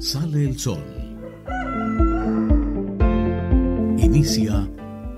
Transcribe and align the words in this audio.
sale 0.00 0.44
el 0.44 0.58
sol. 0.58 0.82
Inicia 3.98 4.68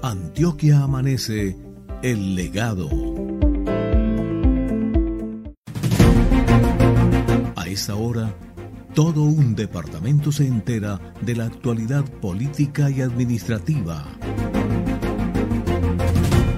Antioquia 0.02 0.82
Amanece, 0.82 1.56
el 2.02 2.34
legado. 2.34 2.90
A 7.54 7.66
esta 7.68 7.94
hora, 7.94 8.34
todo 8.92 9.22
un 9.22 9.54
departamento 9.54 10.32
se 10.32 10.48
entera 10.48 11.00
de 11.20 11.36
la 11.36 11.44
actualidad 11.46 12.04
política 12.20 12.90
y 12.90 13.02
administrativa. 13.02 14.04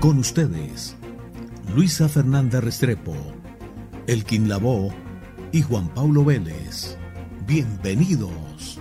Con 0.01 0.19
ustedes, 0.19 0.97
Luisa 1.75 2.09
Fernanda 2.09 2.63
Restrepo, 2.63 3.15
Elkin 4.07 4.49
Lavó 4.49 4.93
y 5.53 5.61
Juan 5.61 5.89
Pablo 5.95 6.25
Vélez. 6.25 6.99
Bienvenidos. 7.47 8.81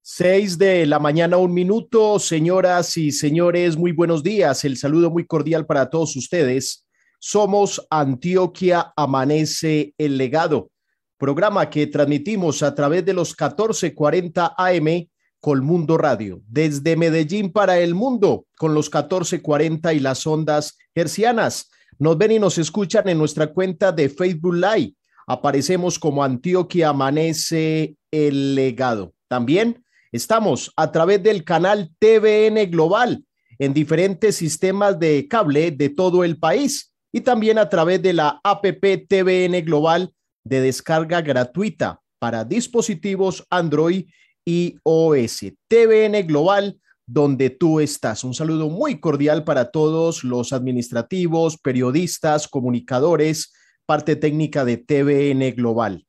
Seis 0.00 0.56
de 0.56 0.86
la 0.86 0.98
mañana, 0.98 1.36
un 1.36 1.52
minuto. 1.52 2.18
Señoras 2.18 2.96
y 2.96 3.12
señores, 3.12 3.76
muy 3.76 3.92
buenos 3.92 4.22
días. 4.22 4.64
El 4.64 4.78
saludo 4.78 5.10
muy 5.10 5.26
cordial 5.26 5.66
para 5.66 5.90
todos 5.90 6.16
ustedes. 6.16 6.86
Somos 7.18 7.86
Antioquia 7.90 8.94
Amanece 8.96 9.92
el 9.98 10.16
Legado 10.16 10.70
programa 11.18 11.70
que 11.70 11.86
transmitimos 11.86 12.62
a 12.62 12.74
través 12.74 13.04
de 13.04 13.12
los 13.12 13.30
1440 13.30 14.54
AM 14.56 15.08
Colmundo 15.40 15.98
Radio, 15.98 16.40
desde 16.48 16.96
Medellín 16.96 17.52
para 17.52 17.78
el 17.78 17.94
mundo, 17.94 18.46
con 18.56 18.72
los 18.72 18.86
1440 18.86 19.92
y 19.92 20.00
las 20.00 20.26
ondas 20.26 20.78
hercianas. 20.94 21.70
Nos 21.98 22.16
ven 22.16 22.32
y 22.32 22.38
nos 22.38 22.56
escuchan 22.56 23.08
en 23.08 23.18
nuestra 23.18 23.48
cuenta 23.48 23.92
de 23.92 24.08
Facebook 24.08 24.54
Live. 24.54 24.94
Aparecemos 25.26 25.98
como 25.98 26.24
Antioquia 26.24 26.88
Amanece 26.88 27.96
el 28.10 28.54
Legado. 28.54 29.12
También 29.28 29.84
estamos 30.12 30.72
a 30.76 30.90
través 30.90 31.22
del 31.22 31.44
canal 31.44 31.90
TVN 31.98 32.70
Global 32.70 33.24
en 33.58 33.74
diferentes 33.74 34.36
sistemas 34.36 34.98
de 34.98 35.28
cable 35.28 35.70
de 35.70 35.90
todo 35.90 36.24
el 36.24 36.38
país 36.38 36.92
y 37.12 37.20
también 37.20 37.58
a 37.58 37.68
través 37.68 38.02
de 38.02 38.12
la 38.12 38.40
APP 38.42 39.06
TVN 39.08 39.64
Global 39.64 40.12
de 40.44 40.60
descarga 40.60 41.22
gratuita 41.22 42.00
para 42.18 42.44
dispositivos 42.44 43.46
Android 43.50 44.06
y 44.44 44.76
OS. 44.82 45.40
TVN 45.68 46.26
Global, 46.26 46.80
donde 47.06 47.50
tú 47.50 47.80
estás. 47.80 48.24
Un 48.24 48.34
saludo 48.34 48.68
muy 48.68 49.00
cordial 49.00 49.44
para 49.44 49.70
todos 49.70 50.22
los 50.24 50.52
administrativos, 50.52 51.58
periodistas, 51.58 52.48
comunicadores, 52.48 53.52
parte 53.86 54.16
técnica 54.16 54.64
de 54.64 54.76
TVN 54.76 55.54
Global. 55.54 56.06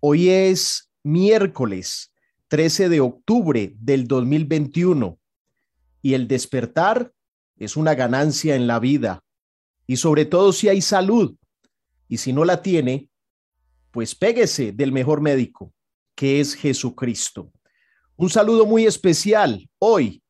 Hoy 0.00 0.28
es 0.28 0.90
miércoles 1.02 2.12
13 2.48 2.88
de 2.88 3.00
octubre 3.00 3.74
del 3.78 4.06
2021 4.06 5.18
y 6.02 6.14
el 6.14 6.28
despertar 6.28 7.12
es 7.56 7.76
una 7.76 7.94
ganancia 7.94 8.56
en 8.56 8.66
la 8.66 8.78
vida 8.78 9.22
y 9.86 9.96
sobre 9.96 10.24
todo 10.24 10.52
si 10.52 10.68
hay 10.68 10.80
salud 10.80 11.36
y 12.08 12.18
si 12.18 12.32
no 12.32 12.44
la 12.44 12.62
tiene, 12.62 13.08
pues 13.94 14.16
péguese 14.16 14.72
del 14.72 14.90
mejor 14.90 15.20
médico, 15.20 15.72
que 16.16 16.40
es 16.40 16.56
Jesucristo. 16.56 17.52
Un 18.16 18.28
saludo 18.28 18.66
muy 18.66 18.86
especial 18.86 19.70
hoy 19.78 20.20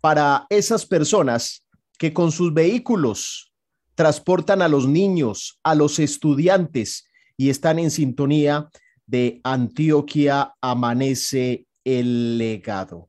para 0.00 0.44
esas 0.50 0.84
personas 0.84 1.64
que 1.98 2.12
con 2.12 2.32
sus 2.32 2.52
vehículos 2.52 3.52
transportan 3.94 4.60
a 4.60 4.66
los 4.66 4.88
niños, 4.88 5.60
a 5.62 5.76
los 5.76 6.00
estudiantes 6.00 7.08
y 7.36 7.48
están 7.50 7.78
en 7.78 7.92
sintonía 7.92 8.68
de 9.06 9.40
Antioquia 9.44 10.54
Amanece 10.60 11.64
el 11.84 12.38
legado. 12.38 13.08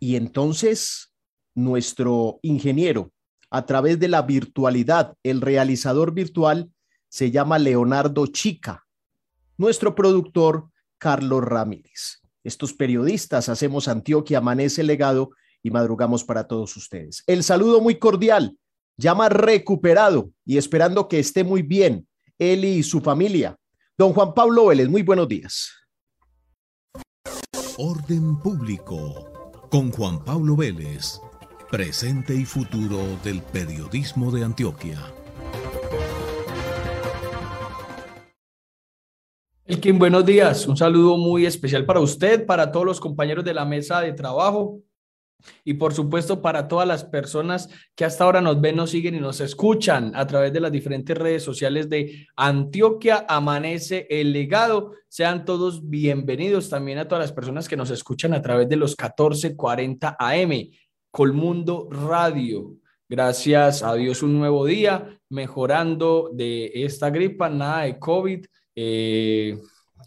Y 0.00 0.16
entonces 0.16 1.12
nuestro 1.54 2.40
ingeniero, 2.42 3.12
a 3.48 3.64
través 3.64 4.00
de 4.00 4.08
la 4.08 4.22
virtualidad, 4.22 5.14
el 5.22 5.40
realizador 5.40 6.12
virtual, 6.12 6.68
se 7.08 7.30
llama 7.30 7.58
Leonardo 7.58 8.26
Chica, 8.26 8.84
nuestro 9.56 9.94
productor 9.94 10.70
Carlos 10.98 11.44
Ramírez. 11.44 12.20
Estos 12.44 12.72
periodistas 12.72 13.48
hacemos 13.48 13.88
Antioquia 13.88 14.38
Amanece 14.38 14.82
Legado 14.82 15.30
y 15.62 15.70
madrugamos 15.70 16.24
para 16.24 16.46
todos 16.46 16.76
ustedes. 16.76 17.24
El 17.26 17.42
saludo 17.42 17.80
muy 17.80 17.98
cordial, 17.98 18.56
llama 18.96 19.28
recuperado 19.28 20.30
y 20.44 20.58
esperando 20.58 21.08
que 21.08 21.18
esté 21.18 21.42
muy 21.42 21.62
bien 21.62 22.06
él 22.38 22.64
y 22.64 22.82
su 22.82 23.00
familia. 23.00 23.56
Don 23.98 24.12
Juan 24.12 24.34
Pablo 24.34 24.66
Vélez, 24.66 24.88
muy 24.88 25.02
buenos 25.02 25.28
días. 25.28 25.70
Orden 27.78 28.40
público 28.40 29.58
con 29.70 29.90
Juan 29.90 30.22
Pablo 30.24 30.56
Vélez, 30.56 31.20
presente 31.70 32.34
y 32.34 32.44
futuro 32.44 32.98
del 33.24 33.42
periodismo 33.42 34.30
de 34.30 34.44
Antioquia. 34.44 35.00
Elkin, 39.68 39.98
buenos 39.98 40.24
días. 40.24 40.68
Un 40.68 40.76
saludo 40.76 41.16
muy 41.16 41.44
especial 41.44 41.84
para 41.84 41.98
usted, 41.98 42.46
para 42.46 42.70
todos 42.70 42.86
los 42.86 43.00
compañeros 43.00 43.44
de 43.44 43.52
la 43.52 43.64
mesa 43.64 44.00
de 44.00 44.12
trabajo 44.12 44.78
y 45.64 45.74
por 45.74 45.92
supuesto 45.92 46.40
para 46.40 46.68
todas 46.68 46.86
las 46.86 47.02
personas 47.02 47.68
que 47.96 48.04
hasta 48.04 48.22
ahora 48.22 48.40
nos 48.40 48.60
ven, 48.60 48.76
nos 48.76 48.90
siguen 48.90 49.16
y 49.16 49.20
nos 49.20 49.40
escuchan 49.40 50.12
a 50.14 50.24
través 50.24 50.52
de 50.52 50.60
las 50.60 50.70
diferentes 50.70 51.18
redes 51.18 51.42
sociales 51.42 51.88
de 51.90 52.28
Antioquia 52.36 53.26
Amanece 53.28 54.06
el 54.08 54.32
Legado. 54.32 54.92
Sean 55.08 55.44
todos 55.44 55.88
bienvenidos 55.88 56.68
también 56.70 56.98
a 56.98 57.08
todas 57.08 57.24
las 57.24 57.32
personas 57.32 57.68
que 57.68 57.76
nos 57.76 57.90
escuchan 57.90 58.34
a 58.34 58.42
través 58.42 58.68
de 58.68 58.76
los 58.76 58.92
1440 58.92 60.16
AM, 60.16 60.70
Colmundo 61.10 61.88
Radio. 61.90 62.76
Gracias 63.08 63.82
a 63.82 63.94
Dios 63.94 64.22
un 64.22 64.38
nuevo 64.38 64.64
día, 64.64 65.18
mejorando 65.28 66.30
de 66.32 66.70
esta 66.72 67.10
gripa, 67.10 67.48
nada 67.48 67.82
de 67.82 67.98
COVID 67.98 68.46
eh, 68.76 69.58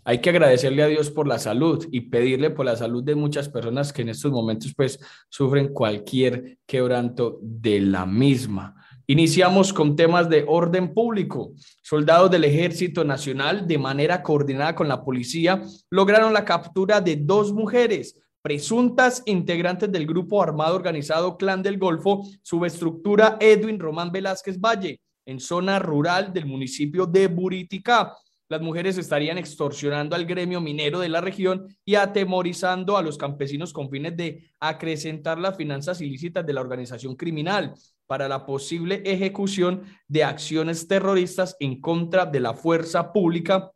hay 0.05 0.21
que 0.21 0.29
agradecerle 0.29 0.83
a 0.83 0.87
Dios 0.87 1.11
por 1.11 1.27
la 1.27 1.39
salud 1.39 1.87
y 1.91 2.01
pedirle 2.01 2.51
por 2.51 2.65
la 2.65 2.75
salud 2.75 3.03
de 3.03 3.15
muchas 3.15 3.49
personas 3.49 3.91
que 3.91 4.03
en 4.03 4.09
estos 4.09 4.31
momentos 4.31 4.73
pues 4.75 4.99
sufren 5.29 5.73
cualquier 5.73 6.57
quebranto 6.65 7.39
de 7.41 7.81
la 7.81 8.05
misma. 8.05 8.75
Iniciamos 9.07 9.73
con 9.73 9.95
temas 9.95 10.29
de 10.29 10.45
orden 10.47 10.93
público. 10.93 11.53
Soldados 11.81 12.29
del 12.29 12.43
Ejército 12.43 13.03
Nacional, 13.03 13.67
de 13.67 13.79
manera 13.79 14.21
coordinada 14.21 14.75
con 14.75 14.87
la 14.87 15.03
policía, 15.03 15.63
lograron 15.89 16.31
la 16.31 16.45
captura 16.45 17.01
de 17.01 17.15
dos 17.15 17.51
mujeres 17.51 18.15
presuntas 18.41 19.21
integrantes 19.25 19.91
del 19.91 20.05
grupo 20.05 20.41
armado 20.41 20.75
organizado 20.75 21.37
Clan 21.37 21.61
del 21.61 21.77
Golfo, 21.77 22.23
subestructura 22.41 23.37
Edwin 23.39 23.79
Román 23.79 24.11
Velázquez 24.11 24.59
Valle, 24.59 25.01
en 25.25 25.39
zona 25.39 25.77
rural 25.79 26.31
del 26.31 26.45
municipio 26.45 27.05
de 27.05 27.27
Buriticá 27.27 28.13
las 28.49 28.61
mujeres 28.61 28.97
estarían 28.97 29.37
extorsionando 29.37 30.15
al 30.15 30.25
gremio 30.25 30.59
minero 30.59 30.99
de 30.99 31.07
la 31.07 31.21
región 31.21 31.67
y 31.85 31.95
atemorizando 31.95 32.97
a 32.97 33.03
los 33.03 33.17
campesinos 33.17 33.71
con 33.71 33.91
fines 33.91 34.17
de 34.17 34.51
acrecentar 34.59 35.37
las 35.37 35.55
finanzas 35.55 36.01
ilícitas 36.01 36.45
de 36.45 36.53
la 36.53 36.61
organización 36.61 37.15
criminal 37.15 37.75
para 38.07 38.27
la 38.27 38.47
posible 38.47 39.03
ejecución 39.05 39.83
de 40.07 40.23
acciones 40.23 40.87
terroristas 40.87 41.55
en 41.59 41.79
contra 41.79 42.25
de 42.25 42.39
la 42.39 42.55
fuerza 42.55 43.13
pública 43.13 43.71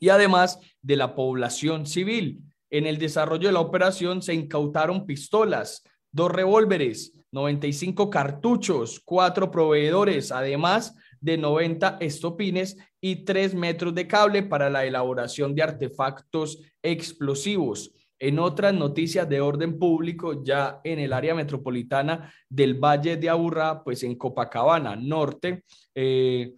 y 0.00 0.08
además 0.08 0.58
de 0.82 0.96
la 0.96 1.14
población 1.14 1.86
civil. 1.86 2.42
En 2.70 2.86
el 2.86 2.98
desarrollo 2.98 3.48
de 3.48 3.52
la 3.52 3.60
operación 3.60 4.20
se 4.20 4.34
incautaron 4.34 5.06
pistolas, 5.06 5.84
dos 6.10 6.32
revólveres, 6.32 7.12
95 7.30 8.10
cartuchos, 8.10 9.00
cuatro 9.04 9.50
proveedores, 9.50 10.32
además 10.32 10.94
de 11.20 11.38
90 11.38 11.98
estopines 12.00 12.76
y 13.00 13.24
3 13.24 13.54
metros 13.54 13.94
de 13.94 14.06
cable 14.06 14.42
para 14.42 14.70
la 14.70 14.84
elaboración 14.84 15.54
de 15.54 15.62
artefactos 15.62 16.60
explosivos. 16.82 17.92
En 18.20 18.38
otras 18.40 18.74
noticias 18.74 19.28
de 19.28 19.40
orden 19.40 19.78
público, 19.78 20.42
ya 20.42 20.80
en 20.82 20.98
el 20.98 21.12
área 21.12 21.34
metropolitana 21.34 22.32
del 22.48 22.74
Valle 22.74 23.16
de 23.16 23.30
Aburrá, 23.30 23.84
pues 23.84 24.02
en 24.02 24.16
Copacabana 24.16 24.96
Norte, 24.96 25.64
eh, 25.94 26.54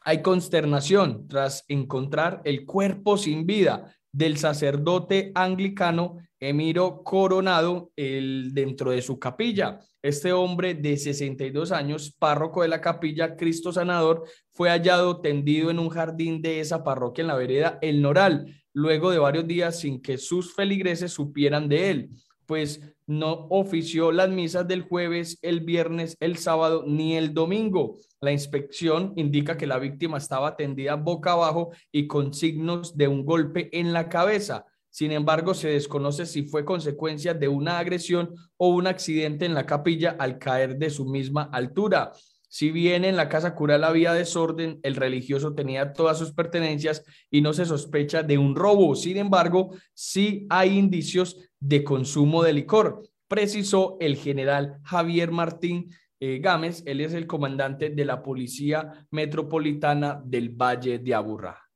hay 0.00 0.22
consternación 0.22 1.28
tras 1.28 1.64
encontrar 1.68 2.40
el 2.44 2.64
cuerpo 2.64 3.18
sin 3.18 3.44
vida 3.44 3.94
del 4.10 4.38
sacerdote 4.38 5.32
anglicano 5.34 6.16
Emiro 6.40 7.02
Coronado 7.02 7.90
el, 7.96 8.52
dentro 8.54 8.90
de 8.92 9.02
su 9.02 9.18
capilla. 9.18 9.80
Este 10.08 10.32
hombre 10.32 10.72
de 10.72 10.96
62 10.96 11.70
años, 11.70 12.16
párroco 12.18 12.62
de 12.62 12.68
la 12.68 12.80
capilla 12.80 13.36
Cristo 13.36 13.74
Sanador, 13.74 14.24
fue 14.52 14.70
hallado 14.70 15.20
tendido 15.20 15.70
en 15.70 15.78
un 15.78 15.90
jardín 15.90 16.40
de 16.40 16.60
esa 16.60 16.82
parroquia 16.82 17.20
en 17.20 17.28
la 17.28 17.34
vereda 17.34 17.78
El 17.82 18.00
Noral. 18.00 18.46
luego 18.72 19.10
de 19.10 19.18
varios 19.18 19.46
días 19.46 19.80
sin 19.80 20.00
que 20.00 20.16
sus 20.16 20.54
feligreses 20.54 21.12
supieran 21.12 21.68
de 21.68 21.90
él, 21.90 22.10
pues 22.46 22.80
no 23.06 23.48
ofició 23.50 24.10
las 24.10 24.30
misas 24.30 24.66
del 24.66 24.80
jueves, 24.80 25.38
el 25.42 25.60
viernes, 25.60 26.16
el 26.20 26.38
sábado 26.38 26.84
ni 26.86 27.14
el 27.14 27.34
domingo. 27.34 27.98
La 28.22 28.32
inspección 28.32 29.12
indica 29.16 29.58
que 29.58 29.66
la 29.66 29.78
víctima 29.78 30.16
estaba 30.16 30.56
tendida 30.56 30.94
boca 30.94 31.32
abajo 31.32 31.68
y 31.92 32.06
con 32.06 32.32
signos 32.32 32.96
de 32.96 33.08
un 33.08 33.26
golpe 33.26 33.68
en 33.78 33.92
la 33.92 34.08
cabeza. 34.08 34.64
Sin 34.90 35.12
embargo, 35.12 35.54
se 35.54 35.68
desconoce 35.68 36.26
si 36.26 36.44
fue 36.44 36.64
consecuencia 36.64 37.34
de 37.34 37.48
una 37.48 37.78
agresión 37.78 38.34
o 38.56 38.68
un 38.68 38.86
accidente 38.86 39.44
en 39.44 39.54
la 39.54 39.66
capilla 39.66 40.16
al 40.18 40.38
caer 40.38 40.76
de 40.78 40.90
su 40.90 41.06
misma 41.06 41.42
altura. 41.52 42.12
Si 42.50 42.70
bien 42.70 43.04
en 43.04 43.16
la 43.16 43.28
casa 43.28 43.54
cural 43.54 43.84
había 43.84 44.14
desorden, 44.14 44.80
el 44.82 44.96
religioso 44.96 45.54
tenía 45.54 45.92
todas 45.92 46.18
sus 46.18 46.32
pertenencias 46.32 47.04
y 47.30 47.42
no 47.42 47.52
se 47.52 47.66
sospecha 47.66 48.22
de 48.22 48.38
un 48.38 48.56
robo. 48.56 48.94
Sin 48.94 49.18
embargo, 49.18 49.76
sí 49.92 50.46
hay 50.48 50.78
indicios 50.78 51.36
de 51.60 51.84
consumo 51.84 52.42
de 52.42 52.54
licor, 52.54 53.02
precisó 53.28 53.98
el 54.00 54.16
general 54.16 54.78
Javier 54.82 55.30
Martín 55.30 55.90
eh, 56.20 56.38
Gámez. 56.38 56.82
Él 56.86 57.02
es 57.02 57.12
el 57.12 57.26
comandante 57.26 57.90
de 57.90 58.04
la 58.06 58.22
Policía 58.22 59.06
Metropolitana 59.10 60.20
del 60.24 60.48
Valle 60.48 60.98
de 60.98 61.14
Aburrá. 61.14 61.67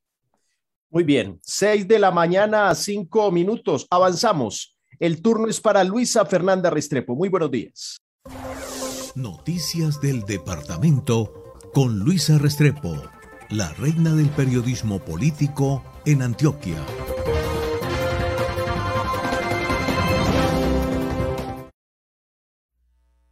Muy 0.93 1.05
bien, 1.05 1.41
seis 1.43 1.89
de 1.89 1.99
la 1.99 2.11
mañana 2.11 2.69
a 2.69 2.75
cinco 2.75 3.33
minutos. 3.33 3.87
Avanzamos. 3.89 4.77
El 4.99 5.23
turno 5.23 5.49
es 5.49 5.59
para 5.59 5.83
Luisa 5.85 6.27
Fernanda 6.27 6.69
Restrepo. 6.69 7.17
Muy 7.17 7.31
buenos 7.31 7.51
días. 7.51 7.97
Noticias 9.15 10.03
del 10.03 10.21
Departamento 10.27 11.55
con 11.73 12.01
Luisa 12.01 12.37
Restrepo, 12.37 12.95
la 13.49 13.73
reina 13.73 14.15
del 14.15 14.29
periodismo 14.29 14.99
político 14.99 15.83
en 16.05 16.21
Antioquia. 16.21 16.77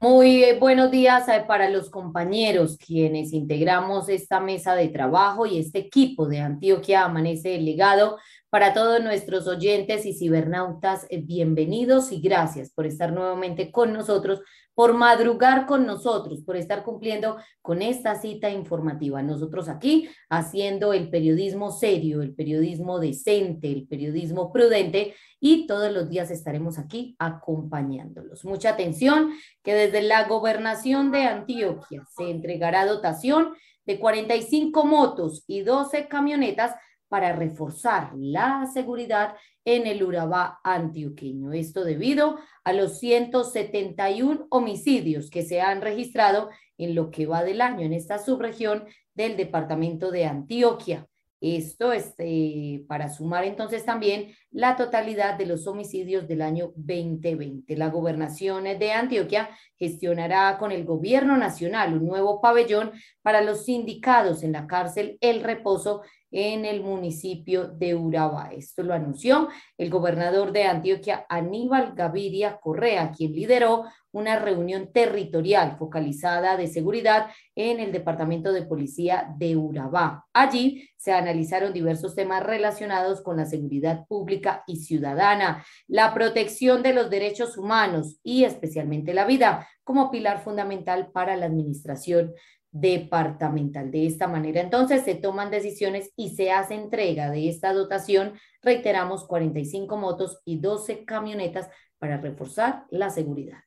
Muy 0.03 0.55
buenos 0.59 0.91
días 0.91 1.29
eh, 1.29 1.45
para 1.47 1.69
los 1.69 1.91
compañeros 1.91 2.79
quienes 2.79 3.35
integramos 3.35 4.09
esta 4.09 4.41
mesa 4.41 4.75
de 4.75 4.89
trabajo 4.89 5.45
y 5.45 5.59
este 5.59 5.79
equipo 5.79 6.27
de 6.27 6.41
Antioquia 6.41 7.05
Amanece 7.05 7.57
el 7.57 7.67
Legado. 7.67 8.17
Para 8.49 8.73
todos 8.73 9.03
nuestros 9.03 9.47
oyentes 9.47 10.07
y 10.07 10.15
cibernautas, 10.15 11.07
eh, 11.11 11.21
bienvenidos 11.23 12.13
y 12.13 12.23
gracias 12.23 12.71
por 12.71 12.87
estar 12.87 13.13
nuevamente 13.13 13.71
con 13.71 13.93
nosotros 13.93 14.41
por 14.75 14.95
madrugar 14.95 15.67
con 15.67 15.87
nosotros, 15.87 16.43
por 16.43 16.57
estar 16.57 16.85
cumpliendo 16.85 17.37
con 17.63 17.83
esta 17.83 18.15
cita 18.15 18.51
informativa. 18.51 19.23
Nosotros 19.23 19.69
aquí 19.69 20.09
haciendo 20.29 20.93
el 20.93 21.11
periodismo 21.11 21.71
serio, 21.71 22.23
el 22.23 22.35
periodismo 22.35 22.99
decente, 22.99 23.71
el 23.71 23.87
periodismo 23.87 24.53
prudente 24.53 25.15
y 25.39 25.67
todos 25.67 25.93
los 25.93 26.09
días 26.09 26.31
estaremos 26.31 26.79
aquí 26.79 27.17
acompañándolos. 27.19 28.45
Mucha 28.45 28.71
atención 28.71 29.31
que 29.63 29.75
desde 29.75 30.03
la 30.03 30.29
gobernación 30.29 31.11
de 31.11 31.25
Antioquia 31.25 32.05
se 32.17 32.31
entregará 32.31 32.87
dotación 32.87 33.55
de 33.87 33.99
45 33.99 34.85
motos 34.85 35.45
y 35.47 35.63
12 35.63 36.07
camionetas 36.09 36.75
para 37.11 37.35
reforzar 37.35 38.13
la 38.15 38.71
seguridad 38.73 39.35
en 39.65 39.89
el 39.89 40.03
Urabá 40.05 40.61
antioqueño. 40.63 41.53
Esto 41.53 41.85
debido 41.85 42.39
a 42.63 42.73
los 42.73 43.01
171 43.01 44.47
homicidios 44.49 45.29
que 45.29 45.43
se 45.43 45.61
han 45.61 45.83
registrado 45.83 46.51
en 46.79 46.95
lo 46.95 47.11
que 47.11 47.27
va 47.27 47.43
del 47.43 47.61
año 47.61 47.85
en 47.85 47.93
esta 47.93 48.19
subregión 48.19 48.85
del 49.13 49.37
departamento 49.37 50.13
de 50.13 50.25
Antioquia. 50.25 51.10
Esto 51.41 51.93
es 51.93 52.15
eh, 52.19 52.85
para 52.87 53.09
sumar 53.09 53.45
entonces 53.45 53.85
también 53.87 54.35
la 54.51 54.77
totalidad 54.77 55.39
de 55.39 55.47
los 55.47 55.67
homicidios 55.67 56.29
del 56.29 56.43
año 56.43 56.73
2020. 56.77 57.77
La 57.77 57.89
gobernación 57.89 58.65
de 58.65 58.93
Antioquia 58.93 59.49
gestionará 59.79 60.59
con 60.59 60.71
el 60.71 60.85
gobierno 60.85 61.39
nacional 61.39 61.97
un 61.97 62.07
nuevo 62.07 62.43
pabellón 62.43 62.93
para 63.23 63.41
los 63.41 63.65
sindicados 63.65 64.43
en 64.43 64.53
la 64.53 64.67
cárcel 64.67 65.17
El 65.23 65.43
Reposo 65.43 66.03
en 66.31 66.65
el 66.65 66.83
municipio 66.83 67.69
de 67.69 67.95
Urabá. 67.95 68.51
Esto 68.53 68.83
lo 68.83 68.95
anunció 68.95 69.49
el 69.79 69.91
gobernador 69.91 70.53
de 70.53 70.65
Antioquia, 70.65 71.27
Aníbal 71.29 71.95
Gaviria 71.95 72.59
Correa, 72.61 73.13
quien 73.17 73.33
lideró 73.33 73.85
una 74.13 74.39
reunión 74.39 74.93
territorial 74.93 75.77
focalizada 75.79 76.57
de 76.57 76.67
seguridad 76.67 77.29
en 77.55 77.81
el 77.81 77.93
Departamento 77.93 78.53
de 78.53 78.63
Policía 78.63 79.35
de 79.39 79.57
Urabá. 79.57 80.27
Allí 80.33 80.89
se 80.97 81.13
analizaron 81.13 81.73
diversos 81.73 82.15
temas 82.15 82.43
relacionados 82.43 83.23
con 83.23 83.37
la 83.37 83.47
seguridad 83.47 84.07
pública 84.07 84.65
y 84.67 84.77
ciudadana, 84.77 85.65
la 85.87 86.13
protección 86.15 86.83
de 86.83 86.95
los 86.95 87.11
derechos 87.11 87.57
humanos 87.57 88.19
y 88.23 88.45
especialmente 88.45 89.15
la 89.15 89.25
vida 89.25 89.69
como 89.85 90.11
pilar 90.11 90.43
fundamental 90.43 91.11
para 91.11 91.37
la 91.37 91.47
administración 91.47 92.33
departamental. 92.73 93.91
De 93.91 94.07
esta 94.07 94.29
manera, 94.29 94.61
entonces, 94.61 95.03
se 95.03 95.15
toman 95.15 95.51
decisiones 95.51 96.13
y 96.17 96.31
se 96.31 96.53
hace 96.53 96.75
entrega 96.75 97.31
de 97.31 97.49
esta 97.49 97.73
dotación, 97.73 98.35
reiteramos, 98.63 99.27
45 99.27 99.97
motos 99.97 100.41
y 100.45 100.61
12 100.61 101.05
camionetas 101.05 101.69
para 101.99 102.19
reforzar 102.19 102.85
la 102.91 103.11
seguridad. 103.11 103.59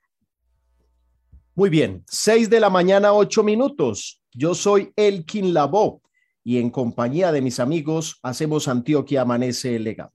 Muy 1.55 1.69
bien, 1.69 2.03
6 2.07 2.49
de 2.49 2.59
la 2.59 2.71
mañana, 2.71 3.13
8 3.13 3.43
minutos. 3.43 4.19
Yo 4.31 4.55
soy 4.55 4.91
Elkin 4.95 5.53
Labó 5.53 6.01
y 6.43 6.57
en 6.57 6.71
compañía 6.71 7.31
de 7.31 7.41
mis 7.41 7.59
amigos 7.59 8.17
hacemos 8.23 8.67
Antioquia 8.67 9.21
Amanece 9.21 9.75
el 9.75 9.83
Legado. 9.83 10.11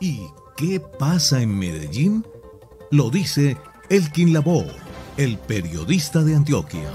¿Y 0.00 0.22
qué 0.56 0.80
pasa 0.80 1.40
en 1.40 1.56
Medellín? 1.56 2.26
Lo 2.90 3.10
dice 3.10 3.56
Elkin 3.90 4.32
Labó, 4.32 4.64
el 5.16 5.38
periodista 5.38 6.24
de 6.24 6.34
Antioquia. 6.34 6.90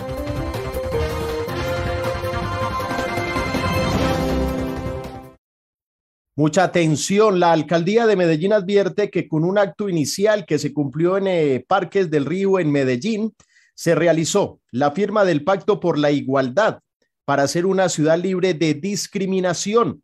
Mucha 6.37 6.65
atención. 6.65 7.39
La 7.39 7.53
alcaldía 7.53 8.05
de 8.05 8.17
Medellín 8.17 8.51
advierte 8.51 9.09
que 9.09 9.27
con 9.27 9.45
un 9.45 9.57
acto 9.57 9.87
inicial 9.87 10.45
que 10.45 10.59
se 10.59 10.73
cumplió 10.73 11.15
en 11.15 11.27
eh, 11.27 11.65
Parques 11.65 12.11
del 12.11 12.25
Río 12.25 12.59
en 12.59 12.71
Medellín, 12.71 13.33
se 13.73 13.95
realizó 13.95 14.59
la 14.71 14.91
firma 14.91 15.23
del 15.23 15.45
Pacto 15.45 15.79
por 15.79 15.97
la 15.97 16.11
Igualdad 16.11 16.79
para 17.23 17.47
ser 17.47 17.65
una 17.65 17.87
ciudad 17.87 18.19
libre 18.19 18.53
de 18.53 18.73
discriminación. 18.73 20.03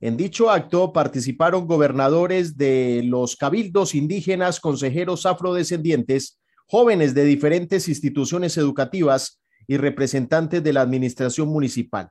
En 0.00 0.16
dicho 0.16 0.50
acto 0.50 0.92
participaron 0.92 1.66
gobernadores 1.66 2.56
de 2.56 3.02
los 3.04 3.36
cabildos 3.36 3.94
indígenas, 3.94 4.60
consejeros 4.60 5.26
afrodescendientes, 5.26 6.40
jóvenes 6.66 7.14
de 7.14 7.24
diferentes 7.24 7.88
instituciones 7.88 8.56
educativas 8.56 9.40
y 9.66 9.76
representantes 9.76 10.62
de 10.62 10.72
la 10.72 10.82
administración 10.82 11.48
municipal. 11.48 12.10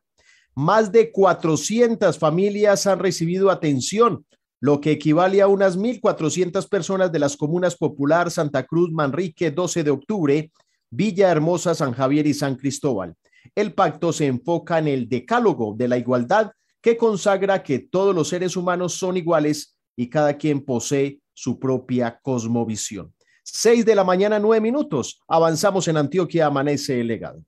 Más 0.57 0.91
de 0.91 1.11
400 1.11 2.17
familias 2.17 2.87
han 2.87 2.97
recibido 2.97 3.51
atención, 3.51 4.25
lo 4.59 4.81
que 4.81 4.89
equivale 4.89 5.43
a 5.43 5.47
unas 5.47 5.77
1.400 5.77 6.67
personas 6.67 7.11
de 7.11 7.19
las 7.19 7.37
comunas 7.37 7.75
Popular, 7.75 8.31
Santa 8.31 8.65
Cruz, 8.65 8.91
Manrique, 8.91 9.51
12 9.51 9.83
de 9.83 9.91
octubre, 9.91 10.51
Villa 10.89 11.29
Hermosa, 11.29 11.75
San 11.75 11.91
Javier 11.91 12.25
y 12.25 12.33
San 12.33 12.55
Cristóbal. 12.55 13.13
El 13.53 13.75
pacto 13.75 14.11
se 14.11 14.25
enfoca 14.25 14.79
en 14.79 14.87
el 14.87 15.07
decálogo 15.07 15.75
de 15.77 15.89
la 15.89 15.99
igualdad 15.99 16.49
que 16.81 16.97
consagra 16.97 17.61
que 17.61 17.77
todos 17.77 18.15
los 18.15 18.27
seres 18.27 18.57
humanos 18.57 18.95
son 18.95 19.15
iguales 19.15 19.77
y 19.95 20.09
cada 20.09 20.37
quien 20.37 20.65
posee 20.65 21.19
su 21.35 21.59
propia 21.59 22.19
cosmovisión. 22.19 23.13
Seis 23.43 23.85
de 23.85 23.93
la 23.93 24.03
mañana, 24.03 24.39
nueve 24.39 24.61
minutos. 24.61 25.19
Avanzamos 25.27 25.87
en 25.87 25.97
Antioquia, 25.97 26.47
amanece 26.47 26.99
el 26.99 27.05
legado. 27.05 27.43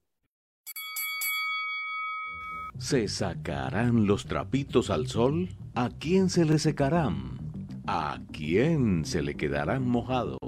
¿Se 2.79 3.09
sacarán 3.09 4.07
los 4.07 4.25
trapitos 4.25 4.89
al 4.89 5.07
sol? 5.07 5.49
¿A 5.75 5.89
quién 5.89 6.29
se 6.29 6.45
le 6.45 6.57
secarán? 6.59 7.37
¿A 7.85 8.19
quién 8.31 9.03
se 9.03 9.21
le 9.21 9.35
quedarán 9.35 9.85
mojados? 9.85 10.39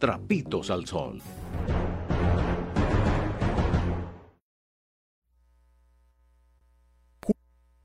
Trapitos 0.00 0.70
al 0.70 0.86
sol. 0.86 1.22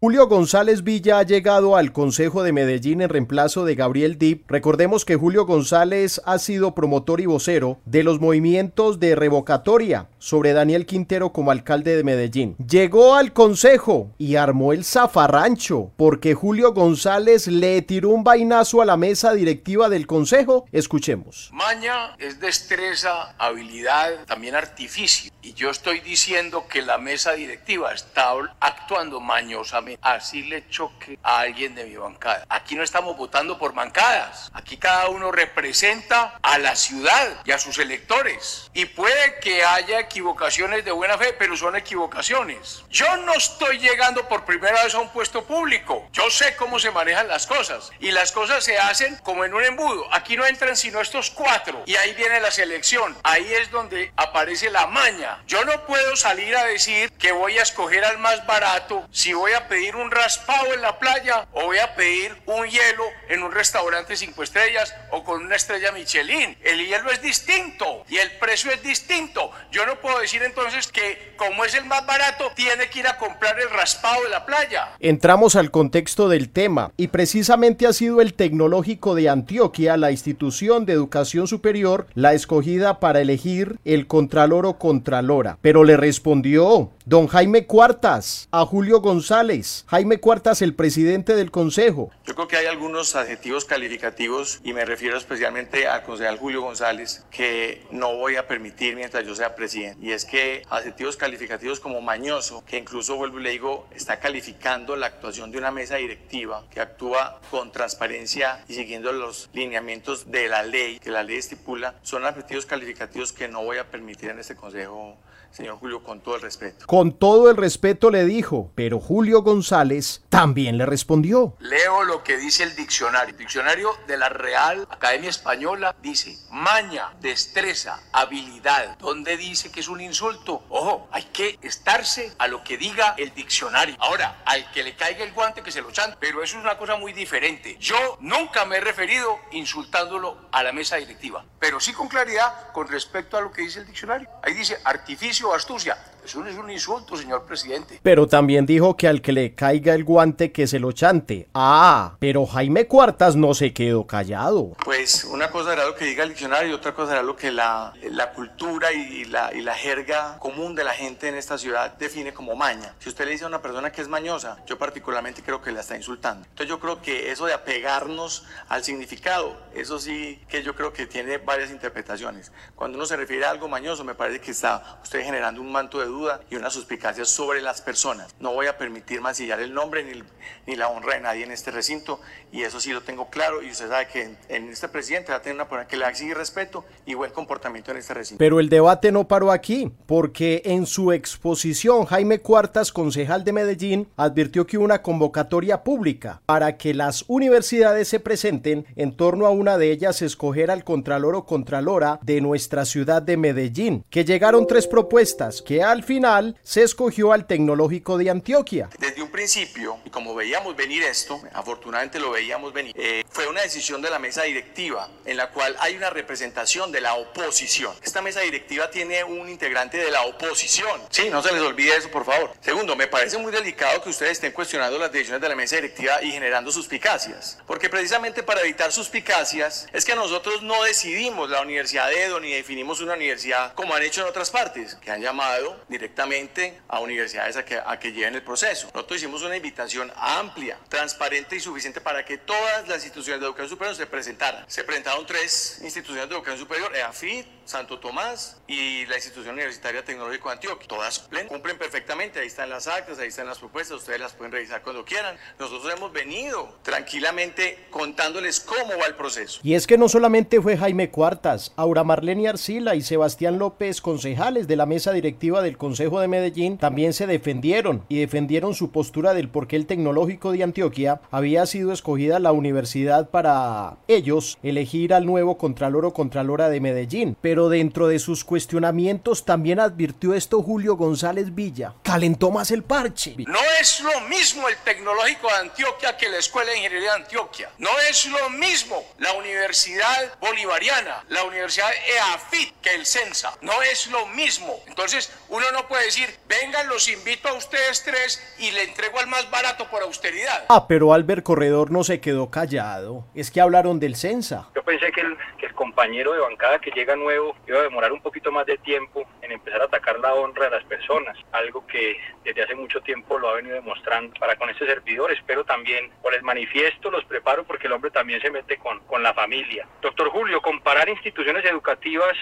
Julio 0.02 0.28
González 0.28 0.86
Villa 0.86 1.20
ha 1.20 1.24
llegado 1.24 1.76
al 1.76 1.92
Consejo 1.92 2.42
de 2.42 2.54
Medellín 2.54 3.02
en 3.02 3.10
reemplazo 3.10 3.66
de 3.66 3.76
Gabriel 3.76 4.18
Dip. 4.18 4.50
Recordemos 4.50 5.04
que 5.04 5.18
Julio 5.18 5.46
González 5.46 6.22
ha 6.24 6.40
sido 6.40 6.74
promotor 6.74 7.20
y 7.20 7.26
vocero 7.26 7.82
de 7.84 8.04
los 8.04 8.22
movimientos 8.22 9.02
de 9.02 9.16
revocatoria 9.16 10.08
sobre 10.18 10.54
Daniel 10.54 10.86
Quintero 10.86 11.34
como 11.34 11.52
alcalde 11.52 11.98
de 11.98 12.06
Medellín. 12.06 12.56
Llegó 12.66 13.16
al 13.16 13.34
Consejo 13.34 14.14
y 14.18 14.38
armó 14.38 14.72
el 14.72 14.86
zafarrancho 14.86 15.92
porque 15.98 16.34
Julio 16.34 16.72
González 16.72 17.48
le 17.48 17.82
tiró 17.82 18.12
un 18.12 18.24
vainazo 18.24 18.82
a 18.82 18.86
la 18.86 18.96
mesa 18.96 19.34
directiva 19.34 19.90
del 19.90 20.08
Consejo. 20.08 20.66
Escuchemos. 20.72 21.50
Maña 21.52 22.16
es 22.20 22.40
destreza, 22.40 23.36
habilidad, 23.38 24.24
también 24.28 24.56
artificio. 24.56 25.30
Y 25.42 25.54
yo 25.56 25.70
estoy 25.70 26.00
diciendo 26.00 26.68
que 26.70 26.82
la 26.82 26.98
mesa 26.98 27.34
directiva 27.34 27.92
está 27.94 28.30
actuando 28.62 29.20
mañosamente 29.20 29.89
así 30.02 30.44
le 30.44 30.68
choque 30.70 31.18
a 31.24 31.40
alguien 31.40 31.76
de 31.76 31.86
mi 31.86 31.96
bancada. 31.96 32.46
Aquí 32.50 32.76
no 32.76 32.84
estamos 32.84 33.18
votando 33.18 33.58
por 33.58 33.74
bancadas. 33.74 34.52
Aquí 34.54 34.78
cada 34.78 35.10
uno 35.10 35.32
representa 35.32 36.38
a 36.42 36.58
la 36.58 36.76
ciudad 36.76 37.42
y 37.46 37.52
a 37.52 37.60
sus 37.60 37.78
electores. 37.78 38.70
Y 38.74 38.86
puede 38.86 39.40
que 39.40 39.64
haya 39.64 40.00
equivocaciones 40.00 40.86
de 40.86 40.92
buena 40.92 41.18
fe, 41.18 41.34
pero 41.38 41.56
son 41.58 41.76
equivocaciones. 41.76 42.84
Yo 42.90 43.18
no 43.18 43.34
estoy 43.34 43.80
llegando 43.80 44.28
por 44.28 44.46
primera 44.46 44.84
vez 44.84 44.94
a 44.94 45.00
un 45.00 45.10
puesto 45.10 45.44
público. 45.46 46.08
Yo 46.12 46.30
sé 46.30 46.56
cómo 46.56 46.80
se 46.80 46.92
manejan 46.92 47.28
las 47.28 47.48
cosas. 47.48 47.92
Y 48.00 48.12
las 48.12 48.32
cosas 48.32 48.64
se 48.64 48.78
hacen 48.78 49.18
como 49.24 49.46
en 49.46 49.54
un 49.54 49.64
embudo. 49.64 50.08
Aquí 50.14 50.36
no 50.36 50.46
entran 50.46 50.76
sino 50.76 51.02
estos 51.02 51.30
cuatro. 51.32 51.84
Y 51.86 51.96
ahí 51.96 52.14
viene 52.14 52.40
la 52.40 52.52
selección. 52.52 53.18
Ahí 53.24 53.52
es 53.54 53.72
donde 53.72 54.12
aparece 54.16 54.70
la 54.70 54.88
maña. 54.88 55.42
Yo 55.48 55.64
no 55.66 55.86
puedo 55.86 56.16
salir 56.16 56.56
a 56.56 56.66
decir 56.66 57.12
que 57.14 57.32
voy 57.32 57.58
a 57.58 57.64
escoger 57.64 58.04
al 58.06 58.18
más 58.18 58.46
barato 58.46 59.08
si 59.12 59.34
voy 59.34 59.54
a 59.54 59.68
pedir 59.68 59.79
un 59.88 60.12
raspado 60.12 60.74
en 60.74 60.82
la 60.82 61.00
playa 61.00 61.48
o 61.54 61.66
voy 61.66 61.78
a 61.78 61.96
pedir 61.96 62.36
un 62.46 62.66
hielo 62.68 63.04
en 63.30 63.44
un 63.44 63.52
restaurante 63.52 64.16
cinco 64.16 64.44
estrellas 64.44 64.94
o 65.12 65.24
con 65.24 65.44
una 65.44 65.56
estrella 65.56 65.92
Michelin. 65.92 66.58
El 66.64 66.86
hielo 66.86 67.10
es 67.12 67.22
distinto 67.22 68.04
y 68.10 68.18
el 68.18 68.32
precio 68.40 68.72
es 68.72 68.84
distinto. 68.84 69.52
Yo 69.72 69.86
no 69.86 70.00
puedo 70.02 70.20
decir 70.20 70.44
entonces 70.44 70.88
que 70.88 71.34
como 71.40 71.64
es 71.64 71.74
el 71.74 71.86
más 71.86 72.06
barato, 72.06 72.52
tiene 72.56 72.90
que 72.90 73.00
ir 73.00 73.08
a 73.08 73.18
comprar 73.18 73.58
el 73.60 73.70
raspado 73.70 74.24
de 74.24 74.30
la 74.30 74.46
playa. 74.46 74.90
Entramos 75.00 75.56
al 75.56 75.72
contexto 75.72 76.28
del 76.28 76.50
tema 76.50 76.92
y 76.98 77.08
precisamente 77.08 77.88
ha 77.88 77.94
sido 77.94 78.20
el 78.20 78.34
Tecnológico 78.34 79.16
de 79.16 79.30
Antioquia, 79.30 79.96
la 79.96 80.12
institución 80.12 80.86
de 80.86 80.94
educación 80.94 81.48
superior, 81.48 82.08
la 82.14 82.34
escogida 82.34 83.00
para 83.00 83.22
elegir 83.22 83.80
el 83.86 84.08
Contralor 84.08 84.66
o 84.66 84.78
Contralora. 84.78 85.58
Pero 85.62 85.86
le 85.86 85.96
respondió 85.96 86.92
don 87.06 87.28
Jaime 87.28 87.66
Cuartas 87.66 88.50
a 88.52 88.66
Julio 88.66 89.00
González. 89.00 89.69
Jaime 89.88 90.20
Cuartas, 90.20 90.62
el 90.62 90.74
presidente 90.74 91.36
del 91.36 91.52
Consejo. 91.52 92.12
Yo 92.26 92.36
creo 92.36 92.48
que 92.48 92.58
hay 92.58 92.66
algunos 92.66 93.16
adjetivos 93.16 93.66
calificativos 93.66 94.60
y 94.64 94.74
me 94.74 94.86
refiero 94.86 95.18
especialmente 95.18 95.88
al 95.88 96.04
concejal 96.04 96.38
Julio 96.38 96.62
González 96.62 97.24
que 97.32 97.84
no 97.92 98.16
voy 98.16 98.36
a 98.36 98.48
permitir 98.48 98.96
mientras 98.96 99.26
yo 99.26 99.36
sea 99.36 99.56
presidente. 99.56 100.06
Y 100.06 100.12
es 100.12 100.26
que 100.26 100.64
adjetivos 100.70 101.18
calificativos 101.18 101.80
como 101.80 102.02
mañoso, 102.02 102.64
que 102.66 102.78
incluso 102.78 103.16
vuelvo 103.16 103.40
y 103.40 103.44
le 103.44 103.52
digo, 103.52 103.88
está 103.96 104.20
calificando 104.20 104.96
la 104.96 105.08
actuación 105.08 105.52
de 105.52 105.58
una 105.58 105.72
mesa 105.72 105.98
directiva 105.98 106.66
que 106.72 106.80
actúa 106.80 107.42
con 107.52 107.72
transparencia 107.72 108.64
y 108.68 108.74
siguiendo 108.74 109.12
los 109.12 109.50
lineamientos 109.54 110.32
de 110.32 110.48
la 110.48 110.64
ley, 110.64 111.00
que 111.00 111.12
la 111.12 111.24
ley 111.24 111.38
estipula, 111.38 111.96
son 112.02 112.26
adjetivos 112.26 112.66
calificativos 112.66 113.34
que 113.34 113.48
no 113.48 113.64
voy 113.64 113.78
a 113.78 113.90
permitir 113.90 114.30
en 114.30 114.40
este 114.40 114.56
consejo 114.56 115.18
señor 115.52 115.78
Julio, 115.80 116.04
con 116.04 116.22
todo 116.22 116.36
el 116.36 116.42
respeto. 116.42 116.86
Con 116.86 117.12
todo 117.12 117.50
el 117.50 117.58
respeto 117.58 118.10
le 118.10 118.26
dijo, 118.26 118.72
pero 118.76 119.00
Julio 119.00 119.42
González 119.42 120.24
también 120.30 120.78
le 120.78 120.86
respondió. 120.86 121.56
Leo 121.60 122.04
lo 122.04 122.24
que 122.24 122.38
dice 122.38 122.64
el 122.64 122.76
diccionario. 122.76 123.30
El 123.30 123.38
diccionario 123.38 123.92
de 124.08 124.18
la 124.18 124.30
Real 124.30 124.88
Academia 124.90 125.30
Española 125.30 125.96
dice 126.02 126.38
maña, 126.52 127.14
destreza, 127.22 128.02
habilidad. 128.12 128.98
¿Dónde 129.00 129.38
dice 129.38 129.72
que 129.72 129.80
es 129.80 129.88
un 129.88 130.02
insulto? 130.02 130.64
Ojo, 130.70 131.08
hay 131.12 131.24
que 131.26 131.58
estarse 131.62 132.34
a 132.38 132.48
lo 132.48 132.64
que 132.64 132.78
diga 132.78 133.16
el 133.18 133.34
diccionario. 133.34 133.96
Ahora, 134.00 134.42
al 134.46 134.72
que 134.72 134.84
le 134.84 134.96
caiga 134.96 135.24
el 135.24 135.34
guante 135.34 135.62
que 135.62 135.72
se 135.72 135.82
lo 135.82 135.92
chante, 135.92 136.18
pero 136.20 136.44
eso 136.44 136.58
es 136.58 136.64
una 136.64 136.78
cosa 136.78 136.96
muy 136.96 137.14
diferente. 137.14 137.78
Yo 137.80 138.18
nunca 138.22 138.66
me 138.66 138.78
he 138.78 138.82
referido 138.82 139.38
insultándolo 139.52 140.38
a 140.52 140.64
la 140.64 140.72
mesa 140.72 140.98
directiva, 140.98 141.46
pero 141.60 141.80
sí 141.80 141.94
con 141.94 142.08
claridad 142.08 142.72
con 142.72 142.88
respecto 142.88 143.38
a 143.38 143.42
lo 143.42 143.52
que 143.52 143.62
dice 143.62 143.80
el 143.80 143.88
diccionario. 143.88 144.30
Ahí 144.44 144.54
dice 144.54 144.78
artificio 144.84 145.39
jo 145.40 145.54
ashtu 145.54 145.80
shja. 145.80 145.98
Eso 146.30 146.46
es 146.46 146.58
un 146.58 146.70
insulto, 146.70 147.18
señor 147.18 147.44
presidente. 147.44 148.00
Pero 148.04 148.28
también 148.28 148.68
dijo 148.68 148.96
que 148.96 149.08
al 149.08 149.20
que 149.20 149.32
le 149.32 149.56
caiga 149.56 149.96
el 149.96 150.04
guante 150.04 150.52
que 150.52 150.68
se 150.68 150.78
lo 150.78 150.92
chante. 150.92 151.50
Ah, 151.56 152.18
pero 152.20 152.46
Jaime 152.46 152.86
Cuartas 152.86 153.36
no 153.36 153.56
se 153.56 153.74
quedó 153.74 154.06
callado. 154.06 154.74
Pues 154.86 155.24
una 155.24 155.50
cosa 155.50 155.74
era 155.74 155.86
lo 155.86 155.96
que 155.96 156.06
diga 156.06 156.22
el 156.22 156.30
diccionario 156.30 156.70
y 156.70 156.74
otra 156.74 156.94
cosa 156.94 157.14
era 157.14 157.24
lo 157.24 157.36
que 157.36 157.52
la, 157.52 157.94
la 158.12 158.32
cultura 158.32 158.92
y 158.92 159.26
la, 159.26 159.52
y 159.56 159.62
la 159.62 159.74
jerga 159.74 160.38
común 160.38 160.76
de 160.76 160.84
la 160.84 160.92
gente 160.92 161.30
en 161.30 161.34
esta 161.34 161.58
ciudad 161.58 161.98
define 161.98 162.32
como 162.32 162.56
maña. 162.56 162.94
Si 163.00 163.10
usted 163.10 163.26
le 163.26 163.32
dice 163.32 163.46
a 163.46 163.48
una 163.48 163.64
persona 163.64 163.92
que 163.92 164.02
es 164.02 164.08
mañosa, 164.08 164.58
yo 164.68 164.78
particularmente 164.78 165.42
creo 165.42 165.64
que 165.64 165.72
la 165.72 165.80
está 165.80 165.96
insultando. 165.98 166.46
Entonces 166.46 166.68
yo 166.68 166.80
creo 166.80 167.02
que 167.02 167.32
eso 167.32 167.48
de 167.48 167.54
apegarnos 167.54 168.46
al 168.68 168.84
significado, 168.84 169.58
eso 169.74 169.98
sí 169.98 170.40
que 170.48 170.62
yo 170.62 170.76
creo 170.76 170.94
que 170.94 171.08
tiene 171.08 171.40
varias 171.40 171.72
interpretaciones. 171.72 172.52
Cuando 172.76 173.00
uno 173.00 173.08
se 173.08 173.18
refiere 173.18 173.46
a 173.46 173.50
algo 173.50 173.68
mañoso, 173.68 174.04
me 174.04 174.14
parece 174.14 174.40
que 174.40 174.52
está 174.52 175.00
usted 175.02 175.24
generando 175.24 175.60
un 175.60 175.72
manto 175.72 176.00
de 176.00 176.06
duda 176.06 176.19
y 176.50 176.56
una 176.56 176.70
suspicacia 176.70 177.26
sobre 177.26 177.62
las 177.62 177.82
personas. 177.82 178.36
No 178.40 178.54
voy 178.54 178.68
a 178.68 178.78
permitir 178.78 179.22
mancillar 179.22 179.60
el 179.60 179.74
nombre 179.74 180.04
ni, 180.04 180.22
ni 180.68 180.76
la 180.76 180.90
honra 180.90 181.16
de 181.16 181.22
nadie 181.22 181.44
en 181.44 181.52
este 181.52 181.72
recinto 181.72 182.20
y 182.52 182.64
eso 182.64 182.80
sí 182.80 182.92
lo 182.92 183.02
tengo 183.02 183.30
claro 183.30 183.62
y 183.62 183.72
usted 183.72 183.90
sabe 183.90 184.08
que 184.08 184.36
en, 184.50 184.70
este 184.70 184.88
presidente 184.88 185.32
va 185.32 185.38
a 185.38 185.42
tener 185.42 185.56
una 185.56 185.68
persona 185.68 185.88
que 185.88 185.98
le 185.98 186.08
exige 186.08 186.34
respeto 186.34 186.84
y 187.06 187.14
buen 187.14 187.32
comportamiento 187.32 187.92
en 187.92 187.98
este 187.98 188.14
recinto. 188.14 188.40
Pero 188.40 188.60
el 188.60 188.70
debate 188.70 189.12
no 189.12 189.28
paró 189.28 189.52
aquí, 189.52 189.92
porque 190.06 190.62
en 190.66 190.86
su 190.86 191.12
exposición 191.12 192.06
Jaime 192.06 192.40
Cuartas, 192.40 192.92
concejal 192.92 193.44
de 193.44 193.54
Medellín, 193.54 194.08
advirtió 194.18 194.66
que 194.66 194.78
una 194.78 195.02
convocatoria 195.02 195.84
pública 195.84 196.42
para 196.46 196.78
que 196.78 196.94
las 196.94 197.26
universidades 197.28 198.08
se 198.08 198.20
presenten 198.20 198.86
en 198.96 199.16
torno 199.16 199.46
a 199.46 199.52
una 199.52 199.78
de 199.78 199.92
ellas 199.92 200.22
escoger 200.22 200.72
al 200.72 200.84
contralor 200.84 201.36
o 201.36 201.46
contralora 201.46 202.20
de 202.22 202.42
nuestra 202.42 202.86
ciudad 202.86 203.22
de 203.22 203.38
Medellín, 203.38 204.04
que 204.10 204.26
llegaron 204.26 204.68
tres 204.68 204.88
propuestas 204.88 205.62
que 205.62 205.84
al 205.84 205.99
final 206.04 206.58
se 206.64 206.84
escogió 206.84 207.34
al 207.34 207.48
Tecnológico 207.48 208.18
de 208.18 208.30
Antioquia. 208.30 208.90
Desde 208.98 209.22
un 209.22 209.32
principio, 209.32 210.00
y 210.06 210.10
como 210.10 210.36
veíamos 210.36 210.76
venir 210.76 211.04
esto, 211.04 211.42
afortunadamente 211.54 212.20
lo 212.20 212.32
veíamos 212.32 212.74
venir, 212.74 212.94
eh, 212.98 213.24
fue 213.30 213.48
una 213.48 213.62
decisión 213.62 214.02
de 214.02 214.10
la 214.10 214.20
mesa 214.20 214.44
directiva 214.44 215.10
en 215.26 215.38
la 215.38 215.50
cual 215.52 215.76
hay 215.80 215.96
una 215.96 216.10
representación 216.10 216.92
de 216.92 217.02
la 217.02 217.16
oposición. 217.16 217.94
Esta 218.04 218.22
mesa 218.22 218.42
directiva 218.42 218.90
tiene 218.90 219.24
un 219.24 219.50
integrante 219.50 219.98
de 219.98 220.12
la 220.12 220.24
oposición. 220.24 221.02
Sí, 221.10 221.30
no 221.30 221.42
se 221.42 221.52
les 221.52 221.62
olvide 221.62 221.96
eso, 221.96 222.10
por 222.10 222.26
favor. 222.26 222.54
Segundo, 222.62 222.96
me 222.96 223.08
parece 223.08 223.38
muy 223.38 223.52
delicado 223.52 224.02
que 224.02 224.10
ustedes 224.10 224.34
estén 224.34 224.52
cuestionando 224.52 224.98
las 224.98 225.12
decisiones 225.12 225.42
de 225.42 225.50
la 225.50 225.56
mesa 225.56 225.76
directiva 225.76 226.22
y 226.22 226.32
generando 226.32 226.72
suspicacias, 226.72 227.58
porque 227.68 227.90
precisamente 227.90 228.44
para 228.44 228.62
evitar 228.62 228.92
suspicacias 228.92 229.88
es 229.94 230.06
que 230.06 230.16
nosotros 230.16 230.62
no 230.62 230.84
decidimos 230.84 231.50
la 231.50 231.62
Universidad 231.62 232.08
de 232.10 232.24
Edo 232.24 232.40
ni 232.40 232.54
definimos 232.54 233.02
una 233.02 233.14
universidad 233.14 233.74
como 233.74 233.94
han 233.94 234.04
hecho 234.04 234.22
en 234.22 234.28
otras 234.28 234.50
partes, 234.50 234.96
que 234.96 235.12
han 235.12 235.22
llamado 235.22 235.78
directamente 235.90 236.80
a 236.88 237.00
universidades 237.00 237.58
a 237.58 237.66
que, 237.66 237.80
a 237.84 238.00
que 238.00 238.12
lleven 238.12 238.36
el 238.36 238.44
proceso. 238.44 238.90
Nosotros 238.94 239.18
hicimos 239.20 239.44
una 239.44 239.58
invitación 239.58 240.12
amplia, 240.16 240.78
transparente 240.88 241.56
y 241.56 241.60
suficiente 241.60 242.00
para 242.02 242.24
que 242.24 242.38
todas 242.38 242.88
las 242.88 243.04
instituciones 243.04 243.42
de 243.42 243.48
educación 243.48 243.70
superior 243.70 243.96
se 243.96 244.06
presentaran. 244.06 244.64
Se 244.68 244.84
presentaron 244.84 245.26
tres 245.26 245.80
instituciones 245.84 246.30
de 246.30 246.36
educación 246.36 246.60
superior, 246.60 246.96
EAFID, 246.96 247.46
Santo 247.70 248.00
Tomás 248.00 248.58
y 248.68 249.06
la 249.06 249.16
Institución 249.16 249.54
Universitaria 249.54 250.04
Tecnológica 250.04 250.46
de 250.46 250.54
Antioquia. 250.54 250.88
Todas 250.88 251.30
cumplen 251.48 251.78
perfectamente, 251.78 252.40
ahí 252.40 252.48
están 252.48 252.70
las 252.70 252.88
actas, 252.88 253.20
ahí 253.20 253.28
están 253.28 253.46
las 253.46 253.60
propuestas, 253.60 253.98
ustedes 253.98 254.20
las 254.20 254.34
pueden 254.34 254.52
revisar 254.52 254.82
cuando 254.82 255.06
quieran. 255.06 255.38
Nosotros 255.60 255.94
hemos 255.96 256.12
venido 256.12 256.78
tranquilamente 256.82 257.88
contándoles 257.92 258.60
cómo 258.60 258.98
va 259.00 259.06
el 259.06 259.16
proceso. 259.16 259.60
Y 259.64 259.76
es 259.76 259.86
que 259.86 259.98
no 259.98 260.10
solamente 260.10 260.62
fue 260.62 260.78
Jaime 260.78 261.12
Cuartas, 261.12 261.72
Aura 261.76 262.04
Marlene 262.04 262.50
Arcila 262.50 262.96
y 262.96 263.02
Sebastián 263.02 263.60
López, 263.60 264.02
concejales 264.02 264.68
de 264.68 264.76
la 264.76 264.88
mesa 264.88 265.12
directiva 265.12 265.62
del 265.62 265.78
Consejo 265.80 266.20
de 266.20 266.28
Medellín, 266.28 266.78
también 266.78 267.14
se 267.14 267.26
defendieron 267.26 268.06
y 268.10 268.20
defendieron 268.20 268.76
su 268.76 268.92
postura 268.92 269.34
del 269.34 269.50
por 269.50 269.68
qué 269.68 269.78
el 269.78 269.88
Tecnológico 269.88 270.52
de 270.52 270.62
Antioquia 270.62 271.22
había 271.32 271.66
sido 271.66 271.92
escogida 271.92 272.38
la 272.38 272.52
universidad 272.52 273.30
para 273.30 273.98
ellos 274.08 274.60
elegir 274.62 275.14
al 275.14 275.26
nuevo 275.26 275.58
Contralor 275.58 276.06
o 276.06 276.14
Contralora 276.14 276.70
de 276.70 276.82
Medellín. 276.82 277.36
Pero 277.42 277.70
dentro 277.70 278.08
de 278.08 278.20
sus 278.20 278.44
cuestionamientos 278.44 279.46
también 279.46 279.80
advirtió 279.80 280.34
esto 280.34 280.62
Julio 280.62 280.96
González 280.96 281.56
Villa. 281.56 281.96
Calentó 282.04 282.52
más 282.52 282.72
el 282.72 282.84
parche. 282.84 283.36
No 283.48 283.60
es 283.82 284.02
lo 284.02 284.22
mismo 284.28 284.68
el 284.68 284.76
Tecnológico 284.84 285.48
de 285.48 285.70
Antioquia 285.70 286.18
que 286.18 286.30
la 286.30 286.38
Escuela 286.38 286.72
de 286.72 286.78
Ingeniería 286.78 287.12
de 287.14 287.24
Antioquia. 287.24 287.70
No 287.78 287.90
es 288.10 288.26
lo 288.26 288.50
mismo 288.52 289.02
la 289.18 289.34
Universidad 289.34 290.38
Bolivariana, 290.42 291.24
la 291.30 291.44
Universidad 291.46 291.90
EAFIT 292.18 292.74
que 292.82 292.96
el 292.96 293.06
CENSA. 293.06 293.54
No 293.62 293.82
es 293.82 294.08
lo 294.08 294.26
mismo. 294.28 294.76
Entonces, 294.88 295.32
uno 295.48 295.69
no 295.72 295.88
puede 295.88 296.06
decir, 296.06 296.30
vengan, 296.48 296.88
los 296.88 297.10
invito 297.10 297.50
a 297.50 297.54
ustedes 297.54 298.04
tres 298.04 298.56
y 298.60 298.72
le 298.72 298.84
entrego 298.84 299.20
al 299.20 299.28
más 299.28 299.50
barato 299.52 299.88
por 299.90 300.02
austeridad. 300.04 300.66
Ah, 300.70 300.88
pero 300.88 301.14
Albert 301.14 301.44
Corredor 301.44 301.92
no 301.92 302.04
se 302.04 302.20
quedó 302.22 302.50
callado. 302.50 303.26
Es 303.36 303.52
que 303.52 303.62
hablaron 303.62 304.00
del 304.00 304.16
CENSA. 304.16 304.70
Yo 304.76 304.84
pensé 304.84 305.12
que 305.12 305.22
el, 305.22 305.38
que 305.58 305.68
el 305.68 305.74
compañero 305.74 306.34
de 306.34 306.40
bancada 306.40 306.80
que 306.80 306.92
llega 306.92 307.16
nuevo 307.16 307.56
iba 307.68 307.80
a 307.80 307.84
demorar 307.84 308.12
un 308.12 308.22
poquito 308.22 308.52
más 308.52 308.66
de 308.66 308.78
tiempo 308.78 309.26
en 309.42 309.52
empezar 309.52 309.82
a 309.82 309.86
atacar 309.86 310.20
la 310.20 310.34
honra 310.34 310.66
de 310.66 310.72
las 310.72 310.84
personas, 310.86 311.38
algo 311.52 311.86
que 311.88 312.18
desde 312.44 312.64
hace 312.64 312.76
mucho 312.76 313.02
tiempo 313.02 313.38
lo 313.38 313.50
ha 313.50 313.56
venido 313.56 313.76
demostrando 313.76 314.34
para 314.40 314.56
con 314.56 314.70
este 314.70 314.86
servidor. 314.86 315.32
Espero 315.32 315.64
también 315.64 316.12
por 316.22 316.34
el 316.34 316.44
manifiesto 316.44 317.12
los 317.12 317.26
preparo 317.26 317.64
porque 317.64 317.88
el 317.88 317.94
hombre 317.94 318.12
también 318.12 318.42
se 318.42 318.52
mete 318.52 318.78
con, 318.78 319.00
con 319.02 319.24
la 319.24 319.34
familia. 319.34 319.88
Doctor 320.02 320.30
Julio, 320.30 320.62
comparar 320.62 321.10
instituciones 321.10 321.66
educativas 321.66 322.36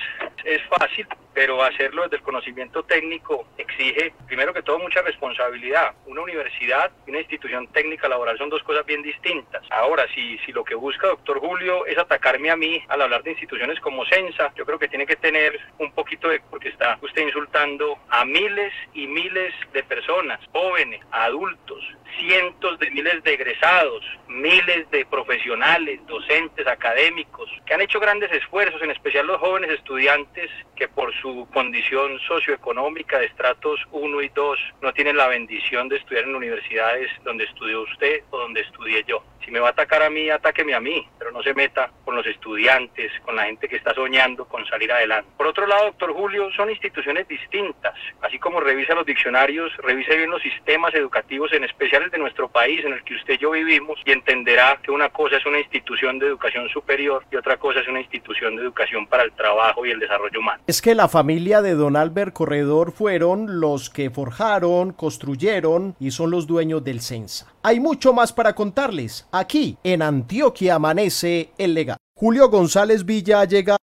es 0.44 0.62
fácil, 0.70 1.08
pero 1.34 1.64
hacerlo 1.64 2.04
desde 2.04 2.18
el 2.18 2.24
conocimiento 2.24 2.84
técnico 2.84 3.17
exige, 3.58 4.14
primero 4.28 4.54
que 4.54 4.62
todo, 4.62 4.80
mucha 4.80 5.02
responsabilidad. 5.02 5.94
Una 6.06 6.22
universidad 6.22 6.92
y 7.06 7.12
una 7.12 7.20
institución 7.20 7.68
técnica 7.68 8.08
laboral 8.08 8.38
son 8.38 8.50
dos 8.50 8.64
cosas 8.64 8.86
bien 8.86 9.02
distintas. 9.02 9.64
Ahora, 9.70 10.06
si, 10.14 10.38
si 10.40 10.52
lo 10.52 10.64
que 10.64 10.76
busca 10.76 11.08
doctor 11.08 11.40
Julio 11.40 11.86
es 11.86 11.98
atacarme 11.98 12.50
a 12.50 12.56
mí 12.56 12.82
al 12.88 13.02
hablar 13.02 13.24
de 13.24 13.32
instituciones 13.32 13.80
como 13.80 14.06
Censa, 14.06 14.52
yo 14.56 14.66
creo 14.66 14.80
que 14.80 14.88
tiene 14.88 15.06
que 15.06 15.16
tener 15.16 15.60
un 15.80 15.92
poquito 15.92 16.30
de, 16.30 16.40
porque 16.50 16.70
está 16.70 16.98
usted 17.02 17.24
insultando 17.24 17.98
a 18.10 18.26
miles 18.26 18.74
y 18.94 19.08
miles 19.08 19.54
de 19.74 19.84
personas, 19.84 20.40
jóvenes, 20.52 21.02
adultos, 21.12 21.84
cientos 22.20 22.80
de 22.80 22.90
miles 22.92 23.24
de 23.24 23.34
egresados, 23.34 24.04
miles 24.28 24.90
de 24.92 25.06
profesionales, 25.06 26.00
docentes, 26.08 26.68
académicos, 26.68 27.50
que 27.66 27.74
han 27.74 27.82
hecho 27.82 28.00
grandes 28.00 28.32
esfuerzos, 28.32 28.82
en 28.82 28.92
especial 28.92 29.28
los 29.28 29.40
jóvenes 29.40 29.72
estudiantes 29.72 30.50
que 30.76 30.88
por 30.88 31.14
su 31.22 31.48
condición 31.54 32.20
socioeconómica 32.28 33.20
de 33.20 33.26
estratos 33.26 33.80
1 33.92 34.22
y 34.22 34.30
2 34.30 34.60
no 34.82 34.94
tienen 34.94 35.18
la 35.18 35.28
bendición 35.28 35.90
de 35.90 35.98
estudiar 35.98 36.26
en 36.26 36.36
universidades 36.36 37.10
donde 37.24 37.46
estudió 37.46 37.82
usted 37.82 38.22
o 38.30 38.38
donde 38.38 38.62
estudié 38.62 39.04
yo. 39.08 39.24
Si 39.48 39.52
me 39.54 39.62
va 39.62 39.70
a 39.70 39.72
atacar 39.72 40.04
a 40.04 40.10
mí, 40.10 40.30
atáqueme 40.30 40.76
a 40.76 40.82
mí, 40.82 41.08
pero 41.18 41.32
no 41.32 41.42
se 41.42 41.54
meta 41.54 41.90
con 42.04 42.18
los 42.18 42.28
estudiantes, 42.28 43.14
con 43.24 43.38
la 43.38 43.46
gente 43.46 43.70
que 43.70 43.78
está 43.78 43.94
soñando 43.94 44.44
con 44.44 44.66
salir 44.66 44.92
adelante. 44.92 45.30
Por 45.38 45.48
otro 45.48 45.66
lado, 45.66 45.86
doctor 45.86 46.12
Julio, 46.12 46.50
son 46.52 46.70
instituciones 46.70 47.30
distintas. 47.30 47.94
Así 48.22 48.40
como 48.40 48.60
revisa 48.60 48.94
los 48.94 49.06
diccionarios, 49.06 49.72
revise 49.78 50.18
bien 50.18 50.30
los 50.30 50.42
sistemas 50.42 50.94
educativos, 50.96 51.54
en 51.54 51.64
especial 51.64 52.04
el 52.04 52.10
de 52.10 52.18
nuestro 52.18 52.50
país, 52.50 52.84
en 52.84 52.92
el 52.92 53.02
que 53.06 53.16
usted 53.16 53.36
y 53.36 53.38
yo 53.38 53.52
vivimos, 53.52 53.98
y 54.06 54.12
entenderá 54.12 54.82
que 54.84 54.92
una 54.92 55.08
cosa 55.12 55.38
es 55.38 55.46
una 55.46 55.60
institución 55.60 56.20
de 56.20 56.28
educación 56.28 56.68
superior 56.68 57.24
y 57.32 57.38
otra 57.38 57.56
cosa 57.56 57.80
es 57.80 57.88
una 57.88 58.02
institución 58.02 58.58
de 58.58 58.64
educación 58.64 59.08
para 59.08 59.24
el 59.24 59.32
trabajo 59.32 59.86
y 59.86 59.92
el 59.92 60.00
desarrollo 60.00 60.42
humano. 60.42 60.62
Es 60.68 60.82
que 60.82 60.94
la 60.94 61.08
familia 61.08 61.62
de 61.62 61.76
don 61.76 61.96
Albert 61.96 62.34
Corredor 62.34 62.92
fueron 62.92 63.62
los 63.62 63.90
que 63.90 64.10
forjaron, 64.10 64.92
construyeron 64.92 65.96
y 66.02 66.12
son 66.12 66.32
los 66.32 66.48
dueños 66.48 66.84
del 66.84 67.00
Censa. 67.00 67.54
Hay 67.68 67.82
mucho 67.82 68.14
más 68.14 68.32
para 68.32 68.56
contarles. 68.56 69.28
Aquí, 69.30 69.78
en 69.84 70.02
Antioquia, 70.02 70.76
amanece 70.76 71.52
el 71.58 71.74
legado. 71.74 72.00
Julio 72.14 72.50
González 72.50 73.04
Villa 73.04 73.44
llega 73.44 73.76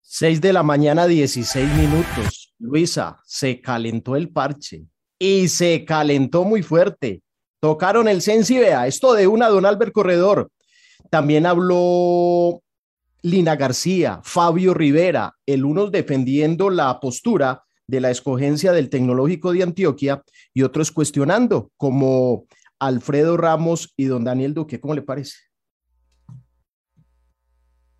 6 0.00 0.40
de 0.40 0.54
la 0.54 0.62
mañana, 0.62 1.06
16 1.06 1.68
minutos. 1.74 2.54
Luisa, 2.58 3.20
se 3.26 3.60
calentó 3.60 4.16
el 4.16 4.30
parche 4.30 4.86
y 5.18 5.48
se 5.48 5.84
calentó 5.84 6.44
muy 6.44 6.62
fuerte. 6.62 7.22
Tocaron 7.60 8.08
el 8.08 8.22
Censa 8.22 8.54
y 8.54 8.58
vea, 8.60 8.86
esto 8.86 9.12
de 9.12 9.26
una 9.26 9.50
don 9.50 9.66
Albert 9.66 9.92
Corredor. 9.92 10.50
También 11.10 11.44
habló 11.44 12.62
Lina 13.20 13.54
García, 13.54 14.22
Fabio 14.24 14.72
Rivera, 14.72 15.34
el 15.44 15.66
uno 15.66 15.90
defendiendo 15.90 16.70
la 16.70 16.98
postura 16.98 17.64
de 17.86 18.00
la 18.00 18.10
escogencia 18.10 18.72
del 18.72 18.88
Tecnológico 18.88 19.52
de 19.52 19.62
Antioquia 19.62 20.22
y 20.54 20.62
otros 20.62 20.90
cuestionando, 20.90 21.70
como 21.76 22.46
Alfredo 22.80 23.36
Ramos 23.36 23.92
y 23.96 24.06
don 24.06 24.24
Daniel 24.24 24.54
Duque. 24.54 24.80
¿Cómo 24.80 24.94
le 24.94 25.02
parece? 25.02 25.36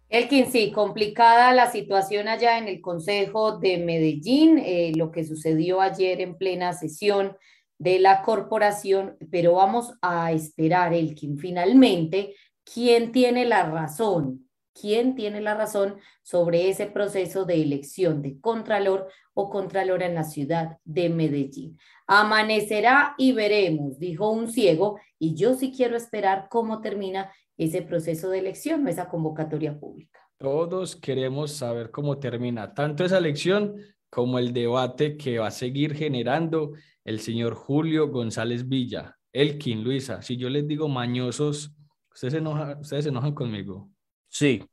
Elkin, 0.09 0.51
sí, 0.51 0.73
complicada 0.73 1.53
la 1.53 1.71
situación 1.71 2.27
allá 2.27 2.59
en 2.59 2.67
el 2.67 2.81
Consejo 2.81 3.59
de 3.59 3.79
Medellín, 3.79 4.59
eh, 4.59 4.93
lo 4.97 5.13
que 5.13 5.23
sucedió 5.25 5.81
ayer 5.81 6.21
en 6.21 6.37
plena 6.37 6.73
sesión 6.73 7.37
de 7.79 8.01
la 8.01 8.23
corporación, 8.23 9.17
pero 9.31 9.55
vamos 9.55 9.95
a 10.03 10.33
esperar, 10.33 10.93
Elkin, 10.93 11.39
finalmente, 11.39 12.35
quién 12.65 13.13
tiene 13.13 13.45
la 13.45 13.71
razón, 13.71 14.50
quién 14.73 15.15
tiene 15.15 15.41
la 15.41 15.55
razón 15.55 15.97
sobre 16.23 16.69
ese 16.69 16.87
proceso 16.87 17.45
de 17.45 17.63
elección 17.63 18.23
de 18.23 18.39
Contralor 18.41 19.09
o 19.35 19.51
Contralora 19.51 20.07
en 20.07 20.15
la 20.15 20.25
ciudad 20.25 20.79
de 20.85 21.09
Medellín. 21.09 21.79
Amanecerá 22.07 23.15
y 23.19 23.33
veremos, 23.33 23.99
dijo 23.99 24.31
un 24.31 24.51
ciego, 24.51 24.99
y 25.19 25.35
yo 25.35 25.55
sí 25.55 25.73
quiero 25.75 25.97
esperar 25.97 26.49
cómo 26.51 26.81
termina 26.81 27.33
ese 27.57 27.83
proceso 27.83 28.31
de 28.31 28.39
elección, 28.39 28.87
esa 28.89 29.09
convocatoria 29.09 29.79
pública. 29.79 30.21
Todos 30.39 30.97
queremos 30.97 31.53
saber 31.53 31.91
cómo 31.91 32.19
termina 32.19 32.73
tanto 32.73 33.05
esa 33.05 33.19
elección 33.19 33.77
como 34.09 34.39
el 34.39 34.53
debate 34.53 35.17
que 35.17 35.39
va 35.39 35.49
a 35.49 35.53
seguir 35.53 35.95
generando 35.95 36.73
el 37.05 37.21
señor 37.21 37.55
Julio 37.55 38.09
González 38.09 38.69
Villa. 38.69 39.17
Elkin, 39.33 39.85
Luisa, 39.85 40.23
si 40.23 40.37
yo 40.37 40.49
les 40.49 40.67
digo 40.67 40.89
mañosos, 40.89 41.73
ustedes 42.13 42.33
se 42.33 42.39
enojan, 42.39 42.81
ustedes 42.81 43.05
se 43.05 43.11
enojan 43.11 43.35
conmigo. 43.35 43.91
Sí. 44.31 44.65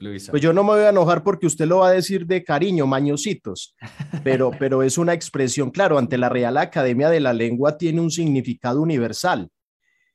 Luisa. 0.00 0.30
Pues 0.30 0.42
yo 0.42 0.52
no 0.52 0.62
me 0.62 0.70
voy 0.70 0.82
a 0.82 0.90
enojar 0.90 1.24
porque 1.24 1.46
usted 1.46 1.66
lo 1.66 1.78
va 1.78 1.88
a 1.88 1.92
decir 1.92 2.24
de 2.24 2.44
cariño, 2.44 2.86
mañositos, 2.86 3.74
pero, 4.24 4.52
pero 4.56 4.82
es 4.82 4.96
una 4.96 5.12
expresión, 5.12 5.70
claro, 5.70 5.98
ante 5.98 6.16
la 6.16 6.28
Real 6.28 6.56
Academia 6.56 7.10
de 7.10 7.20
la 7.20 7.32
Lengua 7.32 7.76
tiene 7.76 8.00
un 8.00 8.10
significado 8.10 8.80
universal. 8.80 9.50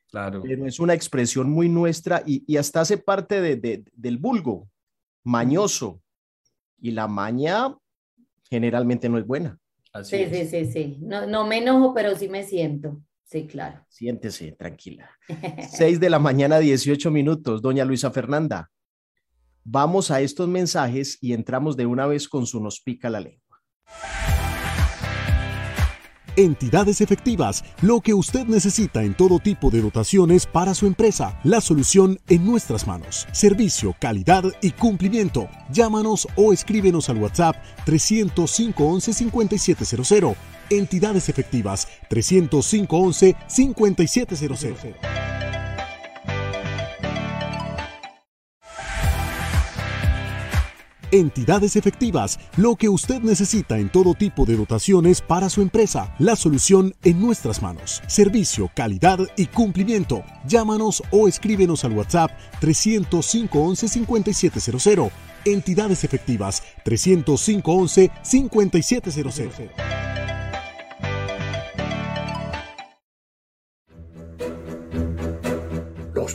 Claro. 0.10 0.42
Pero 0.44 0.66
es 0.66 0.80
una 0.80 0.94
expresión 0.94 1.50
muy 1.50 1.68
nuestra 1.68 2.24
y, 2.26 2.56
hasta 2.56 2.82
hace 2.82 2.98
parte 2.98 3.42
de, 3.42 3.84
del 3.92 4.18
vulgo, 4.20 4.70
mañoso. 5.24 6.02
Y 6.80 6.92
la 6.92 7.08
maña 7.08 7.76
generalmente 8.48 9.10
no 9.10 9.18
es 9.18 9.26
buena. 9.26 9.58
sí, 10.04 10.28
sí, 10.32 10.46
sí, 10.46 10.66
sí. 10.72 10.98
No, 11.02 11.26
no 11.26 11.48
me 11.48 11.58
enojo, 11.58 11.96
pero 11.96 12.16
sí 12.16 12.30
me 12.30 12.44
siento. 12.44 13.02
Sí, 13.24 13.48
claro. 13.48 13.86
Siéntese, 13.90 14.52
tranquila. 14.52 15.10
Seis 15.72 16.00
de 16.00 16.10
la 16.10 16.20
mañana, 16.20 16.60
18 16.60 17.10
minutos. 17.12 17.62
Doña 17.62 17.86
Luisa 17.86 18.12
Fernanda, 18.12 18.72
vamos 19.64 20.12
a 20.12 20.22
estos 20.22 20.48
mensajes 20.48 21.18
y 21.22 21.34
entramos 21.34 21.78
de 21.78 21.86
una 21.86 22.06
vez 22.06 22.28
con 22.28 22.46
su 22.46 22.62
nos 22.62 22.82
pica 22.82 23.10
la 23.10 23.22
lengua. 23.22 23.42
Entidades 26.36 27.00
efectivas, 27.00 27.64
lo 27.84 28.02
que 28.02 28.16
usted 28.16 28.46
necesita 28.46 29.04
en 29.04 29.14
todo 29.14 29.38
tipo 29.38 29.70
de 29.70 29.82
dotaciones 29.82 30.48
para 30.48 30.74
su 30.74 30.88
empresa. 30.88 31.40
La 31.44 31.62
solución 31.62 32.20
en 32.28 32.44
nuestras 32.44 32.88
manos. 32.88 33.28
Servicio, 33.32 33.96
calidad 34.00 34.44
y 34.60 34.72
cumplimiento. 34.72 35.48
Llámanos 35.72 36.28
o 36.36 36.52
escríbenos 36.52 37.08
al 37.10 37.18
WhatsApp 37.18 37.56
305 37.86 38.84
11 38.84 39.14
5700 39.14 40.36
entidades 40.70 41.30
efectivas 41.30 41.88
305 42.10 42.98
11 42.98 43.36
5700. 43.48 45.24
Entidades 51.14 51.76
efectivas, 51.76 52.40
lo 52.58 52.76
que 52.76 52.90
usted 52.90 53.22
necesita 53.22 53.78
en 53.78 53.90
todo 53.90 54.16
tipo 54.16 54.46
de 54.48 54.58
dotaciones 54.58 55.22
para 55.22 55.48
su 55.48 55.62
empresa. 55.62 56.16
La 56.18 56.36
solución 56.36 56.96
en 57.04 57.22
nuestras 57.22 57.62
manos. 57.62 58.02
Servicio, 58.08 58.72
calidad 58.74 59.20
y 59.38 59.46
cumplimiento. 59.46 60.24
Llámanos 60.48 61.04
o 61.12 61.28
escríbenos 61.28 61.86
al 61.86 61.92
WhatsApp 61.92 62.32
305 62.60 63.60
11 63.60 63.88
5700. 63.90 65.12
Entidades 65.46 66.04
efectivas 66.04 66.64
305 66.84 67.72
11 67.72 68.12
5700. 68.24 69.70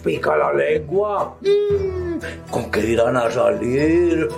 Pica 0.00 0.36
la 0.36 0.52
lengua. 0.52 1.36
Mm, 1.40 2.50
¿Con 2.50 2.70
qué 2.70 2.80
irán 2.80 3.16
a 3.16 3.30
salir? 3.30 4.28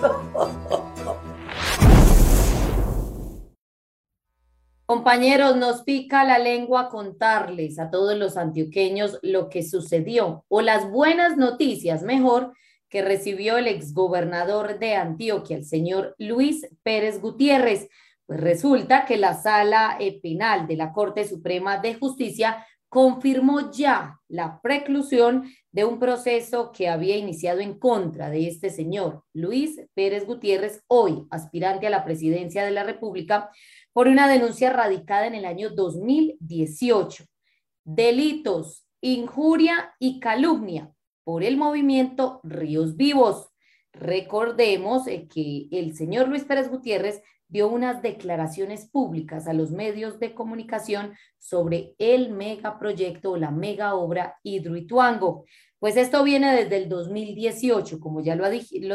Compañeros, 4.87 5.57
nos 5.57 5.83
pica 5.83 6.25
la 6.25 6.39
lengua 6.39 6.89
contarles 6.89 7.79
a 7.79 7.91
todos 7.91 8.17
los 8.17 8.37
antioqueños 8.37 9.21
lo 9.23 9.49
que 9.49 9.63
sucedió 9.63 10.45
o 10.49 10.63
las 10.63 10.91
buenas 10.91 11.37
noticias, 11.37 12.03
mejor, 12.03 12.55
que 12.89 13.03
recibió 13.03 13.57
el 13.57 13.69
exgobernador 13.69 14.81
de 14.81 14.97
Antioquia, 14.97 15.57
el 15.57 15.65
señor 15.65 16.17
Luis 16.19 16.69
Pérez 16.83 17.21
Gutiérrez. 17.21 17.89
Pues 18.27 18.41
resulta 18.41 19.07
que 19.07 19.17
la 19.17 19.41
sala 19.41 19.97
eh, 20.01 20.21
penal 20.21 20.67
de 20.67 20.77
la 20.77 20.93
Corte 20.93 21.25
Suprema 21.25 21.79
de 21.79 21.95
Justicia 21.95 22.67
confirmó 22.91 23.71
ya 23.71 24.21
la 24.29 24.61
preclusión 24.61 25.49
de 25.71 25.85
un 25.85 26.01
proceso 26.01 26.73
que 26.73 26.89
había 26.89 27.17
iniciado 27.17 27.61
en 27.61 27.79
contra 27.79 28.31
de 28.31 28.49
este 28.49 28.69
señor, 28.69 29.23
Luis 29.33 29.81
Pérez 29.95 30.27
Gutiérrez, 30.27 30.83
hoy 30.89 31.25
aspirante 31.31 31.87
a 31.87 31.91
la 31.91 32.05
presidencia 32.05 32.65
de 32.65 32.73
la 32.73 32.83
República, 32.83 33.49
por 33.93 34.09
una 34.09 34.29
denuncia 34.29 34.73
radicada 34.73 35.29
en 35.29 35.37
el 35.37 35.45
año 35.45 35.71
2018. 35.71 37.25
Delitos, 37.85 38.87
injuria 39.01 39.95
y 40.01 40.19
calumnia 40.19 40.93
por 41.23 41.45
el 41.45 41.57
movimiento 41.57 42.41
Ríos 42.43 42.97
Vivos. 42.97 43.51
Recordemos 43.93 45.07
eh, 45.07 45.29
que 45.33 45.69
el 45.71 45.95
señor 45.95 46.29
Luis 46.29 46.43
Pérez 46.43 46.69
Gutiérrez 46.69 47.23
dio 47.51 47.69
unas 47.69 48.01
declaraciones 48.01 48.89
públicas 48.89 49.47
a 49.49 49.53
los 49.53 49.73
medios 49.73 50.19
de 50.21 50.35
comunicación 50.35 51.15
sobre 51.39 51.95
el 51.99 52.31
megaproyecto 52.31 53.33
o 53.33 53.37
la 53.37 53.51
mega 53.51 53.95
obra 53.95 54.39
Hidroituango. 54.45 55.45
Pues 55.81 55.97
esto 55.97 56.23
viene 56.23 56.55
desde 56.55 56.77
el 56.77 56.89
2018, 56.89 58.01
como 58.01 58.23
ya 58.23 58.37
lo, 58.37 58.49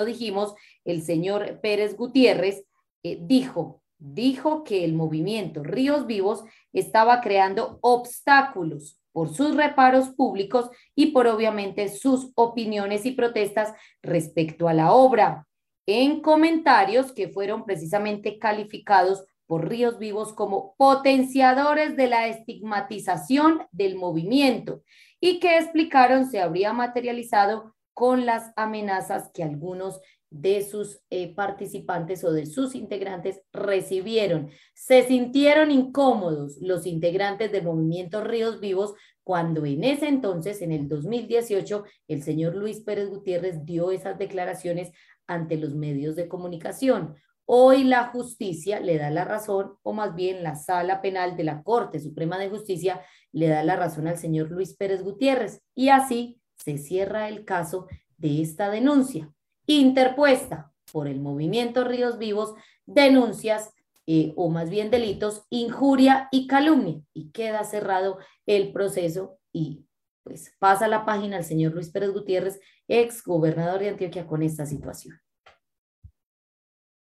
dijimos, 0.06 0.56
el 0.86 1.02
señor 1.02 1.60
Pérez 1.62 1.98
Gutiérrez 1.98 2.66
eh, 3.04 3.18
dijo, 3.22 3.82
dijo 3.98 4.64
que 4.64 4.86
el 4.86 4.94
movimiento 4.94 5.64
Ríos 5.64 6.08
Vivos 6.08 6.44
estaba 6.74 7.22
creando 7.22 7.80
obstáculos 7.82 9.00
por 9.12 9.34
sus 9.34 9.56
reparos 9.56 10.10
públicos 10.10 10.70
y 10.94 11.08
por 11.08 11.28
obviamente 11.28 11.90
sus 11.90 12.32
opiniones 12.36 13.06
y 13.06 13.12
protestas 13.12 13.74
respecto 14.02 14.68
a 14.68 14.74
la 14.74 14.92
obra. 14.92 15.48
En 15.86 16.22
comentarios 16.22 17.12
que 17.12 17.30
fueron 17.30 17.66
precisamente 17.66 18.40
calificados 18.40 19.26
por 19.46 19.70
Ríos 19.70 20.00
Vivos 20.00 20.34
como 20.34 20.76
potenciadores 20.78 21.96
de 21.96 22.08
la 22.08 22.28
estigmatización 22.28 23.68
del 23.72 23.96
movimiento 23.96 24.82
y 25.20 25.40
que 25.40 25.58
explicaron 25.58 26.26
se 26.26 26.42
habría 26.42 26.74
materializado 26.74 27.76
con 27.94 28.26
las 28.26 28.52
amenazas 28.56 29.30
que 29.34 29.44
algunos 29.44 30.02
de 30.30 30.64
sus 30.64 31.00
eh, 31.10 31.34
participantes 31.34 32.24
o 32.24 32.34
de 32.34 32.46
sus 32.46 32.76
integrantes 32.76 33.42
recibieron. 33.54 34.50
Se 34.74 35.04
sintieron 35.04 35.72
incómodos 35.72 36.58
los 36.60 36.86
integrantes 36.86 37.52
del 37.52 37.64
movimiento 37.64 38.22
Ríos 38.22 38.60
Vivos 38.60 38.96
cuando 39.24 39.66
en 39.66 39.84
ese 39.84 40.08
entonces, 40.08 40.62
en 40.62 40.72
el 40.72 40.88
2018, 40.88 41.84
el 42.08 42.22
señor 42.22 42.56
Luis 42.56 42.82
Pérez 42.82 43.10
Gutiérrez 43.10 43.66
dio 43.66 43.92
esas 43.92 44.20
declaraciones 44.20 44.92
ante 45.28 45.58
los 45.58 45.76
medios 45.76 46.16
de 46.16 46.28
comunicación. 46.28 47.16
Hoy 47.46 47.84
la 47.84 48.08
justicia 48.08 48.80
le 48.80 48.98
da 48.98 49.12
la 49.12 49.24
razón, 49.24 49.74
o 49.84 49.94
más 49.94 50.16
bien 50.16 50.44
la 50.44 50.56
sala 50.56 51.02
penal 51.02 51.38
de 51.38 51.44
la 51.44 51.62
Corte 51.62 52.00
Suprema 52.00 52.40
de 52.40 52.50
Justicia 52.50 53.02
le 53.32 53.48
da 53.48 53.64
la 53.64 53.76
razón 53.76 54.08
al 54.08 54.18
señor 54.18 54.50
Luis 54.50 54.76
Pérez 54.76 55.04
Gutiérrez. 55.04 55.62
Y 55.76 55.90
así 55.90 56.40
se 56.56 56.78
cierra 56.78 57.30
el 57.30 57.46
caso 57.46 57.88
de 58.18 58.42
esta 58.42 58.70
denuncia 58.70 59.32
interpuesta 59.68 60.72
por 60.92 61.08
el 61.08 61.20
movimiento 61.20 61.84
Ríos 61.84 62.18
Vivos, 62.18 62.54
denuncias 62.86 63.72
eh, 64.08 64.34
o 64.36 64.50
más 64.50 64.70
bien 64.70 64.92
delitos, 64.92 65.46
injuria 65.50 66.30
y 66.32 66.48
calumnia. 66.48 67.02
Y 67.14 67.32
queda 67.32 67.64
cerrado 67.64 68.18
el 68.46 68.72
proceso 68.72 69.38
y 69.52 69.86
pues 70.26 70.56
pasa 70.58 70.88
la 70.88 71.06
página 71.06 71.38
al 71.38 71.46
señor 71.46 71.74
Luis 71.74 71.92
Pérez 71.92 72.10
Gutiérrez, 72.10 72.60
ex 72.88 73.24
gobernador 73.24 73.80
de 73.80 73.90
Antioquia, 73.90 74.26
con 74.26 74.42
esta 74.42 74.66
situación. 74.66 75.16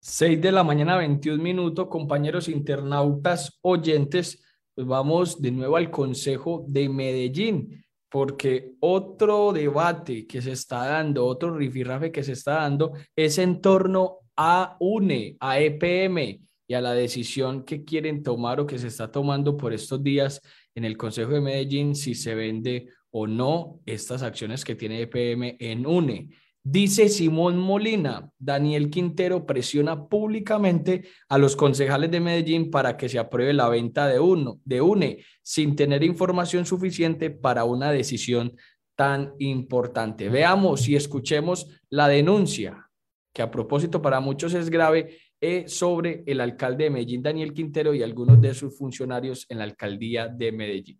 6 0.00 0.42
de 0.42 0.52
la 0.52 0.62
mañana, 0.62 0.98
21 0.98 1.42
minutos, 1.42 1.88
compañeros 1.88 2.48
internautas, 2.48 3.58
oyentes, 3.62 4.44
pues 4.74 4.86
vamos 4.86 5.40
de 5.40 5.50
nuevo 5.52 5.76
al 5.78 5.90
Consejo 5.90 6.66
de 6.68 6.90
Medellín 6.90 7.82
porque 8.10 8.74
otro 8.80 9.52
debate 9.52 10.26
que 10.26 10.42
se 10.42 10.52
está 10.52 10.86
dando, 10.86 11.26
otro 11.26 11.56
rifirrafe 11.56 12.12
que 12.12 12.22
se 12.22 12.32
está 12.32 12.56
dando, 12.56 12.92
es 13.16 13.38
en 13.38 13.62
torno 13.62 14.18
a 14.36 14.76
UNE, 14.80 15.36
a 15.40 15.58
EPM 15.58 16.40
y 16.68 16.74
a 16.74 16.80
la 16.82 16.92
decisión 16.92 17.64
que 17.64 17.84
quieren 17.84 18.22
tomar 18.22 18.60
o 18.60 18.66
que 18.66 18.78
se 18.78 18.88
está 18.88 19.10
tomando 19.10 19.56
por 19.56 19.72
estos 19.72 20.02
días 20.02 20.42
en 20.74 20.84
el 20.84 20.96
Consejo 20.96 21.32
de 21.32 21.40
Medellín 21.40 21.94
si 21.94 22.14
se 22.14 22.34
vende 22.34 22.88
o 23.10 23.26
no 23.26 23.80
estas 23.86 24.22
acciones 24.22 24.64
que 24.64 24.74
tiene 24.74 25.02
EPM 25.02 25.56
en 25.58 25.86
UNE. 25.86 26.30
Dice 26.66 27.10
Simón 27.10 27.58
Molina, 27.58 28.30
Daniel 28.38 28.88
Quintero 28.88 29.44
presiona 29.44 30.08
públicamente 30.08 31.04
a 31.28 31.36
los 31.36 31.56
concejales 31.56 32.10
de 32.10 32.20
Medellín 32.20 32.70
para 32.70 32.96
que 32.96 33.08
se 33.08 33.18
apruebe 33.18 33.52
la 33.52 33.68
venta 33.68 34.08
de, 34.08 34.18
uno, 34.18 34.60
de 34.64 34.80
UNE 34.80 35.18
sin 35.42 35.76
tener 35.76 36.02
información 36.02 36.64
suficiente 36.64 37.30
para 37.30 37.64
una 37.64 37.92
decisión 37.92 38.56
tan 38.96 39.34
importante. 39.40 40.30
Veamos 40.30 40.88
y 40.88 40.96
escuchemos 40.96 41.68
la 41.90 42.08
denuncia, 42.08 42.88
que 43.34 43.42
a 43.42 43.50
propósito 43.50 44.00
para 44.00 44.20
muchos 44.20 44.54
es 44.54 44.70
grave, 44.70 45.18
eh, 45.46 45.68
sobre 45.68 46.24
el 46.26 46.40
alcalde 46.40 46.84
de 46.84 46.90
Medellín, 46.90 47.22
Daniel 47.22 47.52
Quintero, 47.52 47.92
y 47.92 48.02
algunos 48.02 48.40
de 48.40 48.54
sus 48.54 48.78
funcionarios 48.78 49.44
en 49.50 49.58
la 49.58 49.64
alcaldía 49.64 50.26
de 50.26 50.50
Medellín. 50.52 50.98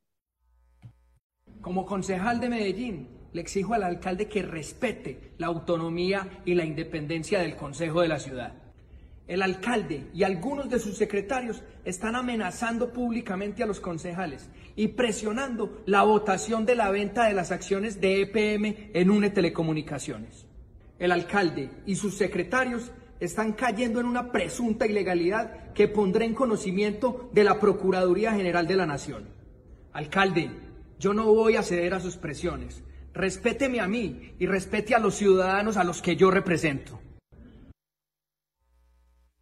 Como 1.63 1.87
concejal 1.87 2.41
de 2.41 2.51
Medellín, 2.51 3.09
le 3.33 3.41
exijo 3.41 3.73
al 3.73 3.85
alcalde 3.85 4.29
que 4.29 4.43
respete 4.43 5.33
la 5.39 5.47
autonomía 5.47 6.43
y 6.45 6.53
la 6.53 6.67
independencia 6.67 7.41
del 7.41 7.57
Consejo 7.57 8.03
de 8.03 8.09
la 8.09 8.19
ciudad. 8.19 8.53
El 9.27 9.41
alcalde 9.41 10.09
y 10.13 10.25
algunos 10.25 10.69
de 10.69 10.79
sus 10.79 10.99
secretarios 10.99 11.63
están 11.87 12.15
amenazando 12.15 12.93
públicamente 12.93 13.63
a 13.63 13.67
los 13.67 13.81
concejales 13.81 14.51
y 14.77 14.89
presionando 14.89 15.83
la 15.87 16.03
votación 16.03 16.67
de 16.67 16.75
la 16.75 16.91
venta 16.91 17.25
de 17.25 17.33
las 17.33 17.51
acciones 17.51 17.99
de 17.99 18.21
EPM 18.21 18.91
en 18.93 19.09
UNE 19.09 19.31
Telecomunicaciones. 19.31 20.47
El 20.99 21.13
alcalde 21.13 21.71
y 21.87 21.97
sus 21.97 22.19
secretarios 22.19 22.93
están 23.21 23.53
cayendo 23.53 24.01
en 24.01 24.07
una 24.07 24.33
presunta 24.33 24.87
ilegalidad 24.87 25.73
que 25.73 25.89
pondré 25.89 26.25
en 26.25 26.35
conocimiento 26.35 27.31
de 27.33 27.45
la 27.45 27.59
Procuraduría 27.59 28.33
General 28.33 28.67
de 28.67 28.77
la 28.77 28.87
Nación. 28.87 29.29
Alcalde, 29.93 30.51
yo 30.99 31.15
no 31.15 31.27
voy 31.27 31.57
a 31.57 31.63
ceder 31.63 31.95
a 31.95 32.01
sus 32.01 32.17
presiones 32.17 32.85
respéteme 33.15 33.81
a 33.81 33.89
mí 33.89 34.35
y 34.39 34.47
respete 34.47 34.95
a 34.95 34.99
los 34.99 35.15
ciudadanos 35.15 35.77
a 35.77 35.85
los 35.85 36.03
que 36.03 36.17
yo 36.17 36.31
represento. 36.31 37.01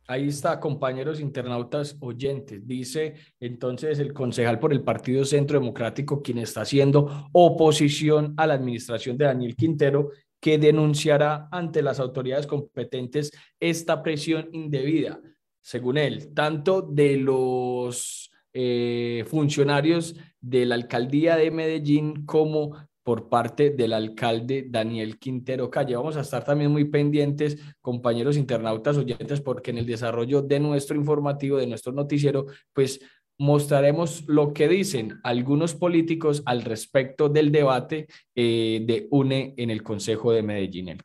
Ahí 0.06 0.28
está, 0.28 0.60
compañeros 0.60 1.20
internautas 1.20 1.96
oyentes. 2.00 2.66
Dice 2.66 3.14
entonces 3.40 3.98
el 3.98 4.12
concejal 4.12 4.58
por 4.58 4.72
el 4.72 4.82
Partido 4.82 5.24
Centro 5.24 5.58
Democrático, 5.58 6.22
quien 6.22 6.38
está 6.38 6.62
haciendo 6.62 7.30
oposición 7.32 8.34
a 8.36 8.46
la 8.46 8.54
administración 8.54 9.16
de 9.16 9.24
Daniel 9.24 9.56
Quintero, 9.56 10.10
que 10.42 10.58
denunciará 10.58 11.48
ante 11.52 11.82
las 11.82 12.00
autoridades 12.00 12.48
competentes 12.48 13.30
esta 13.60 14.02
presión 14.02 14.48
indebida, 14.50 15.20
según 15.60 15.98
él, 15.98 16.34
tanto 16.34 16.82
de 16.82 17.16
los 17.16 18.28
eh, 18.52 19.24
funcionarios 19.28 20.16
de 20.40 20.66
la 20.66 20.74
alcaldía 20.74 21.36
de 21.36 21.52
Medellín 21.52 22.26
como 22.26 22.76
por 23.04 23.28
parte 23.28 23.70
del 23.70 23.92
alcalde 23.92 24.66
Daniel 24.68 25.20
Quintero 25.20 25.70
Calle. 25.70 25.94
Vamos 25.94 26.16
a 26.16 26.22
estar 26.22 26.44
también 26.44 26.72
muy 26.72 26.86
pendientes, 26.86 27.58
compañeros 27.80 28.36
internautas 28.36 28.96
oyentes, 28.96 29.40
porque 29.40 29.70
en 29.70 29.78
el 29.78 29.86
desarrollo 29.86 30.42
de 30.42 30.58
nuestro 30.58 30.96
informativo, 30.96 31.56
de 31.56 31.68
nuestro 31.68 31.92
noticiero, 31.92 32.46
pues 32.72 33.00
mostraremos 33.38 34.24
lo 34.28 34.52
que 34.52 34.68
dicen 34.68 35.20
algunos 35.24 35.74
políticos 35.74 36.42
al 36.46 36.62
respecto 36.62 37.28
del 37.28 37.50
debate 37.50 38.06
eh, 38.34 38.84
de 38.86 39.08
UNE 39.10 39.54
en 39.56 39.70
el 39.70 39.82
Consejo 39.82 40.32
de 40.32 40.42
Medellín. 40.42 40.98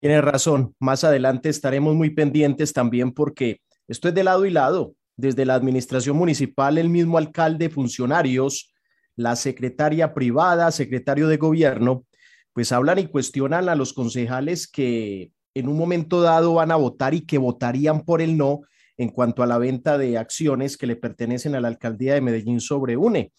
Tiene 0.00 0.20
razón, 0.20 0.74
más 0.78 1.04
adelante 1.04 1.48
estaremos 1.48 1.94
muy 1.94 2.10
pendientes 2.10 2.72
también 2.72 3.12
porque 3.12 3.60
esto 3.88 4.08
es 4.08 4.14
de 4.14 4.24
lado 4.24 4.44
y 4.46 4.50
lado, 4.50 4.94
desde 5.16 5.46
la 5.46 5.54
administración 5.54 6.16
municipal, 6.16 6.78
el 6.78 6.88
mismo 6.88 7.18
alcalde, 7.18 7.70
funcionarios, 7.70 8.72
la 9.16 9.34
secretaria 9.34 10.12
privada, 10.12 10.70
secretario 10.70 11.26
de 11.26 11.38
gobierno, 11.38 12.04
pues 12.52 12.70
hablan 12.72 12.98
y 12.98 13.06
cuestionan 13.06 13.68
a 13.68 13.74
los 13.74 13.92
concejales 13.92 14.68
que 14.68 15.30
en 15.54 15.68
un 15.68 15.78
momento 15.78 16.20
dado 16.20 16.54
van 16.54 16.70
a 16.70 16.76
votar 16.76 17.14
y 17.14 17.22
que 17.22 17.38
votarían 17.38 18.04
por 18.04 18.20
el 18.20 18.36
no 18.36 18.60
en 18.96 19.10
cuanto 19.10 19.42
a 19.42 19.46
la 19.46 19.58
venta 19.58 19.98
de 19.98 20.18
acciones 20.18 20.76
que 20.76 20.86
le 20.86 20.96
pertenecen 20.96 21.54
a 21.54 21.60
la 21.60 21.68
alcaldía 21.68 22.14
de 22.14 22.20
Medellín 22.20 22.60
sobre 22.60 22.96
UNE. 22.96 23.32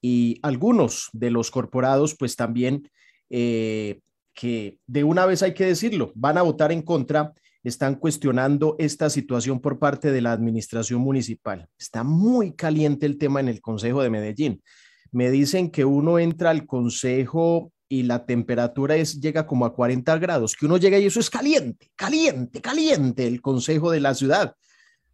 Y 0.00 0.38
algunos 0.42 1.08
de 1.12 1.30
los 1.30 1.50
corporados, 1.50 2.14
pues 2.16 2.36
también, 2.36 2.88
eh, 3.30 4.00
que 4.34 4.78
de 4.86 5.04
una 5.04 5.26
vez 5.26 5.42
hay 5.42 5.54
que 5.54 5.66
decirlo, 5.66 6.12
van 6.14 6.38
a 6.38 6.42
votar 6.42 6.70
en 6.70 6.82
contra, 6.82 7.32
están 7.64 7.96
cuestionando 7.96 8.76
esta 8.78 9.10
situación 9.10 9.60
por 9.60 9.78
parte 9.78 10.12
de 10.12 10.20
la 10.20 10.32
administración 10.32 11.00
municipal. 11.00 11.68
Está 11.78 12.04
muy 12.04 12.52
caliente 12.54 13.06
el 13.06 13.18
tema 13.18 13.40
en 13.40 13.48
el 13.48 13.60
Consejo 13.60 14.02
de 14.02 14.10
Medellín 14.10 14.62
me 15.10 15.30
dicen 15.30 15.70
que 15.70 15.84
uno 15.84 16.18
entra 16.18 16.50
al 16.50 16.66
consejo 16.66 17.72
y 17.88 18.02
la 18.02 18.26
temperatura 18.26 18.96
es, 18.96 19.20
llega 19.20 19.46
como 19.46 19.64
a 19.64 19.74
40 19.74 20.18
grados, 20.18 20.54
que 20.54 20.66
uno 20.66 20.76
llega 20.76 20.98
y 20.98 21.06
eso 21.06 21.20
es 21.20 21.30
caliente, 21.30 21.90
caliente, 21.96 22.60
caliente, 22.60 23.26
el 23.26 23.40
consejo 23.40 23.90
de 23.90 24.00
la 24.00 24.14
ciudad. 24.14 24.54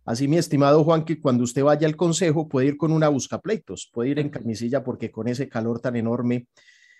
Así, 0.05 0.29
mi 0.29 0.37
estimado 0.37 0.85
Juan, 0.85 1.05
que 1.05 1.21
cuando 1.21 1.45
usted 1.45 1.63
vaya 1.63 1.87
al 1.87 1.97
consejo 1.97 2.49
puede 2.49 2.67
ir 2.69 2.77
con 2.77 2.93
una 2.93 3.09
buscapleitos, 3.09 3.91
puede 3.93 4.11
ir 4.11 4.19
en 4.19 4.29
camisilla 4.29 4.85
porque 4.85 5.11
con 5.11 5.29
ese 5.29 5.49
calor 5.49 5.81
tan 5.81 5.97
enorme, 5.97 6.47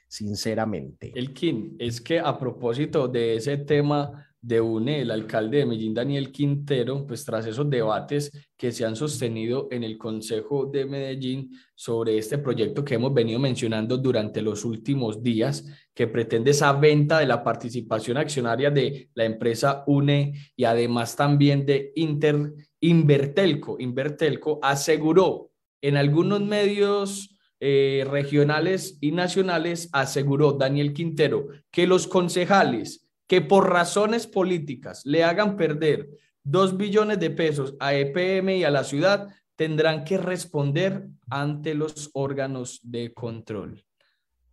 sinceramente. 0.09 1.13
El 1.15 1.35
King, 1.35 1.77
es 1.79 2.01
que 2.01 2.19
a 2.19 2.39
propósito 2.39 3.09
de 3.09 3.37
ese 3.37 3.59
tema 3.59 4.27
de 4.45 4.61
UNE, 4.61 5.01
el 5.01 5.11
alcalde 5.11 5.59
de 5.59 5.67
Medellín, 5.67 5.95
Daniel 5.95 6.31
Quintero, 6.31 7.07
pues 7.07 7.25
tras 7.25 7.47
esos 7.47 7.69
debates 7.71 8.31
que 8.59 8.73
se 8.73 8.85
han 8.85 8.95
sostenido 8.95 9.69
en 9.71 9.83
el 9.85 9.97
Consejo 9.97 10.67
de 10.67 10.85
Medellín 10.85 11.51
sobre 11.75 12.19
este 12.19 12.37
proyecto 12.37 12.85
que 12.85 12.97
hemos 12.97 13.15
venido 13.15 13.39
mencionando 13.39 13.97
durante 13.97 14.43
los 14.43 14.67
últimos 14.67 15.23
días, 15.23 15.65
que 15.95 16.09
pretende 16.09 16.51
esa 16.51 16.73
venta 16.75 17.21
de 17.21 17.27
la 17.27 17.43
participación 17.43 18.19
accionaria 18.19 18.71
de 18.71 19.09
la 19.15 19.25
empresa 19.25 19.83
UNE 19.87 20.35
y 20.55 20.65
además 20.65 21.17
también 21.17 21.65
de 21.65 21.93
Inter, 21.95 22.53
Invertelco. 22.85 23.77
Invertelco 23.79 24.59
aseguró 24.63 25.51
en 25.81 25.97
algunos 25.97 26.43
medios 26.43 27.39
eh, 27.61 28.07
regionales 28.11 28.99
y 29.01 29.13
nacionales, 29.13 29.89
aseguró 29.93 30.53
Daniel 30.53 30.93
Quintero 30.93 31.49
que 31.71 31.87
los 31.87 32.07
concejales 32.07 33.09
que 33.27 33.41
por 33.41 33.71
razones 33.71 34.27
políticas 34.27 35.01
le 35.07 35.25
hagan 35.25 35.57
perder 35.57 36.11
dos 36.43 36.77
billones 36.77 37.19
de 37.19 37.31
pesos 37.31 37.75
a 37.81 37.95
EPM 37.95 38.59
y 38.59 38.65
a 38.65 38.71
la 38.71 38.85
ciudad 38.85 39.29
tendrán 39.57 40.05
que 40.05 40.19
responder 40.19 41.07
ante 41.31 41.75
los 41.75 42.11
órganos 42.13 42.81
de 42.83 43.15
control. 43.15 43.83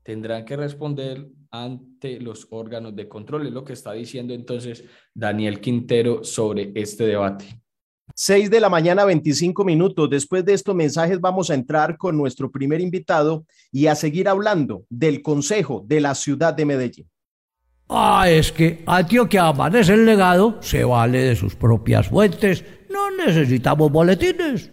Tendrán 0.03 0.45
que 0.45 0.55
responder 0.55 1.27
ante 1.51 2.17
los 2.21 2.47
órganos 2.49 2.95
de 2.95 3.09
control, 3.09 3.47
es 3.47 3.51
lo 3.51 3.65
que 3.65 3.73
está 3.73 3.91
diciendo 3.91 4.33
entonces 4.33 4.85
Daniel 5.13 5.59
Quintero 5.59 6.23
sobre 6.23 6.71
este 6.75 7.05
debate. 7.05 7.60
6 8.15 8.49
de 8.49 8.59
la 8.59 8.69
mañana, 8.69 9.05
25 9.05 9.63
minutos. 9.63 10.09
Después 10.09 10.45
de 10.45 10.53
estos 10.53 10.75
mensajes 10.75 11.19
vamos 11.19 11.49
a 11.49 11.53
entrar 11.53 11.97
con 11.97 12.17
nuestro 12.17 12.51
primer 12.51 12.81
invitado 12.81 13.45
y 13.71 13.87
a 13.87 13.95
seguir 13.95 14.27
hablando 14.27 14.83
del 14.89 15.21
Consejo 15.21 15.83
de 15.85 16.01
la 16.01 16.15
Ciudad 16.15 16.53
de 16.53 16.65
Medellín. 16.65 17.07
Ah, 17.89 18.29
es 18.29 18.51
que 18.51 18.83
Antioquia 18.85 19.47
Amanece 19.47 19.93
el 19.93 20.05
Legado 20.05 20.57
se 20.61 20.85
vale 20.85 21.19
de 21.23 21.35
sus 21.35 21.55
propias 21.55 22.07
fuentes. 22.07 22.63
No 22.89 23.11
necesitamos 23.11 23.91
boletines. 23.91 24.71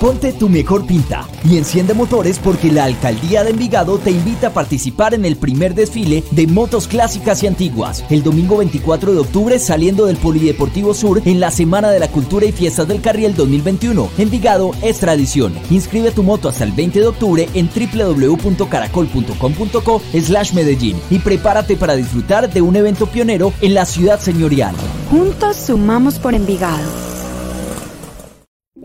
Ponte 0.00 0.32
tu 0.32 0.48
mejor 0.48 0.86
pinta 0.86 1.28
y 1.44 1.56
enciende 1.56 1.92
motores 1.92 2.38
porque 2.38 2.70
la 2.70 2.84
Alcaldía 2.84 3.42
de 3.42 3.50
Envigado 3.50 3.98
te 3.98 4.12
invita 4.12 4.46
a 4.48 4.52
participar 4.52 5.12
en 5.12 5.24
el 5.24 5.36
primer 5.36 5.74
desfile 5.74 6.22
de 6.30 6.46
motos 6.46 6.86
clásicas 6.86 7.42
y 7.42 7.48
antiguas, 7.48 8.04
el 8.08 8.22
domingo 8.22 8.58
24 8.58 9.12
de 9.12 9.18
octubre 9.18 9.58
saliendo 9.58 10.06
del 10.06 10.16
Polideportivo 10.16 10.94
Sur 10.94 11.20
en 11.24 11.40
la 11.40 11.50
Semana 11.50 11.90
de 11.90 11.98
la 11.98 12.06
Cultura 12.06 12.46
y 12.46 12.52
Fiestas 12.52 12.86
del 12.86 13.00
Carriel 13.00 13.34
2021. 13.34 14.08
Envigado 14.18 14.70
es 14.82 15.00
tradición. 15.00 15.52
Inscribe 15.68 16.12
tu 16.12 16.22
moto 16.22 16.48
hasta 16.48 16.62
el 16.62 16.70
20 16.70 17.00
de 17.00 17.06
octubre 17.08 17.48
en 17.54 17.68
www.caracol.com.co 17.68 20.02
slash 20.12 20.54
Medellín 20.54 20.96
y 21.10 21.18
prepárate 21.18 21.76
para 21.76 21.96
disfrutar 21.96 22.52
de 22.52 22.62
un 22.62 22.76
evento 22.76 23.06
pionero 23.06 23.52
en 23.60 23.74
la 23.74 23.84
ciudad 23.84 24.20
señorial. 24.20 24.76
Juntos 25.10 25.56
sumamos 25.56 26.20
por 26.20 26.34
Envigado. 26.34 26.88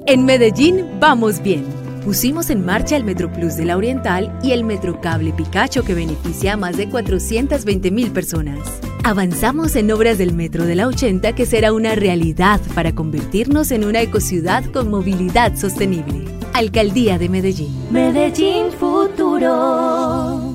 En 0.06 0.26
Medellín 0.26 1.00
vamos 1.00 1.42
bien. 1.42 1.64
Pusimos 2.04 2.50
en 2.50 2.66
marcha 2.66 2.98
el 2.98 3.06
Metro 3.06 3.32
Plus 3.32 3.56
de 3.56 3.64
la 3.64 3.78
Oriental 3.78 4.38
y 4.44 4.52
el 4.52 4.66
Metro 4.66 5.00
Cable 5.00 5.32
Picacho 5.32 5.84
que 5.84 5.94
beneficia 5.94 6.54
a 6.54 6.58
más 6.58 6.76
de 6.76 6.90
420 6.90 7.90
mil 7.90 8.12
personas. 8.12 8.60
Avanzamos 9.06 9.78
en 9.78 9.90
obras 9.92 10.18
del 10.18 10.34
Metro 10.34 10.66
de 10.66 10.76
la 10.76 10.88
80 10.88 11.34
que 11.36 11.46
será 11.46 11.72
una 11.72 11.96
realidad 11.96 12.60
para 12.76 12.94
convertirnos 12.94 13.72
en 13.72 13.86
una 13.86 14.02
ecociudad 14.02 14.66
con 14.74 14.90
movilidad 14.90 15.56
sostenible. 15.56 16.26
Alcaldía 16.54 17.18
de 17.18 17.30
Medellín. 17.30 17.74
Medellín 17.90 18.74
Futuro. 18.78 20.54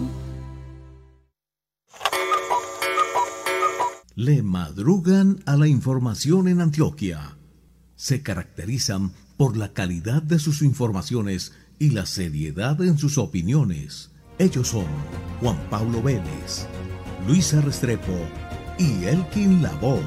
Le 4.14 4.42
madrugan 4.42 5.38
a 5.46 5.56
la 5.56 5.68
información 5.68 6.48
en 6.48 6.60
Antioquia. 6.60 7.38
Se 7.96 8.22
caracterizan 8.22 9.12
por 9.38 9.56
la 9.56 9.72
calidad 9.72 10.20
de 10.20 10.40
sus 10.40 10.62
informaciones 10.62 11.54
y 11.78 11.90
la 11.90 12.06
seriedad 12.06 12.82
en 12.82 12.98
sus 12.98 13.18
opiniones. 13.18 14.10
Ellos 14.36 14.66
son 14.68 14.86
Juan 15.40 15.56
Pablo 15.70 16.02
Vélez, 16.02 16.66
Luisa 17.26 17.60
Restrepo 17.60 18.18
y 18.78 19.04
Elkin 19.04 19.62
Lavoe. 19.62 20.02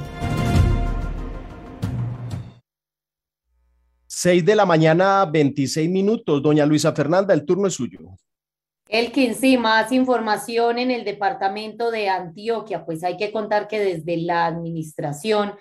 6 4.06 4.46
de 4.46 4.56
la 4.56 4.66
mañana, 4.66 5.26
26 5.26 5.90
minutos. 5.90 6.44
Doña 6.44 6.66
Luisa 6.66 6.92
Fernanda, 6.92 7.34
el 7.34 7.46
turno 7.46 7.68
es 7.68 7.74
suyo. 7.74 8.00
Elkin, 8.90 9.34
sí, 9.34 9.58
más 9.58 9.94
información 9.94 10.78
en 10.78 10.92
el 10.92 11.06
departamento 11.06 11.90
de 11.90 12.10
Antioquia. 12.10 12.86
Pues 12.86 13.02
hay 13.06 13.16
que 13.16 13.32
contar 13.32 13.70
que 13.70 13.80
desde 13.80 14.18
la 14.18 14.46
administración 14.46 15.54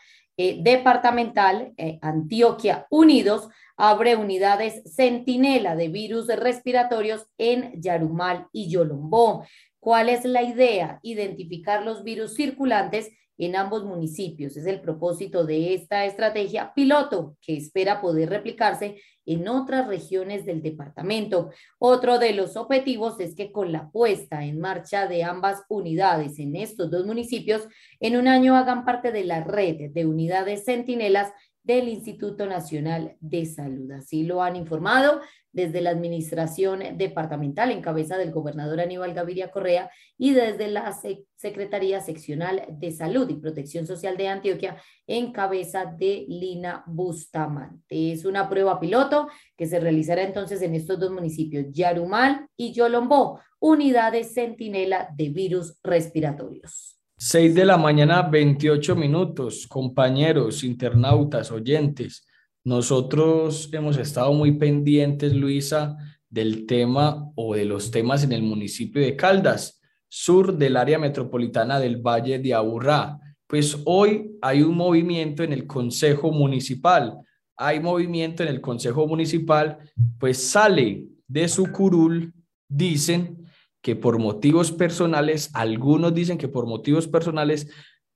eh, 0.43 0.57
departamental 0.63 1.75
eh, 1.77 1.99
Antioquia 2.01 2.87
Unidos 2.89 3.51
abre 3.77 4.17
unidades 4.17 4.83
centinela 4.91 5.77
de 5.77 5.89
virus 5.89 6.29
respiratorios 6.29 7.27
en 7.37 7.79
Yarumal 7.79 8.47
y 8.51 8.71
Yolombó. 8.71 9.45
¿Cuál 9.81 10.09
es 10.09 10.25
la 10.25 10.43
idea? 10.43 10.99
Identificar 11.03 11.85
los 11.85 12.05
virus 12.05 12.37
circulantes 12.37 13.11
en 13.37 13.55
ambos 13.55 13.85
municipios. 13.85 14.57
Es 14.57 14.65
el 14.65 14.81
propósito 14.81 15.45
de 15.45 15.75
esta 15.75 16.07
estrategia 16.07 16.73
piloto 16.75 17.37
que 17.43 17.59
espera 17.59 18.01
poder 18.01 18.31
replicarse 18.31 18.99
en 19.33 19.49
otras 19.49 19.87
regiones 19.87 20.45
del 20.45 20.61
departamento. 20.61 21.51
Otro 21.79 22.19
de 22.19 22.33
los 22.33 22.57
objetivos 22.57 23.21
es 23.21 23.35
que 23.37 23.53
con 23.53 23.71
la 23.71 23.91
puesta 23.91 24.45
en 24.45 24.61
marcha 24.61 25.07
de 25.07 25.23
ambas 25.23 25.63
unidades 25.69 26.39
en 26.39 26.57
estos 26.57 26.91
dos 26.91 27.07
municipios, 27.07 27.69
en 28.01 28.17
un 28.17 28.27
año 28.27 28.57
hagan 28.57 28.85
parte 28.85 29.13
de 29.13 29.25
la 29.25 29.45
red 29.45 29.91
de 29.93 30.07
unidades 30.07 30.65
centinelas 30.65 31.33
del 31.63 31.89
Instituto 31.89 32.47
Nacional 32.47 33.17
de 33.21 33.45
Salud. 33.47 33.91
Así 33.93 34.25
lo 34.25 34.43
han 34.43 34.57
informado 34.57 35.21
desde 35.53 35.81
la 35.81 35.91
administración 35.91 36.81
departamental 36.97 37.71
en 37.71 37.83
cabeza 37.83 38.17
del 38.17 38.31
gobernador 38.31 38.81
Aníbal 38.81 39.15
Gaviria 39.15 39.51
Correa 39.51 39.91
y 40.17 40.33
desde 40.33 40.69
la 40.69 40.97
Secretaría 41.37 42.01
Seccional 42.01 42.65
de 42.71 42.93
Salud 42.93 43.29
y 43.29 43.35
Protección 43.35 43.87
Social 43.87 44.17
de 44.17 44.29
Antioquia 44.29 44.81
en 45.07 45.33
cabeza 45.33 45.85
de 45.87 46.25
Lina 46.29 46.85
Bustamante. 46.87 48.13
Es 48.13 48.25
una 48.25 48.49
prueba 48.49 48.79
piloto 48.79 49.29
que 49.57 49.67
se 49.67 49.81
realizará 49.81 50.23
entonces 50.23 50.63
en 50.63 50.75
estos 50.75 50.99
dos 50.99 51.11
municipios, 51.11 51.67
Yarumal 51.73 52.47
y 52.57 52.73
Yolombó, 52.73 53.41
unidades 53.59 54.33
centinela 54.35 55.09
de 55.17 55.31
virus 55.31 55.79
respiratorios. 55.83 57.00
6 57.23 57.55
de 57.55 57.67
la 57.67 57.77
mañana, 57.77 58.23
28 58.23 58.97
minutos, 58.97 59.67
compañeros, 59.69 60.65
internautas, 60.65 61.51
oyentes. 61.53 62.27
Nosotros 62.65 63.69
hemos 63.73 63.99
estado 63.99 64.33
muy 64.33 64.53
pendientes, 64.53 65.35
Luisa, 65.35 65.99
del 66.31 66.65
tema 66.65 67.31
o 67.35 67.55
de 67.55 67.67
los 67.67 67.91
temas 67.91 68.25
en 68.25 68.33
el 68.33 68.43
municipio 68.43 69.03
de 69.03 69.17
Caldas, 69.17 69.83
sur 70.09 70.57
del 70.57 70.79
área 70.79 70.99
metropolitana 70.99 71.79
del 71.79 71.99
Valle 71.99 72.39
de 72.39 72.55
Aburrá. 72.55 73.19
Pues 73.47 73.77
hoy 73.85 74.39
hay 74.41 74.63
un 74.63 74.75
movimiento 74.75 75.43
en 75.43 75.53
el 75.53 75.67
Consejo 75.67 76.33
Municipal. 76.33 77.19
Hay 77.55 77.81
movimiento 77.81 78.45
en 78.45 78.49
el 78.49 78.63
Consejo 78.63 79.07
Municipal, 79.07 79.77
pues 80.19 80.39
sale 80.39 81.05
de 81.29 81.49
su 81.49 81.71
curul, 81.71 82.33
dicen, 82.67 83.40
que 83.83 83.97
por 83.97 84.19
motivos 84.19 84.73
personales, 84.73 85.51
algunos 85.55 86.15
dicen 86.15 86.39
que 86.39 86.49
por 86.49 86.67
motivos 86.67 87.09
personales, 87.09 87.69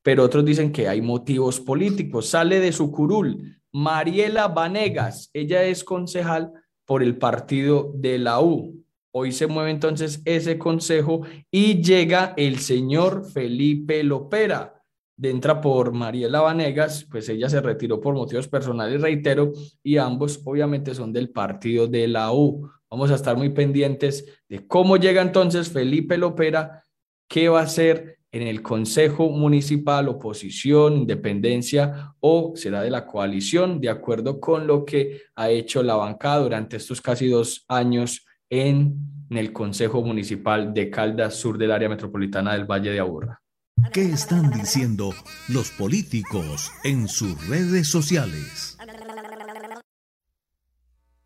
pero 0.03 0.23
otros 0.23 0.45
dicen 0.45 0.73
que 0.73 0.89
hay 0.89 1.01
motivos 1.01 1.61
políticos. 1.61 2.29
Sale 2.29 2.61
de 2.61 2.73
su 2.73 2.91
curul 2.93 3.59
Mariela 3.73 4.49
Vanegas, 4.49 5.31
ella 5.33 5.65
es 5.65 5.83
concejal 5.83 6.53
por 6.85 7.03
el 7.03 7.17
partido 7.17 7.93
de 7.95 8.19
la 8.19 8.41
U. 8.41 8.85
Hoy 9.17 9.33
se 9.33 9.47
mueve 9.47 9.71
entonces 9.71 10.21
ese 10.25 10.59
consejo 10.59 11.23
y 11.51 11.83
llega 11.83 12.35
el 12.37 12.59
señor 12.59 13.25
Felipe 13.25 14.03
Lopera. 14.03 14.83
Entra 15.23 15.61
por 15.61 15.93
Mariela 15.93 16.41
Vanegas, 16.41 17.07
pues 17.09 17.29
ella 17.29 17.49
se 17.49 17.61
retiró 17.61 18.01
por 18.01 18.15
motivos 18.15 18.49
personales, 18.49 19.01
reitero, 19.01 19.53
y 19.83 19.97
ambos 19.97 20.41
obviamente 20.45 20.95
son 20.95 21.13
del 21.13 21.31
partido 21.31 21.87
de 21.87 22.09
la 22.09 22.33
U. 22.33 22.69
Vamos 22.95 23.11
a 23.11 23.17
estar 23.17 23.37
muy 23.37 23.49
pendientes 23.49 24.25
de 24.49 24.69
cómo 24.69 24.97
llega 24.97 25.21
entonces 25.21 25.69
Felipe 25.69 26.17
Lopera, 26.17 26.85
qué 27.29 27.49
va 27.49 27.59
a 27.59 27.65
hacer 27.65 28.21
en 28.31 28.43
el 28.43 28.63
Consejo 28.63 29.31
Municipal, 29.31 30.07
oposición, 30.07 30.99
independencia 30.99 32.15
o 32.21 32.53
será 32.55 32.83
de 32.83 32.91
la 32.91 33.05
coalición, 33.05 33.81
de 33.81 33.89
acuerdo 33.91 34.39
con 34.39 34.69
lo 34.69 34.85
que 34.85 35.23
ha 35.35 35.51
hecho 35.51 35.83
la 35.83 35.97
bancada 35.97 36.39
durante 36.39 36.77
estos 36.77 37.01
casi 37.01 37.27
dos 37.27 37.65
años 37.67 38.25
en, 38.49 38.95
el 39.29 39.53
Consejo 39.53 40.01
Municipal 40.01 40.73
de 40.73 40.89
Caldas, 40.89 41.35
sur 41.35 41.59
del 41.59 41.73
área 41.73 41.89
metropolitana 41.89 42.53
del 42.53 42.65
Valle 42.65 42.93
de 42.93 43.01
Aburra. 43.01 43.43
¿Qué 43.93 44.05
están 44.05 44.53
diciendo 44.53 45.13
los 45.49 45.73
políticos 45.73 46.71
en 46.85 47.09
sus 47.09 47.49
redes 47.49 47.89
sociales? 47.89 48.74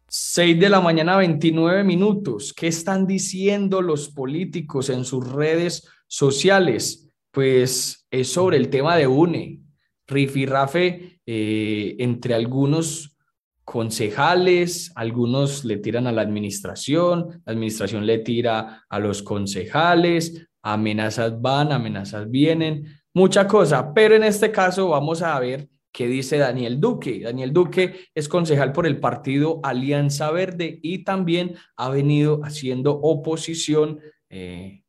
6 0.08 0.58
de 0.58 0.70
la 0.70 0.80
mañana, 0.80 1.18
29 1.18 1.84
minutos. 1.84 2.54
¿Qué 2.54 2.66
están 2.66 3.06
diciendo 3.06 3.82
los 3.82 4.08
políticos 4.08 4.88
en 4.88 5.04
sus 5.04 5.30
redes 5.30 5.86
sociales? 6.06 7.10
Pues 7.30 8.06
es 8.10 8.32
sobre 8.32 8.56
el 8.56 8.70
tema 8.70 8.96
de 8.96 9.06
UNE. 9.06 9.60
Rifirrafe 10.06 11.20
eh, 11.26 11.96
entre 11.98 12.32
algunos 12.32 13.18
concejales, 13.64 14.90
algunos 14.94 15.66
le 15.66 15.76
tiran 15.76 16.06
a 16.06 16.12
la 16.12 16.22
administración, 16.22 17.42
la 17.44 17.52
administración 17.52 18.06
le 18.06 18.20
tira 18.20 18.86
a 18.88 18.98
los 18.98 19.22
concejales, 19.22 20.48
amenazas 20.62 21.38
van, 21.38 21.72
amenazas 21.72 22.30
vienen, 22.30 22.86
mucha 23.12 23.46
cosa, 23.46 23.92
pero 23.92 24.14
en 24.14 24.24
este 24.24 24.50
caso 24.50 24.88
vamos 24.88 25.20
a 25.20 25.38
ver 25.38 25.68
¿Qué 25.92 26.06
dice 26.06 26.38
Daniel 26.38 26.80
Duque? 26.80 27.20
Daniel 27.20 27.52
Duque 27.52 28.08
es 28.14 28.28
concejal 28.28 28.72
por 28.72 28.86
el 28.86 29.00
partido 29.00 29.60
Alianza 29.62 30.30
Verde 30.30 30.78
y 30.82 31.04
también 31.04 31.54
ha 31.76 31.88
venido 31.88 32.40
haciendo 32.44 32.92
oposición 32.92 34.00
eh, 34.30 34.82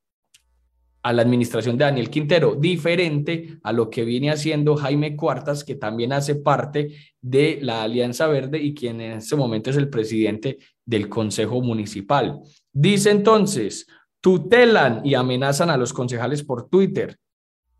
a 1.01 1.13
la 1.13 1.21
administración 1.21 1.77
de 1.77 1.85
Daniel 1.85 2.09
Quintero, 2.09 2.55
diferente 2.55 3.57
a 3.63 3.71
lo 3.71 3.89
que 3.89 4.03
viene 4.03 4.31
haciendo 4.31 4.75
Jaime 4.75 5.15
Cuartas, 5.15 5.63
que 5.63 5.75
también 5.75 6.12
hace 6.12 6.35
parte 6.35 6.93
de 7.21 7.59
la 7.62 7.83
Alianza 7.83 8.27
Verde 8.27 8.59
y 8.59 8.73
quien 8.73 8.99
en 8.99 9.13
este 9.13 9.35
momento 9.35 9.69
es 9.69 9.77
el 9.77 9.89
presidente 9.89 10.57
del 10.85 11.07
Consejo 11.07 11.62
Municipal. 11.62 12.39
Dice 12.73 13.12
entonces, 13.12 13.88
tutelan 14.21 15.01
y 15.05 15.13
amenazan 15.13 15.69
a 15.69 15.77
los 15.77 15.93
concejales 15.93 16.43
por 16.43 16.69
Twitter 16.69 17.17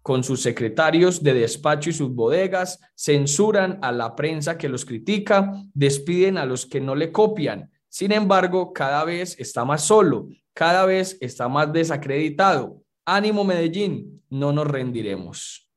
con 0.10 0.24
sus 0.24 0.42
secretarios 0.42 1.22
de 1.22 1.36
despacho 1.36 1.92
y 1.92 1.94
sus 1.94 2.16
bodegas, 2.16 2.80
censuran 2.96 3.78
a 3.84 3.92
la 3.92 4.16
prensa 4.16 4.58
que 4.58 4.68
los 4.68 4.84
critica, 4.84 5.54
despiden 5.76 6.40
a 6.40 6.48
los 6.48 6.66
que 6.66 6.82
no 6.82 6.96
le 6.96 7.12
copian. 7.12 7.70
Sin 7.90 8.12
embargo, 8.12 8.74
cada 8.74 9.06
vez 9.06 9.40
está 9.40 9.66
más 9.66 9.84
solo, 9.84 10.28
cada 10.56 10.88
vez 10.88 11.16
está 11.22 11.48
más 11.48 11.72
desacreditado 11.72 12.82
Ánimo 13.06 13.44
Medellín, 13.44 14.24
no 14.32 14.52
nos 14.52 14.66
rendiremos. 14.66 15.70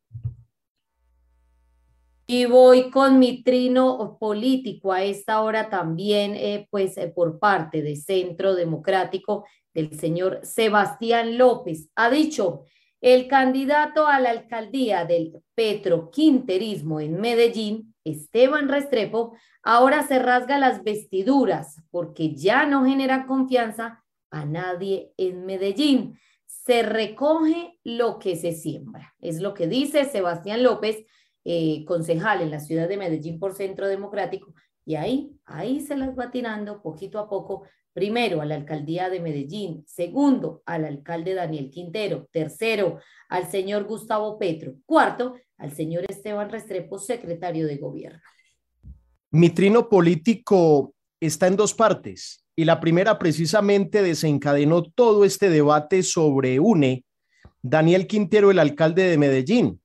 Y 2.27 2.47
voy 2.47 2.89
con 2.89 3.19
mi 3.19 3.43
trino 3.43 4.17
político 4.19 4.95
a 4.95 5.03
esta 5.03 5.43
hora 5.43 5.69
también, 5.69 6.37
eh, 6.37 6.69
pues 6.71 6.97
eh, 6.97 7.13
por 7.15 7.39
parte 7.39 7.83
de 7.83 7.97
Centro 7.97 8.55
Democrático 8.55 9.45
del 9.75 9.93
señor 10.01 10.41
Sebastián 10.43 11.37
López. 11.37 11.91
Ha 11.97 12.09
dicho, 12.09 12.65
el 13.03 13.29
candidato 13.29 14.07
a 14.07 14.19
la 14.21 14.31
alcaldía 14.31 15.05
del 15.05 15.43
petroquinterismo 15.55 17.01
en 17.01 17.21
Medellín, 17.21 17.95
Esteban 18.05 18.69
Restrepo, 18.69 19.37
ahora 19.63 20.07
se 20.07 20.19
rasga 20.19 20.59
las 20.59 20.83
vestiduras 20.83 21.83
porque 21.91 22.35
ya 22.35 22.65
no 22.65 22.87
genera 22.87 23.27
confianza 23.27 24.03
a 24.31 24.47
nadie 24.47 25.13
en 25.19 25.45
Medellín 25.45 26.19
se 26.65 26.83
recoge 26.83 27.79
lo 27.83 28.19
que 28.19 28.37
se 28.37 28.53
siembra. 28.53 29.15
Es 29.21 29.41
lo 29.41 29.53
que 29.53 29.67
dice 29.67 30.05
Sebastián 30.05 30.63
López, 30.63 31.05
eh, 31.45 31.85
concejal 31.87 32.41
en 32.41 32.53
la 32.53 32.61
ciudad 32.61 32.89
de 32.89 32.97
Medellín 32.97 33.41
por 33.41 33.55
Centro 33.55 33.89
Democrático. 33.89 34.55
Y 34.85 34.95
ahí, 34.95 35.33
ahí 35.45 35.81
se 35.81 35.97
las 35.97 36.17
va 36.17 36.31
tirando 36.31 36.83
poquito 36.83 37.19
a 37.19 37.29
poco, 37.29 37.65
primero 37.93 38.41
a 38.41 38.47
la 38.47 38.55
alcaldía 38.55 39.11
de 39.11 39.21
Medellín, 39.21 39.85
segundo 39.87 40.63
al 40.67 40.85
alcalde 40.85 41.35
Daniel 41.35 41.71
Quintero, 41.71 42.29
tercero 42.31 43.01
al 43.29 43.51
señor 43.51 43.85
Gustavo 43.85 44.39
Petro, 44.39 44.75
cuarto 44.87 45.35
al 45.59 45.73
señor 45.73 46.05
Esteban 46.09 46.51
Restrepo, 46.51 46.99
secretario 46.99 47.67
de 47.67 47.77
gobierno. 47.77 48.21
Mi 49.31 49.51
trino 49.51 49.89
político 49.89 50.95
está 51.21 51.47
en 51.47 51.57
dos 51.57 51.75
partes 51.75 52.45
y 52.55 52.65
la 52.65 52.81
primera 52.81 53.19
precisamente 53.19 54.03
desencadenó 54.03 54.83
todo 54.83 55.25
este 55.25 55.49
debate 55.49 56.03
sobre 56.03 56.61
UNE, 56.61 57.05
Daniel 57.63 58.07
Quintero, 58.07 58.51
el 58.51 58.59
alcalde 58.59 59.05
de 59.05 59.19
Medellín. 59.19 59.81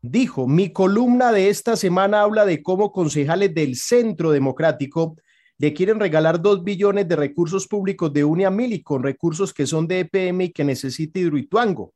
Dijo, 0.00 0.46
mi 0.46 0.72
columna 0.72 1.32
de 1.32 1.48
esta 1.48 1.76
semana 1.76 2.22
habla 2.22 2.46
de 2.46 2.62
cómo 2.62 2.92
concejales 2.92 3.52
del 3.52 3.74
Centro 3.74 4.30
Democrático 4.30 5.16
le 5.58 5.74
quieren 5.74 5.98
regalar 5.98 6.40
dos 6.40 6.62
billones 6.62 7.08
de 7.08 7.16
recursos 7.16 7.66
públicos 7.66 8.12
de 8.12 8.24
UNE 8.24 8.46
a 8.46 8.50
Mili 8.50 8.82
con 8.82 9.02
recursos 9.02 9.52
que 9.52 9.66
son 9.66 9.88
de 9.88 10.00
EPM 10.00 10.44
y 10.44 10.52
que 10.52 10.62
necesita 10.62 11.18
Hidroituango. 11.18 11.92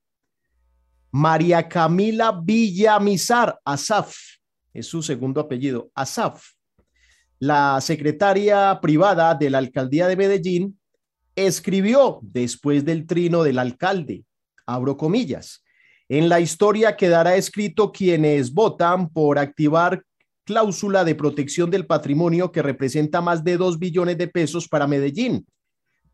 María 1.12 1.68
Camila 1.68 2.33
Villamizar, 2.42 3.61
Asaf, 3.64 4.16
es 4.72 4.87
su 4.87 5.03
segundo 5.03 5.40
apellido, 5.40 5.90
Asaf, 5.94 6.44
la 7.38 7.81
secretaria 7.81 8.79
privada 8.81 9.35
de 9.35 9.51
la 9.51 9.59
alcaldía 9.59 10.09
de 10.09 10.16
Medellín 10.16 10.81
escribió 11.37 12.18
después 12.22 12.85
del 12.85 13.07
trino 13.07 13.42
del 13.42 13.59
alcalde, 13.59 14.25
abro 14.66 14.96
comillas, 14.96 15.64
en 16.09 16.29
la 16.29 16.40
historia 16.40 16.96
quedará 16.96 17.37
escrito 17.37 17.92
quienes 17.92 18.53
votan 18.53 19.09
por 19.09 19.38
activar 19.38 20.03
cláusula 20.44 21.05
de 21.05 21.14
protección 21.14 21.70
del 21.70 21.87
patrimonio 21.87 22.52
que 22.52 22.62
representa 22.62 23.20
más 23.20 23.44
de 23.44 23.57
dos 23.57 23.78
billones 23.78 24.18
de 24.18 24.28
pesos 24.28 24.68
para 24.68 24.87
Medellín, 24.87 25.46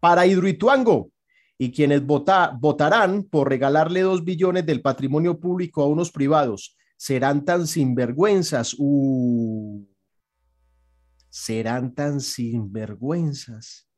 para 0.01 0.27
Hidroituango, 0.27 1.11
y 1.59 1.73
quienes 1.73 2.03
votarán 2.07 3.25
por 3.25 3.49
regalarle 3.49 4.03
dos 4.03 4.25
billones 4.25 4.64
del 4.64 4.81
patrimonio 4.81 5.41
público 5.41 5.83
a 5.83 5.88
unos 5.88 6.12
privados 6.12 6.77
serán 6.97 7.45
tan 7.45 7.67
sinvergüenzas. 7.67 8.75
Uh, 8.79 9.85
serán 11.31 11.95
tan 11.95 12.21
sinvergüenzas. 12.21 13.88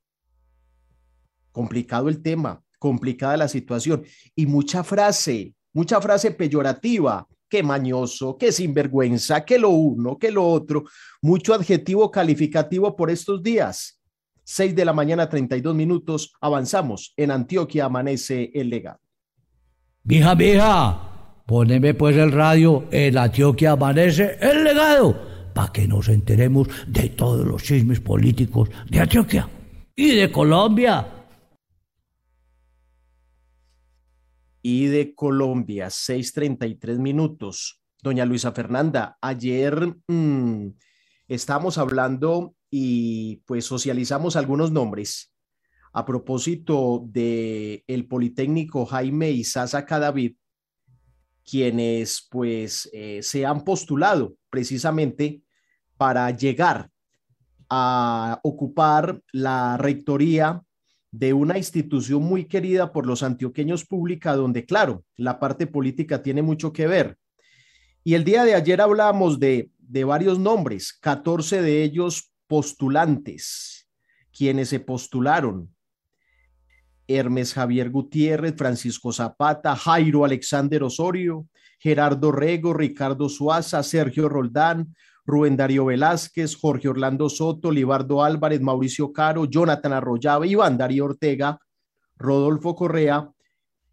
Complicado 1.53 2.09
el 2.09 2.23
tema, 2.23 2.62
complicada 2.79 3.37
la 3.37 3.49
situación 3.49 4.05
y 4.35 4.47
mucha 4.47 4.85
frase, 4.85 5.55
mucha 5.73 6.01
frase 6.01 6.31
peyorativa, 6.31 7.27
qué 7.51 7.63
mañoso, 7.63 8.39
qué 8.39 8.53
sinvergüenza, 8.53 9.45
qué 9.45 9.59
lo 9.59 9.71
uno, 9.71 10.17
qué 10.17 10.31
lo 10.31 10.47
otro, 10.47 10.85
mucho 11.21 11.53
adjetivo 11.53 12.11
calificativo 12.11 12.97
por 12.97 13.11
estos 13.11 13.43
días. 13.43 14.01
6 14.45 14.75
de 14.75 14.85
la 14.85 14.93
mañana, 14.93 15.29
32 15.29 15.75
minutos, 15.75 16.33
avanzamos. 16.41 17.13
En 17.17 17.31
Antioquia 17.31 17.85
amanece 17.85 18.51
el 18.55 18.71
legado. 18.71 19.01
Vieja, 20.03 20.35
vieja, 20.35 21.43
poneme 21.47 21.93
pues 21.95 22.17
el 22.17 22.33
radio, 22.33 22.85
en 22.91 23.19
Antioquia 23.19 23.73
amanece 23.73 24.39
el 24.41 24.65
legado 24.65 25.29
para 25.53 25.73
que 25.73 25.87
nos 25.87 26.09
enteremos 26.09 26.69
de 26.87 27.11
todos 27.11 27.47
los 27.47 27.63
chismes 27.63 28.01
políticos 28.01 28.71
de 28.89 29.01
Antioquia 29.01 29.49
y 29.95 30.15
de 30.15 30.31
Colombia. 30.31 31.20
Y 34.62 34.87
de 34.87 35.14
Colombia, 35.14 35.88
6:33 35.88 36.99
minutos. 36.99 37.81
Doña 38.03 38.25
Luisa 38.25 38.53
Fernanda, 38.53 39.18
ayer 39.20 39.94
mmm, 40.07 40.68
estábamos 41.29 41.79
hablando 41.79 42.55
y 42.70 43.42
pues 43.46 43.64
socializamos 43.66 44.37
algunos 44.37 44.73
nombres 44.73 45.33
a 45.92 46.05
propósito 46.05 47.05
de 47.07 47.85
el 47.87 48.07
Politécnico 48.07 48.87
Jaime 48.87 49.31
Isaza 49.31 49.85
Cadavid, 49.85 50.37
quienes 51.44 52.27
pues 52.31 52.88
eh, 52.92 53.23
se 53.23 53.44
han 53.44 53.64
postulado 53.64 54.37
precisamente 54.51 55.42
para 55.96 56.31
llegar 56.31 56.90
a 57.68 58.40
ocupar 58.42 59.20
la 59.33 59.77
rectoría 59.77 60.62
de 61.12 61.33
una 61.33 61.59
institución 61.59 62.23
muy 62.23 62.44
querida 62.44 62.92
por 62.92 63.07
los 63.07 63.23
antioqueños 63.23 63.85
pública, 63.85 64.37
donde, 64.37 64.64
claro, 64.64 65.05
la 65.16 65.40
parte 65.40 65.66
política 65.66 66.23
tiene 66.23 66.42
mucho 66.42 66.73
que 66.73 66.87
ver. 66.87 67.18
Y 68.05 68.14
el 68.14 68.25
día 68.25 68.44
de 68.44 68.55
ayer 68.55 68.81
hablamos 68.81 69.40
de, 69.40 69.70
de 69.79 70.05
varios 70.05 70.38
nombres, 70.38 70.92
14 71.01 71.62
de 71.62 71.83
ellos 71.83 72.33
postulantes, 72.46 73.88
quienes 74.33 74.68
se 74.68 74.81
postularon. 74.81 75.75
Hermes 77.09 77.55
Javier 77.55 77.90
Gutiérrez, 77.90 78.55
Francisco 78.57 79.12
Zapata, 79.12 79.75
Jairo 79.75 80.25
Alexander 80.25 80.85
Osorio, 80.85 81.49
Gerardo 81.81 82.31
Rego, 82.31 82.73
Ricardo 82.73 83.29
Suaza, 83.29 83.83
Sergio 83.83 84.29
Roldán, 84.29 84.94
Rubén 85.31 85.57
Darío 85.57 85.85
Velázquez, 85.87 86.57
Jorge 86.57 86.88
Orlando 86.88 87.29
Soto, 87.29 87.71
Libardo 87.71 88.23
Álvarez, 88.23 88.61
Mauricio 88.61 89.12
Caro, 89.12 89.45
Jonathan 89.45 89.93
Arroyave, 89.93 90.49
Iván 90.49 90.77
Darío 90.77 91.05
Ortega, 91.07 91.59
Rodolfo 92.16 92.75
Correa 92.75 93.31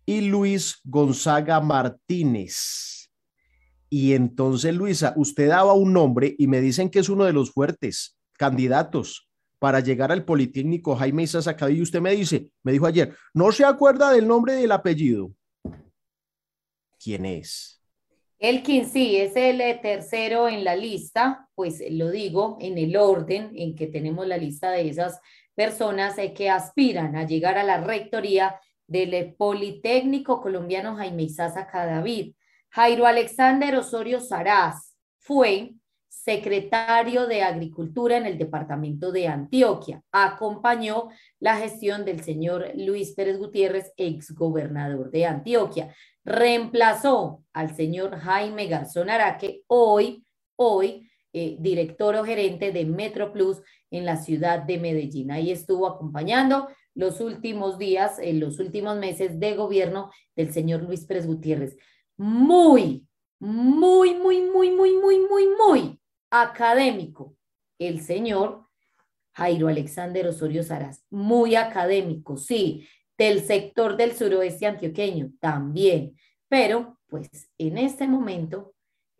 y 0.06 0.22
Luis 0.22 0.80
Gonzaga 0.84 1.62
Martínez. 1.62 3.12
Y 3.90 4.14
entonces, 4.14 4.74
Luisa, 4.76 5.14
usted 5.16 5.50
daba 5.50 5.74
un 5.74 5.94
nombre 5.94 6.36
y 6.38 6.48
me 6.48 6.60
dicen 6.60 6.90
que 6.90 7.00
es 7.00 7.10
uno 7.10 7.24
de 7.24 7.34
los 7.34 7.52
fuertes 7.52 8.18
candidatos 8.34 9.30
para 9.60 9.80
llegar 9.80 10.12
al 10.12 10.26
Politécnico 10.26 10.96
Jaime 10.96 11.24
Isa 11.24 11.40
y 11.70 11.82
usted 11.82 12.02
me 12.02 12.12
dice, 12.12 12.52
me 12.64 12.72
dijo 12.72 12.86
ayer, 12.86 13.16
no 13.34 13.52
se 13.52 13.66
acuerda 13.66 14.12
del 14.12 14.28
nombre 14.28 14.54
del 14.54 14.72
apellido. 14.72 15.32
¿Quién 17.00 17.26
es? 17.26 17.82
Elkin 18.40 18.88
sí 18.88 19.18
es 19.18 19.36
el 19.36 19.62
eh, 19.62 19.80
tercero 19.82 20.48
en 20.48 20.64
la 20.64 20.76
lista, 20.76 21.50
pues 21.56 21.82
lo 21.90 22.12
digo 22.12 22.58
en 22.62 22.78
el 22.78 22.96
orden 22.96 23.52
en 23.56 23.76
que 23.76 23.88
tenemos 23.88 24.28
la 24.28 24.38
lista 24.38 24.70
de 24.70 24.90
esas 24.90 25.20
personas 25.56 26.18
eh, 26.20 26.34
que 26.34 26.50
aspiran 26.50 27.16
a 27.16 27.26
llegar 27.26 27.58
a 27.58 27.64
la 27.64 27.82
rectoría 27.82 28.60
del 28.86 29.14
eh, 29.16 29.36
Politécnico 29.36 30.40
Colombiano 30.40 30.96
Jaime 30.96 31.24
Isaza 31.24 31.66
Cadavid. 31.66 32.36
Jairo 32.70 33.08
Alexander 33.08 33.76
Osorio 33.76 34.20
Saraz 34.20 34.96
fue 35.18 35.74
secretario 36.24 37.28
de 37.28 37.42
Agricultura 37.42 38.18
en 38.18 38.26
el 38.26 38.38
departamento 38.38 39.12
de 39.12 39.28
Antioquia. 39.28 40.02
Acompañó 40.12 41.10
la 41.40 41.58
gestión 41.58 42.06
del 42.06 42.22
señor 42.22 42.72
Luis 42.76 43.14
Pérez 43.14 43.38
Gutiérrez, 43.38 43.94
exgobernador 43.98 45.12
de 45.12 45.26
Antioquia 45.26 45.94
reemplazó 46.28 47.46
al 47.54 47.74
señor 47.74 48.18
Jaime 48.18 48.68
Garzón 48.68 49.10
Araque, 49.10 49.64
hoy 49.68 50.26
hoy 50.58 51.10
eh, 51.34 51.56
director 51.60 52.16
o 52.16 52.26
gerente 52.26 52.72
de 52.72 52.86
Metro 52.86 53.32
Plus 53.32 53.62
en 53.92 54.06
la 54.06 54.18
ciudad 54.18 54.64
de 54.64 54.78
Medellín. 54.78 55.32
Ahí 55.32 55.52
estuvo 55.52 55.88
acompañando 55.88 56.68
los 56.96 57.22
últimos 57.22 57.78
días, 57.78 58.20
en 58.20 58.40
los 58.40 58.60
últimos 58.60 58.98
meses 58.98 59.40
de 59.40 59.56
gobierno 59.56 60.12
del 60.36 60.52
señor 60.52 60.84
Luis 60.84 61.06
Pérez 61.06 61.28
Gutiérrez. 61.28 61.78
Muy, 62.18 63.08
muy, 63.40 64.16
muy, 64.16 64.42
muy, 64.42 64.72
muy, 64.72 64.92
muy, 64.94 65.20
muy, 65.20 65.48
muy 65.48 66.00
académico. 66.30 67.36
El 67.80 68.02
señor 68.02 68.68
Jairo 69.34 69.68
Alexander 69.68 70.28
Osorio 70.28 70.64
Saraz, 70.64 71.04
muy 71.10 71.56
académico, 71.56 72.38
sí, 72.38 72.88
del 73.18 73.42
sector 73.42 73.96
del 73.98 74.16
suroeste 74.16 74.66
antioqueño 74.66 75.32
también, 75.40 76.18
pero 76.48 76.98
pues 77.08 77.30
en 77.58 77.78
este 77.78 78.08
momento 78.08 78.74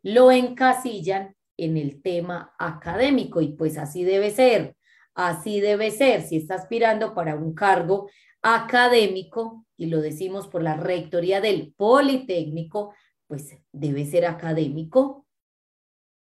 lo 0.04 0.32
encasillan 0.32 1.36
en 1.58 1.78
el 1.78 2.02
tema 2.02 2.54
académico 2.58 3.42
y 3.42 3.50
pues 3.50 3.78
así 3.78 4.04
debe 4.04 4.32
ser. 4.32 4.76
Así 5.14 5.60
debe 5.62 5.90
ser, 5.90 6.22
si 6.22 6.38
está 6.38 6.56
aspirando 6.56 7.16
para 7.16 7.36
un 7.36 7.56
cargo 7.56 8.10
académico, 8.44 9.66
y 9.76 9.88
lo 9.88 10.00
decimos 10.02 10.48
por 10.48 10.62
la 10.62 10.76
rectoría 10.76 11.42
del 11.42 11.74
Politécnico, 11.76 12.94
pues 13.28 13.58
debe 13.72 14.06
ser 14.06 14.26
académico, 14.26 15.27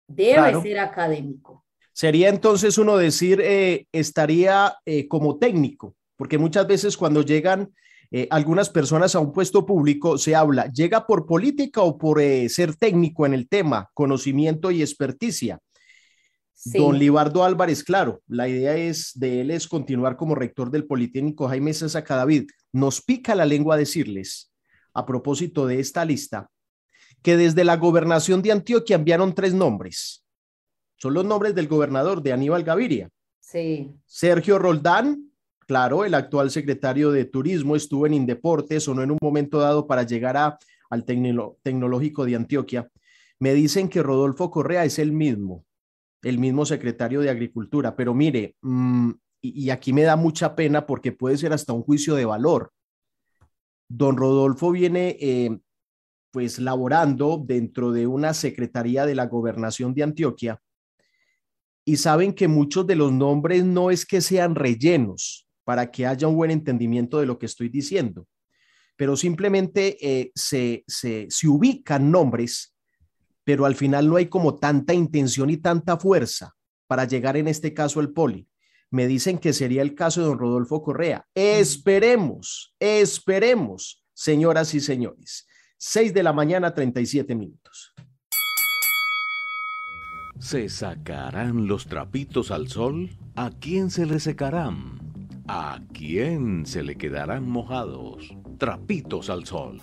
debe 0.07 0.61
ser 0.61 0.79
académico. 0.79 1.63
Sería 1.93 2.29
entonces 2.29 2.77
uno 2.79 2.97
decir, 2.97 3.39
eh, 3.41 3.85
estaría 3.91 4.75
eh, 4.85 5.07
como 5.07 5.37
técnico, 5.37 5.95
porque 6.15 6.39
muchas 6.39 6.67
veces 6.67 6.97
cuando 6.97 7.21
llegan 7.21 7.71
eh, 8.09 8.27
algunas 8.31 8.69
personas 8.69 9.13
a 9.13 9.19
un 9.19 9.31
puesto 9.31 9.65
público 9.65 10.17
se 10.17 10.35
habla, 10.35 10.71
llega 10.71 11.05
por 11.05 11.27
política 11.27 11.81
o 11.81 11.97
por 11.97 12.19
ser 12.49 12.75
técnico 12.75 13.25
en 13.25 13.33
el 13.33 13.47
tema, 13.47 13.89
conocimiento 13.93 14.71
y 14.71 14.81
experticia. 14.81 15.59
Don 16.65 16.97
Libardo 16.97 17.43
Álvarez, 17.43 17.83
claro, 17.83 18.21
la 18.27 18.47
idea 18.47 18.75
es 18.75 19.11
de 19.15 19.41
él 19.41 19.51
es 19.51 19.67
continuar 19.67 20.15
como 20.15 20.33
rector 20.33 20.71
del 20.71 20.85
Politécnico 20.85 21.47
Jaime 21.49 21.73
César 21.73 22.05
David. 22.07 22.49
Nos 22.71 23.01
pica 23.01 23.35
la 23.35 23.45
lengua 23.45 23.75
decirles, 23.75 24.51
a 24.93 25.05
propósito 25.05 25.67
de 25.67 25.79
esta 25.79 26.05
lista, 26.05 26.49
que 27.23 27.37
desde 27.37 27.63
la 27.63 27.77
gobernación 27.77 28.41
de 28.41 28.51
Antioquia 28.51 28.95
enviaron 28.95 29.33
tres 29.33 29.53
nombres. 29.53 30.23
Son 30.97 31.13
los 31.13 31.25
nombres 31.25 31.55
del 31.55 31.67
gobernador 31.67 32.21
de 32.21 32.33
Aníbal 32.33 32.63
Gaviria. 32.63 33.09
Sí. 33.39 33.91
Sergio 34.05 34.59
Roldán, 34.59 35.31
claro, 35.67 36.05
el 36.05 36.13
actual 36.13 36.51
secretario 36.51 37.11
de 37.11 37.25
Turismo, 37.25 37.75
estuvo 37.75 38.05
en 38.05 38.13
Indeportes, 38.13 38.87
o 38.87 38.93
no 38.93 39.01
en 39.01 39.11
un 39.11 39.17
momento 39.21 39.59
dado 39.59 39.87
para 39.87 40.03
llegar 40.03 40.37
a, 40.37 40.57
al 40.89 41.05
tecnológico 41.05 42.25
de 42.25 42.35
Antioquia. 42.35 42.89
Me 43.39 43.53
dicen 43.53 43.89
que 43.89 44.03
Rodolfo 44.03 44.51
Correa 44.51 44.85
es 44.85 44.99
el 44.99 45.11
mismo 45.11 45.65
el 46.23 46.39
mismo 46.39 46.65
secretario 46.65 47.21
de 47.21 47.29
Agricultura. 47.29 47.95
Pero 47.95 48.13
mire, 48.13 48.55
mm, 48.61 49.11
y, 49.41 49.69
aquí 49.69 49.93
me 49.93 50.03
da 50.03 50.15
mucha 50.15 50.55
pena 50.55 50.85
porque 50.85 51.11
puede 51.11 51.37
ser 51.37 51.53
hasta 51.53 51.73
un 51.73 51.83
juicio 51.83 52.15
de 52.15 52.25
valor. 52.25 52.71
Don 53.89 54.17
Rodolfo 54.17 54.71
viene 54.71 55.17
eh, 55.19 55.59
pues 56.33 56.59
laborando 56.59 57.41
dentro 57.41 57.93
de 57.93 58.07
una 58.07 58.33
secretaría 58.33 59.05
de 59.05 59.15
la 59.15 59.27
gobernación 59.27 59.93
de 59.93 60.03
Antioquia 60.03 60.59
y 61.85 61.95
saben 61.95 62.33
que 62.33 62.49
muchos 62.49 62.85
de 62.85 62.95
los 62.95 63.13
nombres 63.13 63.63
no 63.63 63.89
es 63.89 64.05
que 64.05 64.19
sean 64.19 64.55
rellenos 64.55 65.47
para 65.63 65.91
que 65.91 66.05
haya 66.05 66.27
un 66.27 66.35
buen 66.35 66.51
entendimiento 66.51 67.19
de 67.19 67.27
lo 67.27 67.39
que 67.39 67.45
estoy 67.45 67.69
diciendo, 67.69 68.27
pero 68.97 69.15
simplemente 69.15 69.97
eh, 70.01 70.31
se, 70.35 70.83
se, 70.87 71.27
se 71.29 71.47
ubican 71.47 72.11
nombres 72.11 72.73
pero 73.43 73.65
al 73.65 73.75
final 73.75 74.09
no 74.09 74.15
hay 74.15 74.27
como 74.27 74.55
tanta 74.55 74.93
intención 74.93 75.49
y 75.49 75.57
tanta 75.57 75.97
fuerza 75.97 76.55
para 76.87 77.05
llegar 77.05 77.37
en 77.37 77.47
este 77.47 77.73
caso 77.73 77.99
al 77.99 78.11
poli. 78.11 78.47
Me 78.89 79.07
dicen 79.07 79.39
que 79.39 79.53
sería 79.53 79.81
el 79.81 79.95
caso 79.95 80.21
de 80.21 80.27
don 80.27 80.39
Rodolfo 80.39 80.83
Correa. 80.83 81.25
Esperemos, 81.33 82.75
esperemos, 82.79 84.05
señoras 84.13 84.73
y 84.75 84.79
señores. 84.79 85.47
6 85.85 86.13
de 86.13 86.23
la 86.23 86.31
mañana, 86.31 86.73
37 86.73 87.35
minutos. 87.35 87.93
¿Se 90.39 90.69
sacarán 90.69 91.67
los 91.67 91.87
trapitos 91.87 92.51
al 92.51 92.69
sol? 92.69 93.09
¿A 93.35 93.49
quién 93.59 93.91
se 93.91 94.05
le 94.05 94.21
secarán? 94.21 94.97
¿A 95.45 95.81
quién 95.91 96.65
se 96.65 96.83
le 96.83 96.95
quedarán 96.95 97.49
mojados? 97.49 98.33
Trapitos 98.57 99.29
al 99.29 99.45
sol. 99.45 99.81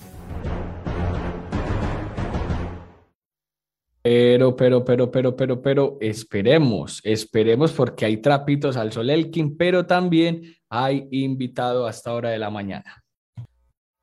Pero, 4.01 4.57
pero, 4.57 4.83
pero, 4.83 5.11
pero, 5.11 5.37
pero, 5.37 5.61
pero, 5.61 5.99
esperemos, 6.01 7.03
esperemos 7.05 7.73
porque 7.73 8.07
hay 8.07 8.17
trapitos 8.17 8.79
al 8.79 8.91
sol 8.91 9.11
Elkin, 9.11 9.55
pero 9.55 9.85
también 9.85 10.45
hay 10.71 11.07
invitado 11.11 11.87
hasta 11.87 12.15
hora 12.15 12.31
de 12.31 12.39
la 12.39 12.49
mañana. 12.49 13.00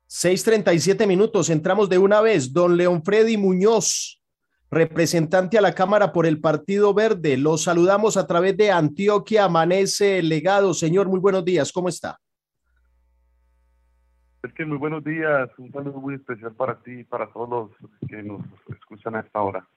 6:37 0.08 1.06
minutos, 1.06 1.50
entramos 1.50 1.88
de 1.90 1.98
una 1.98 2.22
vez. 2.22 2.52
Don 2.52 2.78
León 2.78 3.02
Freddy 3.04 3.36
Muñoz, 3.36 4.22
representante 4.70 5.58
a 5.58 5.60
la 5.60 5.74
Cámara 5.74 6.12
por 6.12 6.24
el 6.24 6.40
Partido 6.40 6.94
Verde. 6.94 7.36
Lo 7.36 7.58
saludamos 7.58 8.16
a 8.16 8.26
través 8.26 8.56
de 8.56 8.70
Antioquia 8.70 9.44
Amanece 9.44 10.22
Legado. 10.22 10.72
Señor, 10.72 11.08
muy 11.08 11.20
buenos 11.20 11.44
días, 11.44 11.70
¿cómo 11.72 11.90
está? 11.90 12.18
Es 14.42 14.52
que 14.54 14.64
muy 14.64 14.78
buenos 14.78 15.04
días, 15.04 15.50
un 15.58 15.70
saludo 15.72 16.00
muy 16.00 16.14
especial 16.14 16.54
para 16.54 16.80
ti 16.80 17.00
y 17.00 17.04
para 17.04 17.30
todos 17.30 17.70
los 17.78 17.90
que 18.08 18.22
nos 18.22 18.40
escuchan 18.68 19.14
a 19.16 19.20
esta 19.20 19.42
hora. 19.42 19.68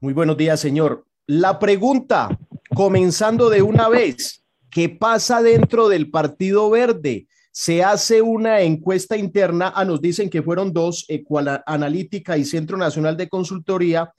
Muy 0.00 0.12
buenos 0.12 0.36
días, 0.36 0.60
señor. 0.60 1.06
La 1.26 1.58
pregunta, 1.58 2.28
comenzando 2.74 3.48
de 3.48 3.62
una 3.62 3.88
vez, 3.88 4.44
¿qué 4.70 4.90
pasa 4.90 5.40
dentro 5.40 5.88
del 5.88 6.10
Partido 6.10 6.68
Verde? 6.68 7.26
Se 7.58 7.82
hace 7.82 8.20
una 8.20 8.60
encuesta 8.60 9.16
interna, 9.16 9.72
ah, 9.74 9.86
nos 9.86 10.02
dicen 10.02 10.28
que 10.28 10.42
fueron 10.42 10.74
dos, 10.74 11.06
Ecual 11.08 11.62
Analítica 11.64 12.36
y 12.36 12.44
Centro 12.44 12.76
Nacional 12.76 13.16
de 13.16 13.30
Consultoría, 13.30 14.12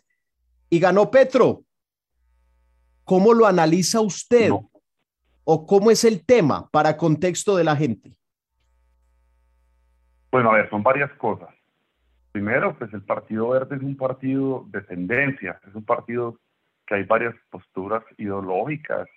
y 0.72 0.80
ganó 0.80 1.12
Petro. 1.12 1.62
¿Cómo 3.04 3.36
lo 3.36 3.46
analiza 3.46 4.02
usted? 4.02 4.50
¿O 5.44 5.68
cómo 5.68 5.92
es 5.92 6.04
el 6.04 6.26
tema 6.26 6.68
para 6.72 6.98
contexto 6.98 7.56
de 7.56 7.64
la 7.64 7.76
gente? 7.76 8.12
Bueno, 10.32 10.50
a 10.50 10.56
ver, 10.56 10.68
son 10.72 10.82
varias 10.82 11.12
cosas. 11.20 11.50
Primero, 12.32 12.76
pues 12.76 12.92
el 12.92 13.04
Partido 13.04 13.50
Verde 13.50 13.76
es 13.76 13.84
un 13.84 13.96
partido 13.96 14.66
de 14.70 14.82
tendencia, 14.82 15.62
es 15.68 15.76
un 15.76 15.86
partido 15.86 16.40
que 16.88 16.96
hay 16.96 17.04
varias 17.04 17.36
posturas 17.52 18.04
ideológicas, 18.18 19.08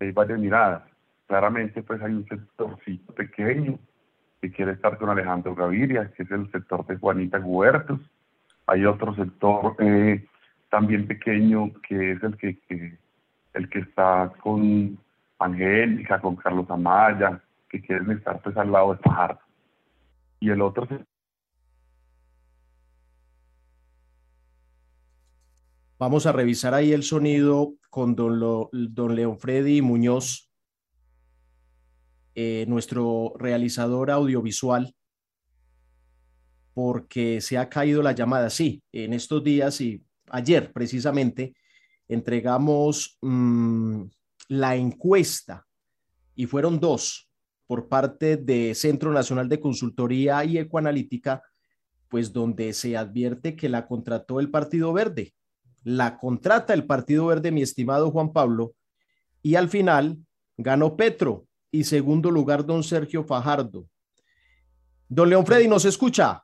hay 0.00 0.10
varias 0.10 0.40
miradas. 0.40 0.95
Claramente, 1.26 1.82
pues 1.82 2.00
hay 2.02 2.12
un 2.12 2.26
sectorcito 2.26 3.14
pequeño 3.14 3.78
que 4.40 4.50
quiere 4.52 4.72
estar 4.72 4.96
con 4.98 5.08
Alejandro 5.08 5.54
Gaviria, 5.54 6.12
que 6.12 6.22
es 6.22 6.30
el 6.30 6.50
sector 6.52 6.86
de 6.86 6.96
Juanita 6.96 7.38
Huertos. 7.40 8.00
Hay 8.66 8.84
otro 8.84 9.14
sector 9.14 9.74
eh, 9.78 10.24
también 10.70 11.06
pequeño 11.06 11.72
que 11.88 12.12
es 12.12 12.22
el 12.22 12.36
que, 12.36 12.98
el 13.54 13.68
que 13.68 13.78
está 13.80 14.32
con 14.40 14.98
Angélica, 15.38 16.20
con 16.20 16.36
Carlos 16.36 16.70
Amaya, 16.70 17.42
que 17.68 17.80
quieren 17.80 18.10
estar 18.12 18.40
pues 18.42 18.56
al 18.56 18.70
lado 18.70 18.94
de 18.94 19.00
Fajardo. 19.00 19.40
Y 20.40 20.50
el 20.50 20.60
otro 20.60 20.86
Vamos 25.98 26.26
a 26.26 26.32
revisar 26.32 26.74
ahí 26.74 26.92
el 26.92 27.02
sonido 27.02 27.72
con 27.88 28.14
don, 28.14 28.68
don 28.70 29.16
León 29.16 29.38
Freddy 29.38 29.80
Muñoz, 29.80 30.50
eh, 32.36 32.64
nuestro 32.68 33.34
realizador 33.36 34.12
audiovisual, 34.12 34.94
porque 36.74 37.40
se 37.40 37.58
ha 37.58 37.68
caído 37.68 38.00
la 38.02 38.12
llamada. 38.12 38.48
Sí, 38.50 38.82
en 38.92 39.12
estos 39.12 39.42
días 39.42 39.80
y 39.80 40.04
ayer 40.28 40.72
precisamente 40.72 41.54
entregamos 42.06 43.18
mm, 43.20 44.02
la 44.48 44.76
encuesta 44.76 45.66
y 46.36 46.46
fueron 46.46 46.78
dos 46.78 47.28
por 47.66 47.88
parte 47.88 48.36
de 48.36 48.76
Centro 48.76 49.10
Nacional 49.10 49.48
de 49.48 49.58
Consultoría 49.58 50.44
y 50.44 50.58
Ecoanalítica, 50.58 51.42
pues 52.08 52.32
donde 52.32 52.72
se 52.72 52.96
advierte 52.96 53.56
que 53.56 53.68
la 53.68 53.88
contrató 53.88 54.38
el 54.38 54.50
Partido 54.50 54.92
Verde 54.92 55.34
la 55.86 56.18
contrata 56.18 56.74
el 56.74 56.84
Partido 56.84 57.26
Verde, 57.26 57.52
mi 57.52 57.62
estimado 57.62 58.10
Juan 58.10 58.32
Pablo, 58.32 58.74
y 59.40 59.54
al 59.54 59.68
final 59.68 60.18
ganó 60.56 60.96
Petro 60.96 61.46
y 61.76 61.84
segundo 61.84 62.30
lugar 62.30 62.64
don 62.64 62.82
Sergio 62.82 63.24
Fajardo. 63.24 63.86
Don 65.08 65.28
León 65.28 65.44
Freddy, 65.44 65.68
¿nos 65.68 65.84
escucha? 65.84 66.42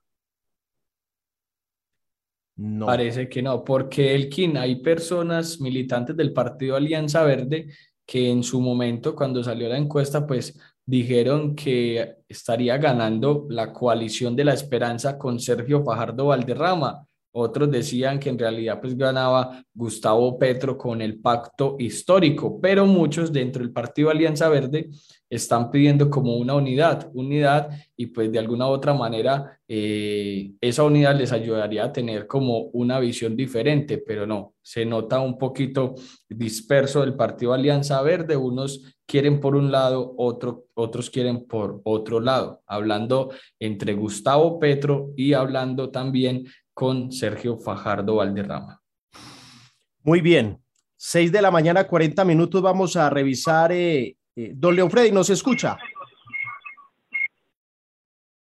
No. 2.57 2.87
Parece 2.87 3.29
que 3.29 3.43
no, 3.43 3.65
porque 3.65 4.15
Elkin, 4.15 4.57
hay 4.57 4.77
personas 4.77 5.61
militantes 5.61 6.17
del 6.17 6.33
Partido 6.33 6.77
Alianza 6.77 7.25
Verde 7.25 7.69
que 8.05 8.31
en 8.31 8.43
su 8.43 8.61
momento, 8.61 9.17
cuando 9.17 9.43
salió 9.43 9.69
la 9.69 9.79
encuesta, 9.79 10.27
pues 10.27 10.59
dijeron 10.85 11.55
que 11.55 12.19
estaría 12.29 12.77
ganando 12.77 13.47
la 13.49 13.73
coalición 13.73 14.37
de 14.37 14.45
la 14.45 14.53
esperanza 14.53 15.17
con 15.17 15.41
Sergio 15.41 15.83
Fajardo 15.83 16.27
Valderrama 16.27 17.07
Otros 17.33 17.71
decían 17.71 18.19
que 18.19 18.29
en 18.29 18.39
realidad 18.39 18.79
pues 18.81 18.97
ganaba 18.97 19.65
Gustavo 19.73 20.39
Petro 20.39 20.77
con 20.77 21.01
el 21.01 21.19
pacto 21.19 21.77
histórico, 21.79 22.61
pero 22.61 22.87
muchos 22.87 23.33
dentro 23.33 23.63
del 23.63 23.73
Partido 23.73 24.11
Alianza 24.11 24.49
Verde 24.51 24.91
están 25.31 25.71
pidiendo 25.71 26.11
como 26.11 26.37
una 26.37 26.55
unidad, 26.55 27.11
unidad 27.15 27.71
y 27.97 28.07
pues 28.07 28.31
de 28.31 28.39
alguna 28.39 28.69
u 28.69 28.73
otra 28.73 28.93
manera 28.93 29.59
eh, 29.67 30.53
esa 30.61 30.85
unidad 30.85 31.17
les 31.17 31.33
ayudaría 31.33 31.85
a 31.85 31.93
tener 31.93 32.27
como 32.27 32.65
una 32.75 33.01
visión 33.01 33.35
diferente, 33.35 33.97
pero 33.97 34.27
no, 34.27 34.53
se 34.61 34.85
nota 34.85 35.21
un 35.21 35.39
poquito 35.39 35.95
disperso 36.29 37.03
el 37.03 37.15
Partido 37.15 37.55
Alianza 37.55 38.03
Verde, 38.03 38.37
unos 38.37 38.95
quieren 39.07 39.41
por 39.41 39.57
un 39.57 39.73
lado, 39.73 40.15
otro, 40.19 40.67
otros 40.75 41.09
quieren 41.09 41.47
por 41.47 41.81
otro 41.85 42.21
lado, 42.21 42.61
hablando 42.67 43.31
entre 43.59 43.95
Gustavo 43.95 44.59
Petro 44.59 45.13
y 45.17 45.33
hablando 45.33 45.91
también 45.91 46.45
con 46.75 47.13
Sergio 47.13 47.57
Fajardo 47.57 48.17
Valderrama. 48.17 48.83
Muy 50.03 50.21
bien, 50.21 50.63
6 50.97 51.33
de 51.33 51.43
la 51.43 51.51
mañana, 51.51 51.87
40 51.87 52.25
minutos, 52.25 52.63
vamos 52.63 52.97
a 52.97 53.11
revisar 53.11 53.73
eh, 53.73 54.17
eh, 54.35 54.53
don 54.55 54.75
León 54.75 54.91
Freddy, 54.91 55.11
¿nos 55.11 55.31
escucha? 55.31 55.77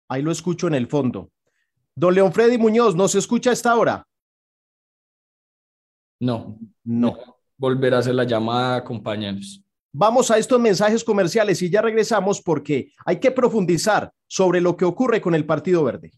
Ahí 0.10 0.22
lo 0.22 0.32
escucho 0.32 0.68
en 0.68 0.76
el 0.76 0.88
fondo. 0.88 1.30
Don 1.96 2.14
León 2.14 2.32
Freddy 2.32 2.58
Muñoz, 2.58 2.96
¿nos 2.96 3.16
escucha 3.16 3.50
a 3.50 3.54
esta 3.54 3.76
hora? 3.76 4.08
No, 6.20 6.58
no. 6.84 7.18
Volver 7.58 7.94
a 7.94 8.00
hacer 8.00 8.16
la 8.16 8.24
llamada, 8.24 8.84
compañeros. 8.84 9.64
Vamos 9.92 10.30
a 10.30 10.38
estos 10.38 10.60
mensajes 10.60 11.04
comerciales 11.04 11.62
y 11.62 11.70
ya 11.70 11.82
regresamos 11.82 12.42
porque 12.42 12.92
hay 13.06 13.20
que 13.20 13.32
profundizar 13.32 14.12
sobre 14.28 14.62
lo 14.62 14.78
que 14.78 14.86
ocurre 14.86 15.22
con 15.22 15.34
el 15.34 15.46
Partido 15.46 15.84
Verde. 15.84 16.12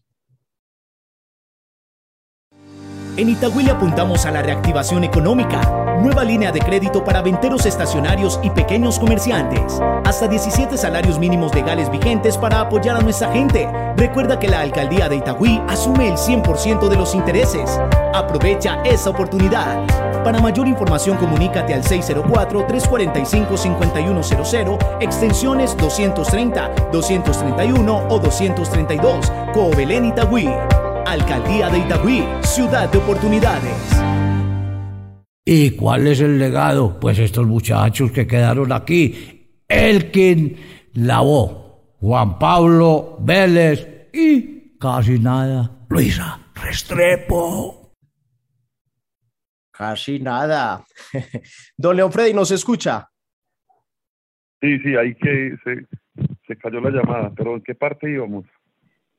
En 3.16 3.28
Itagüí 3.28 3.68
apuntamos 3.68 4.24
a 4.24 4.30
la 4.30 4.40
reactivación 4.40 5.02
económica. 5.04 5.60
Nueva 6.00 6.24
línea 6.24 6.50
de 6.52 6.60
crédito 6.60 7.02
para 7.04 7.20
venteros 7.22 7.66
estacionarios 7.66 8.38
y 8.42 8.50
pequeños 8.50 9.00
comerciantes. 9.00 9.80
Hasta 10.04 10.28
17 10.28 10.78
salarios 10.78 11.18
mínimos 11.18 11.52
legales 11.54 11.90
vigentes 11.90 12.38
para 12.38 12.60
apoyar 12.60 12.96
a 12.96 13.00
nuestra 13.00 13.32
gente. 13.32 13.68
Recuerda 13.96 14.38
que 14.38 14.46
la 14.48 14.60
alcaldía 14.60 15.08
de 15.08 15.16
Itagüí 15.16 15.60
asume 15.68 16.06
el 16.08 16.14
100% 16.14 16.88
de 16.88 16.96
los 16.96 17.14
intereses. 17.14 17.80
Aprovecha 18.14 18.80
esa 18.84 19.10
oportunidad. 19.10 19.84
Para 20.24 20.40
mayor 20.40 20.68
información 20.68 21.16
comunícate 21.16 21.74
al 21.74 21.82
604-345-5100, 21.82 24.78
extensiones 25.00 25.76
230, 25.76 26.70
231 26.92 28.06
o 28.08 28.18
232. 28.18 29.32
Coobelén 29.52 30.06
Itagüí. 30.06 30.48
Alcaldía 31.10 31.68
de 31.68 31.78
Itagüí, 31.78 32.24
ciudad 32.42 32.88
de 32.88 32.98
oportunidades. 32.98 34.00
¿Y 35.44 35.72
cuál 35.72 36.06
es 36.06 36.20
el 36.20 36.38
legado? 36.38 37.00
Pues 37.00 37.18
estos 37.18 37.48
muchachos 37.48 38.12
que 38.12 38.28
quedaron 38.28 38.70
aquí. 38.70 39.64
Elkin 39.66 40.56
Lavó, 40.94 41.96
Juan 41.98 42.38
Pablo 42.38 43.16
Vélez 43.18 44.08
y 44.12 44.78
casi 44.78 45.18
nada. 45.18 45.84
Luisa 45.88 46.38
Restrepo. 46.54 47.96
Casi 49.72 50.20
nada. 50.20 50.84
Don 51.76 51.96
León 51.96 52.12
Freddy, 52.12 52.34
¿nos 52.34 52.52
escucha? 52.52 53.10
Sí, 54.60 54.78
sí, 54.78 54.94
ahí 54.94 55.16
que 55.16 55.56
se, 55.64 55.88
se 56.46 56.56
cayó 56.56 56.80
la 56.80 56.90
llamada, 56.90 57.32
pero 57.36 57.56
¿en 57.56 57.62
qué 57.62 57.74
parte 57.74 58.08
íbamos? 58.08 58.44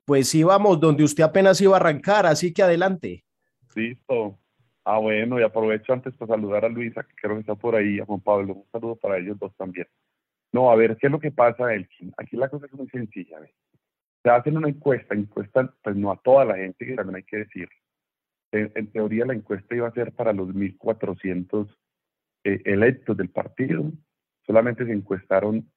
Pues 0.05 0.33
íbamos 0.35 0.79
donde 0.79 1.03
usted 1.03 1.23
apenas 1.23 1.61
iba 1.61 1.75
a 1.75 1.79
arrancar, 1.79 2.25
así 2.25 2.53
que 2.53 2.63
adelante. 2.63 3.23
Listo. 3.75 4.37
Ah, 4.83 4.97
bueno, 4.97 5.39
y 5.39 5.43
aprovecho 5.43 5.93
antes 5.93 6.13
para 6.15 6.33
saludar 6.33 6.65
a 6.65 6.69
Luisa, 6.69 7.03
que 7.03 7.13
creo 7.15 7.35
que 7.35 7.41
está 7.41 7.55
por 7.55 7.75
ahí, 7.75 7.99
a 7.99 8.05
Juan 8.05 8.19
Pablo. 8.19 8.55
Un 8.55 8.65
saludo 8.71 8.95
para 8.95 9.17
ellos 9.17 9.37
dos 9.37 9.55
también. 9.55 9.87
No, 10.51 10.71
a 10.71 10.75
ver, 10.75 10.97
¿qué 10.97 11.07
es 11.07 11.11
lo 11.11 11.19
que 11.19 11.31
pasa, 11.31 11.73
Elkin? 11.73 12.11
Aquí 12.17 12.35
la 12.35 12.49
cosa 12.49 12.65
es 12.65 12.73
muy 12.73 12.89
sencilla. 12.89 13.39
Se 14.23 14.29
hacen 14.29 14.57
una 14.57 14.69
encuesta, 14.69 15.15
encuestan, 15.15 15.71
pues 15.83 15.95
no 15.95 16.11
a 16.11 16.17
toda 16.17 16.45
la 16.45 16.57
gente, 16.57 16.85
que 16.85 16.95
también 16.95 17.17
hay 17.17 17.23
que 17.23 17.37
decir. 17.37 17.69
En, 18.51 18.91
teoría 18.91 19.25
la 19.25 19.33
encuesta 19.33 19.75
iba 19.75 19.87
a 19.87 19.93
ser 19.93 20.11
para 20.11 20.33
los 20.33 20.49
1.400 20.49 21.73
eh, 22.43 22.61
electos 22.65 23.15
del 23.15 23.29
partido. 23.29 23.91
Solamente 24.45 24.85
se 24.85 24.91
encuestaron 24.91 25.71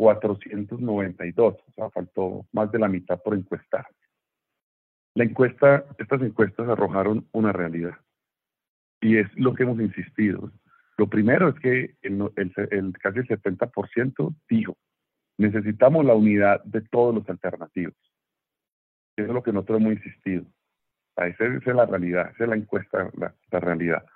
492, 0.00 1.54
o 1.54 1.72
sea, 1.74 1.90
faltó 1.90 2.46
más 2.52 2.72
de 2.72 2.78
la 2.78 2.88
mitad 2.88 3.20
por 3.22 3.34
encuestar. 3.34 3.86
La 5.14 5.24
encuesta, 5.24 5.84
estas 5.98 6.22
encuestas 6.22 6.66
arrojaron 6.70 7.28
una 7.32 7.52
realidad 7.52 7.98
y 9.02 9.18
es 9.18 9.26
lo 9.36 9.52
que 9.52 9.64
hemos 9.64 9.78
insistido. 9.78 10.50
Lo 10.96 11.06
primero 11.10 11.50
es 11.50 11.60
que 11.60 11.96
el, 12.00 12.32
el, 12.36 12.92
casi 12.98 13.18
el 13.18 13.28
70% 13.28 14.34
dijo, 14.48 14.74
necesitamos 15.36 16.06
la 16.06 16.14
unidad 16.14 16.64
de 16.64 16.80
todos 16.80 17.14
los 17.14 17.28
alternativos. 17.28 17.94
Eso 19.16 19.28
es 19.28 19.34
lo 19.34 19.42
que 19.42 19.52
nosotros 19.52 19.82
hemos 19.82 19.92
insistido. 19.92 20.46
esa, 21.16 21.44
es 21.44 21.66
la 21.66 21.84
realidad, 21.84 22.30
esa 22.34 22.44
es 22.44 22.48
la 22.48 22.56
encuesta, 22.56 23.10
la, 23.18 23.34
la 23.50 23.60
realidad. 23.60 24.06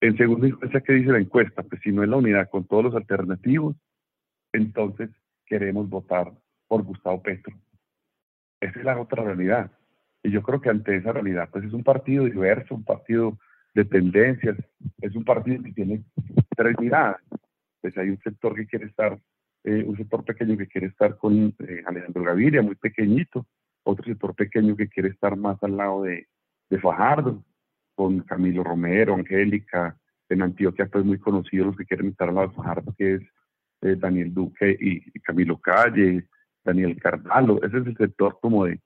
En 0.00 0.16
segunda 0.16 0.48
instancia, 0.48 0.80
¿qué 0.80 0.94
dice 0.94 1.12
la 1.12 1.20
encuesta? 1.20 1.62
Pues 1.62 1.80
si 1.80 1.92
no 1.92 2.02
es 2.02 2.08
la 2.08 2.16
unidad 2.16 2.50
con 2.50 2.66
todos 2.66 2.82
los 2.82 2.96
alternativos, 2.96 3.76
entonces 4.52 5.10
queremos 5.46 5.88
votar 5.88 6.32
por 6.68 6.82
Gustavo 6.82 7.22
Petro. 7.22 7.54
Esa 8.60 8.78
es 8.78 8.84
la 8.84 8.98
otra 9.00 9.24
realidad. 9.24 9.70
Y 10.22 10.30
yo 10.30 10.42
creo 10.42 10.60
que 10.60 10.70
ante 10.70 10.96
esa 10.96 11.12
realidad, 11.12 11.48
pues 11.50 11.64
es 11.64 11.72
un 11.72 11.82
partido 11.82 12.24
diverso, 12.24 12.74
un 12.74 12.84
partido 12.84 13.38
de 13.74 13.84
tendencias, 13.84 14.56
es 15.00 15.16
un 15.16 15.24
partido 15.24 15.62
que 15.62 15.72
tiene 15.72 16.04
tres 16.56 16.78
miradas. 16.78 17.20
Pues 17.80 17.96
hay 17.98 18.10
un 18.10 18.18
sector 18.18 18.54
que 18.54 18.66
quiere 18.66 18.86
estar, 18.86 19.18
eh, 19.64 19.84
un 19.84 19.96
sector 19.96 20.24
pequeño 20.24 20.56
que 20.56 20.68
quiere 20.68 20.86
estar 20.88 21.16
con 21.16 21.54
eh, 21.58 21.82
Alejandro 21.86 22.22
Gaviria, 22.22 22.62
muy 22.62 22.76
pequeñito, 22.76 23.46
otro 23.82 24.04
sector 24.04 24.34
pequeño 24.34 24.76
que 24.76 24.88
quiere 24.88 25.08
estar 25.08 25.36
más 25.36 25.60
al 25.62 25.76
lado 25.76 26.02
de, 26.02 26.28
de 26.70 26.78
Fajardo, 26.78 27.42
con 27.94 28.20
Camilo 28.20 28.62
Romero, 28.62 29.14
Angélica, 29.14 29.98
en 30.28 30.42
Antioquia 30.42 30.86
pues 30.86 31.04
muy 31.04 31.18
conocidos 31.18 31.68
los 31.68 31.76
que 31.76 31.84
quieren 31.84 32.08
estar 32.08 32.28
al 32.28 32.36
lado 32.36 32.48
de 32.48 32.54
Fajardo, 32.54 32.94
que 32.96 33.14
es 33.14 33.22
eh, 33.82 33.96
Daniel 33.96 34.32
Duque 34.32 34.76
y, 34.78 35.20
Camilo 35.20 35.58
Calle, 35.60 36.28
Daniel 36.64 36.96
Cardalo, 37.00 37.62
ese 37.62 37.78
es 37.78 37.86
el 37.86 37.96
sector 37.96 38.38
como 38.40 38.64
de 38.64 38.80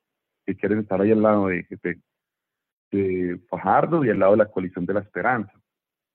que 0.47 0.57
quieren 0.57 0.79
estar 0.79 1.01
ahí 1.01 1.13
al 1.13 1.23
lado 1.23 1.49
de, 1.49 1.67
de, 2.91 3.39
Fajardo 3.51 4.05
y 4.05 4.11
al 4.11 4.19
lado 4.19 4.33
de 4.33 4.39
la 4.39 4.51
coalición 4.51 4.87
de 4.87 4.95
la 4.95 5.01
esperanza. 5.01 5.53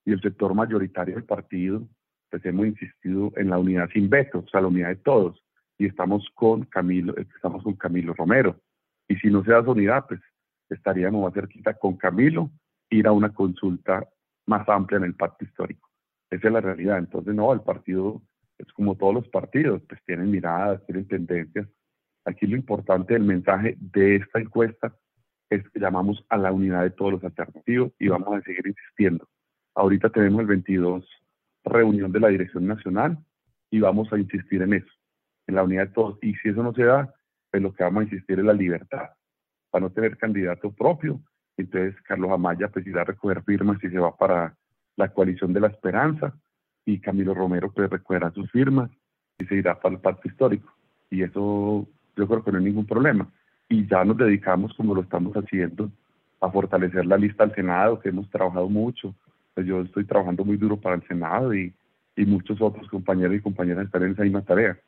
Y 0.04 0.12
el 0.12 0.20
sector 0.20 0.52
mayoritario 0.54 1.14
del 1.14 1.24
partido, 1.24 1.86
pues 2.28 2.44
hemos 2.44 2.66
insistido 2.66 3.30
en 3.36 3.50
la 3.50 3.58
unidad 3.58 3.88
sin 3.92 4.10
veto, 4.10 4.40
o 4.40 4.48
sea, 4.48 4.62
la 4.62 4.66
unidad 4.66 4.88
de 4.88 4.96
todos. 4.96 5.44
Y 5.78 5.86
estamos 5.86 6.28
con 6.34 6.64
Camilo, 6.64 7.14
estamos 7.16 7.62
con 7.62 7.74
Camilo 7.74 8.14
Romero. 8.14 8.60
Y 9.06 9.16
si 9.16 9.28
no 9.30 9.44
se 9.44 9.52
da 9.52 9.60
esa 9.60 9.70
unidad, 9.70 10.06
pues 10.08 10.20
estaríamos 10.70 11.22
más 11.22 11.34
cerquita 11.34 11.74
con 11.74 11.96
Camilo, 11.96 12.50
ir 12.90 13.06
a 13.06 13.12
una 13.12 13.32
consulta 13.32 14.08
más 14.46 14.68
amplia 14.68 14.96
en 14.96 15.04
el 15.04 15.14
pacto 15.14 15.44
histórico. 15.44 15.88
Esa 16.30 16.48
es 16.48 16.52
la 16.52 16.60
realidad. 16.60 16.98
Entonces, 16.98 17.34
no, 17.34 17.52
el 17.52 17.60
partido 17.60 18.22
es 18.62 18.72
como 18.72 18.96
todos 18.96 19.14
los 19.14 19.28
partidos, 19.28 19.82
pues 19.88 20.00
tienen 20.04 20.30
miradas, 20.30 20.84
tienen 20.86 21.06
tendencias. 21.06 21.68
Aquí 22.24 22.46
lo 22.46 22.56
importante 22.56 23.14
del 23.14 23.24
mensaje 23.24 23.76
de 23.80 24.16
esta 24.16 24.40
encuesta 24.40 24.96
es 25.50 25.68
que 25.70 25.80
llamamos 25.80 26.24
a 26.28 26.36
la 26.36 26.52
unidad 26.52 26.82
de 26.82 26.90
todos 26.90 27.12
los 27.12 27.24
alternativos 27.24 27.92
y 27.98 28.08
vamos 28.08 28.34
a 28.34 28.42
seguir 28.42 28.66
insistiendo. 28.66 29.28
Ahorita 29.74 30.10
tenemos 30.10 30.40
el 30.40 30.46
22 30.46 31.04
reunión 31.64 32.10
de 32.12 32.20
la 32.20 32.28
Dirección 32.28 32.66
Nacional 32.66 33.18
y 33.70 33.80
vamos 33.80 34.12
a 34.12 34.18
insistir 34.18 34.62
en 34.62 34.74
eso, 34.74 34.92
en 35.46 35.54
la 35.56 35.64
unidad 35.64 35.88
de 35.88 35.92
todos. 35.92 36.18
Y 36.22 36.34
si 36.36 36.48
eso 36.48 36.62
no 36.62 36.72
se 36.72 36.84
da, 36.84 37.12
pues 37.50 37.62
lo 37.62 37.72
que 37.72 37.84
vamos 37.84 38.02
a 38.02 38.04
insistir 38.04 38.38
es 38.38 38.44
la 38.44 38.52
libertad, 38.52 39.10
para 39.70 39.82
no 39.82 39.92
tener 39.92 40.16
candidato 40.16 40.72
propio. 40.72 41.20
Entonces 41.56 42.00
Carlos 42.02 42.30
Amaya 42.30 42.68
pues 42.68 42.86
irá 42.86 43.02
a 43.02 43.06
recoger 43.06 43.42
firmas 43.42 43.82
y 43.82 43.88
se 43.88 43.98
va 43.98 44.16
para 44.16 44.56
la 44.96 45.12
coalición 45.12 45.52
de 45.52 45.60
la 45.60 45.68
esperanza 45.68 46.34
y 46.84 46.98
Camilo 46.98 47.34
Romero 47.34 47.70
pues 47.70 47.90
recuerda 47.90 48.30
sus 48.32 48.50
firmas 48.50 48.90
y 49.38 49.44
se 49.46 49.56
irá 49.56 49.78
para 49.78 49.94
el 49.94 50.00
pacto 50.00 50.28
histórico. 50.28 50.72
Y 51.10 51.22
eso 51.22 51.86
yo 52.16 52.28
creo 52.28 52.44
que 52.44 52.52
no 52.52 52.58
hay 52.58 52.64
ningún 52.64 52.86
problema. 52.86 53.28
Y 53.68 53.86
ya 53.86 54.04
nos 54.04 54.16
dedicamos, 54.16 54.74
como 54.74 54.94
lo 54.94 55.02
estamos 55.02 55.34
haciendo, 55.34 55.90
a 56.40 56.50
fortalecer 56.50 57.06
la 57.06 57.16
lista 57.16 57.44
al 57.44 57.54
Senado, 57.54 58.00
que 58.00 58.08
hemos 58.08 58.28
trabajado 58.30 58.68
mucho. 58.68 59.14
Pues 59.54 59.66
yo 59.66 59.80
estoy 59.80 60.04
trabajando 60.04 60.44
muy 60.44 60.56
duro 60.56 60.76
para 60.76 60.96
el 60.96 61.06
Senado 61.06 61.54
y, 61.54 61.72
y 62.16 62.26
muchos 62.26 62.60
otros 62.60 62.88
compañeros 62.88 63.36
y 63.36 63.40
compañeras 63.40 63.86
están 63.86 64.02
en 64.02 64.12
esa 64.12 64.22
misma 64.22 64.42
tarea. 64.42 64.78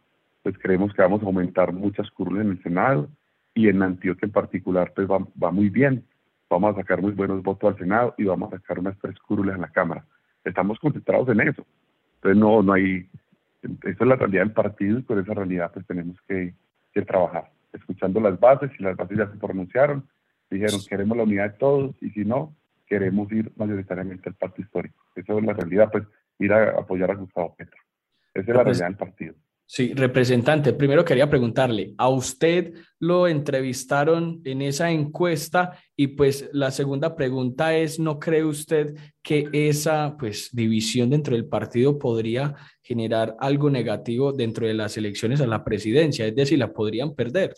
Pues 0.42 0.58
creemos 0.58 0.92
que 0.92 1.02
vamos 1.02 1.22
a 1.22 1.26
aumentar 1.26 1.72
muchas 1.72 2.10
curules 2.10 2.44
en 2.44 2.52
el 2.52 2.62
Senado 2.62 3.08
y 3.54 3.68
en 3.68 3.82
Antioquia 3.82 4.26
en 4.26 4.32
particular 4.32 4.92
pues 4.94 5.08
va, 5.08 5.18
va 5.42 5.50
muy 5.50 5.70
bien. 5.70 6.04
Vamos 6.50 6.74
a 6.74 6.80
sacar 6.80 7.00
muy 7.00 7.12
buenos 7.12 7.42
votos 7.42 7.72
al 7.72 7.78
Senado 7.78 8.14
y 8.18 8.24
vamos 8.24 8.52
a 8.52 8.58
sacar 8.58 8.78
unas 8.78 8.98
tres 8.98 9.18
curules 9.20 9.54
en 9.54 9.62
la 9.62 9.68
Cámara. 9.68 10.04
Estamos 10.44 10.78
concentrados 10.78 11.28
en 11.28 11.40
eso. 11.40 11.64
Entonces 12.24 12.40
no, 12.40 12.62
no 12.62 12.72
hay, 12.72 13.06
esa 13.62 14.04
es 14.04 14.08
la 14.08 14.16
realidad 14.16 14.44
del 14.44 14.52
partido 14.52 14.98
y 14.98 15.02
con 15.02 15.18
esa 15.18 15.34
realidad 15.34 15.70
pues 15.74 15.86
tenemos 15.86 16.16
que, 16.26 16.54
trabajar, 17.06 17.50
escuchando 17.72 18.18
las 18.20 18.40
bases 18.40 18.70
y 18.78 18.82
las 18.82 18.96
bases 18.96 19.18
ya 19.18 19.30
se 19.30 19.36
pronunciaron 19.36 20.08
Dijeron, 20.50 20.80
queremos 20.88 21.16
la 21.16 21.24
unidad 21.24 21.50
de 21.50 21.58
todos 21.58 21.96
y 22.00 22.10
si 22.10 22.24
no, 22.24 22.54
queremos 22.86 23.30
ir 23.32 23.50
mayoritariamente 23.56 24.28
al 24.28 24.36
pacto 24.36 24.62
histórico. 24.62 25.02
Esa 25.16 25.36
es 25.36 25.44
la 25.44 25.52
realidad, 25.52 25.90
pues 25.90 26.04
ir 26.38 26.52
a 26.52 26.78
apoyar 26.78 27.10
a 27.10 27.14
Gustavo 27.14 27.54
Petro. 27.56 27.80
Esa 28.32 28.50
es 28.50 28.56
la 28.56 28.62
realidad 28.62 28.86
del 28.86 28.96
partido. 28.96 29.34
Sí, 29.66 29.94
representante, 29.94 30.74
primero 30.74 31.06
quería 31.06 31.30
preguntarle, 31.30 31.94
¿a 31.96 32.08
usted 32.10 32.74
lo 33.00 33.26
entrevistaron 33.26 34.42
en 34.44 34.60
esa 34.60 34.90
encuesta? 34.90 35.78
Y 35.96 36.08
pues 36.08 36.50
la 36.52 36.70
segunda 36.70 37.16
pregunta 37.16 37.74
es, 37.74 37.98
¿no 37.98 38.18
cree 38.18 38.44
usted 38.44 38.94
que 39.22 39.48
esa 39.52 40.16
pues 40.18 40.50
división 40.54 41.08
dentro 41.08 41.34
del 41.34 41.48
partido 41.48 41.98
podría 41.98 42.54
generar 42.82 43.36
algo 43.40 43.70
negativo 43.70 44.32
dentro 44.32 44.66
de 44.66 44.74
las 44.74 44.98
elecciones 44.98 45.40
a 45.40 45.46
la 45.46 45.64
presidencia? 45.64 46.26
Es 46.26 46.36
decir, 46.36 46.58
la 46.58 46.72
podrían 46.72 47.14
perder. 47.14 47.54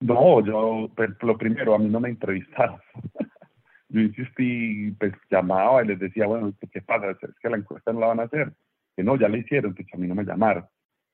No, 0.00 0.44
yo, 0.44 0.90
pues, 0.96 1.10
lo 1.22 1.38
primero, 1.38 1.74
a 1.74 1.78
mí 1.78 1.88
no 1.88 2.00
me 2.00 2.08
entrevistaron. 2.08 2.80
yo 3.88 4.00
insistí, 4.00 4.90
pues 4.98 5.12
llamaba 5.30 5.84
y 5.84 5.88
les 5.88 6.00
decía, 6.00 6.26
bueno, 6.26 6.52
¿qué 6.72 6.82
pasa? 6.82 7.12
Es 7.12 7.18
que 7.40 7.48
la 7.48 7.56
encuesta 7.56 7.92
no 7.92 8.00
la 8.00 8.08
van 8.08 8.20
a 8.20 8.24
hacer 8.24 8.52
que 8.98 9.04
no, 9.04 9.16
ya 9.16 9.28
le 9.28 9.38
hicieron, 9.38 9.76
pues 9.76 9.86
a 9.94 9.96
mí 9.96 10.08
no 10.08 10.16
me 10.16 10.24
llamaron. 10.24 10.66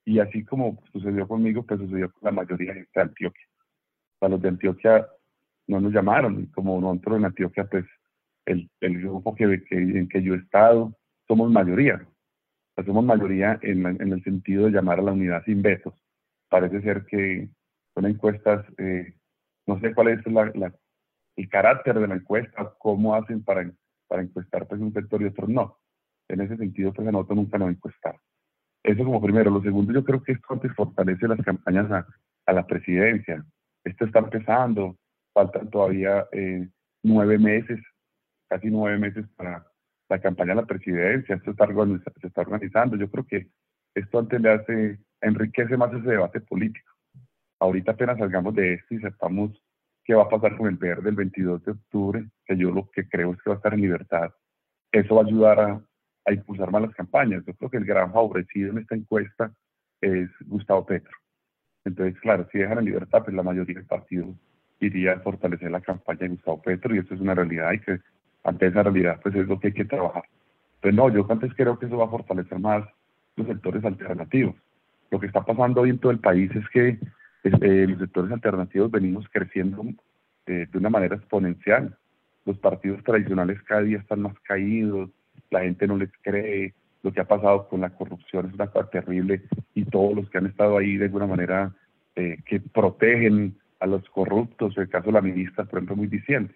Y 0.07 0.19
así 0.19 0.43
como 0.43 0.83
sucedió 0.91 1.29
conmigo, 1.29 1.67
pues 1.67 1.79
sucedió 1.79 2.11
con 2.13 2.23
la 2.23 2.31
mayoría 2.31 2.73
de 2.73 2.89
Antioquia. 2.95 3.45
A 4.23 4.29
los 4.29 4.41
de 4.41 4.49
Antioquia 4.49 5.07
no 5.67 5.81
nos 5.81 5.93
llamaron, 5.93 6.41
y 6.41 6.47
como 6.47 6.81
nosotros 6.81 7.19
en 7.19 7.27
Antioquia, 7.27 7.67
pues 7.67 7.85
el, 8.47 8.71
el 8.81 9.03
grupo 9.03 9.35
que, 9.35 9.45
en 9.69 10.09
que 10.09 10.23
yo 10.23 10.33
he 10.33 10.39
estado, 10.39 10.97
somos 11.29 11.51
mayoría. 11.51 12.09
somos 12.87 13.05
mayoría 13.05 13.59
en, 13.61 13.85
en, 13.85 14.13
el 14.15 14.25
sentido 14.25 14.65
de 14.65 14.71
llamar 14.71 15.01
a 15.01 15.03
la 15.03 15.13
unidad 15.13 15.45
sin 15.45 15.61
vetos. 15.61 15.93
Parece 16.49 16.81
ser 16.81 17.05
que 17.05 17.51
son 17.95 18.07
encuestas, 18.07 18.65
eh, 18.79 19.13
no 19.67 19.79
sé 19.81 19.93
cuál 19.93 20.09
es 20.09 20.27
la, 20.27 20.51
el 21.37 21.49
carácter 21.51 22.01
de 22.01 22.09
la 22.09 22.15
encuesta, 22.15 22.73
cómo 22.79 23.15
hacen 23.15 23.45
para, 23.45 23.71
para 24.09 24.23
encuestar 24.23 24.67
pues, 24.67 24.81
un 24.81 24.95
sector 24.95 25.21
y 25.21 25.27
otro 25.27 25.47
no 25.49 25.84
en 26.29 26.41
ese 26.41 26.57
sentido, 26.57 26.93
pues 26.93 27.07
a 27.07 27.13
nosotros 27.13 27.37
nunca 27.37 27.59
nos 27.59 27.71
encuestaron. 27.71 28.21
Eso 28.83 29.05
como 29.05 29.21
primero. 29.21 29.51
Lo 29.51 29.63
segundo, 29.63 29.93
yo 29.93 30.05
creo 30.05 30.23
que 30.23 30.33
esto 30.33 30.47
antes 30.51 30.73
fortalece 30.75 31.27
las 31.27 31.41
campañas 31.43 31.91
a, 31.91 32.07
a 32.47 32.53
la 32.53 32.67
presidencia. 32.67 33.45
Esto 33.85 34.05
está 34.05 34.21
empezando, 34.21 34.97
faltan 35.33 35.71
todavía 35.71 36.27
eh, 36.33 36.69
nueve 37.03 37.39
meses, 37.39 37.81
casi 38.49 38.69
nueve 38.71 38.99
meses 38.99 39.27
para 39.37 39.67
la 40.09 40.21
campaña 40.21 40.53
a 40.53 40.57
la 40.57 40.67
presidencia. 40.67 41.37
Esto 41.37 41.51
está 41.51 41.67
se 41.67 42.27
está 42.27 42.41
organizando. 42.43 42.97
Yo 42.97 43.11
creo 43.11 43.27
que 43.27 43.49
esto 43.95 44.19
antes 44.19 44.41
le 44.41 44.51
hace, 44.51 44.99
enriquece 45.21 45.77
más 45.77 45.93
ese 45.93 46.09
debate 46.09 46.41
político. 46.41 46.93
Ahorita 47.61 47.93
apenas 47.93 48.19
salgamos 48.19 48.55
de 48.55 48.75
esto 48.75 48.95
y 48.95 49.01
sepamos 49.01 49.63
qué 50.05 50.15
va 50.15 50.25
a 50.25 50.29
pasar 50.29 50.57
con 50.57 50.69
el 50.69 50.77
verde 50.77 51.09
el 51.09 51.17
22 51.17 51.65
de 51.65 51.73
octubre, 51.73 52.29
que 52.45 52.57
yo 52.57 52.71
lo 52.71 52.91
que 52.91 53.09
creo 53.09 53.33
es 53.33 53.43
que 53.43 53.51
va 53.51 53.55
a 53.55 53.57
estar 53.57 53.73
en 53.75 53.81
libertad. 53.81 54.31
Eso 54.93 55.15
va 55.15 55.23
a 55.23 55.25
ayudar 55.25 55.61
a, 55.61 55.85
a 56.27 56.33
impulsar 56.33 56.71
más 56.71 56.83
las 56.83 56.95
campañas. 56.95 57.45
Yo 57.47 57.55
creo 57.55 57.71
que 57.71 57.77
el 57.77 57.85
gran 57.85 58.13
favorecido 58.13 58.71
en 58.71 58.79
esta 58.79 58.95
encuesta 58.95 59.53
es 60.01 60.29
Gustavo 60.47 60.85
Petro. 60.87 61.17
Entonces, 61.85 62.19
claro, 62.21 62.49
si 62.51 62.59
dejan 62.59 62.79
en 62.79 62.87
libertad, 62.87 63.23
pues 63.25 63.37
la 63.37 63.43
mayoría 63.43 63.77
del 63.77 63.87
partido 63.87 64.35
iría 64.81 65.13
a 65.13 65.21
fortalecer 65.21 65.71
la 65.71 65.81
campaña 65.81 66.21
de 66.21 66.29
Gustavo 66.29 66.63
Petro 66.63 66.95
y 66.95 66.99
eso 66.99 67.15
es 67.15 67.21
una 67.21 67.35
realidad 67.35 67.73
y 67.73 67.81
que 67.81 68.01
ante 68.43 68.67
esa 68.67 68.83
realidad 68.83 69.21
pues 69.23 69.35
es 69.35 69.47
lo 69.47 69.59
que 69.59 69.69
hay 69.69 69.75
que 69.75 69.85
trabajar. 69.85 70.25
Pues 70.81 70.95
no, 70.95 71.09
yo 71.11 71.27
antes 71.31 71.53
creo 71.55 71.79
que 71.79 71.87
eso 71.87 71.97
va 71.97 72.05
a 72.05 72.11
fortalecer 72.11 72.59
más 72.59 72.85
los 73.37 73.47
sectores 73.47 73.85
alternativos. 73.85 74.55
Lo 75.11 75.19
que 75.19 75.27
está 75.27 75.45
pasando 75.45 75.83
hoy 75.83 75.91
en 75.91 75.99
todo 75.99 76.13
el 76.13 76.19
país 76.19 76.51
es 76.55 76.69
que 76.69 76.99
eh, 77.45 77.87
los 77.89 77.99
sectores 77.99 78.33
alternativos 78.33 78.91
venimos 78.91 79.27
creciendo 79.31 79.85
eh, 80.47 80.67
de 80.71 80.79
una 80.79 80.91
manera 80.91 81.17
exponencial. 81.17 81.97
Los 82.45 82.59
partidos 82.59 83.03
tradicionales 83.03 83.63
cada 83.63 83.83
día 83.83 83.99
están 83.99 84.23
más 84.23 84.39
caídos, 84.41 85.11
la 85.51 85.61
gente 85.61 85.87
no 85.87 85.97
les 85.97 86.11
cree, 86.23 86.75
lo 87.03 87.13
que 87.13 87.21
ha 87.21 87.29
pasado 87.29 87.69
con 87.69 87.83
la 87.83 87.91
corrupción 87.91 88.47
es 88.47 88.55
una 88.55 88.69
cosa 88.69 88.89
terrible 88.89 89.43
y 89.75 89.85
todos 89.85 90.17
los 90.17 90.31
que 90.31 90.39
han 90.39 90.47
estado 90.47 90.79
ahí 90.79 90.97
de 90.97 91.05
alguna 91.05 91.27
manera 91.27 91.75
eh, 92.17 92.39
que 92.47 92.61
protegen 92.61 93.57
a 93.81 93.87
los 93.87 94.09
corruptos, 94.09 94.77
el 94.79 94.89
caso 94.89 95.07
de 95.07 95.13
la 95.13 95.21
ministra, 95.21 95.65
por 95.65 95.79
ejemplo, 95.79 95.97
muy 95.97 96.07
diciente, 96.07 96.55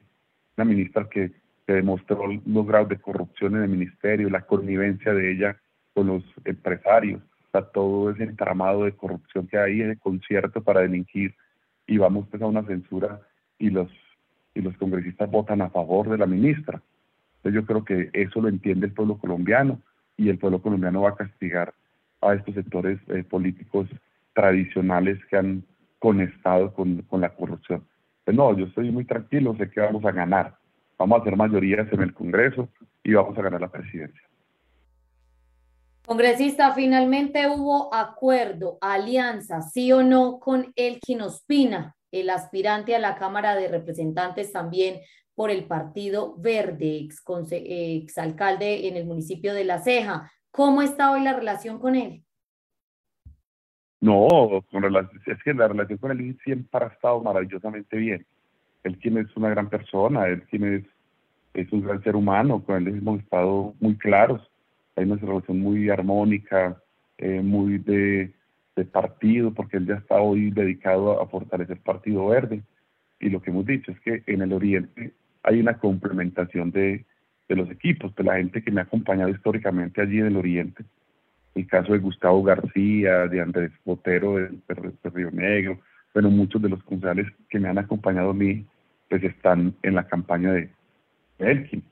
una 0.57 0.64
ministra 0.64 1.09
que, 1.09 1.32
demostró 1.66 2.22
los 2.47 2.66
grados 2.66 2.89
de 2.89 2.97
corrupción 2.97 3.55
en 3.57 3.64
el 3.64 3.68
ministerio, 3.68 4.30
la 4.30 4.47
connivencia 4.47 5.12
de 5.12 5.32
ella 5.32 5.61
con 5.93 6.07
los 6.07 6.24
empresarios, 6.47 7.20
o 7.53 7.62
todo 7.64 8.11
ese 8.11 8.22
entramado 8.22 8.84
de 8.84 8.93
corrupción 8.93 9.47
que 9.47 9.59
hay, 9.59 9.82
ese 9.82 9.99
concierto 9.99 10.62
para 10.62 10.80
delinquir 10.80 11.34
y 11.86 11.99
vamos 11.99 12.26
pues 12.30 12.41
a 12.41 12.47
una 12.47 12.62
censura 12.62 13.20
y 13.59 13.68
los, 13.68 13.91
y 14.55 14.62
los 14.62 14.74
congresistas 14.78 15.30
votan 15.30 15.61
a 15.61 15.68
favor 15.68 16.09
de 16.09 16.16
la 16.16 16.24
ministra 16.24 16.80
yo 17.45 17.64
creo 17.64 17.84
que 17.84 18.11
eso 18.12 18.41
lo 18.41 18.49
entiende 18.49 18.86
el 18.86 18.93
pueblo 18.93 19.18
colombiano 19.18 19.80
y 20.16 20.28
el 20.28 20.39
pueblo 20.39 20.61
colombiano 20.61 21.03
va 21.03 21.11
a 21.11 21.16
castigar 21.16 21.74
a 22.20 22.34
estos 22.34 22.55
sectores 22.55 22.99
eh, 23.09 23.22
políticos 23.22 23.89
tradicionales 24.34 25.18
que 25.26 25.36
han 25.36 25.64
conectado 25.99 26.72
con, 26.74 27.03
con 27.03 27.20
la 27.20 27.34
corrupción. 27.34 27.86
Pues 28.24 28.36
no, 28.36 28.57
yo 28.57 28.66
estoy 28.66 28.91
muy 28.91 29.05
tranquilo, 29.05 29.57
sé 29.57 29.70
que 29.70 29.80
vamos 29.80 30.05
a 30.05 30.12
ganar. 30.12 30.57
Vamos 30.99 31.18
a 31.18 31.22
hacer 31.22 31.36
mayorías 31.36 31.91
en 31.93 32.03
el 32.03 32.12
Congreso 32.12 32.68
y 33.05 33.14
vamos 33.14 33.39
a 33.39 33.43
ganar 33.43 33.61
la 33.61 33.70
presidencia. 33.70 34.20
Congresista, 36.05 36.72
finalmente 36.72 37.47
hubo 37.49 37.95
acuerdo, 37.95 38.78
alianza, 38.80 39.62
sí 39.62 39.93
o 39.93 40.03
no, 40.03 40.41
con 40.41 40.72
Elkin 40.74 41.20
Ospina, 41.20 41.97
el 42.11 42.30
aspirante 42.30 42.97
a 42.97 42.99
la 42.99 43.16
Cámara 43.16 43.55
de 43.55 43.68
Representantes 43.68 44.51
también 44.51 45.01
por 45.39 45.53
el 45.53 45.66
Partido 45.66 46.34
Verde, 46.36 47.07
ex, 47.07 48.18
alcalde 48.18 48.89
en 48.89 48.97
el 48.97 49.07
municipio 49.07 49.55
de 49.55 49.62
La 49.62 49.78
Ceja. 49.78 50.32
¿Cómo 50.51 50.82
está 50.82 51.12
hoy 51.12 51.22
la 51.22 51.32
relación 51.32 51.78
con 51.78 51.95
él? 51.95 52.24
No, 54.01 54.26
con 54.68 54.84
es 54.84 55.43
que 55.45 55.55
la 55.55 55.68
relación 55.68 55.99
con 55.99 56.11
él 56.11 56.36
siempre 56.43 56.84
ha 56.84 56.89
estado 56.89 57.22
maravillosamente 57.22 57.97
bien. 57.97 58.26
Él 58.82 58.99
quien 58.99 59.18
es 59.18 59.28
una 59.36 59.49
gran 59.51 59.68
persona, 59.70 60.26
él 60.26 60.43
quien 60.51 60.74
es, 60.74 60.84
es 61.55 61.72
un 61.72 61.82
gran 61.82 62.03
ser 62.03 62.16
humano, 62.16 62.64
con 62.64 62.74
él 62.84 62.99
hemos 62.99 63.20
estado 63.20 63.74
muy 63.78 63.97
claros. 63.97 64.43
Hay 64.97 65.05
una 65.05 65.20
relación 65.24 65.61
muy 65.61 65.89
armónica, 65.89 66.82
eh, 67.16 67.43
muy 67.43 67.78
de, 67.78 68.32
de, 68.74 68.84
partido, 68.86 69.55
porque 69.55 69.76
él 69.76 69.86
ya 69.86 69.95
está 69.95 70.20
hoy 70.20 70.51
dedicado 70.51 71.22
a 71.22 71.28
fortalecer 71.28 71.78
Partido 71.80 72.26
Verde. 72.26 72.61
Y 73.20 73.30
lo 73.30 73.41
que 73.41 73.51
hemos 73.51 73.66
dicho 73.66 73.93
es 73.93 74.01
que 74.01 74.24
en 74.26 74.43
el 74.43 74.53
Oriente 74.53 75.12
hay 75.43 75.61
una 75.61 75.78
complementación 75.78 76.70
de, 76.70 77.05
los 77.49 77.70
equipos, 77.70 78.14
de 78.14 78.24
la 78.24 78.36
gente 78.36 78.62
que 78.62 78.70
me 78.70 78.80
ha 78.80 78.84
acompañado 78.84 79.30
históricamente 79.30 80.03
allí 80.03 80.18
en 80.18 80.26
el 80.26 80.36
Oriente. 80.36 80.84
El 81.55 81.66
caso 81.66 81.93
de 81.93 81.99
Gustavo 81.99 82.43
García, 82.43 83.26
de 83.26 83.41
Andrés 83.41 83.72
Botero 83.84 84.36
de, 84.36 84.51
Río 85.05 85.30
Negro, 85.30 85.80
bueno, 86.14 86.30
muchos 86.30 86.61
de 86.61 86.68
los 86.68 86.82
concejales 86.84 87.26
que 87.49 87.59
me 87.59 87.68
han 87.68 87.78
acompañado 87.78 88.30
a 88.30 88.34
mí, 88.34 88.66
pues 89.09 89.22
están 89.24 89.74
en 89.82 89.95
la 89.95 90.07
campaña 90.07 90.53
de 90.53 90.70
Elkin 91.39 91.82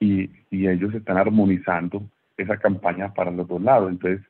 y, 0.00 0.30
y 0.50 0.68
ellos 0.68 0.94
están 0.94 1.16
armonizando 1.16 2.02
esa 2.36 2.56
campaña 2.58 3.14
para 3.14 3.30
los 3.30 3.48
dos 3.48 3.62
lados. 3.62 3.90
Entonces, 3.90 4.20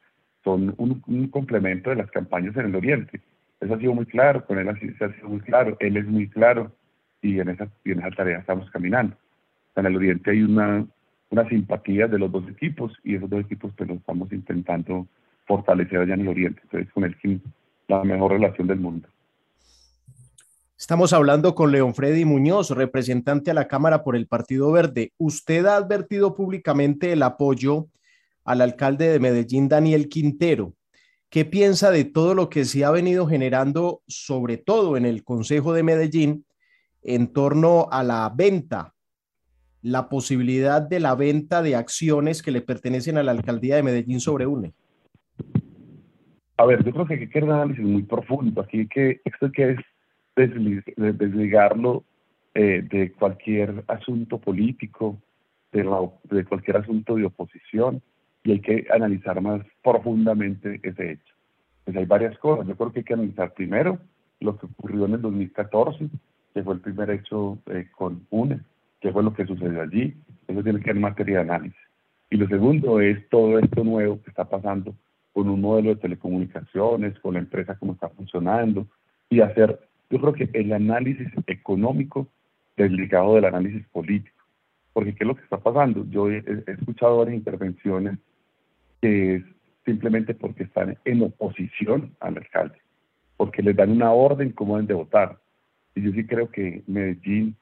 son 0.47 0.75
un, 0.79 1.29
complemento 1.29 1.91
de 1.91 1.97
las 1.97 2.11
campañas 2.13 2.57
en 2.57 2.67
el 2.67 2.77
Oriente. 2.77 3.21
Eso 3.61 3.75
ha 3.75 3.79
sido 3.79 3.95
muy 3.95 4.07
claro, 4.07 4.45
con 4.47 4.59
él 4.61 4.95
se 4.97 5.05
ha 5.05 5.13
sido 5.13 5.29
muy 5.29 5.41
claro, 5.41 5.77
él 5.81 5.97
es 5.97 6.07
muy 6.07 6.29
claro 6.29 6.71
y 7.27 7.41
en 7.41 7.49
esa, 7.49 7.69
en 7.85 7.99
esa 7.99 8.11
tarea 8.11 8.39
estamos 8.39 8.71
caminando. 8.71 9.17
En 9.75 9.87
el 9.87 9.97
Oriente 9.97 10.31
hay 10.31 10.43
una, 10.43 10.87
una 11.31 11.49
simpatía 11.49 12.07
de 12.07 12.19
los 12.19 12.31
dos 12.31 12.49
equipos 12.49 12.93
y 13.05 13.17
esos 13.17 13.29
dos 13.29 13.41
equipos 13.41 13.73
pues 13.77 13.89
los 13.89 13.99
estamos 13.99 14.33
intentando 14.33 15.07
fortalecer 15.47 16.01
allá 16.01 16.15
en 16.15 16.21
el 16.23 16.29
Oriente. 16.29 16.61
Entonces 16.65 16.93
con 16.93 17.05
el 17.05 17.17
la 17.89 18.03
mejor 18.05 18.33
relación 18.33 18.67
del 18.67 18.81
mundo. 18.81 19.09
Estamos 20.79 21.13
hablando 21.13 21.55
con 21.55 21.73
León 21.73 21.95
Freddy 21.95 22.25
Muñoz, 22.25 22.71
representante 22.71 23.51
a 23.51 23.55
la 23.55 23.67
Cámara 23.67 24.03
por 24.03 24.15
el 24.15 24.27
Partido 24.27 24.71
Verde. 24.73 25.13
Usted 25.17 25.65
ha 25.67 25.77
advertido 25.77 26.35
públicamente 26.35 27.13
el 27.13 27.23
apoyo 27.23 27.89
al 28.45 28.61
alcalde 28.61 29.09
de 29.09 29.21
Medellín, 29.21 29.69
Daniel 29.69 30.09
Quintero. 30.09 30.75
¿Qué 31.29 31.45
piensa 31.45 31.91
de 31.91 32.05
todo 32.05 32.35
lo 32.35 32.49
que 32.49 32.65
se 32.65 32.85
ha 32.85 32.91
venido 32.91 33.27
generando, 33.27 34.03
sobre 34.07 34.57
todo 34.57 34.97
en 34.97 35.07
el 35.07 35.25
Consejo 35.25 35.73
de 35.73 35.83
Medellín, 35.83 36.46
en 37.07 37.33
torno 37.33 37.87
a 37.91 38.03
la 38.03 38.33
venta, 38.35 38.93
la 39.81 40.09
posibilidad 40.09 40.83
de 40.83 40.99
la 40.99 41.15
venta 41.15 41.63
de 41.63 41.77
acciones 41.77 42.43
que 42.43 42.51
le 42.51 42.61
pertenecen 42.61 43.17
a 43.17 43.23
la 43.23 43.31
alcaldía 43.31 43.77
de 43.77 43.85
Medellín 43.85 44.21
sobre 44.21 44.47
UNE? 44.47 44.75
A 46.57 46.67
ver, 46.67 46.85
yo 46.85 46.93
creo 46.93 47.07
que 47.07 47.15
hay 47.15 47.21
que 47.21 47.27
hacer 47.27 47.45
un 47.45 47.53
análisis 47.53 47.85
muy 47.85 48.03
profundo. 48.03 48.61
Aquí 48.61 48.89
que 48.89 49.21
esto 49.25 49.47
hay 49.47 49.53
que 49.53 49.77
desligarlo 50.37 52.05
eh, 52.55 52.83
de 52.91 53.13
cualquier 53.13 53.85
asunto 53.87 54.39
político, 54.39 55.19
de, 55.71 55.85
de 56.25 56.45
cualquier 56.45 56.79
asunto 56.79 57.15
de 57.15 57.27
oposición, 57.27 58.03
y 58.43 58.53
hay 58.53 58.61
que 58.61 58.87
analizar 58.91 59.41
más 59.41 59.61
profundamente 59.83 60.81
ese 60.83 61.13
hecho. 61.13 61.35
Pues 61.85 61.97
hay 61.97 62.05
varias 62.05 62.37
cosas. 62.39 62.67
Yo 62.67 62.77
creo 62.77 62.93
que 62.93 63.01
hay 63.01 63.05
que 63.05 63.15
analizar 63.15 63.55
primero 63.55 64.01
lo 64.41 64.57
que 64.59 64.67
ocurrió 64.67 65.07
en 65.07 65.15
el 65.15 65.23
2014, 65.23 66.09
que 66.57 66.63
fue 66.63 66.73
el 66.73 66.81
primer 66.81 67.11
hecho 67.11 67.59
eh, 67.67 67.87
con 67.95 68.27
UNE, 68.31 68.61
qué 69.03 69.13
fue 69.13 69.23
lo 69.23 69.35
que 69.35 69.45
sucedió 69.45 69.83
allí. 69.83 70.17
Eso 70.49 70.63
tiene 70.63 70.79
que 70.79 70.87
ser 70.87 70.95
materia 70.95 71.35
de 71.35 71.43
análisis. 71.43 71.79
Y 72.31 72.39
lo 72.39 72.49
segundo 72.49 72.99
es 72.99 73.29
todo 73.29 73.59
esto 73.59 73.85
nuevo 73.85 74.23
que 74.23 74.31
está 74.31 74.47
pasando 74.49 74.95
con 75.35 75.51
un 75.51 75.61
modelo 75.61 75.91
de 75.91 76.01
telecomunicaciones, 76.01 77.19
con 77.21 77.35
la 77.35 77.41
empresa 77.41 77.77
cómo 77.79 77.93
está 77.93 78.09
funcionando 78.09 78.87
y 79.29 79.43
hacer, 79.43 79.79
yo 80.09 80.19
creo 80.19 80.33
que 80.33 80.49
el 80.55 80.73
análisis 80.73 81.29
económico 81.47 82.27
desligado 82.75 83.35
del 83.35 83.45
análisis 83.45 83.87
político. 83.89 84.43
Porque 84.95 85.15
¿qué 85.15 85.25
es 85.25 85.29
lo 85.29 85.37
que 85.37 85.43
está 85.43 85.59
pasando? 85.59 86.07
Yo 86.09 86.31
he, 86.31 86.39
he 86.39 86.73
escuchado 86.73 87.19
varias 87.19 87.37
intervenciones 87.37 88.19
que 89.03 89.35
es 89.37 89.43
simplemente 89.85 90.33
porque 90.33 90.63
están 90.63 90.97
en 91.05 91.23
oposición 91.23 92.17
al 92.19 92.39
alcalde, 92.39 92.79
porque 93.37 93.63
les 93.63 93.77
dan 93.77 93.91
una 93.91 94.11
orden 94.11 94.53
cómo 94.53 94.77
deben 94.77 94.87
de 94.87 94.95
votar. 94.95 95.37
Y 95.97 96.03
yo 96.03 96.13
sí 96.13 96.25
creo 96.25 96.49
que 96.49 96.85
Medellín 96.87 97.57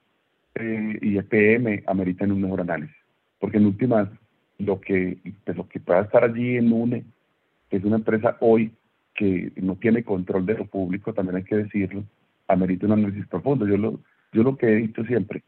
eh, 0.57 0.99
y 1.01 1.16
EPM 1.16 1.82
ameritan 1.87 2.32
un 2.32 2.43
mejor 2.43 2.61
análisis, 2.61 2.95
porque 3.39 3.57
en 3.57 3.66
últimas 3.66 4.11
lo 4.59 4.78
que, 4.80 5.16
pues, 5.45 5.57
lo 5.57 5.66
que 5.66 5.80
pueda 5.80 6.03
estar 6.03 6.24
allí 6.24 6.59
en 6.59 6.70
UNE, 6.70 7.05
que 7.70 7.78
es 7.78 7.85
una 7.85 7.97
empresa 7.97 8.37
hoy 8.41 8.70
que 9.14 9.51
no 9.57 9.76
tiene 9.76 10.05
control 10.05 10.45
de 10.45 10.59
lo 10.59 10.66
público, 10.66 11.14
también 11.14 11.37
hay 11.37 11.45
que 11.45 11.57
decirlo, 11.57 12.05
amerita 12.49 12.85
un 12.85 12.93
análisis 12.93 13.26
profundo. 13.28 13.66
Yo 13.66 13.78
lo, 13.78 14.01
yo 14.32 14.43
lo 14.43 14.59
que 14.59 14.66
he 14.66 14.74
dicho 14.76 15.03
siempre, 15.05 15.43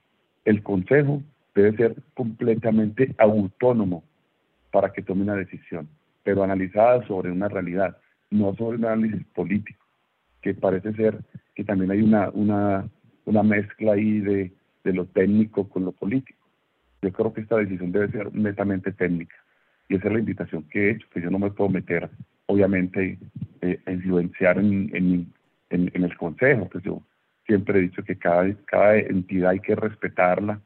el 0.46 0.62
consejo 0.62 1.22
debe 1.54 1.76
ser 1.76 1.96
completamente 2.14 3.14
autónomo 3.18 4.02
para 4.70 4.92
que 4.92 5.02
tome 5.02 5.22
una 5.22 5.34
decisión 5.34 5.86
pero 6.26 6.42
analizada 6.42 7.06
sobre 7.06 7.30
una 7.30 7.48
realidad, 7.48 7.96
no 8.30 8.52
sobre 8.56 8.78
un 8.78 8.84
análisis 8.86 9.24
político, 9.32 9.86
que 10.42 10.54
parece 10.54 10.92
ser 10.94 11.20
que 11.56 11.64
también 11.64 11.90
hay 11.90 12.02
una, 12.02 12.28
una, 12.30 12.88
una 13.24 13.42
mezcla 13.42 13.94
ahí 13.94 14.20
de, 14.20 14.52
de 14.84 14.92
lo 14.92 15.06
técnico 15.06 15.68
con 15.68 15.84
lo 15.84 15.92
político. 15.92 16.46
Yo 17.02 17.10
creo 17.12 17.32
que 17.32 17.40
esta 17.40 17.56
decisión 17.56 17.90
debe 17.90 18.10
ser 18.10 18.32
netamente 18.34 18.92
técnica. 18.92 19.34
Y 19.88 19.96
esa 19.96 20.08
es 20.08 20.12
la 20.12 20.18
invitación 20.18 20.64
que 20.64 20.86
he 20.86 20.90
hecho, 20.92 21.08
que 21.12 21.22
yo 21.22 21.30
no 21.30 21.38
me 21.38 21.50
puedo 21.50 21.70
meter, 21.70 22.10
obviamente, 22.46 23.18
eh, 23.62 23.80
a 23.86 23.92
influenciar 23.92 24.58
en, 24.58 24.90
en, 24.94 25.32
en, 25.70 26.04
el 26.04 26.16
Consejo. 26.16 26.68
Pues 26.70 26.84
yo 26.84 27.02
siempre 27.46 27.78
he 27.78 27.82
dicho 27.82 28.02
que 28.04 28.16
cada, 28.16 28.52
cada 28.66 28.98
entidad 28.98 29.50
hay 29.50 29.60
que 29.60 29.74
respetarla, 29.74 30.60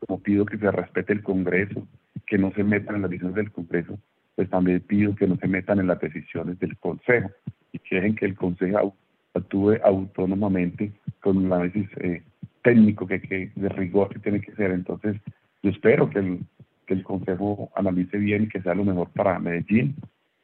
como 0.00 0.20
pido 0.22 0.44
que 0.44 0.58
se 0.58 0.70
respete 0.70 1.14
el 1.14 1.22
Congreso, 1.22 1.86
que 2.26 2.36
no 2.36 2.52
se 2.52 2.62
metan 2.62 2.96
en 2.96 3.02
las 3.02 3.10
decisiones 3.10 3.36
del 3.36 3.52
Congreso, 3.52 3.98
pues 4.34 4.50
también 4.50 4.80
pido 4.80 5.14
que 5.14 5.26
no 5.26 5.36
se 5.36 5.48
metan 5.48 5.78
en 5.78 5.86
las 5.86 6.00
decisiones 6.00 6.58
del 6.58 6.76
Consejo 6.76 7.30
y 7.72 7.78
que 7.78 8.14
que 8.14 8.26
el 8.26 8.34
Consejo 8.34 8.96
actúe 9.36 9.78
autónomamente 9.84 10.92
con 11.20 11.38
un 11.38 11.52
análisis 11.52 11.88
eh, 11.98 12.22
técnico 12.62 13.06
que, 13.06 13.20
que, 13.20 13.50
de 13.54 13.68
rigor 13.68 14.08
que 14.10 14.18
tiene 14.18 14.40
que 14.40 14.52
ser. 14.52 14.70
Entonces, 14.70 15.16
yo 15.62 15.70
espero 15.70 16.10
que 16.10 16.18
el, 16.18 16.40
que 16.86 16.94
el 16.94 17.02
Consejo 17.02 17.70
analice 17.74 18.18
bien 18.18 18.44
y 18.44 18.48
que 18.48 18.62
sea 18.62 18.74
lo 18.74 18.84
mejor 18.84 19.08
para 19.10 19.38
Medellín, 19.38 19.96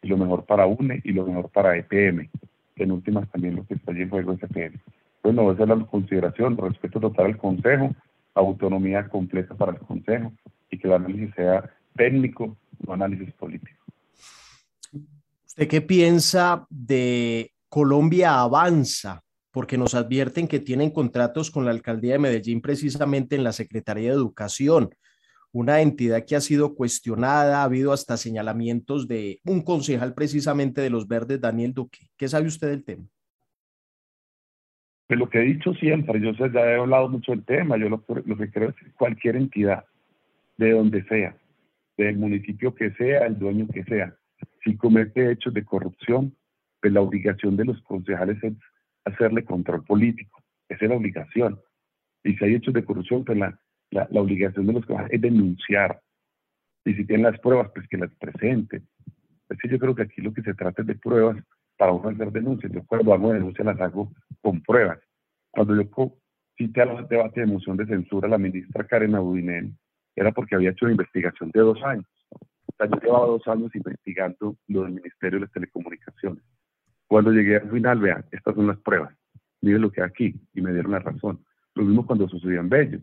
y 0.03 0.09
lo 0.09 0.17
mejor 0.17 0.45
para 0.45 0.67
UNE 0.67 1.01
y 1.05 1.13
lo 1.13 1.25
mejor 1.27 1.49
para 1.51 1.77
EPM, 1.77 2.29
que 2.75 2.83
en 2.83 2.91
últimas 2.91 3.31
también 3.31 3.57
lo 3.57 3.67
que 3.67 3.75
está 3.75 3.93
allí 3.93 4.03
en 4.03 4.11
juego 4.11 4.33
es 4.33 4.43
EPM. 4.43 4.81
Bueno, 5.23 5.53
esa 5.53 5.63
es 5.63 5.69
la 5.69 5.87
consideración, 5.87 6.57
respeto 6.57 6.99
total 6.99 7.27
al 7.27 7.39
Consejo, 7.39 7.95
autonomía 8.35 9.09
completa 9.09 9.55
para 9.55 9.73
el 9.73 9.79
Consejo 9.79 10.33
y 10.71 10.79
que 10.79 10.89
el 10.89 10.95
análisis 10.95 11.35
sea 11.37 11.71
técnico, 11.95 12.57
no 12.85 12.95
análisis 12.95 13.33
político. 13.35 13.79
¿Usted 15.47 15.69
qué 15.69 15.81
piensa 15.81 16.67
de 16.69 17.53
Colombia 17.73 18.39
Avanza? 18.39 19.23
Porque 19.51 19.79
nos 19.79 19.95
advierten 19.95 20.47
que 20.47 20.61
tienen 20.61 20.91
contratos 20.91 21.51
con 21.51 21.65
la 21.65 21.71
alcaldía 21.71 22.13
de 22.13 22.19
Medellín 22.19 22.61
precisamente 22.61 23.35
en 23.35 23.45
la 23.45 23.53
Secretaría 23.53 24.11
de 24.11 24.17
Educación, 24.17 24.91
una 25.53 25.81
entidad 25.81 26.27
que 26.27 26.37
ha 26.37 26.43
sido 26.43 26.75
cuestionada, 26.75 27.63
ha 27.63 27.65
habido 27.65 27.95
hasta 27.95 28.19
señalamientos 28.19 29.09
de 29.09 29.41
un 29.47 29.63
concejal 29.63 30.13
precisamente 30.13 30.83
de 30.83 30.91
los 30.91 31.09
verdes, 31.09 31.41
Daniel 31.41 31.73
Duque. 31.73 32.11
¿Qué 32.19 32.29
sabe 32.29 32.47
usted 32.47 32.69
del 32.69 32.85
tema? 32.85 33.07
Pues 35.07 35.19
lo 35.19 35.31
que 35.31 35.39
he 35.39 35.45
dicho 35.45 35.73
siempre, 35.73 36.21
yo 36.21 36.33
ya 36.33 36.61
he 36.61 36.77
hablado 36.79 37.09
mucho 37.09 37.33
del 37.33 37.43
tema, 37.43 37.79
yo 37.79 37.89
lo, 37.89 38.05
lo 38.27 38.37
que 38.37 38.51
creo 38.51 38.69
es 38.69 38.77
que 38.77 38.93
cualquier 38.93 39.37
entidad, 39.37 39.87
de 40.59 40.73
donde 40.73 41.05
sea, 41.05 41.35
del 41.97 42.19
municipio 42.19 42.75
que 42.75 42.93
sea, 42.93 43.25
el 43.25 43.39
dueño 43.39 43.67
que 43.73 43.83
sea, 43.85 44.15
si 44.63 44.77
comete 44.77 45.33
hechos 45.33 45.55
de 45.55 45.65
corrupción, 45.65 46.37
pues 46.83 46.93
la 46.93 47.01
obligación 47.01 47.57
de 47.57 47.65
los 47.65 47.81
concejales 47.83 48.43
es 48.43 48.55
hacerle 49.05 49.45
control 49.45 49.85
político. 49.85 50.43
Esa 50.69 50.85
es 50.85 50.91
la 50.91 50.97
obligación. 50.97 51.61
Y 52.25 52.35
si 52.35 52.45
hay 52.45 52.55
hechos 52.57 52.75
de 52.75 52.85
corrupción, 52.85 53.25
pues 53.25 53.39
la, 53.39 53.57
la, 53.91 54.21
obligación 54.21 54.67
de 54.67 54.73
los 54.73 54.85
concejales 54.85 55.15
es 55.15 55.21
denunciar. 55.21 56.01
Y 56.85 56.95
si 56.95 57.07
tienen 57.07 57.31
las 57.31 57.41
pruebas, 57.41 57.71
pues 57.73 57.87
que 57.89 57.97
las 57.97 58.13
presenten. 58.17 58.87
Es 59.49 59.71
yo 59.71 59.79
creo 59.79 59.95
que 59.95 60.03
aquí 60.03 60.21
lo 60.21 60.35
que 60.35 60.43
se 60.43 60.55
trata 60.55 60.83
es 60.83 60.89
de 60.89 60.97
pruebas 60.97 61.37
para 61.79 61.93
uno 61.93 62.09
hacer 62.09 62.33
denuncias. 62.33 62.73
Yo 62.73 62.85
cuando 62.85 63.15
hago 63.15 63.33
denuncias 63.33 63.65
las 63.65 63.81
hago 63.81 64.13
con 64.41 64.61
pruebas. 64.63 64.99
Cuando 65.53 65.81
yo 65.81 66.19
cité 66.57 66.83
al 66.83 67.07
debate 67.07 67.43
de 67.43 67.47
moción 67.47 67.77
de 67.77 67.87
censura 67.87 68.27
a 68.27 68.31
la 68.31 68.39
ministra 68.39 68.87
Karen 68.87 69.15
Abudinen, 69.15 69.79
era 70.17 70.33
porque 70.33 70.57
había 70.57 70.71
hecho 70.71 70.87
una 70.87 70.93
investigación 70.93 71.51
de 71.53 71.61
dos 71.61 71.81
años 71.83 72.07
yo 72.89 73.01
llevaba 73.01 73.27
dos 73.27 73.47
años 73.49 73.75
investigando 73.75 74.57
lo 74.69 74.83
del 74.83 74.93
Ministerio 74.93 75.39
de 75.39 75.47
las 75.47 75.53
Telecomunicaciones. 75.53 76.43
Cuando 77.13 77.31
llegué 77.31 77.57
al 77.57 77.71
final, 77.71 77.99
vean, 77.99 78.25
estas 78.33 78.55
son 78.55 78.69
las 78.69 78.79
pruebas. 78.79 79.15
Miren 79.61 79.83
lo 79.83 79.93
que 79.93 80.01
hay 80.01 80.09
aquí. 80.09 80.35
Y 80.55 80.63
me 80.63 80.73
dieron 80.73 80.93
la 80.93 80.99
razón. 80.99 81.45
Lo 81.75 81.85
mismo 81.85 82.07
cuando 82.07 82.27
sucedió 82.27 82.59
en 82.59 82.71
Bello. 82.71 83.01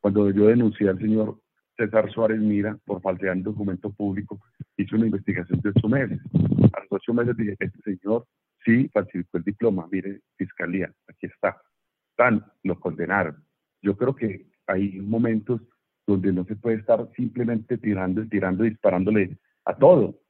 Cuando 0.00 0.30
yo 0.30 0.48
denuncié 0.48 0.90
al 0.90 0.98
señor 0.98 1.40
César 1.74 2.12
Suárez 2.12 2.40
Mira 2.40 2.76
por 2.84 3.00
falsear 3.00 3.38
un 3.38 3.44
documento 3.44 3.90
público, 3.90 4.38
hice 4.76 4.94
una 4.96 5.06
investigación 5.06 5.62
de 5.62 5.70
ocho 5.70 5.88
meses. 5.88 6.20
A 6.74 6.80
los 6.80 6.88
ocho 6.90 7.14
meses 7.14 7.38
dije, 7.38 7.56
este 7.58 7.80
señor 7.96 8.26
sí 8.66 8.86
falsificó 8.92 9.38
el 9.38 9.44
diploma. 9.44 9.88
Mire, 9.90 10.20
fiscalía, 10.36 10.92
aquí 11.08 11.24
está. 11.24 11.56
Tan, 12.16 12.44
lo 12.64 12.78
condenaron. 12.78 13.42
Yo 13.80 13.96
creo 13.96 14.14
que 14.14 14.46
hay 14.66 15.00
momentos 15.00 15.62
donde 16.06 16.34
no 16.34 16.44
se 16.44 16.54
puede 16.54 16.76
estar 16.76 17.08
simplemente 17.16 17.78
tirando 17.78 18.22
y 18.22 18.28
tirando 18.28 18.64
disparándole 18.64 19.38
a 19.64 19.74
todo, 19.74 20.20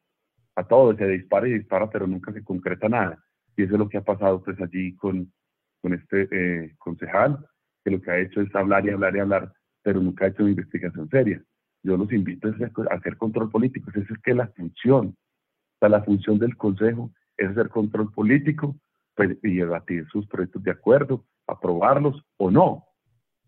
a 0.59 0.65
todo, 0.65 0.97
se 0.97 1.07
dispara 1.07 1.47
y 1.49 1.53
dispara, 1.53 1.89
pero 1.89 2.07
nunca 2.07 2.33
se 2.33 2.43
concreta 2.43 2.89
nada. 2.89 3.23
Y 3.57 3.63
eso 3.63 3.75
es 3.75 3.79
lo 3.79 3.89
que 3.89 3.99
ha 3.99 4.03
pasado 4.03 4.43
pues 4.43 4.61
allí 4.61 4.97
con, 4.97 5.33
con 5.81 5.95
este 5.95 6.29
eh, 6.33 6.75
concejal, 6.79 7.47
que 7.85 7.93
lo 7.93 8.01
que 8.01 8.11
ha 8.11 8.19
hecho 8.19 8.41
es 8.41 8.53
hablar 8.57 8.85
y 8.85 8.91
hablar 8.91 9.15
y 9.15 9.21
hablar, 9.21 9.53
pero 9.83 10.01
nunca 10.01 10.25
ha 10.25 10.29
hecho 10.29 10.43
una 10.43 10.51
investigación 10.51 11.09
seria. 11.11 11.41
Yo 11.85 11.97
los 11.97 12.13
invito 12.13 12.49
a 12.49 12.95
hacer 12.95 13.17
control 13.17 13.51
político, 13.51 13.91
esa 13.91 14.01
es 14.01 14.21
que 14.21 14.35
la 14.35 14.49
función, 14.49 15.17
la 15.81 16.03
función 16.03 16.41
del 16.41 16.57
consejo 16.57 17.13
es 17.37 17.51
hacer 17.51 17.69
control 17.69 18.13
político 18.13 18.77
pues, 19.15 19.39
y 19.45 19.59
debatir 19.59 20.09
sus 20.09 20.27
proyectos 20.27 20.65
de 20.65 20.73
acuerdo, 20.73 21.25
aprobarlos 21.47 22.21
o 22.37 22.51
no, 22.51 22.85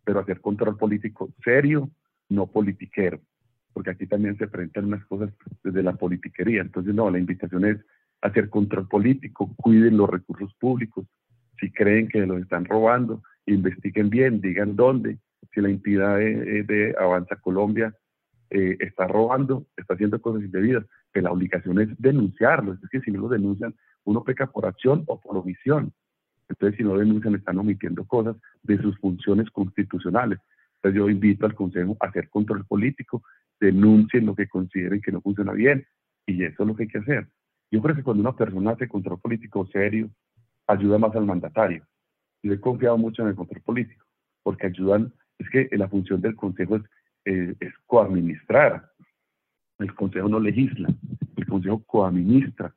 pero 0.04 0.20
hacer 0.20 0.40
control 0.40 0.76
político 0.76 1.28
serio, 1.42 1.90
no 2.28 2.46
politiquero, 2.46 3.20
porque 3.72 3.90
aquí 3.90 4.06
también 4.06 4.36
se 4.36 4.44
enfrentan 4.44 4.86
unas 4.86 5.04
cosas 5.06 5.30
desde 5.62 5.82
la 5.82 5.94
politiquería. 5.94 6.62
Entonces, 6.62 6.94
no, 6.94 7.10
la 7.10 7.18
invitación 7.18 7.64
es 7.64 7.78
hacer 8.20 8.50
control 8.50 8.88
político, 8.88 9.54
cuiden 9.56 9.96
los 9.96 10.08
recursos 10.08 10.52
públicos. 10.54 11.06
Si 11.58 11.70
creen 11.70 12.08
que 12.08 12.26
los 12.26 12.40
están 12.40 12.64
robando, 12.64 13.22
investiguen 13.46 14.10
bien, 14.10 14.40
digan 14.40 14.76
dónde. 14.76 15.18
Si 15.52 15.60
la 15.60 15.68
entidad 15.68 16.16
de, 16.16 16.94
Avanza 16.98 17.36
Colombia 17.36 17.94
eh, 18.50 18.76
está 18.80 19.06
robando, 19.06 19.66
está 19.76 19.94
haciendo 19.94 20.20
cosas 20.20 20.42
indebidas, 20.42 20.84
que 21.12 21.22
la 21.22 21.32
obligación 21.32 21.80
es 21.80 21.88
denunciarlo. 21.98 22.74
Es 22.74 22.90
que 22.90 23.00
si 23.00 23.10
no 23.10 23.22
lo 23.22 23.28
denuncian, 23.28 23.74
uno 24.04 24.24
peca 24.24 24.46
por 24.46 24.66
acción 24.66 25.04
o 25.06 25.20
por 25.20 25.36
omisión. 25.36 25.92
Entonces, 26.48 26.76
si 26.76 26.84
no 26.84 26.96
denuncian, 26.96 27.34
están 27.34 27.58
omitiendo 27.58 28.04
cosas 28.04 28.36
de 28.62 28.78
sus 28.78 28.98
funciones 28.98 29.50
constitucionales. 29.50 30.38
Entonces 30.82 30.98
yo 30.98 31.10
invito 31.10 31.44
al 31.44 31.54
Consejo 31.54 31.96
a 32.00 32.06
hacer 32.06 32.30
control 32.30 32.64
político, 32.64 33.22
denuncien 33.60 34.26
lo 34.26 34.34
que 34.34 34.48
consideren 34.48 35.00
que 35.00 35.12
no 35.12 35.20
funciona 35.20 35.52
bien 35.52 35.86
y 36.26 36.44
eso 36.44 36.62
es 36.62 36.68
lo 36.68 36.74
que 36.74 36.84
hay 36.84 36.88
que 36.88 36.98
hacer. 36.98 37.28
Yo 37.70 37.80
creo 37.80 37.94
que 37.94 38.02
cuando 38.02 38.22
una 38.22 38.36
persona 38.36 38.72
hace 38.72 38.88
control 38.88 39.20
político 39.20 39.66
serio, 39.66 40.10
ayuda 40.66 40.98
más 40.98 41.14
al 41.14 41.26
mandatario. 41.26 41.86
Yo 42.42 42.52
he 42.52 42.60
confiado 42.60 42.96
mucho 42.96 43.22
en 43.22 43.28
el 43.28 43.34
control 43.34 43.62
político 43.62 44.04
porque 44.42 44.66
ayudan, 44.66 45.12
es 45.38 45.48
que 45.50 45.68
la 45.76 45.88
función 45.88 46.20
del 46.20 46.34
Consejo 46.34 46.76
es, 46.76 46.82
eh, 47.26 47.54
coadministrar. 47.86 48.90
El 49.78 49.94
Consejo 49.94 50.28
no 50.28 50.40
legisla, 50.40 50.88
el 51.36 51.46
Consejo 51.46 51.82
coadministra 51.84 52.74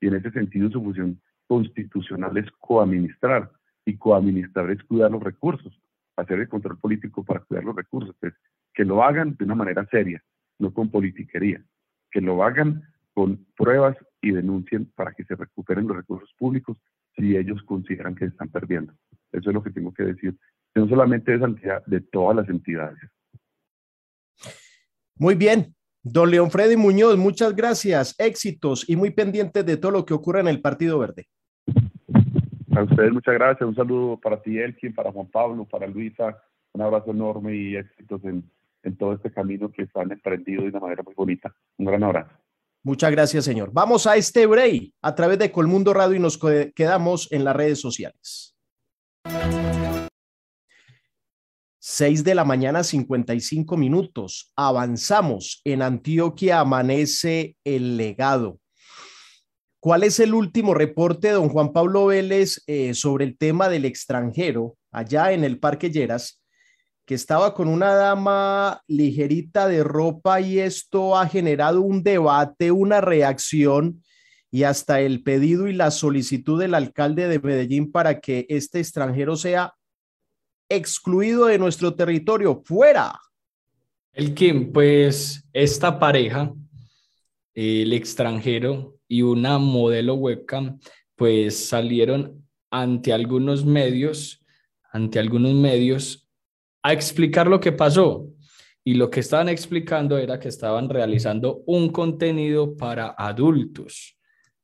y 0.00 0.08
en 0.08 0.14
ese 0.14 0.30
sentido 0.32 0.70
su 0.70 0.82
función 0.82 1.20
constitucional 1.46 2.36
es 2.36 2.50
coadministrar 2.58 3.50
y 3.84 3.96
coadministrar 3.96 4.70
es 4.70 4.82
cuidar 4.84 5.10
los 5.10 5.22
recursos 5.22 5.78
hacer 6.16 6.40
el 6.40 6.48
control 6.48 6.78
político 6.78 7.24
para 7.24 7.40
cuidar 7.40 7.64
los 7.64 7.76
recursos. 7.76 8.14
Pues, 8.20 8.34
que 8.74 8.84
lo 8.84 9.02
hagan 9.02 9.36
de 9.38 9.44
una 9.44 9.54
manera 9.54 9.86
seria, 9.90 10.22
no 10.58 10.72
con 10.72 10.90
politiquería, 10.90 11.64
que 12.10 12.20
lo 12.20 12.42
hagan 12.42 12.82
con 13.12 13.46
pruebas 13.56 13.96
y 14.20 14.32
denuncien 14.32 14.90
para 14.94 15.12
que 15.12 15.24
se 15.24 15.36
recuperen 15.36 15.86
los 15.86 15.96
recursos 15.96 16.30
públicos 16.38 16.76
si 17.16 17.36
ellos 17.36 17.62
consideran 17.62 18.14
que 18.14 18.26
se 18.26 18.32
están 18.32 18.48
perdiendo. 18.48 18.92
Eso 19.32 19.50
es 19.50 19.54
lo 19.54 19.62
que 19.62 19.70
tengo 19.70 19.94
que 19.94 20.02
decir. 20.02 20.36
No 20.74 20.88
solamente 20.88 21.30
de 21.30 21.36
esa 21.36 21.46
entidad, 21.46 21.86
de 21.86 22.00
todas 22.00 22.36
las 22.36 22.48
entidades. 22.48 22.98
Muy 25.16 25.36
bien. 25.36 25.74
Don 26.02 26.30
León 26.30 26.50
Freddy 26.50 26.76
Muñoz, 26.76 27.16
muchas 27.16 27.56
gracias, 27.56 28.14
éxitos 28.18 28.86
y 28.86 28.94
muy 28.94 29.10
pendientes 29.10 29.64
de 29.64 29.78
todo 29.78 29.90
lo 29.90 30.04
que 30.04 30.12
ocurra 30.12 30.40
en 30.40 30.48
el 30.48 30.60
Partido 30.60 30.98
Verde. 30.98 31.28
A 32.76 32.82
ustedes 32.82 33.10
muchas 33.10 33.34
gracias, 33.34 33.66
un 33.66 33.74
saludo 33.74 34.20
para 34.20 34.42
ti, 34.42 34.58
Elkin, 34.58 34.94
para 34.94 35.12
Juan 35.12 35.28
Pablo, 35.28 35.64
para 35.64 35.86
Luisa, 35.86 36.36
un 36.72 36.82
abrazo 36.82 37.12
enorme 37.12 37.56
y 37.56 37.76
éxitos 37.76 38.22
en, 38.24 38.44
en 38.84 38.96
todo 38.96 39.14
este 39.14 39.32
camino 39.32 39.70
que 39.70 39.82
están 39.82 40.12
emprendido 40.12 40.62
de 40.62 40.68
una 40.68 40.80
manera 40.80 41.02
muy 41.02 41.14
bonita. 41.14 41.54
Un 41.78 41.86
gran 41.86 42.02
abrazo. 42.04 42.32
Muchas 42.82 43.10
gracias, 43.10 43.44
señor. 43.44 43.70
Vamos 43.72 44.06
a 44.06 44.16
este 44.16 44.46
break 44.46 44.92
a 45.00 45.14
través 45.14 45.38
de 45.38 45.50
Colmundo 45.50 45.94
Radio 45.94 46.16
y 46.16 46.20
nos 46.20 46.38
quedamos 46.74 47.32
en 47.32 47.44
las 47.44 47.56
redes 47.56 47.80
sociales. 47.80 48.54
6 51.86 52.24
de 52.24 52.34
la 52.34 52.44
mañana, 52.44 52.82
55 52.82 53.76
minutos. 53.76 54.52
Avanzamos. 54.56 55.60
En 55.64 55.82
Antioquia 55.82 56.60
amanece 56.60 57.56
el 57.64 57.96
legado. 57.96 58.58
¿Cuál 59.80 60.02
es 60.02 60.18
el 60.18 60.32
último 60.32 60.72
reporte, 60.72 61.28
don 61.28 61.50
Juan 61.50 61.74
Pablo 61.74 62.06
Vélez, 62.06 62.62
eh, 62.66 62.94
sobre 62.94 63.26
el 63.26 63.36
tema 63.36 63.68
del 63.68 63.84
extranjero 63.84 64.76
allá 64.92 65.32
en 65.32 65.44
el 65.44 65.58
Parque 65.58 65.90
Lleras, 65.90 66.42
que 67.06 67.14
estaba 67.14 67.54
con 67.54 67.68
una 67.68 67.94
dama 67.94 68.82
ligerita 68.86 69.68
de 69.68 69.84
ropa 69.84 70.40
y 70.40 70.58
esto 70.58 71.16
ha 71.16 71.26
generado 71.28 71.82
un 71.82 72.02
debate, 72.02 72.70
una 72.70 73.00
reacción 73.00 74.02
y 74.50 74.62
hasta 74.62 75.00
el 75.00 75.22
pedido 75.22 75.68
y 75.68 75.72
la 75.72 75.90
solicitud 75.90 76.60
del 76.60 76.74
alcalde 76.74 77.28
de 77.28 77.40
Medellín 77.40 77.90
para 77.92 78.20
que 78.20 78.46
este 78.48 78.78
extranjero 78.78 79.36
sea 79.36 79.74
excluido 80.68 81.46
de 81.46 81.58
nuestro 81.58 81.94
territorio, 81.94 82.62
fuera. 82.64 83.18
El 84.12 84.32
Kim, 84.32 84.72
pues 84.72 85.44
esta 85.52 85.98
pareja, 85.98 86.54
el 87.52 87.92
extranjero 87.92 88.96
y 89.08 89.22
una 89.22 89.58
modelo 89.58 90.14
webcam, 90.14 90.78
pues 91.16 91.66
salieron 91.66 92.46
ante 92.70 93.12
algunos 93.12 93.64
medios, 93.64 94.44
ante 94.92 95.18
algunos 95.18 95.54
medios, 95.54 96.23
a 96.84 96.92
explicar 96.92 97.48
lo 97.48 97.58
que 97.58 97.72
pasó. 97.72 98.28
Y 98.84 98.94
lo 98.94 99.10
que 99.10 99.20
estaban 99.20 99.48
explicando 99.48 100.16
era 100.18 100.38
que 100.38 100.48
estaban 100.48 100.88
realizando 100.88 101.64
un 101.66 101.88
contenido 101.88 102.76
para 102.76 103.16
adultos, 103.18 104.16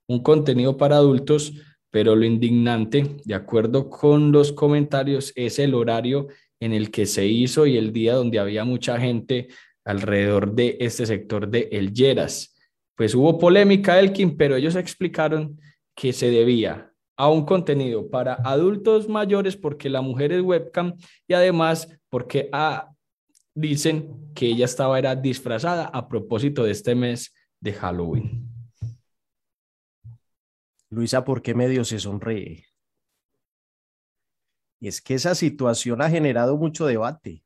un 0.06 0.22
contenido 0.22 0.76
para 0.76 0.96
adultos 0.96 1.52
pero 1.90 2.14
lo 2.14 2.24
indignante, 2.24 3.16
de 3.24 3.34
acuerdo 3.34 3.90
con 3.90 4.30
los 4.30 4.52
comentarios, 4.52 5.32
es 5.34 5.58
el 5.58 5.74
horario 5.74 6.28
en 6.60 6.72
el 6.72 6.90
que 6.90 7.06
se 7.06 7.26
hizo 7.26 7.66
y 7.66 7.76
el 7.76 7.92
día 7.92 8.14
donde 8.14 8.38
había 8.38 8.64
mucha 8.64 8.98
gente 8.98 9.48
alrededor 9.84 10.54
de 10.54 10.76
este 10.80 11.04
sector 11.06 11.48
de 11.48 11.68
El 11.72 11.92
Lleras. 11.92 12.54
Pues 12.96 13.14
hubo 13.14 13.38
polémica, 13.38 13.98
Elkin, 13.98 14.36
pero 14.36 14.56
ellos 14.56 14.76
explicaron 14.76 15.58
que 15.96 16.12
se 16.12 16.30
debía 16.30 16.89
a 17.20 17.28
un 17.28 17.44
contenido 17.44 18.08
para 18.08 18.32
adultos 18.32 19.06
mayores 19.06 19.54
porque 19.54 19.90
la 19.90 20.00
mujer 20.00 20.32
es 20.32 20.40
webcam 20.40 20.96
y 21.28 21.34
además 21.34 21.86
porque 22.08 22.48
ah, 22.50 22.94
dicen 23.54 24.32
que 24.34 24.46
ella 24.46 24.64
estaba 24.64 24.98
era 24.98 25.14
disfrazada 25.14 25.84
a 25.84 26.08
propósito 26.08 26.64
de 26.64 26.70
este 26.70 26.94
mes 26.94 27.34
de 27.60 27.74
Halloween. 27.74 28.48
Luisa, 30.88 31.22
¿por 31.22 31.42
qué 31.42 31.54
medio 31.54 31.84
se 31.84 31.98
sonríe? 31.98 32.64
Y 34.80 34.88
es 34.88 35.02
que 35.02 35.12
esa 35.12 35.34
situación 35.34 36.00
ha 36.00 36.08
generado 36.08 36.56
mucho 36.56 36.86
debate. 36.86 37.44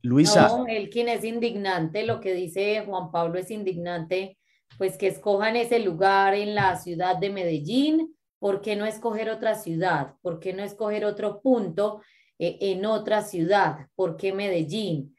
Luisa. 0.00 0.48
No, 0.48 0.66
el 0.66 0.88
quien 0.88 1.10
es 1.10 1.24
indignante, 1.24 2.06
lo 2.06 2.20
que 2.20 2.32
dice 2.32 2.84
Juan 2.86 3.10
Pablo 3.10 3.38
es 3.38 3.50
indignante, 3.50 4.38
pues 4.78 4.96
que 4.96 5.08
escojan 5.08 5.56
ese 5.56 5.80
lugar 5.80 6.34
en 6.34 6.54
la 6.54 6.76
ciudad 6.76 7.16
de 7.16 7.30
Medellín. 7.30 8.14
¿Por 8.38 8.60
qué 8.60 8.76
no 8.76 8.86
escoger 8.86 9.28
otra 9.28 9.56
ciudad? 9.56 10.14
¿Por 10.22 10.38
qué 10.38 10.52
no 10.52 10.62
escoger 10.62 11.04
otro 11.04 11.40
punto 11.42 12.00
eh, 12.38 12.56
en 12.60 12.86
otra 12.86 13.22
ciudad? 13.22 13.88
¿Por 13.96 14.16
qué 14.16 14.32
Medellín? 14.32 15.14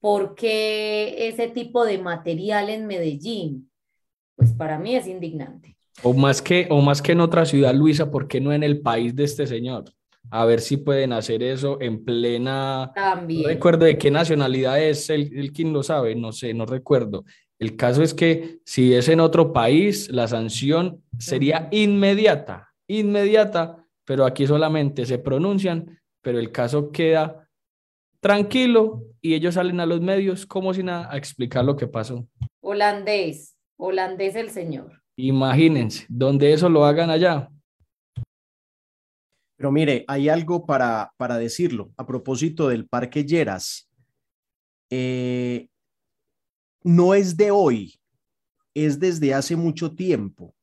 ¿Por 0.00 0.34
qué 0.34 1.28
ese 1.28 1.48
tipo 1.48 1.84
de 1.84 1.98
material 1.98 2.68
en 2.68 2.86
Medellín? 2.86 3.70
pues 4.36 4.52
para 4.52 4.78
mí 4.78 4.96
es 4.96 5.06
indignante. 5.06 5.76
O 6.02 6.12
más 6.12 6.42
que, 6.42 6.66
o 6.70 6.80
más 6.80 7.00
que 7.00 7.12
en 7.12 7.20
otra 7.20 7.44
ciudad, 7.44 7.74
Luisa, 7.74 8.10
¿por 8.10 8.26
qué 8.26 8.40
no 8.40 8.52
en 8.52 8.62
el 8.62 8.80
país 8.80 9.14
de 9.14 9.24
este 9.24 9.46
señor? 9.46 9.84
A 10.30 10.44
ver 10.44 10.60
si 10.60 10.78
pueden 10.78 11.12
hacer 11.12 11.42
eso 11.42 11.78
en 11.80 12.04
plena... 12.04 12.90
También. 12.94 13.42
No 13.42 13.48
recuerdo 13.48 13.84
de 13.84 13.96
qué 13.96 14.10
nacionalidad 14.10 14.82
es 14.82 15.08
el, 15.10 15.36
el 15.38 15.52
quien 15.52 15.72
lo 15.72 15.82
sabe, 15.82 16.14
no 16.16 16.32
sé, 16.32 16.52
no 16.54 16.66
recuerdo. 16.66 17.24
El 17.64 17.76
caso 17.76 18.02
es 18.02 18.12
que 18.12 18.58
si 18.66 18.92
es 18.92 19.08
en 19.08 19.20
otro 19.20 19.54
país, 19.54 20.10
la 20.10 20.28
sanción 20.28 21.02
sería 21.18 21.66
inmediata, 21.72 22.74
inmediata, 22.86 23.86
pero 24.04 24.26
aquí 24.26 24.46
solamente 24.46 25.06
se 25.06 25.16
pronuncian, 25.16 25.98
pero 26.20 26.38
el 26.38 26.52
caso 26.52 26.92
queda 26.92 27.48
tranquilo 28.20 29.06
y 29.22 29.32
ellos 29.32 29.54
salen 29.54 29.80
a 29.80 29.86
los 29.86 30.02
medios 30.02 30.44
como 30.44 30.74
si 30.74 30.82
nada 30.82 31.10
a 31.10 31.16
explicar 31.16 31.64
lo 31.64 31.74
que 31.74 31.86
pasó. 31.86 32.28
Holandés, 32.60 33.56
holandés 33.78 34.34
el 34.36 34.50
señor. 34.50 35.00
Imagínense, 35.16 36.04
donde 36.10 36.52
eso 36.52 36.68
lo 36.68 36.84
hagan 36.84 37.08
allá. 37.08 37.48
Pero 39.56 39.72
mire, 39.72 40.04
hay 40.06 40.28
algo 40.28 40.66
para, 40.66 41.14
para 41.16 41.38
decirlo 41.38 41.92
a 41.96 42.04
propósito 42.04 42.68
del 42.68 42.86
Parque 42.86 43.24
Lleras. 43.24 43.88
Eh, 44.90 45.68
no 46.84 47.14
es 47.14 47.36
de 47.36 47.50
hoy, 47.50 47.98
es 48.74 49.00
desde 49.00 49.34
hace 49.34 49.56
mucho 49.56 49.94
tiempo. 49.94 50.54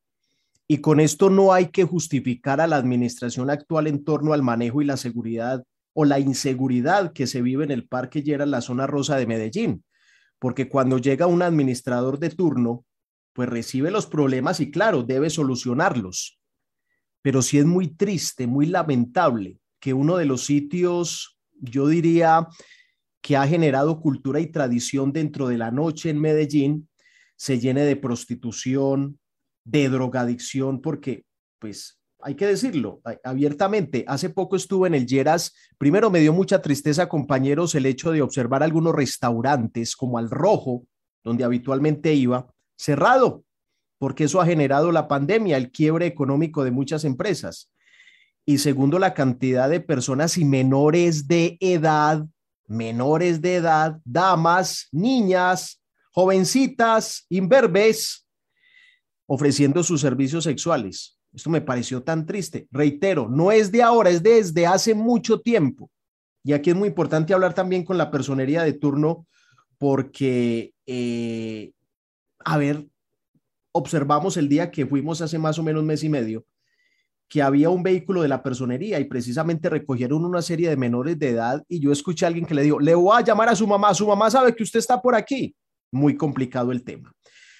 Y 0.68 0.78
con 0.78 1.00
esto 1.00 1.28
no 1.28 1.52
hay 1.52 1.66
que 1.66 1.84
justificar 1.84 2.60
a 2.60 2.66
la 2.66 2.76
administración 2.76 3.50
actual 3.50 3.88
en 3.88 4.04
torno 4.04 4.32
al 4.32 4.42
manejo 4.42 4.80
y 4.80 4.86
la 4.86 4.96
seguridad 4.96 5.64
o 5.92 6.04
la 6.04 6.20
inseguridad 6.20 7.12
que 7.12 7.26
se 7.26 7.42
vive 7.42 7.64
en 7.64 7.72
el 7.72 7.86
Parque 7.86 8.22
Lleras, 8.22 8.48
la 8.48 8.62
zona 8.62 8.86
rosa 8.86 9.16
de 9.16 9.26
Medellín. 9.26 9.84
Porque 10.38 10.68
cuando 10.68 10.98
llega 10.98 11.26
un 11.26 11.42
administrador 11.42 12.18
de 12.18 12.30
turno, 12.30 12.86
pues 13.32 13.48
recibe 13.48 13.90
los 13.90 14.06
problemas 14.06 14.60
y 14.60 14.70
claro, 14.70 15.02
debe 15.02 15.28
solucionarlos. 15.28 16.38
Pero 17.20 17.42
sí 17.42 17.58
es 17.58 17.66
muy 17.66 17.88
triste, 17.88 18.46
muy 18.46 18.66
lamentable 18.66 19.58
que 19.80 19.92
uno 19.92 20.16
de 20.16 20.26
los 20.26 20.44
sitios, 20.44 21.38
yo 21.60 21.88
diría, 21.88 22.46
que 23.22 23.36
ha 23.36 23.46
generado 23.46 24.00
cultura 24.00 24.40
y 24.40 24.46
tradición 24.46 25.12
dentro 25.12 25.48
de 25.48 25.56
la 25.56 25.70
noche 25.70 26.10
en 26.10 26.20
Medellín, 26.20 26.88
se 27.36 27.58
llene 27.58 27.84
de 27.84 27.96
prostitución, 27.96 29.18
de 29.64 29.88
drogadicción, 29.88 30.82
porque, 30.82 31.24
pues, 31.58 32.00
hay 32.20 32.34
que 32.36 32.46
decirlo 32.46 33.00
abiertamente, 33.24 34.04
hace 34.06 34.30
poco 34.30 34.54
estuve 34.54 34.86
en 34.86 34.94
el 34.94 35.06
Lleras, 35.06 35.54
primero 35.76 36.08
me 36.10 36.20
dio 36.20 36.32
mucha 36.32 36.62
tristeza, 36.62 37.08
compañeros, 37.08 37.74
el 37.74 37.86
hecho 37.86 38.12
de 38.12 38.22
observar 38.22 38.62
algunos 38.62 38.94
restaurantes 38.94 39.96
como 39.96 40.18
al 40.18 40.30
Rojo, 40.30 40.84
donde 41.24 41.42
habitualmente 41.42 42.14
iba, 42.14 42.46
cerrado, 42.76 43.44
porque 43.98 44.24
eso 44.24 44.40
ha 44.40 44.46
generado 44.46 44.92
la 44.92 45.08
pandemia, 45.08 45.56
el 45.56 45.70
quiebre 45.70 46.06
económico 46.06 46.64
de 46.64 46.70
muchas 46.70 47.04
empresas. 47.04 47.72
Y 48.44 48.58
segundo, 48.58 48.98
la 48.98 49.14
cantidad 49.14 49.68
de 49.68 49.80
personas 49.80 50.38
y 50.38 50.44
menores 50.44 51.28
de 51.28 51.56
edad, 51.60 52.26
menores 52.72 53.40
de 53.40 53.56
edad, 53.56 54.00
damas, 54.04 54.88
niñas, 54.90 55.80
jovencitas, 56.10 57.26
imberbes, 57.28 58.26
ofreciendo 59.26 59.82
sus 59.82 60.00
servicios 60.00 60.44
sexuales. 60.44 61.18
Esto 61.32 61.50
me 61.50 61.60
pareció 61.60 62.02
tan 62.02 62.26
triste. 62.26 62.66
Reitero, 62.70 63.28
no 63.28 63.52
es 63.52 63.70
de 63.72 63.82
ahora, 63.82 64.10
es 64.10 64.22
desde 64.22 64.66
hace 64.66 64.94
mucho 64.94 65.40
tiempo. 65.40 65.90
Y 66.44 66.52
aquí 66.52 66.70
es 66.70 66.76
muy 66.76 66.88
importante 66.88 67.32
hablar 67.32 67.54
también 67.54 67.84
con 67.84 67.96
la 67.96 68.10
personería 68.10 68.62
de 68.64 68.72
turno 68.72 69.26
porque 69.78 70.74
eh, 70.86 71.72
a 72.44 72.58
ver, 72.58 72.86
observamos 73.72 74.36
el 74.36 74.48
día 74.48 74.70
que 74.70 74.86
fuimos 74.86 75.20
hace 75.20 75.38
más 75.38 75.58
o 75.58 75.62
menos 75.62 75.84
mes 75.84 76.02
y 76.04 76.08
medio, 76.08 76.44
que 77.32 77.40
había 77.40 77.70
un 77.70 77.82
vehículo 77.82 78.20
de 78.20 78.28
la 78.28 78.42
personería 78.42 79.00
y 79.00 79.04
precisamente 79.04 79.70
recogieron 79.70 80.22
una 80.22 80.42
serie 80.42 80.68
de 80.68 80.76
menores 80.76 81.18
de 81.18 81.30
edad 81.30 81.64
y 81.66 81.80
yo 81.80 81.90
escuché 81.90 82.26
a 82.26 82.28
alguien 82.28 82.44
que 82.44 82.52
le 82.52 82.60
dijo, 82.60 82.78
le 82.78 82.94
voy 82.94 83.18
a 83.18 83.24
llamar 83.24 83.48
a 83.48 83.56
su 83.56 83.66
mamá, 83.66 83.94
su 83.94 84.06
mamá 84.06 84.30
sabe 84.30 84.54
que 84.54 84.62
usted 84.62 84.80
está 84.80 85.00
por 85.00 85.14
aquí. 85.14 85.56
Muy 85.90 86.14
complicado 86.14 86.72
el 86.72 86.84
tema. 86.84 87.10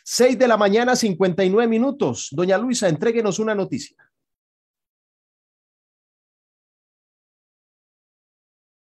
Seis 0.04 0.38
de 0.38 0.46
la 0.46 0.58
mañana, 0.58 0.94
59 0.94 1.66
minutos. 1.66 2.28
Doña 2.32 2.58
Luisa, 2.58 2.86
entréguenos 2.86 3.38
una 3.38 3.54
noticia. 3.54 3.96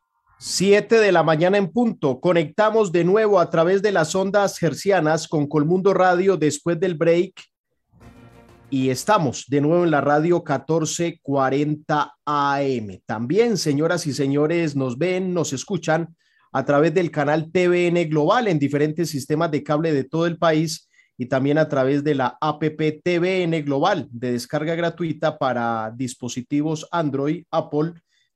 Siete 0.42 0.98
de 0.98 1.12
la 1.12 1.22
mañana 1.22 1.58
en 1.58 1.70
punto. 1.70 2.18
Conectamos 2.18 2.92
de 2.92 3.04
nuevo 3.04 3.38
a 3.38 3.50
través 3.50 3.82
de 3.82 3.92
las 3.92 4.14
ondas 4.14 4.62
hercianas 4.62 5.28
con 5.28 5.46
Colmundo 5.46 5.92
Radio 5.92 6.38
después 6.38 6.80
del 6.80 6.94
break. 6.94 7.34
Y 8.70 8.90
estamos 8.90 9.46
de 9.48 9.60
nuevo 9.60 9.82
en 9.82 9.90
la 9.90 10.00
radio 10.00 10.36
1440 10.36 12.14
AM. 12.24 13.00
También, 13.04 13.56
señoras 13.56 14.06
y 14.06 14.12
señores, 14.12 14.76
nos 14.76 14.96
ven, 14.96 15.34
nos 15.34 15.52
escuchan 15.52 16.16
a 16.52 16.64
través 16.64 16.94
del 16.94 17.10
canal 17.10 17.50
TVN 17.50 18.08
Global 18.08 18.46
en 18.46 18.60
diferentes 18.60 19.10
sistemas 19.10 19.50
de 19.50 19.64
cable 19.64 19.92
de 19.92 20.04
todo 20.04 20.26
el 20.26 20.38
país 20.38 20.88
y 21.18 21.26
también 21.26 21.58
a 21.58 21.68
través 21.68 22.04
de 22.04 22.14
la 22.14 22.38
APP 22.40 23.02
TVN 23.02 23.64
Global 23.64 24.08
de 24.12 24.32
descarga 24.32 24.76
gratuita 24.76 25.36
para 25.36 25.92
dispositivos 25.96 26.86
Android, 26.92 27.44
Apple 27.50 27.94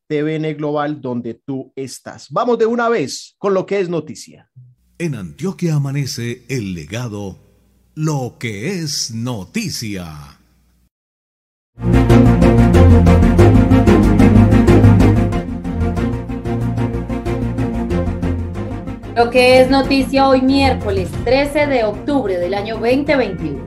TVN 0.08 0.56
Global, 0.56 1.00
donde 1.00 1.34
tú 1.34 1.72
estás. 1.76 2.28
Vamos 2.30 2.58
de 2.58 2.66
una 2.66 2.88
vez 2.88 3.36
con 3.38 3.54
lo 3.54 3.64
que 3.66 3.78
es 3.78 3.88
noticia. 3.88 4.50
En 4.98 5.14
Antioquia 5.14 5.76
amanece 5.76 6.44
el 6.48 6.74
legado, 6.74 7.38
lo 7.96 8.38
que 8.40 8.80
es 8.80 9.12
noticia. 9.14 10.04
Lo 19.14 19.30
que 19.30 19.60
es 19.60 19.70
noticia 19.70 20.28
hoy 20.28 20.42
miércoles 20.42 21.08
13 21.22 21.68
de 21.68 21.84
octubre 21.84 22.36
del 22.36 22.54
año 22.54 22.78
2021. 22.78 23.62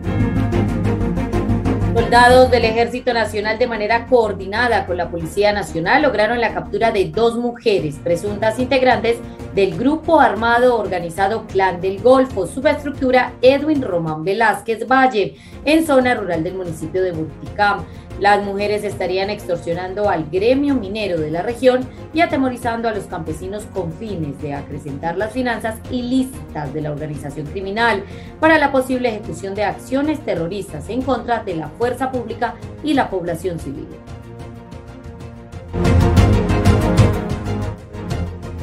Soldados 1.93 2.51
del 2.51 2.65
Ejército 2.65 3.13
Nacional 3.13 3.57
de 3.57 3.67
manera 3.67 4.07
coordinada 4.07 4.85
con 4.85 4.97
la 4.97 5.09
Policía 5.09 5.53
Nacional 5.53 6.01
lograron 6.01 6.41
la 6.41 6.53
captura 6.53 6.91
de 6.91 7.05
dos 7.05 7.37
mujeres 7.37 7.95
presuntas 8.03 8.59
integrantes 8.59 9.19
del 9.57 9.75
grupo 9.75 10.19
armado 10.19 10.77
organizado 10.77 11.47
Clan 11.47 11.81
del 11.81 11.99
Golfo, 11.99 12.45
subestructura 12.45 13.33
Edwin 13.41 13.81
Román 13.81 14.23
Velázquez 14.23 14.87
Valle, 14.87 15.33
en 15.65 15.83
zona 15.83 16.13
rural 16.13 16.43
del 16.43 16.53
municipio 16.53 17.01
de 17.01 17.11
Burticam. 17.11 17.83
Las 18.19 18.45
mujeres 18.45 18.83
estarían 18.83 19.31
extorsionando 19.31 20.09
al 20.09 20.29
gremio 20.29 20.75
minero 20.75 21.19
de 21.19 21.31
la 21.31 21.41
región 21.41 21.89
y 22.13 22.21
atemorizando 22.21 22.87
a 22.87 22.93
los 22.93 23.05
campesinos 23.05 23.65
con 23.73 23.91
fines 23.93 24.39
de 24.43 24.53
acrecentar 24.53 25.17
las 25.17 25.31
finanzas 25.31 25.79
ilícitas 25.89 26.71
de 26.71 26.81
la 26.81 26.91
organización 26.91 27.47
criminal 27.47 28.03
para 28.39 28.59
la 28.59 28.71
posible 28.71 29.09
ejecución 29.09 29.55
de 29.55 29.63
acciones 29.63 30.19
terroristas 30.19 30.87
en 30.89 31.01
contra 31.01 31.41
de 31.43 31.55
la 31.55 31.69
fuerza 31.69 32.11
pública 32.11 32.53
y 32.83 32.93
la 32.93 33.09
población 33.09 33.57
civil. 33.57 33.87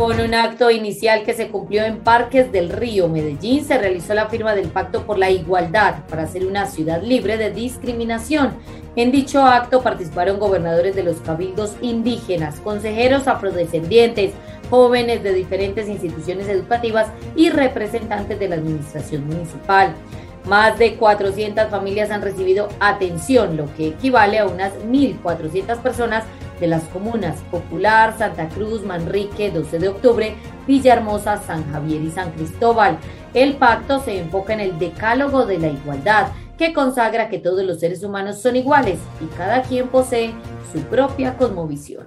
Con 0.04 0.20
un 0.20 0.34
acto 0.34 0.70
inicial 0.70 1.24
que 1.24 1.32
se 1.32 1.48
cumplió 1.48 1.82
en 1.82 2.00
Parques 2.00 2.52
del 2.52 2.68
Río, 2.68 3.08
Medellín, 3.08 3.64
se 3.64 3.78
realizó 3.78 4.12
la 4.12 4.28
firma 4.28 4.54
del 4.54 4.68
Pacto 4.68 5.06
por 5.06 5.16
la 5.16 5.30
Igualdad 5.30 6.04
para 6.10 6.26
ser 6.26 6.44
una 6.44 6.66
ciudad 6.66 7.02
libre 7.02 7.38
de 7.38 7.50
discriminación. 7.50 8.52
En 8.96 9.10
dicho 9.10 9.40
acto 9.40 9.80
participaron 9.80 10.38
gobernadores 10.38 10.94
de 10.94 11.04
los 11.04 11.22
cabildos 11.22 11.76
indígenas, 11.80 12.60
consejeros 12.60 13.26
afrodescendientes, 13.26 14.34
jóvenes 14.68 15.22
de 15.22 15.32
diferentes 15.32 15.88
instituciones 15.88 16.48
educativas 16.48 17.08
y 17.34 17.48
representantes 17.48 18.38
de 18.38 18.48
la 18.48 18.56
administración 18.56 19.26
municipal. 19.26 19.94
Más 20.44 20.78
de 20.78 20.96
400 20.96 21.70
familias 21.70 22.10
han 22.10 22.20
recibido 22.20 22.68
atención, 22.78 23.56
lo 23.56 23.74
que 23.74 23.88
equivale 23.88 24.38
a 24.38 24.46
unas 24.46 24.74
1.400 24.80 25.78
personas 25.78 26.24
de 26.60 26.66
las 26.66 26.84
comunas 26.84 27.40
Popular, 27.50 28.16
Santa 28.16 28.48
Cruz, 28.48 28.82
Manrique, 28.84 29.50
12 29.50 29.78
de 29.78 29.88
octubre, 29.88 30.34
Villahermosa, 30.66 31.38
San 31.38 31.70
Javier 31.72 32.02
y 32.02 32.10
San 32.10 32.32
Cristóbal. 32.32 32.98
El 33.32 33.56
pacto 33.56 34.00
se 34.00 34.18
enfoca 34.18 34.52
en 34.52 34.60
el 34.60 34.78
decálogo 34.78 35.46
de 35.46 35.58
la 35.58 35.68
igualdad, 35.68 36.28
que 36.56 36.72
consagra 36.72 37.28
que 37.28 37.38
todos 37.38 37.64
los 37.64 37.80
seres 37.80 38.02
humanos 38.04 38.40
son 38.40 38.56
iguales 38.56 38.98
y 39.20 39.26
cada 39.36 39.62
quien 39.62 39.88
posee 39.88 40.32
su 40.72 40.80
propia 40.82 41.36
cosmovisión. 41.36 42.04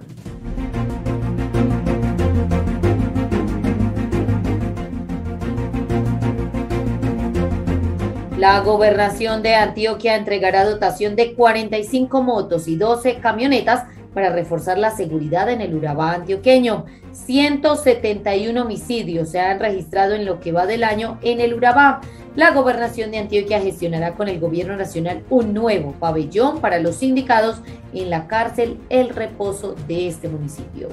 La 8.38 8.60
gobernación 8.60 9.42
de 9.42 9.56
Antioquia 9.56 10.14
entregará 10.14 10.64
dotación 10.64 11.16
de 11.16 11.34
45 11.34 12.22
motos 12.22 12.68
y 12.68 12.76
12 12.76 13.18
camionetas 13.18 13.82
para 14.14 14.30
reforzar 14.30 14.78
la 14.78 14.90
seguridad 14.90 15.48
en 15.50 15.60
el 15.60 15.74
Urabá 15.74 16.12
antioqueño. 16.12 16.86
171 17.12 18.62
homicidios 18.62 19.30
se 19.30 19.40
han 19.40 19.58
registrado 19.58 20.14
en 20.14 20.24
lo 20.24 20.40
que 20.40 20.52
va 20.52 20.66
del 20.66 20.84
año 20.84 21.18
en 21.22 21.40
el 21.40 21.54
Urabá. 21.54 22.00
La 22.36 22.52
gobernación 22.52 23.10
de 23.10 23.18
Antioquia 23.18 23.60
gestionará 23.60 24.14
con 24.14 24.28
el 24.28 24.38
gobierno 24.38 24.76
nacional 24.76 25.24
un 25.28 25.54
nuevo 25.54 25.92
pabellón 25.92 26.60
para 26.60 26.78
los 26.78 26.96
sindicados 26.96 27.60
en 27.92 28.10
la 28.10 28.28
cárcel 28.28 28.78
El 28.90 29.08
Reposo 29.08 29.74
de 29.88 30.06
este 30.06 30.28
municipio. 30.28 30.88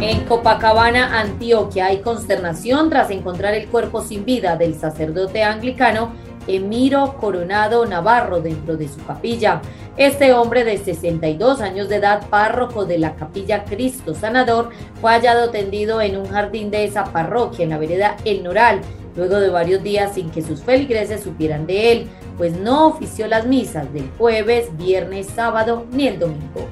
En 0.00 0.24
Copacabana, 0.26 1.18
Antioquia, 1.18 1.86
hay 1.86 2.00
consternación 2.00 2.90
tras 2.90 3.10
encontrar 3.10 3.54
el 3.54 3.66
cuerpo 3.68 4.02
sin 4.02 4.26
vida 4.26 4.56
del 4.56 4.74
sacerdote 4.74 5.42
anglicano 5.42 6.12
Emiro 6.46 7.16
Coronado 7.20 7.84
Navarro 7.86 8.40
dentro 8.40 8.76
de 8.76 8.88
su 8.88 9.04
capilla. 9.04 9.60
Este 9.96 10.32
hombre 10.32 10.64
de 10.64 10.78
62 10.78 11.60
años 11.60 11.88
de 11.88 11.96
edad, 11.96 12.28
párroco 12.28 12.84
de 12.84 12.98
la 12.98 13.14
capilla 13.16 13.64
Cristo 13.64 14.14
Sanador, 14.14 14.70
fue 15.00 15.12
hallado 15.12 15.50
tendido 15.50 16.00
en 16.00 16.16
un 16.16 16.28
jardín 16.28 16.70
de 16.70 16.84
esa 16.84 17.04
parroquia 17.04 17.64
en 17.64 17.70
la 17.70 17.78
vereda 17.78 18.16
El 18.24 18.42
Noral, 18.42 18.80
luego 19.16 19.40
de 19.40 19.48
varios 19.48 19.82
días 19.82 20.14
sin 20.14 20.30
que 20.30 20.42
sus 20.42 20.62
feligreses 20.62 21.22
supieran 21.22 21.66
de 21.66 21.92
él, 21.92 22.08
pues 22.36 22.52
no 22.52 22.88
ofició 22.88 23.26
las 23.26 23.46
misas 23.46 23.92
del 23.92 24.10
jueves, 24.18 24.76
viernes, 24.76 25.26
sábado 25.34 25.86
ni 25.92 26.08
el 26.08 26.18
domingo. 26.18 26.68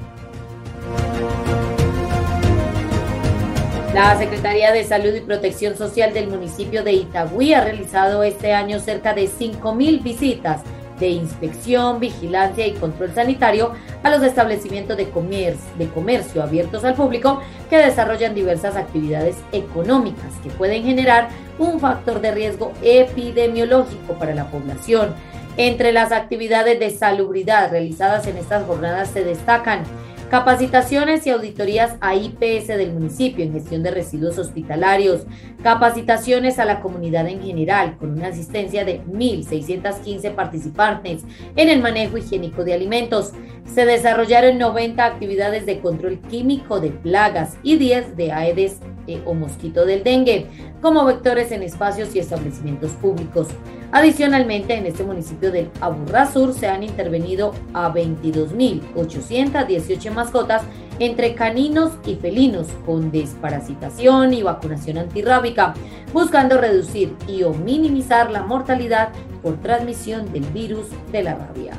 La 3.94 4.18
Secretaría 4.18 4.72
de 4.72 4.82
Salud 4.82 5.14
y 5.14 5.20
Protección 5.20 5.76
Social 5.76 6.12
del 6.12 6.26
municipio 6.26 6.82
de 6.82 6.94
Itagüí 6.94 7.54
ha 7.54 7.62
realizado 7.62 8.24
este 8.24 8.52
año 8.52 8.80
cerca 8.80 9.14
de 9.14 9.28
5.000 9.28 10.02
visitas 10.02 10.62
de 10.98 11.10
inspección, 11.10 12.00
vigilancia 12.00 12.66
y 12.66 12.72
control 12.72 13.14
sanitario 13.14 13.70
a 14.02 14.10
los 14.10 14.24
establecimientos 14.24 14.96
de 14.96 15.10
comercio, 15.10 15.64
de 15.78 15.86
comercio 15.90 16.42
abiertos 16.42 16.84
al 16.84 16.94
público 16.94 17.40
que 17.70 17.76
desarrollan 17.76 18.34
diversas 18.34 18.74
actividades 18.74 19.36
económicas 19.52 20.32
que 20.42 20.50
pueden 20.50 20.82
generar 20.82 21.28
un 21.60 21.78
factor 21.78 22.20
de 22.20 22.32
riesgo 22.32 22.72
epidemiológico 22.82 24.14
para 24.14 24.34
la 24.34 24.50
población. 24.50 25.14
Entre 25.56 25.92
las 25.92 26.10
actividades 26.10 26.80
de 26.80 26.90
salubridad 26.90 27.70
realizadas 27.70 28.26
en 28.26 28.38
estas 28.38 28.66
jornadas 28.66 29.10
se 29.10 29.22
destacan 29.22 29.84
Capacitaciones 30.30 31.26
y 31.26 31.30
auditorías 31.30 31.96
a 32.00 32.14
IPS 32.14 32.68
del 32.68 32.92
municipio 32.92 33.44
en 33.44 33.52
gestión 33.52 33.82
de 33.82 33.90
residuos 33.90 34.38
hospitalarios. 34.38 35.26
Capacitaciones 35.62 36.58
a 36.58 36.64
la 36.64 36.80
comunidad 36.80 37.28
en 37.28 37.42
general, 37.42 37.96
con 37.98 38.10
una 38.10 38.28
asistencia 38.28 38.84
de 38.84 39.02
1.615 39.04 40.34
participantes 40.34 41.22
en 41.56 41.68
el 41.68 41.80
manejo 41.80 42.18
higiénico 42.18 42.64
de 42.64 42.74
alimentos. 42.74 43.32
Se 43.66 43.86
desarrollaron 43.86 44.58
90 44.58 45.04
actividades 45.04 45.66
de 45.66 45.80
control 45.80 46.18
químico 46.20 46.80
de 46.80 46.90
plagas 46.90 47.56
y 47.62 47.76
10 47.76 48.16
de 48.16 48.32
Aedes 48.32 48.80
eh, 49.06 49.20
o 49.24 49.34
mosquito 49.34 49.84
del 49.84 50.04
dengue, 50.04 50.46
como 50.80 51.04
vectores 51.04 51.52
en 51.52 51.62
espacios 51.62 52.14
y 52.14 52.18
establecimientos 52.18 52.92
públicos. 52.92 53.48
Adicionalmente, 53.92 54.74
en 54.74 54.86
este 54.86 55.04
municipio 55.04 55.52
del 55.52 55.70
Aburrá 55.80 56.30
Sur 56.30 56.52
se 56.52 56.66
han 56.66 56.82
intervenido 56.82 57.54
a 57.72 57.90
22.818 57.92 60.10
mascotas 60.12 60.62
entre 60.98 61.34
caninos 61.34 61.92
y 62.06 62.16
felinos 62.16 62.66
con 62.86 63.10
desparasitación 63.10 64.34
y 64.34 64.42
vacunación 64.42 64.98
antirrábica, 64.98 65.72
buscando 66.12 66.60
reducir 66.60 67.16
y 67.28 67.44
o 67.44 67.54
minimizar 67.54 68.30
la 68.30 68.42
mortalidad 68.42 69.08
por 69.42 69.60
transmisión 69.60 70.30
del 70.32 70.44
virus 70.46 70.86
de 71.12 71.22
la 71.22 71.34
rabia. 71.34 71.74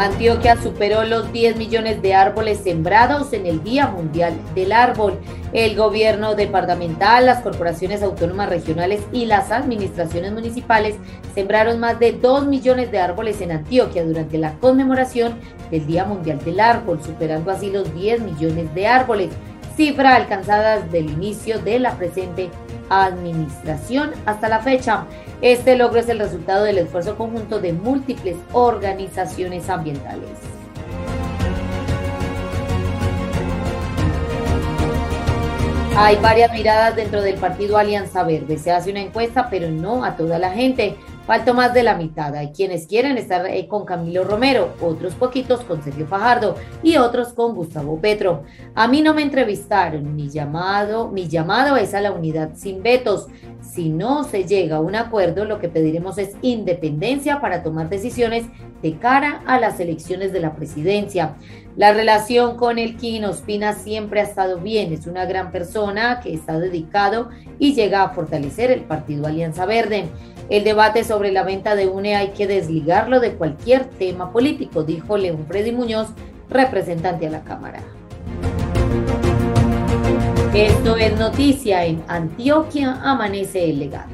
Antioquia 0.00 0.56
superó 0.56 1.04
los 1.04 1.30
10 1.30 1.56
millones 1.56 2.00
de 2.00 2.14
árboles 2.14 2.60
sembrados 2.60 3.34
en 3.34 3.44
el 3.44 3.62
Día 3.62 3.86
Mundial 3.86 4.32
del 4.54 4.72
Árbol. 4.72 5.18
El 5.52 5.76
gobierno 5.76 6.34
departamental, 6.34 7.26
las 7.26 7.42
corporaciones 7.42 8.02
autónomas 8.02 8.48
regionales 8.48 9.02
y 9.12 9.26
las 9.26 9.50
administraciones 9.50 10.32
municipales 10.32 10.94
sembraron 11.34 11.80
más 11.80 12.00
de 12.00 12.12
2 12.12 12.46
millones 12.46 12.90
de 12.90 12.98
árboles 12.98 13.42
en 13.42 13.52
Antioquia 13.52 14.02
durante 14.02 14.38
la 14.38 14.54
conmemoración 14.54 15.34
del 15.70 15.86
Día 15.86 16.06
Mundial 16.06 16.42
del 16.46 16.60
Árbol, 16.60 16.98
superando 17.04 17.50
así 17.50 17.70
los 17.70 17.94
10 17.94 18.22
millones 18.22 18.74
de 18.74 18.86
árboles, 18.86 19.28
cifra 19.76 20.16
alcanzada 20.16 20.80
desde 20.80 21.00
el 21.00 21.10
inicio 21.10 21.58
de 21.58 21.78
la 21.78 21.92
presente 21.98 22.48
administración 22.90 24.10
hasta 24.26 24.48
la 24.48 24.60
fecha. 24.60 25.04
Este 25.40 25.76
logro 25.76 26.00
es 26.00 26.08
el 26.08 26.18
resultado 26.18 26.64
del 26.64 26.78
esfuerzo 26.78 27.16
conjunto 27.16 27.60
de 27.60 27.72
múltiples 27.72 28.36
organizaciones 28.52 29.70
ambientales. 29.70 30.28
Hay 35.96 36.16
varias 36.16 36.52
miradas 36.52 36.96
dentro 36.96 37.20
del 37.20 37.34
partido 37.36 37.76
Alianza 37.76 38.22
Verde. 38.22 38.58
Se 38.58 38.70
hace 38.70 38.90
una 38.90 39.00
encuesta, 39.00 39.48
pero 39.50 39.70
no 39.70 40.04
a 40.04 40.16
toda 40.16 40.38
la 40.38 40.50
gente. 40.50 40.96
Falta 41.26 41.52
más 41.52 41.72
de 41.74 41.82
la 41.82 41.96
mitad. 41.96 42.34
Hay 42.34 42.50
quienes 42.50 42.86
quieren 42.86 43.16
estar 43.16 43.46
eh, 43.46 43.68
con 43.68 43.84
Camilo 43.84 44.24
Romero, 44.24 44.74
otros 44.80 45.14
poquitos 45.14 45.60
con 45.60 45.82
Sergio 45.82 46.06
Fajardo 46.06 46.56
y 46.82 46.96
otros 46.96 47.32
con 47.34 47.54
Gustavo 47.54 48.00
Petro. 48.00 48.42
A 48.74 48.88
mí 48.88 49.00
no 49.00 49.14
me 49.14 49.22
entrevistaron. 49.22 50.16
Mi 50.16 50.28
llamado, 50.28 51.08
mi 51.08 51.28
llamado 51.28 51.76
es 51.76 51.94
a 51.94 52.00
la 52.00 52.10
unidad 52.12 52.50
sin 52.54 52.82
vetos. 52.82 53.28
Si 53.60 53.90
no 53.90 54.24
se 54.24 54.44
llega 54.44 54.76
a 54.76 54.80
un 54.80 54.96
acuerdo, 54.96 55.44
lo 55.44 55.60
que 55.60 55.68
pediremos 55.68 56.18
es 56.18 56.34
independencia 56.42 57.40
para 57.40 57.62
tomar 57.62 57.88
decisiones 57.88 58.46
de 58.82 58.98
cara 58.98 59.42
a 59.46 59.60
las 59.60 59.78
elecciones 59.78 60.32
de 60.32 60.40
la 60.40 60.56
presidencia. 60.56 61.36
La 61.76 61.92
relación 61.92 62.56
con 62.56 62.78
el 62.78 62.96
Quino 62.96 63.30
Ospina 63.30 63.74
siempre 63.74 64.20
ha 64.20 64.24
estado 64.24 64.58
bien. 64.58 64.92
Es 64.92 65.06
una 65.06 65.24
gran 65.26 65.52
persona 65.52 66.20
que 66.20 66.34
está 66.34 66.58
dedicado 66.58 67.30
y 67.58 67.74
llega 67.74 68.02
a 68.02 68.10
fortalecer 68.10 68.70
el 68.70 68.80
partido 68.82 69.26
Alianza 69.26 69.66
Verde. 69.66 70.08
El 70.50 70.64
debate 70.64 71.04
sobre 71.04 71.30
la 71.30 71.44
venta 71.44 71.76
de 71.76 71.86
UNE 71.86 72.16
hay 72.16 72.30
que 72.30 72.48
desligarlo 72.48 73.20
de 73.20 73.34
cualquier 73.34 73.84
tema 73.84 74.32
político, 74.32 74.82
dijo 74.82 75.16
León 75.16 75.44
Freddy 75.46 75.70
Muñoz, 75.70 76.08
representante 76.48 77.28
a 77.28 77.30
la 77.30 77.44
Cámara. 77.44 77.80
Esto 80.52 80.96
es 80.96 81.16
noticia 81.16 81.84
en 81.84 82.02
Antioquia, 82.08 82.98
amanece 83.00 83.70
el 83.70 83.78
legado. 83.78 84.10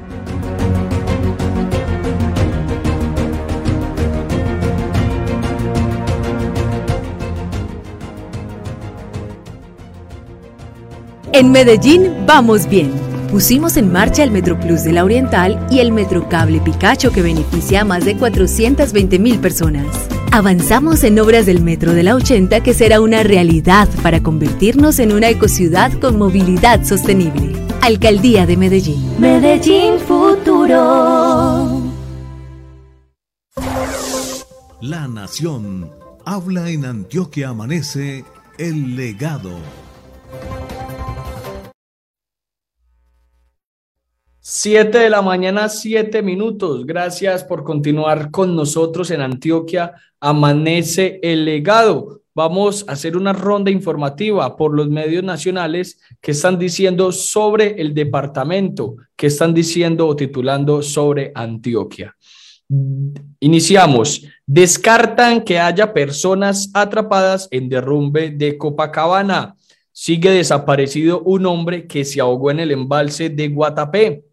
En 11.33 11.51
Medellín 11.51 12.25
vamos 12.27 12.69
bien. 12.69 13.16
Pusimos 13.31 13.75
en 13.75 13.91
marcha 13.91 14.23
el 14.23 14.31
MetroPlus 14.31 14.83
de 14.83 14.93
la 14.93 15.03
Oriental 15.03 15.67
y 15.69 15.79
el 15.79 15.91
Metrocable 15.91 16.61
Picacho 16.61 17.11
que 17.11 17.21
beneficia 17.21 17.81
a 17.81 17.85
más 17.85 18.05
de 18.05 18.15
420 18.15 19.19
mil 19.19 19.39
personas. 19.39 19.85
Avanzamos 20.31 21.03
en 21.03 21.19
obras 21.19 21.45
del 21.45 21.61
Metro 21.61 21.93
de 21.93 22.03
la 22.03 22.15
80 22.15 22.61
que 22.61 22.73
será 22.73 23.01
una 23.01 23.23
realidad 23.23 23.89
para 24.01 24.23
convertirnos 24.23 24.99
en 24.99 25.11
una 25.11 25.29
ecociudad 25.29 25.91
con 25.99 26.17
movilidad 26.17 26.85
sostenible. 26.85 27.53
Alcaldía 27.81 28.45
de 28.45 28.57
Medellín. 28.57 29.19
Medellín 29.19 29.99
Futuro. 29.99 31.81
La 34.81 35.07
Nación 35.07 35.91
habla 36.25 36.69
en 36.69 36.85
Antioquia 36.85 37.49
Amanece 37.49 38.23
el 38.57 38.95
legado. 38.95 39.51
Siete 44.49 44.99
de 44.99 45.09
la 45.09 45.21
mañana, 45.21 45.67
siete 45.67 46.21
minutos. 46.21 46.85
Gracias 46.85 47.43
por 47.43 47.65
continuar 47.65 48.31
con 48.31 48.55
nosotros 48.55 49.11
en 49.11 49.19
Antioquia. 49.19 49.95
Amanece 50.21 51.19
el 51.21 51.43
legado. 51.43 52.21
Vamos 52.33 52.85
a 52.87 52.93
hacer 52.93 53.17
una 53.17 53.33
ronda 53.33 53.71
informativa 53.71 54.55
por 54.55 54.73
los 54.73 54.87
medios 54.87 55.21
nacionales 55.21 55.99
que 56.21 56.31
están 56.31 56.57
diciendo 56.57 57.11
sobre 57.11 57.81
el 57.81 57.93
departamento, 57.93 58.95
que 59.17 59.27
están 59.27 59.53
diciendo 59.53 60.07
o 60.07 60.15
titulando 60.15 60.81
sobre 60.81 61.33
Antioquia. 61.35 62.15
Iniciamos. 63.41 64.23
Descartan 64.45 65.41
que 65.41 65.59
haya 65.59 65.93
personas 65.93 66.71
atrapadas 66.73 67.49
en 67.51 67.67
derrumbe 67.67 68.29
de 68.29 68.57
Copacabana. 68.57 69.57
Sigue 69.91 70.31
desaparecido 70.31 71.21
un 71.23 71.45
hombre 71.47 71.85
que 71.85 72.05
se 72.05 72.21
ahogó 72.21 72.49
en 72.49 72.61
el 72.61 72.71
embalse 72.71 73.29
de 73.29 73.49
Guatapé. 73.49 74.23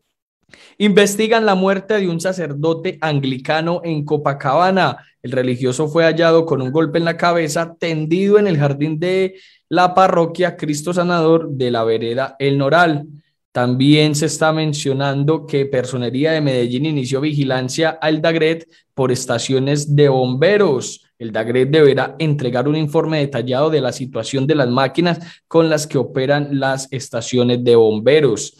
Investigan 0.79 1.47
la 1.47 1.55
muerte 1.55 1.95
de 1.95 2.09
un 2.09 2.21
sacerdote 2.21 2.99
anglicano 3.01 3.81
en 3.85 4.05
Copacabana. 4.05 4.99
El 5.23 5.33
religioso 5.33 5.89
fue 5.89 6.05
hallado 6.05 6.47
con 6.47 6.61
un 6.61 6.73
golpe 6.73 6.99
en 6.99 7.05
la 7.05 7.17
cabeza, 7.17 7.77
tendido 7.79 8.39
en 8.39 8.47
el 8.47 8.59
jardín 8.59 8.99
de 8.99 9.37
la 9.69 9.95
parroquia 9.95 10.57
Cristo 10.57 10.93
Sanador 10.93 11.51
de 11.51 11.71
la 11.71 11.85
vereda 11.85 12.37
El 12.39 12.59
Noral. 12.59 13.07
También 13.53 14.17
se 14.17 14.27
está 14.27 14.53
mencionando 14.53 15.47
que 15.47 15.67
Personería 15.67 16.33
de 16.33 16.41
Medellín 16.41 16.87
inició 16.87 17.21
vigilancia 17.21 17.91
al 17.91 18.21
Dagret 18.21 18.69
por 18.95 19.13
estaciones 19.13 19.95
de 19.95 20.09
bomberos. 20.09 21.05
El 21.21 21.31
Dagret 21.31 21.71
deberá 21.71 22.17
entregar 22.19 22.67
un 22.67 22.75
informe 22.75 23.21
detallado 23.21 23.71
de 23.71 23.81
la 23.81 23.93
situación 23.93 24.49
de 24.49 24.57
las 24.57 24.69
máquinas 24.69 25.21
con 25.47 25.71
las 25.71 25.87
que 25.87 25.99
operan 25.99 26.59
las 26.59 26.89
estaciones 26.91 27.63
de 27.63 27.77
bomberos. 27.77 28.57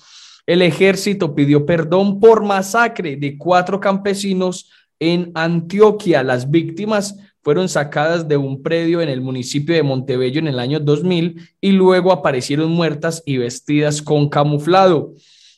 El 0.47 0.61
ejército 0.63 1.35
pidió 1.35 1.65
perdón 1.65 2.21
por 2.21 2.45
masacre 2.45 3.17
de 3.17 3.39
cuatro 3.39 3.81
campesinos 3.81 4.71
en 4.99 5.31
Antioquia. 5.35 6.23
Las 6.23 6.51
víctimas 6.51 7.17
fueron 7.43 7.69
sacadas 7.69 8.29
de 8.29 8.37
un 8.37 8.63
predio 8.63 9.01
en 9.01 9.09
el 9.09 9.21
municipio 9.21 9.75
de 9.75 9.83
Montebello 9.83 10.39
en 10.39 10.49
el 10.49 10.59
año 10.59 10.81
2000 10.81 11.41
y 11.61 11.73
luego 11.73 12.13
aparecieron 12.13 12.71
muertas 12.71 13.23
y 13.25 13.39
vestidas 13.39 14.03
con 14.03 14.29
camuflado. 14.29 15.15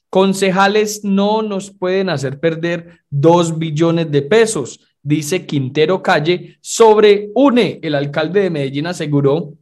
Concejales 0.09 1.05
no 1.05 1.43
nos 1.43 1.71
pueden 1.71 2.09
hacer 2.09 2.39
perder 2.39 3.01
dos 3.11 3.59
billones 3.59 4.11
de 4.11 4.23
pesos, 4.23 4.81
dice 5.03 5.47
Quintero 5.47 6.03
Calle 6.03 6.59
sobre 6.61 7.31
UNE. 7.35 7.81
El 7.83 7.95
alcalde 7.95 8.43
de 8.43 8.51
Medellín 8.51 8.87
aseguró 8.87 9.53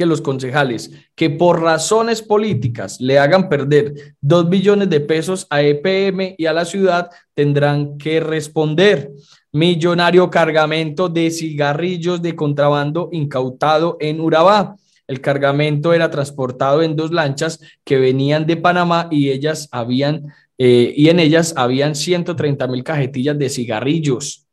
que 0.00 0.06
los 0.06 0.22
concejales 0.22 0.90
que 1.14 1.28
por 1.28 1.60
razones 1.60 2.22
políticas 2.22 2.98
le 3.02 3.18
hagan 3.18 3.50
perder 3.50 4.14
dos 4.18 4.48
billones 4.48 4.88
de 4.88 5.00
pesos 5.00 5.46
a 5.50 5.60
EPM 5.60 6.36
y 6.38 6.46
a 6.46 6.54
la 6.54 6.64
ciudad 6.64 7.10
tendrán 7.34 7.98
que 7.98 8.18
responder. 8.18 9.12
Millonario 9.52 10.30
cargamento 10.30 11.10
de 11.10 11.30
cigarrillos 11.30 12.22
de 12.22 12.34
contrabando 12.34 13.10
incautado 13.12 13.98
en 14.00 14.22
Urabá. 14.22 14.74
El 15.06 15.20
cargamento 15.20 15.92
era 15.92 16.10
transportado 16.10 16.80
en 16.80 16.96
dos 16.96 17.10
lanchas 17.12 17.60
que 17.84 17.98
venían 17.98 18.46
de 18.46 18.56
Panamá 18.56 19.06
y 19.10 19.28
ellas 19.28 19.68
habían 19.70 20.32
eh, 20.56 20.94
y 20.96 21.10
en 21.10 21.20
ellas 21.20 21.52
habían 21.58 21.94
130 21.94 22.66
mil 22.68 22.82
cajetillas 22.82 23.38
de 23.38 23.50
cigarrillos. 23.50 24.46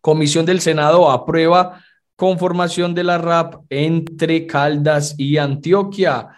Comisión 0.00 0.46
del 0.46 0.60
Senado 0.60 1.10
aprueba 1.10 1.82
conformación 2.16 2.94
de 2.94 3.04
la 3.04 3.18
RAP 3.18 3.62
entre 3.70 4.46
Caldas 4.46 5.14
y 5.18 5.36
Antioquia. 5.36 6.28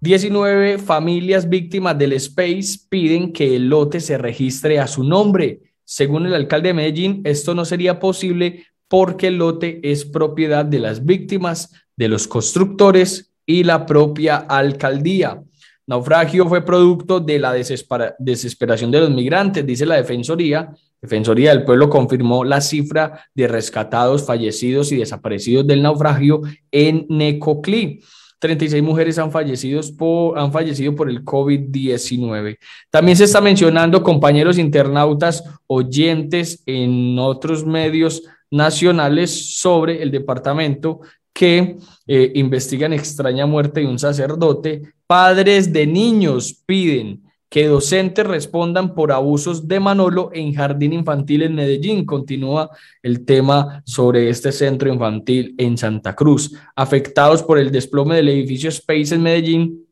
19 0.00 0.78
familias 0.78 1.48
víctimas 1.48 1.98
del 1.98 2.14
Space 2.14 2.86
piden 2.88 3.32
que 3.32 3.56
el 3.56 3.68
lote 3.68 4.00
se 4.00 4.16
registre 4.16 4.78
a 4.78 4.86
su 4.86 5.04
nombre. 5.04 5.60
Según 5.84 6.26
el 6.26 6.34
alcalde 6.34 6.68
de 6.68 6.74
Medellín, 6.74 7.20
esto 7.24 7.54
no 7.54 7.64
sería 7.64 8.00
posible 8.00 8.66
porque 8.88 9.26
el 9.26 9.36
lote 9.36 9.80
es 9.82 10.04
propiedad 10.04 10.64
de 10.64 10.78
las 10.78 11.04
víctimas, 11.04 11.72
de 11.96 12.08
los 12.08 12.26
constructores 12.26 13.32
y 13.44 13.64
la 13.64 13.84
propia 13.84 14.36
alcaldía. 14.36 15.42
Naufragio 15.90 16.46
fue 16.46 16.64
producto 16.64 17.18
de 17.18 17.40
la 17.40 17.52
desesperación 17.52 18.92
de 18.92 19.00
los 19.00 19.10
migrantes, 19.10 19.66
dice 19.66 19.84
la 19.84 19.96
Defensoría, 19.96 20.72
Defensoría 21.02 21.50
del 21.50 21.64
Pueblo 21.64 21.90
confirmó 21.90 22.44
la 22.44 22.60
cifra 22.60 23.24
de 23.34 23.48
rescatados, 23.48 24.24
fallecidos 24.24 24.92
y 24.92 24.98
desaparecidos 24.98 25.66
del 25.66 25.82
naufragio 25.82 26.42
en 26.70 27.06
Necoclí. 27.08 28.04
36 28.38 28.80
mujeres 28.84 29.18
han 29.18 29.32
fallecido 29.32 29.80
por, 29.98 30.38
han 30.38 30.52
fallecido 30.52 30.94
por 30.94 31.10
el 31.10 31.24
COVID-19. 31.24 32.58
También 32.88 33.16
se 33.16 33.24
está 33.24 33.40
mencionando, 33.40 34.04
compañeros 34.04 34.58
internautas, 34.58 35.42
oyentes 35.66 36.62
en 36.66 37.18
otros 37.18 37.66
medios 37.66 38.22
nacionales 38.48 39.58
sobre 39.58 40.02
el 40.02 40.12
departamento 40.12 41.00
que 41.32 41.76
eh, 42.06 42.32
investigan 42.34 42.92
extraña 42.92 43.46
muerte 43.46 43.80
de 43.80 43.86
un 43.86 43.98
sacerdote. 43.98 44.82
Padres 45.06 45.72
de 45.72 45.86
niños 45.86 46.62
piden 46.66 47.22
que 47.50 47.66
docentes 47.66 48.24
respondan 48.24 48.94
por 48.94 49.10
abusos 49.10 49.66
de 49.66 49.80
Manolo 49.80 50.30
en 50.32 50.54
jardín 50.54 50.92
infantil 50.92 51.42
en 51.42 51.56
Medellín. 51.56 52.06
Continúa 52.06 52.70
el 53.02 53.24
tema 53.24 53.82
sobre 53.84 54.30
este 54.30 54.52
centro 54.52 54.92
infantil 54.92 55.56
en 55.58 55.76
Santa 55.76 56.14
Cruz. 56.14 56.54
Afectados 56.76 57.42
por 57.42 57.58
el 57.58 57.72
desplome 57.72 58.14
del 58.14 58.28
edificio 58.28 58.68
Space 58.68 59.16
en 59.16 59.22
Medellín, 59.22 59.84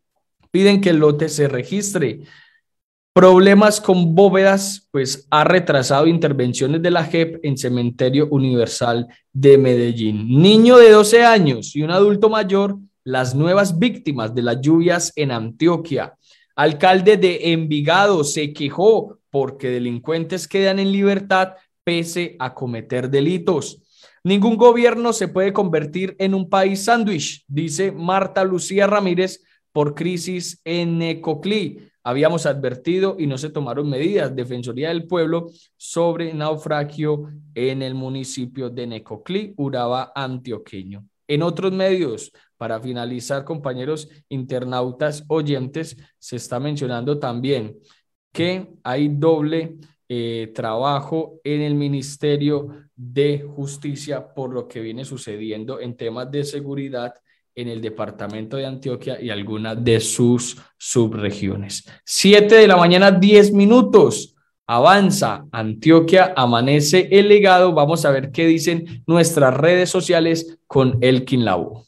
piden 0.52 0.80
que 0.80 0.90
el 0.90 0.98
lote 0.98 1.28
se 1.28 1.48
registre. 1.48 2.20
Problemas 3.18 3.80
con 3.80 4.14
bóvedas, 4.14 4.86
pues 4.92 5.26
ha 5.32 5.42
retrasado 5.42 6.06
intervenciones 6.06 6.80
de 6.80 6.92
la 6.92 7.02
JEP 7.02 7.40
en 7.42 7.58
Cementerio 7.58 8.28
Universal 8.30 9.08
de 9.32 9.58
Medellín. 9.58 10.40
Niño 10.40 10.76
de 10.76 10.92
12 10.92 11.24
años 11.24 11.74
y 11.74 11.82
un 11.82 11.90
adulto 11.90 12.28
mayor, 12.28 12.78
las 13.02 13.34
nuevas 13.34 13.76
víctimas 13.76 14.36
de 14.36 14.42
las 14.42 14.60
lluvias 14.60 15.12
en 15.16 15.32
Antioquia. 15.32 16.14
Alcalde 16.54 17.16
de 17.16 17.52
Envigado 17.52 18.22
se 18.22 18.52
quejó 18.52 19.18
porque 19.30 19.68
delincuentes 19.68 20.46
quedan 20.46 20.78
en 20.78 20.92
libertad 20.92 21.54
pese 21.82 22.36
a 22.38 22.54
cometer 22.54 23.10
delitos. 23.10 23.82
Ningún 24.22 24.56
gobierno 24.56 25.12
se 25.12 25.26
puede 25.26 25.52
convertir 25.52 26.14
en 26.20 26.34
un 26.34 26.48
país 26.48 26.84
sándwich, 26.84 27.44
dice 27.48 27.90
Marta 27.90 28.44
Lucía 28.44 28.86
Ramírez 28.86 29.42
por 29.72 29.96
crisis 29.96 30.60
en 30.64 30.98
Necoclí 30.98 31.88
habíamos 32.08 32.46
advertido 32.46 33.16
y 33.18 33.26
no 33.26 33.36
se 33.36 33.50
tomaron 33.50 33.90
medidas. 33.90 34.34
Defensoría 34.34 34.88
del 34.88 35.06
Pueblo 35.06 35.50
sobre 35.76 36.32
naufragio 36.32 37.28
en 37.54 37.82
el 37.82 37.94
municipio 37.94 38.70
de 38.70 38.86
Necoclí, 38.86 39.52
Urabá, 39.58 40.10
Antioqueño. 40.14 41.06
En 41.26 41.42
otros 41.42 41.70
medios, 41.70 42.32
para 42.56 42.80
finalizar, 42.80 43.44
compañeros 43.44 44.08
internautas 44.30 45.22
oyentes, 45.28 45.98
se 46.18 46.36
está 46.36 46.58
mencionando 46.58 47.18
también 47.18 47.76
que 48.32 48.70
hay 48.82 49.08
doble 49.08 49.76
eh, 50.08 50.50
trabajo 50.54 51.38
en 51.44 51.60
el 51.60 51.74
Ministerio 51.74 52.88
de 52.96 53.46
Justicia 53.54 54.32
por 54.32 54.54
lo 54.54 54.66
que 54.66 54.80
viene 54.80 55.04
sucediendo 55.04 55.78
en 55.78 55.94
temas 55.94 56.30
de 56.30 56.42
seguridad 56.44 57.12
en 57.60 57.66
el 57.66 57.80
departamento 57.80 58.56
de 58.56 58.66
Antioquia 58.66 59.20
y 59.20 59.30
algunas 59.30 59.82
de 59.82 59.98
sus 59.98 60.56
subregiones. 60.76 61.84
Siete 62.04 62.54
de 62.54 62.68
la 62.68 62.76
mañana, 62.76 63.10
diez 63.10 63.52
minutos. 63.52 64.36
Avanza, 64.64 65.46
Antioquia 65.50 66.32
amanece 66.36 67.08
el 67.10 67.26
legado. 67.28 67.72
Vamos 67.72 68.04
a 68.04 68.12
ver 68.12 68.30
qué 68.30 68.46
dicen 68.46 69.02
nuestras 69.08 69.52
redes 69.54 69.90
sociales 69.90 70.60
con 70.68 70.98
Elkin 71.00 71.44
Lau. 71.44 71.87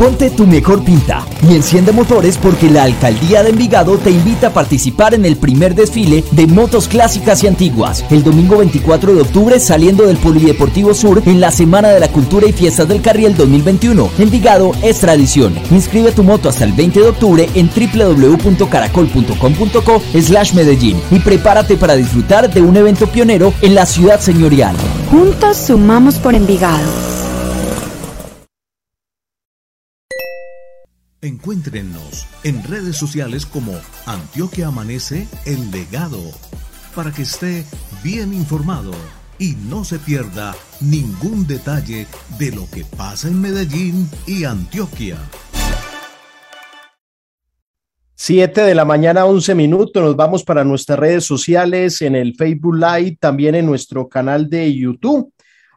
Ponte 0.00 0.30
tu 0.30 0.46
mejor 0.46 0.82
pinta 0.82 1.26
y 1.46 1.54
enciende 1.54 1.92
motores 1.92 2.38
porque 2.38 2.70
la 2.70 2.84
Alcaldía 2.84 3.42
de 3.42 3.50
Envigado 3.50 3.98
te 3.98 4.10
invita 4.10 4.46
a 4.46 4.52
participar 4.54 5.12
en 5.12 5.26
el 5.26 5.36
primer 5.36 5.74
desfile 5.74 6.24
de 6.30 6.46
motos 6.46 6.88
clásicas 6.88 7.44
y 7.44 7.48
antiguas, 7.48 8.02
el 8.08 8.24
domingo 8.24 8.56
24 8.56 9.14
de 9.14 9.20
octubre 9.20 9.60
saliendo 9.60 10.06
del 10.06 10.16
Polideportivo 10.16 10.94
Sur 10.94 11.22
en 11.26 11.38
la 11.38 11.50
Semana 11.50 11.90
de 11.90 12.00
la 12.00 12.08
Cultura 12.08 12.48
y 12.48 12.54
Fiestas 12.54 12.88
del 12.88 13.02
Carriel 13.02 13.36
2021. 13.36 14.08
Envigado 14.18 14.72
es 14.82 15.00
tradición. 15.00 15.54
Inscribe 15.70 16.12
tu 16.12 16.22
moto 16.22 16.48
hasta 16.48 16.64
el 16.64 16.72
20 16.72 17.00
de 17.00 17.08
octubre 17.08 17.50
en 17.54 17.68
www.caracol.com.co 17.68 20.02
slash 20.18 20.54
Medellín 20.54 20.98
y 21.10 21.18
prepárate 21.18 21.76
para 21.76 21.94
disfrutar 21.94 22.50
de 22.50 22.62
un 22.62 22.74
evento 22.74 23.06
pionero 23.06 23.52
en 23.60 23.74
la 23.74 23.84
ciudad 23.84 24.18
señorial. 24.18 24.74
Juntos 25.10 25.58
sumamos 25.58 26.14
por 26.14 26.34
Envigado. 26.34 26.88
Encuéntrenos 31.22 32.26
en 32.44 32.64
redes 32.64 32.96
sociales 32.96 33.44
como 33.44 33.72
Antioquia 34.06 34.68
Amanece 34.68 35.28
El 35.44 35.70
Legado 35.70 36.18
para 36.96 37.12
que 37.12 37.22
esté 37.22 37.66
bien 38.02 38.32
informado 38.32 38.92
y 39.38 39.54
no 39.68 39.84
se 39.84 39.98
pierda 39.98 40.54
ningún 40.80 41.46
detalle 41.46 42.06
de 42.38 42.52
lo 42.52 42.66
que 42.70 42.86
pasa 42.96 43.28
en 43.28 43.38
Medellín 43.38 44.08
y 44.26 44.44
Antioquia. 44.44 45.18
Siete 48.14 48.62
de 48.62 48.74
la 48.74 48.86
mañana, 48.86 49.26
once 49.26 49.54
minutos. 49.54 50.02
Nos 50.02 50.16
vamos 50.16 50.42
para 50.42 50.64
nuestras 50.64 50.98
redes 50.98 51.24
sociales, 51.24 52.00
en 52.00 52.16
el 52.16 52.34
Facebook 52.34 52.76
Live, 52.76 53.18
también 53.20 53.54
en 53.54 53.66
nuestro 53.66 54.08
canal 54.08 54.48
de 54.48 54.74
YouTube. 54.74 55.30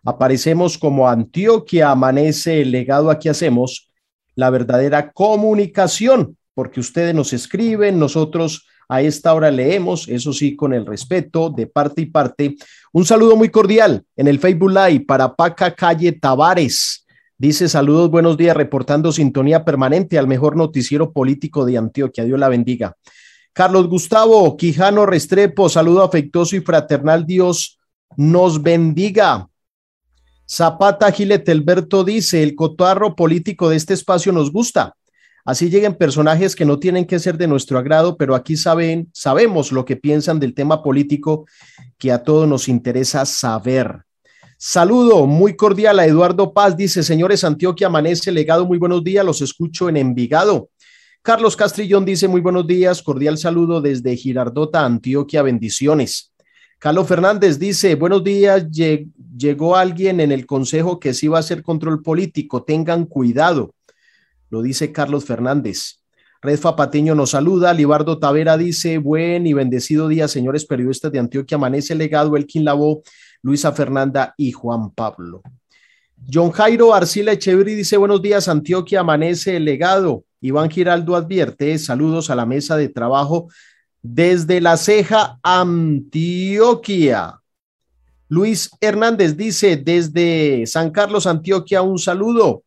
Aparecemos 0.06 0.78
como 0.78 1.10
Antioquia 1.10 1.92
Amanece 1.92 2.62
el 2.62 2.72
legado. 2.72 3.12
Aquí 3.12 3.28
hacemos 3.28 3.90
la 4.36 4.50
verdadera 4.50 5.12
comunicación, 5.12 6.38
porque 6.54 6.80
ustedes 6.80 7.14
nos 7.14 7.34
escriben, 7.34 8.00
nosotros 8.00 8.68
a 8.90 9.02
esta 9.02 9.34
hora 9.34 9.50
leemos, 9.50 10.08
eso 10.08 10.34
sí, 10.34 10.56
con 10.56 10.74
el 10.74 10.86
respeto 10.86 11.50
de 11.50 11.68
parte 11.68 12.02
y 12.02 12.06
parte. 12.08 12.56
Un 12.92 13.06
saludo 13.06 13.36
muy 13.36 13.50
cordial 13.50 14.04
en 14.16 14.28
el 14.28 14.40
Facebook 14.40 14.72
Live 14.72 15.06
para 15.08 15.36
Paca 15.36 15.74
Calle 15.74 16.12
Tavares. 16.12 17.06
Dice 17.38 17.68
saludos, 17.68 18.10
buenos 18.10 18.38
días, 18.38 18.56
reportando 18.56 19.12
sintonía 19.12 19.66
permanente 19.66 20.18
al 20.18 20.28
mejor 20.28 20.56
noticiero 20.56 21.12
político 21.12 21.66
de 21.66 21.78
Antioquia. 21.78 22.24
Dios 22.24 22.40
la 22.40 22.50
bendiga. 22.50 22.96
Carlos 23.52 23.88
Gustavo 23.88 24.56
Quijano 24.58 25.06
Restrepo, 25.06 25.70
saludo 25.70 26.04
afectuoso 26.04 26.56
y 26.56 26.62
fraternal. 26.62 27.26
Dios 27.26 27.80
nos 28.16 28.62
bendiga. 28.62 29.48
Zapata 30.50 31.12
Giletelberto 31.12 32.04
dice, 32.04 32.44
el 32.44 32.56
cotarro 32.56 33.16
político 33.16 33.70
de 33.70 33.78
este 33.78 33.94
espacio 33.94 34.32
nos 34.32 34.52
gusta. 34.52 34.96
Así 35.46 35.70
lleguen 35.70 35.96
personajes 35.96 36.56
que 36.56 36.66
no 36.66 36.80
tienen 36.80 37.06
que 37.06 37.20
ser 37.20 37.38
de 37.38 37.48
nuestro 37.48 37.78
agrado, 37.78 38.18
pero 38.18 38.34
aquí 38.34 38.56
saben, 38.56 39.10
sabemos 39.14 39.72
lo 39.72 39.84
que 39.84 39.98
piensan 39.98 40.40
del 40.40 40.54
tema 40.54 40.82
político 40.82 41.46
que 41.98 42.12
a 42.12 42.24
todos 42.24 42.48
nos 42.48 42.70
interesa 42.70 43.26
saber. 43.26 44.04
Saludo 44.58 45.26
muy 45.26 45.58
cordial 45.58 46.00
a 46.00 46.06
Eduardo 46.06 46.54
Paz, 46.54 46.78
dice, 46.78 47.04
señores 47.04 47.44
Antioquia, 47.44 47.88
amanece 47.88 48.32
legado, 48.32 48.66
muy 48.66 48.78
buenos 48.78 49.04
días, 49.04 49.26
los 49.26 49.42
escucho 49.42 49.90
en 49.90 49.98
Envigado. 49.98 50.70
Carlos 51.22 51.58
Castrillón 51.58 52.06
dice, 52.06 52.28
muy 52.30 52.40
buenos 52.42 52.66
días, 52.68 53.02
cordial 53.02 53.38
saludo 53.38 53.82
desde 53.82 54.16
Girardota, 54.16 54.86
Antioquia, 54.86 55.42
bendiciones. 55.42 56.33
Carlos 56.84 57.08
Fernández 57.08 57.60
dice, 57.60 57.96
buenos 57.96 58.26
días, 58.26 58.68
llegó 58.70 59.78
alguien 59.78 60.20
en 60.20 60.34
el 60.34 60.46
consejo 60.46 61.00
que 61.00 61.14
sí 61.14 61.30
va 61.30 61.38
a 61.38 61.40
hacer 61.40 61.64
control 61.64 62.04
político, 62.04 62.64
tengan 62.64 63.06
cuidado, 63.06 63.74
lo 64.50 64.62
dice 64.62 64.92
Carlos 64.92 65.24
Fernández. 65.24 66.02
Redfa 66.42 66.76
Patiño 66.76 67.16
nos 67.16 67.30
saluda, 67.30 67.74
Libardo 67.74 68.20
Tavera 68.20 68.58
dice, 68.58 68.98
buen 68.98 69.48
y 69.48 69.54
bendecido 69.54 70.10
día, 70.10 70.28
señores 70.28 70.66
periodistas 70.66 71.10
de 71.14 71.20
Antioquia, 71.20 71.56
amanece 71.56 71.96
legado, 71.96 72.36
Elkin 72.36 72.66
Lavó, 72.66 73.02
Luisa 73.42 73.72
Fernanda 73.72 74.34
y 74.36 74.52
Juan 74.52 74.92
Pablo. 74.92 75.42
John 76.30 76.52
Jairo 76.52 76.94
Arcila 76.94 77.32
Echeverri 77.32 77.76
dice, 77.76 77.96
buenos 77.96 78.22
días, 78.22 78.50
Antioquia, 78.50 79.00
amanece 79.00 79.56
el 79.56 79.64
legado. 79.64 80.26
Iván 80.42 80.70
Giraldo 80.70 81.16
advierte, 81.16 81.78
saludos 81.78 82.30
a 82.30 82.36
la 82.36 82.46
mesa 82.46 82.76
de 82.76 82.90
trabajo 82.90 83.48
desde 84.04 84.62
la 84.62 84.76
ceja, 84.78 85.40
Antioquia. 85.42 87.40
Luis 88.28 88.70
Hernández 88.82 89.38
dice, 89.38 89.78
desde 89.78 90.66
San 90.68 90.92
Carlos, 90.92 91.26
Antioquia, 91.26 91.82
un 91.82 91.98
saludo. 91.98 92.64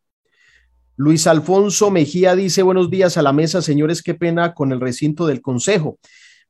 Luis 0.97 1.27
Alfonso 1.27 1.91
Mejía 1.91 2.35
dice, 2.35 2.63
buenos 2.63 2.89
días 2.89 3.19
a 3.19 3.23
la 3.23 3.35
mesa, 3.35 3.61
señores, 3.61 4.03
qué 4.03 4.15
pena 4.15 4.55
con 4.55 4.73
el 4.73 4.81
recinto 4.81 5.27
del 5.27 5.43
Consejo. 5.43 5.99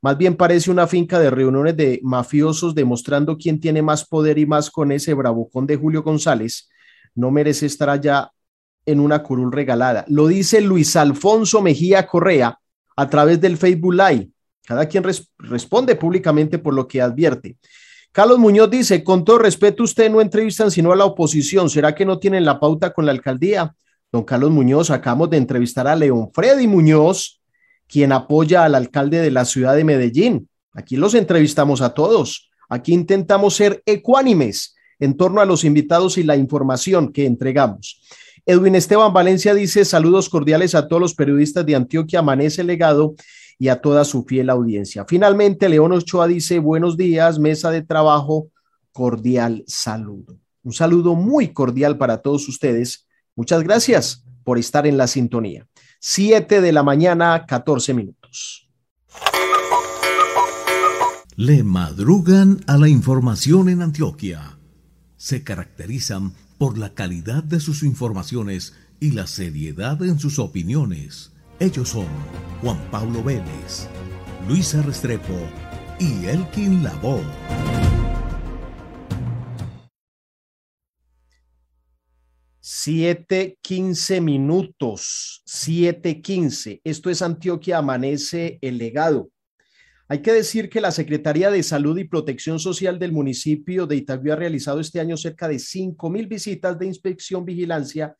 Más 0.01 0.17
bien 0.17 0.37
parece 0.37 0.71
una 0.71 0.87
finca 0.87 1.19
de 1.19 1.31
reuniones 1.31 1.75
de 1.75 1.99
mafiosos 2.03 2.73
demostrando 2.73 3.35
quién 3.37 3.59
tiene 3.59 3.81
más 3.81 4.05
poder 4.05 4.37
y 4.37 4.45
más 4.45 4.71
con 4.71 4.93
ese 4.93 5.13
bravucón 5.13 5.67
de 5.67 5.75
Julio 5.75 6.01
González. 6.01 6.69
No 7.13 7.29
merece 7.29 7.65
estar 7.65 7.89
allá 7.89 8.31
en 8.85 9.01
una 9.01 9.21
curul 9.21 9.51
regalada. 9.51 10.05
Lo 10.07 10.27
dice 10.27 10.61
Luis 10.61 10.95
Alfonso 10.95 11.61
Mejía 11.61 12.07
Correa 12.07 12.57
a 12.95 13.09
través 13.09 13.41
del 13.41 13.57
Facebook 13.57 13.95
Live. 13.95 14.29
Cada 14.67 14.85
quien 14.85 15.01
responde 15.39 15.95
públicamente 15.95 16.59
por 16.59 16.73
lo 16.73 16.89
que 16.89 17.01
advierte. 17.01 17.55
Carlos 18.11 18.37
Muñoz 18.37 18.69
dice, 18.69 19.01
con 19.01 19.23
todo 19.23 19.37
respeto, 19.37 19.83
usted 19.83 20.11
no 20.11 20.19
entrevistan 20.19 20.71
sino 20.71 20.91
a 20.91 20.95
la 20.97 21.05
oposición. 21.05 21.69
¿Será 21.69 21.95
que 21.95 22.05
no 22.05 22.19
tienen 22.19 22.43
la 22.43 22.59
pauta 22.59 22.91
con 22.91 23.05
la 23.05 23.13
alcaldía? 23.13 23.73
Don 24.11 24.25
Carlos 24.25 24.51
Muñoz, 24.51 24.89
acabamos 24.89 25.29
de 25.29 25.37
entrevistar 25.37 25.87
a 25.87 25.95
León 25.95 26.31
Freddy 26.33 26.67
Muñoz, 26.67 27.39
quien 27.87 28.11
apoya 28.11 28.65
al 28.65 28.75
alcalde 28.75 29.21
de 29.21 29.31
la 29.31 29.45
ciudad 29.45 29.73
de 29.73 29.85
Medellín. 29.85 30.49
Aquí 30.73 30.97
los 30.97 31.13
entrevistamos 31.13 31.79
a 31.79 31.93
todos. 31.93 32.49
Aquí 32.67 32.93
intentamos 32.93 33.55
ser 33.55 33.81
ecuánimes 33.85 34.75
en 34.99 35.15
torno 35.15 35.39
a 35.39 35.45
los 35.45 35.63
invitados 35.63 36.17
y 36.17 36.23
la 36.23 36.35
información 36.35 37.13
que 37.13 37.25
entregamos. 37.25 38.01
Edwin 38.45 38.75
Esteban 38.75 39.13
Valencia 39.13 39.53
dice 39.53 39.85
saludos 39.85 40.27
cordiales 40.27 40.75
a 40.75 40.89
todos 40.89 41.01
los 41.01 41.13
periodistas 41.13 41.65
de 41.65 41.75
Antioquia, 41.75 42.19
Amanece 42.19 42.65
Legado 42.65 43.15
y 43.59 43.69
a 43.69 43.81
toda 43.81 44.05
su 44.05 44.23
fiel 44.23 44.49
audiencia. 44.49 45.05
Finalmente, 45.07 45.69
León 45.69 45.91
Ochoa 45.91 46.27
dice 46.27 46.59
buenos 46.59 46.97
días, 46.97 47.39
mesa 47.39 47.71
de 47.71 47.81
trabajo, 47.81 48.51
cordial 48.91 49.63
saludo. 49.67 50.37
Un 50.63 50.73
saludo 50.73 51.15
muy 51.15 51.53
cordial 51.53 51.97
para 51.97 52.17
todos 52.17 52.47
ustedes. 52.49 53.07
Muchas 53.35 53.63
gracias 53.63 54.23
por 54.43 54.57
estar 54.57 54.85
en 54.85 54.97
la 54.97 55.07
sintonía. 55.07 55.67
Siete 55.99 56.61
de 56.61 56.71
la 56.71 56.83
mañana, 56.83 57.45
14 57.47 57.93
minutos. 57.93 58.69
Le 61.35 61.63
madrugan 61.63 62.63
a 62.65 62.77
la 62.77 62.89
información 62.89 63.69
en 63.69 63.81
Antioquia. 63.81 64.57
Se 65.17 65.43
caracterizan 65.43 66.33
por 66.57 66.77
la 66.77 66.93
calidad 66.93 67.43
de 67.43 67.59
sus 67.59 67.83
informaciones 67.83 68.73
y 68.99 69.11
la 69.11 69.27
seriedad 69.27 70.01
en 70.03 70.19
sus 70.19 70.39
opiniones. 70.39 71.31
Ellos 71.59 71.89
son 71.89 72.05
Juan 72.61 72.77
Pablo 72.91 73.23
Vélez, 73.23 73.89
Luisa 74.47 74.79
Restrepo 74.83 75.33
y 75.99 76.27
Elkin 76.27 76.83
Lavoe. 76.83 77.23
Siete 82.59 83.57
quince 83.59 84.21
minutos, 84.21 85.41
siete 85.47 86.21
quince. 86.21 86.79
Esto 86.83 87.09
es 87.09 87.23
Antioquia 87.23 87.79
Amanece 87.79 88.59
el 88.61 88.77
Legado. 88.77 89.31
Hay 90.07 90.21
que 90.21 90.33
decir 90.33 90.69
que 90.69 90.79
la 90.79 90.91
Secretaría 90.91 91.49
de 91.49 91.63
Salud 91.63 91.97
y 91.97 92.03
Protección 92.03 92.59
Social 92.59 92.99
del 92.99 93.13
municipio 93.13 93.87
de 93.87 93.95
Itagüí 93.95 94.29
ha 94.29 94.35
realizado 94.35 94.79
este 94.79 94.99
año 94.99 95.17
cerca 95.17 95.47
de 95.47 95.57
5 95.57 96.07
mil 96.11 96.27
visitas 96.27 96.77
de 96.77 96.85
inspección, 96.85 97.43
vigilancia 97.43 98.15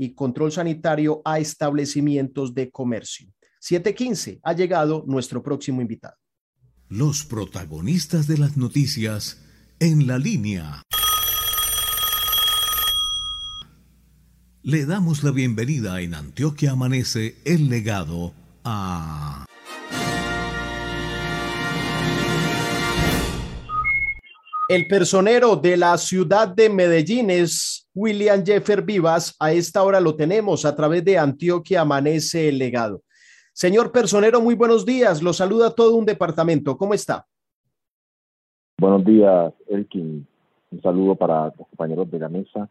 y 0.00 0.14
control 0.14 0.50
sanitario 0.50 1.20
a 1.26 1.40
establecimientos 1.40 2.54
de 2.54 2.70
comercio. 2.70 3.28
715 3.60 4.40
ha 4.42 4.54
llegado 4.54 5.04
nuestro 5.06 5.42
próximo 5.42 5.82
invitado. 5.82 6.16
Los 6.88 7.26
protagonistas 7.26 8.26
de 8.26 8.38
las 8.38 8.56
noticias 8.56 9.44
en 9.78 10.06
la 10.06 10.16
línea. 10.16 10.82
Le 14.62 14.86
damos 14.86 15.22
la 15.22 15.32
bienvenida 15.32 16.00
en 16.00 16.14
Antioquia 16.14 16.70
Amanece 16.72 17.36
el 17.44 17.68
legado 17.68 18.32
a... 18.64 19.44
El 24.70 24.86
personero 24.86 25.56
de 25.56 25.76
la 25.76 25.98
ciudad 25.98 26.46
de 26.46 26.70
Medellín 26.70 27.28
es 27.28 27.90
William 27.92 28.46
Jeffer 28.46 28.82
Vivas. 28.82 29.34
A 29.40 29.50
esta 29.50 29.82
hora 29.82 29.98
lo 29.98 30.14
tenemos 30.14 30.64
a 30.64 30.76
través 30.76 31.04
de 31.04 31.18
Antioquia 31.18 31.80
Amanece 31.80 32.48
el 32.48 32.58
Legado. 32.58 33.02
Señor 33.52 33.90
personero, 33.90 34.40
muy 34.40 34.54
buenos 34.54 34.86
días. 34.86 35.24
Lo 35.24 35.32
saluda 35.32 35.74
todo 35.74 35.96
un 35.96 36.06
departamento. 36.06 36.78
¿Cómo 36.78 36.94
está? 36.94 37.26
Buenos 38.78 39.04
días, 39.04 39.52
Elkin. 39.66 40.24
Un 40.70 40.82
saludo 40.82 41.16
para 41.16 41.46
los 41.46 41.66
compañeros 41.66 42.08
de 42.08 42.18
la 42.20 42.28
mesa. 42.28 42.68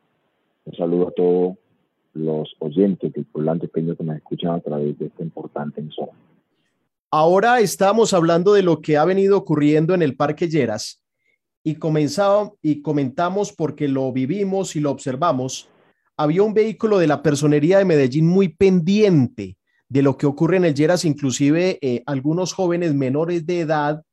Un 0.63 0.77
saludo 0.77 1.09
a 1.09 1.11
todos 1.11 1.57
los 2.13 2.49
oyentes 2.59 3.11
del 3.11 3.25
Poblante 3.25 3.67
Peño 3.67 3.97
que 3.97 4.05
nos 4.05 4.15
escuchan 4.15 4.51
a 4.51 4.61
través 4.61 4.97
de 4.97 5.07
esta 5.07 5.21
importante 5.21 5.81
emisora. 5.81 6.13
Ahora 7.11 7.59
estamos 7.59 8.13
hablando 8.13 8.53
de 8.53 8.63
lo 8.63 8.79
que 8.79 8.95
ha 8.95 9.03
venido 9.03 9.37
ocurriendo 9.37 9.93
en 9.93 10.01
el 10.01 10.15
Parque 10.15 10.47
Lleras 10.47 11.01
y, 11.63 11.75
comenzaba, 11.75 12.51
y 12.61 12.81
comentamos 12.81 13.53
porque 13.53 13.87
lo 13.87 14.11
vivimos 14.11 14.75
y 14.75 14.79
lo 14.79 14.91
observamos, 14.91 15.69
había 16.17 16.43
un 16.43 16.53
vehículo 16.53 16.99
de 16.99 17.07
la 17.07 17.21
personería 17.21 17.77
de 17.77 17.85
Medellín 17.85 18.27
muy 18.27 18.49
pendiente 18.49 19.57
de 19.87 20.01
lo 20.01 20.17
que 20.17 20.27
ocurre 20.27 20.57
en 20.57 20.65
el 20.65 20.75
Lleras, 20.75 21.05
inclusive 21.05 21.79
eh, 21.81 22.03
algunos 22.05 22.53
jóvenes 22.53 22.93
menores 22.93 23.45
de 23.45 23.61
edad, 23.61 24.03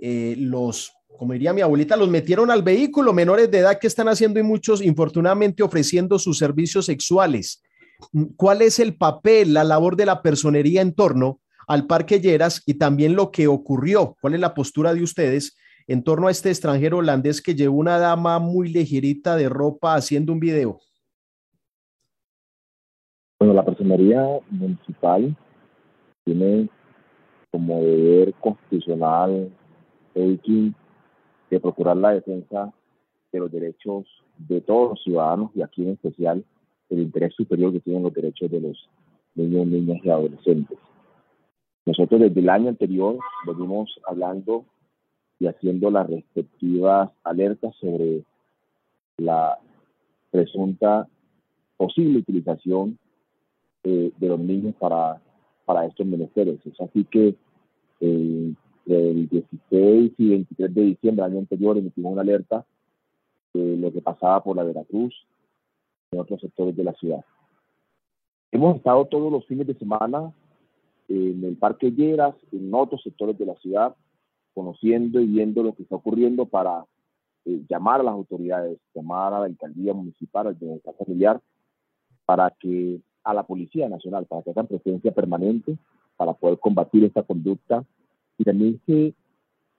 eh, 0.00 0.34
los, 0.38 0.92
como 1.18 1.34
diría 1.34 1.52
mi 1.52 1.60
abuelita, 1.60 1.96
los 1.96 2.08
metieron 2.08 2.50
al 2.50 2.62
vehículo, 2.62 3.12
menores 3.12 3.50
de 3.50 3.58
edad 3.58 3.78
que 3.78 3.86
están 3.86 4.08
haciendo 4.08 4.40
y 4.40 4.42
muchos, 4.42 4.80
infortunadamente, 4.80 5.62
ofreciendo 5.62 6.18
sus 6.18 6.38
servicios 6.38 6.86
sexuales. 6.86 7.62
¿Cuál 8.36 8.62
es 8.62 8.78
el 8.78 8.96
papel, 8.96 9.52
la 9.52 9.62
labor 9.64 9.96
de 9.96 10.06
la 10.06 10.22
personería 10.22 10.80
en 10.80 10.94
torno 10.94 11.40
al 11.68 11.86
Parque 11.86 12.20
Lleras 12.20 12.62
y 12.64 12.74
también 12.74 13.14
lo 13.14 13.30
que 13.30 13.46
ocurrió? 13.46 14.16
¿Cuál 14.22 14.34
es 14.34 14.40
la 14.40 14.54
postura 14.54 14.94
de 14.94 15.02
ustedes 15.02 15.56
en 15.90 16.04
torno 16.04 16.28
a 16.28 16.30
este 16.30 16.50
extranjero 16.50 16.98
holandés 16.98 17.42
que 17.42 17.52
llevó 17.52 17.76
una 17.78 17.98
dama 17.98 18.38
muy 18.38 18.68
ligerita 18.68 19.34
de 19.34 19.48
ropa 19.48 19.96
haciendo 19.96 20.32
un 20.32 20.38
video? 20.38 20.78
Bueno, 23.40 23.54
la 23.54 23.64
personería 23.64 24.24
municipal 24.50 25.36
tiene 26.24 26.68
como 27.50 27.82
deber 27.82 28.32
constitucional 28.34 29.50
de 30.14 31.60
procurar 31.60 31.96
la 31.96 32.12
defensa 32.12 32.72
de 33.32 33.38
los 33.40 33.50
derechos 33.50 34.06
de 34.38 34.60
todos 34.60 34.90
los 34.90 35.02
ciudadanos 35.02 35.50
y 35.56 35.62
aquí 35.62 35.82
en 35.82 35.94
especial 35.94 36.44
el 36.88 37.00
interés 37.00 37.34
superior 37.34 37.72
que 37.72 37.80
tienen 37.80 38.04
los 38.04 38.14
derechos 38.14 38.48
de 38.48 38.60
los 38.60 38.88
niños, 39.34 39.66
niñas 39.66 39.98
y 40.04 40.08
adolescentes. 40.08 40.78
Nosotros 41.84 42.20
desde 42.20 42.38
el 42.38 42.48
año 42.48 42.68
anterior 42.68 43.18
venimos 43.44 43.90
hablando 44.06 44.66
y 45.40 45.46
haciendo 45.46 45.90
las 45.90 46.08
respectivas 46.08 47.10
alertas 47.24 47.74
sobre 47.80 48.22
la 49.16 49.58
presunta 50.30 51.08
posible 51.76 52.18
utilización 52.18 52.98
eh, 53.82 54.12
de 54.16 54.28
los 54.28 54.38
niños 54.38 54.74
para, 54.78 55.20
para 55.64 55.86
estos 55.86 56.06
menesteres. 56.06 56.60
Es 56.66 56.78
así 56.80 57.04
que 57.04 57.34
eh, 58.00 58.54
el 58.86 59.28
16 59.28 60.12
y 60.18 60.28
23 60.28 60.74
de 60.74 60.82
diciembre 60.82 61.24
del 61.24 61.32
año 61.32 61.40
anterior 61.40 61.78
emitimos 61.78 62.12
una 62.12 62.22
alerta 62.22 62.66
de 63.54 63.76
lo 63.78 63.90
que 63.90 64.02
pasaba 64.02 64.42
por 64.44 64.56
la 64.56 64.64
Veracruz 64.64 65.14
y 66.10 66.16
en 66.16 66.20
otros 66.20 66.40
sectores 66.42 66.76
de 66.76 66.84
la 66.84 66.92
ciudad. 66.94 67.24
Hemos 68.52 68.76
estado 68.76 69.06
todos 69.06 69.32
los 69.32 69.46
fines 69.46 69.66
de 69.66 69.74
semana 69.74 70.32
en 71.08 71.42
el 71.44 71.56
Parque 71.56 71.90
Lleras, 71.90 72.34
en 72.52 72.74
otros 72.74 73.02
sectores 73.02 73.38
de 73.38 73.46
la 73.46 73.54
ciudad, 73.56 73.96
conociendo 74.54 75.20
y 75.20 75.26
viendo 75.26 75.62
lo 75.62 75.74
que 75.74 75.82
está 75.82 75.96
ocurriendo 75.96 76.46
para 76.46 76.84
eh, 77.44 77.62
llamar 77.68 78.00
a 78.00 78.04
las 78.04 78.14
autoridades, 78.14 78.78
llamar 78.94 79.32
a 79.34 79.40
la 79.40 79.46
alcaldía 79.46 79.94
municipal, 79.94 80.46
al 80.46 80.54
bienestar 80.54 80.94
familiar, 80.96 81.40
para 82.24 82.50
que 82.50 83.00
a 83.24 83.34
la 83.34 83.42
Policía 83.42 83.88
Nacional, 83.88 84.26
para 84.26 84.42
que 84.42 84.50
hagan 84.50 84.66
presencia 84.66 85.12
permanente, 85.12 85.76
para 86.16 86.34
poder 86.34 86.58
combatir 86.58 87.04
esta 87.04 87.22
conducta 87.22 87.84
y 88.36 88.44
también 88.44 88.80
que 88.86 89.14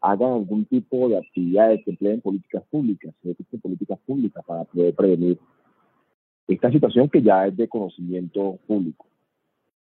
hagan 0.01 0.33
algún 0.33 0.65
tipo 0.65 1.07
de 1.07 1.17
actividades 1.17 1.83
que 1.85 1.91
empleen 1.91 2.21
políticas 2.21 2.63
públicas, 2.69 3.13
políticas 3.61 3.99
públicas 3.99 4.43
para 4.45 4.63
poder 4.63 4.95
prevenir 4.95 5.37
esta 6.47 6.71
situación 6.71 7.09
que 7.09 7.21
ya 7.21 7.45
es 7.45 7.55
de 7.55 7.67
conocimiento 7.67 8.57
público. 8.67 9.05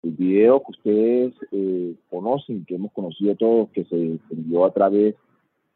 El 0.07 0.13
video 0.13 0.63
que 0.63 0.71
ustedes 0.71 1.33
eh, 1.51 1.93
conocen, 2.09 2.63
que 2.63 2.75
hemos 2.75 2.93
conocido 2.93 3.35
todos, 3.35 3.69
que 3.71 3.83
se 3.83 4.17
envió 4.29 4.63
a 4.63 4.71
través 4.71 5.15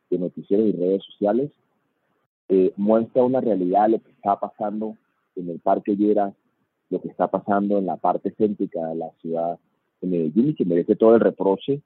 de 0.09 0.17
noticieros 0.17 0.67
y 0.67 0.71
redes 0.71 1.03
sociales, 1.03 1.51
eh, 2.47 2.71
muestra 2.77 3.23
una 3.23 3.41
realidad 3.41 3.87
de 3.87 3.89
lo 3.89 3.99
que 4.01 4.11
está 4.11 4.39
pasando 4.39 4.95
en 5.35 5.49
el 5.49 5.59
Parque 5.59 5.97
Lleras, 5.97 6.33
lo 6.89 7.01
que 7.01 7.09
está 7.09 7.27
pasando 7.27 7.77
en 7.77 7.85
la 7.85 7.97
parte 7.97 8.33
céntrica 8.37 8.87
de 8.87 8.95
la 8.95 9.11
ciudad 9.19 9.59
de 9.99 10.07
Medellín 10.07 10.51
y 10.51 10.55
que 10.55 10.63
merece 10.63 10.95
todo 10.95 11.15
el 11.15 11.19
reproche 11.19 11.81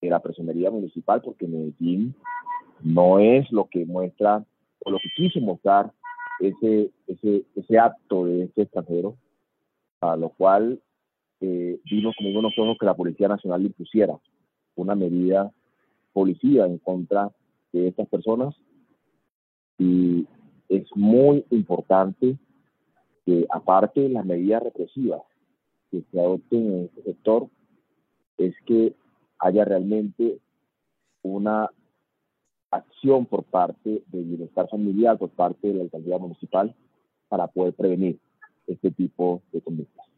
de 0.00 0.10
la 0.10 0.18
personería 0.18 0.72
municipal 0.72 1.22
porque 1.22 1.46
Medellín 1.46 2.16
no 2.82 3.20
es 3.20 3.48
lo 3.52 3.68
que 3.68 3.86
muestra 3.86 4.44
o 4.84 4.90
lo 4.90 4.98
que 4.98 5.10
quiso 5.14 5.38
mostrar 5.38 5.92
ese, 6.40 6.90
ese, 7.06 7.44
ese 7.54 7.78
acto 7.78 8.24
de 8.24 8.42
este 8.42 8.62
extranjero, 8.62 9.14
a 10.00 10.16
lo 10.16 10.30
cual 10.30 10.80
eh, 11.40 11.80
vimos 11.84 12.14
como 12.16 12.38
unos 12.38 12.58
ojos 12.58 12.76
que 12.78 12.86
la 12.86 12.94
Policía 12.94 13.28
Nacional 13.28 13.62
le 13.62 13.68
impusiera 13.68 14.18
una 14.76 14.94
medida 14.94 15.52
policía 16.12 16.66
en 16.66 16.78
contra 16.78 17.30
de 17.72 17.88
estas 17.88 18.08
personas 18.08 18.54
y 19.78 20.26
es 20.68 20.84
muy 20.94 21.44
importante 21.50 22.36
que 23.24 23.46
aparte 23.50 24.00
de 24.02 24.08
las 24.10 24.24
medidas 24.24 24.62
represivas 24.62 25.22
que 25.90 26.02
se 26.10 26.20
adopten 26.20 26.72
en 26.72 26.84
este 26.84 27.02
sector 27.02 27.48
es 28.38 28.54
que 28.66 28.94
haya 29.38 29.64
realmente 29.64 30.38
una 31.22 31.70
acción 32.70 33.26
por 33.26 33.44
parte 33.44 34.02
del 34.06 34.24
bienestar 34.24 34.68
familiar, 34.68 35.18
por 35.18 35.30
parte 35.30 35.68
de 35.68 35.74
la 35.74 35.82
alcaldía 35.84 36.18
municipal, 36.18 36.74
para 37.28 37.46
poder 37.48 37.74
prevenir 37.74 38.18
este 38.66 38.90
tipo 38.90 39.42
de 39.52 39.60
conductas. 39.60 40.09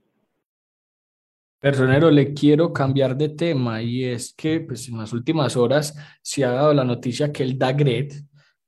Personero, 1.62 2.10
le 2.10 2.34
quiero 2.34 2.72
cambiar 2.72 3.16
de 3.16 3.28
tema 3.28 3.80
y 3.80 4.02
es 4.02 4.34
que 4.36 4.58
pues, 4.62 4.88
en 4.88 4.98
las 4.98 5.12
últimas 5.12 5.56
horas 5.56 5.94
se 6.20 6.44
ha 6.44 6.50
dado 6.50 6.74
la 6.74 6.82
noticia 6.82 7.30
que 7.30 7.44
el 7.44 7.56
DAGRET, 7.56 8.14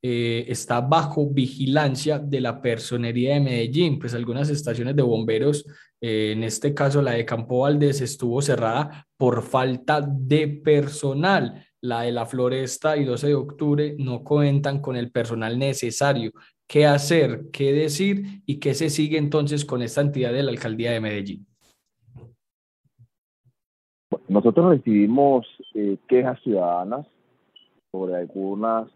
eh, 0.01 0.45
está 0.47 0.79
bajo 0.79 1.29
vigilancia 1.29 2.19
de 2.19 2.39
la 2.39 2.61
Personería 2.61 3.33
de 3.33 3.41
Medellín, 3.41 3.99
pues 3.99 4.13
algunas 4.13 4.49
estaciones 4.49 4.95
de 4.95 5.01
bomberos, 5.01 5.65
eh, 5.99 6.31
en 6.31 6.45
este 6.45 6.73
caso 6.73 7.01
la 7.01 7.11
de 7.11 7.25
Campo 7.25 7.59
Valdés, 7.59 7.99
estuvo 7.99 8.41
cerrada 8.41 9.05
por 9.17 9.43
falta 9.43 9.99
de 9.99 10.47
personal. 10.47 11.67
La 11.81 12.03
de 12.03 12.13
la 12.13 12.25
Floresta 12.25 12.95
y 12.95 13.03
12 13.03 13.27
de 13.27 13.35
octubre 13.35 13.95
no 13.99 14.23
cuentan 14.23 14.79
con 14.79 14.95
el 14.95 15.11
personal 15.11 15.59
necesario. 15.59 16.31
¿Qué 16.65 16.85
hacer? 16.85 17.47
¿Qué 17.51 17.73
decir? 17.73 18.41
¿Y 18.45 18.59
qué 18.59 18.73
se 18.73 18.89
sigue 18.89 19.17
entonces 19.17 19.65
con 19.65 19.81
esta 19.81 19.99
entidad 19.99 20.31
de 20.31 20.43
la 20.43 20.51
Alcaldía 20.51 20.91
de 20.91 21.01
Medellín? 21.01 21.45
Nosotros 24.27 24.69
recibimos 24.69 25.45
eh, 25.75 25.97
quejas 26.07 26.41
ciudadanas 26.41 27.05
sobre 27.91 28.15
algunas 28.15 28.89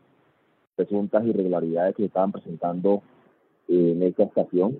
presuntas 0.75 1.25
irregularidades 1.25 1.95
que 1.95 2.03
se 2.03 2.07
estaban 2.07 2.31
presentando 2.31 3.03
eh, 3.67 3.93
en 3.95 4.01
esta 4.01 4.23
estación, 4.23 4.79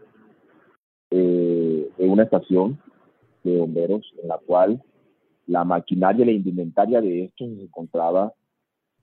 eh, 1.12 1.90
en 1.98 2.10
una 2.10 2.24
estación 2.24 2.80
de 3.44 3.60
bomberos 3.60 4.12
en 4.22 4.28
la 4.28 4.40
cual 4.40 4.82
la 5.46 5.64
maquinaria 5.64 6.24
y 6.24 6.26
la 6.26 6.32
indumentaria 6.32 7.00
de 7.00 7.26
estos 7.26 7.48
se 7.48 7.64
encontraba 7.64 8.34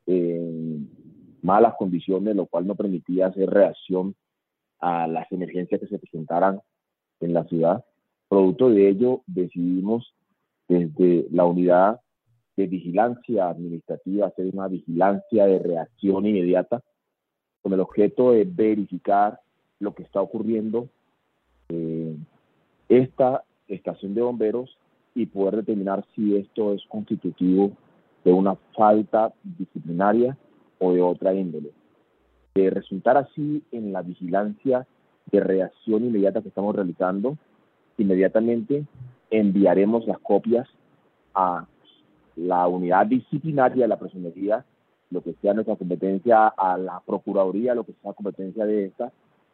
en 0.06 0.90
malas 1.43 1.74
condiciones, 1.78 2.35
lo 2.35 2.47
cual 2.47 2.66
no 2.66 2.74
permitía 2.74 3.28
hacer 3.28 3.48
reacción 3.48 4.16
a 4.81 5.06
las 5.06 5.31
emergencias 5.31 5.81
que 5.81 5.86
se 5.86 5.98
presentaran 5.98 6.60
en 7.20 7.35
la 7.35 7.44
ciudad. 7.44 7.85
Producto 8.28 8.70
de 8.70 8.89
ello, 8.89 9.23
decidimos 9.27 10.16
desde 10.69 11.27
la 11.31 11.45
unidad 11.45 12.01
de 12.57 12.67
vigilancia 12.67 13.51
administrativa, 13.51 14.27
hacer 14.27 14.51
una 14.53 14.69
vigilancia 14.69 15.47
de 15.47 15.59
reacción 15.59 16.27
inmediata 16.27 16.83
con 17.63 17.73
el 17.73 17.81
objeto 17.81 18.33
de 18.33 18.45
verificar 18.45 19.41
lo 19.79 19.95
que 19.95 20.03
está 20.03 20.21
ocurriendo 20.21 20.89
en 21.69 22.27
esta 22.89 23.45
estación 23.69 24.15
de 24.15 24.23
bomberos 24.23 24.79
y 25.15 25.27
poder 25.27 25.57
determinar 25.57 26.05
si 26.15 26.37
esto 26.37 26.73
es 26.75 26.83
constitutivo 26.89 27.73
de 28.25 28.33
una 28.33 28.55
falta 28.77 29.33
disciplinaria 29.43 30.37
o 30.79 30.93
de 30.93 31.03
otra 31.03 31.35
índole. 31.35 31.71
De 32.55 32.71
resultar 32.71 33.17
así 33.17 33.63
en 33.73 33.93
la 33.93 34.03
vigilancia 34.03 34.87
de 35.31 35.41
reacción 35.41 36.05
inmediata 36.05 36.43
que 36.43 36.49
estamos 36.49 36.75
realizando, 36.75 37.37
inmediatamente 37.99 38.85
enviaremos 39.31 40.07
las 40.07 40.19
copias 40.19 40.69
a 41.35 41.66
la 42.36 42.66
unidad 42.69 43.07
disciplinaria 43.07 43.85
de 43.85 43.89
la 43.89 43.98
personería, 43.98 44.65
lo 45.11 45.23
que 45.23 45.35
sea 45.40 45.55
nuestra 45.55 45.77
competencia, 45.77 46.48
a 46.48 46.77
la 46.77 47.01
Procuraduría, 47.05 47.74
lo 47.74 47.85
que 47.85 47.94
sea 48.03 48.12
competencia 48.12 48.65
de 48.66 48.86
esta, 48.86 49.12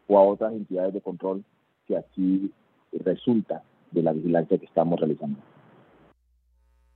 o 0.09 0.19
a 0.19 0.23
otras 0.23 0.53
entidades 0.53 0.94
de 0.94 1.01
control 1.01 1.44
que 1.86 1.97
así 1.97 2.51
resulta 2.93 3.62
de 3.90 4.03
la 4.03 4.12
vigilancia 4.12 4.59
que 4.59 4.66
estamos 4.66 4.99
realizando. 4.99 5.39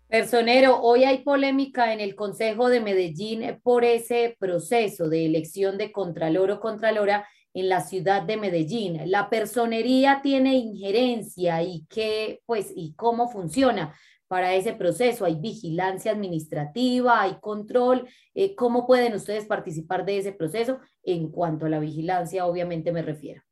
Personero, 0.08 0.80
hoy 0.82 1.04
hay 1.04 1.18
polémica 1.18 1.92
en 1.92 2.00
el 2.00 2.14
Consejo 2.14 2.68
de 2.68 2.80
Medellín 2.80 3.42
por 3.62 3.84
ese 3.84 4.36
proceso 4.38 5.08
de 5.08 5.26
elección 5.26 5.78
de 5.78 5.90
Contralor 5.90 6.52
o 6.52 6.60
Contralora 6.60 7.26
en 7.56 7.70
la 7.70 7.80
ciudad 7.80 8.22
de 8.22 8.36
Medellín. 8.36 9.00
La 9.10 9.30
personería 9.30 10.20
tiene 10.22 10.56
injerencia 10.56 11.62
y 11.62 11.86
qué, 11.88 12.40
pues, 12.44 12.70
y 12.76 12.92
cómo 12.94 13.28
funciona 13.28 13.94
para 14.28 14.54
ese 14.54 14.74
proceso? 14.74 15.24
¿Hay 15.24 15.36
vigilancia 15.36 16.12
administrativa? 16.12 17.22
¿Hay 17.22 17.36
control? 17.40 18.06
Eh, 18.34 18.54
¿Cómo 18.54 18.86
pueden 18.86 19.14
ustedes 19.14 19.46
participar 19.46 20.04
de 20.04 20.18
ese 20.18 20.32
proceso? 20.32 20.80
En 21.02 21.30
cuanto 21.30 21.66
a 21.66 21.68
la 21.68 21.78
vigilancia, 21.78 22.46
obviamente 22.46 22.92
me 22.92 23.02
refiero. 23.02 23.42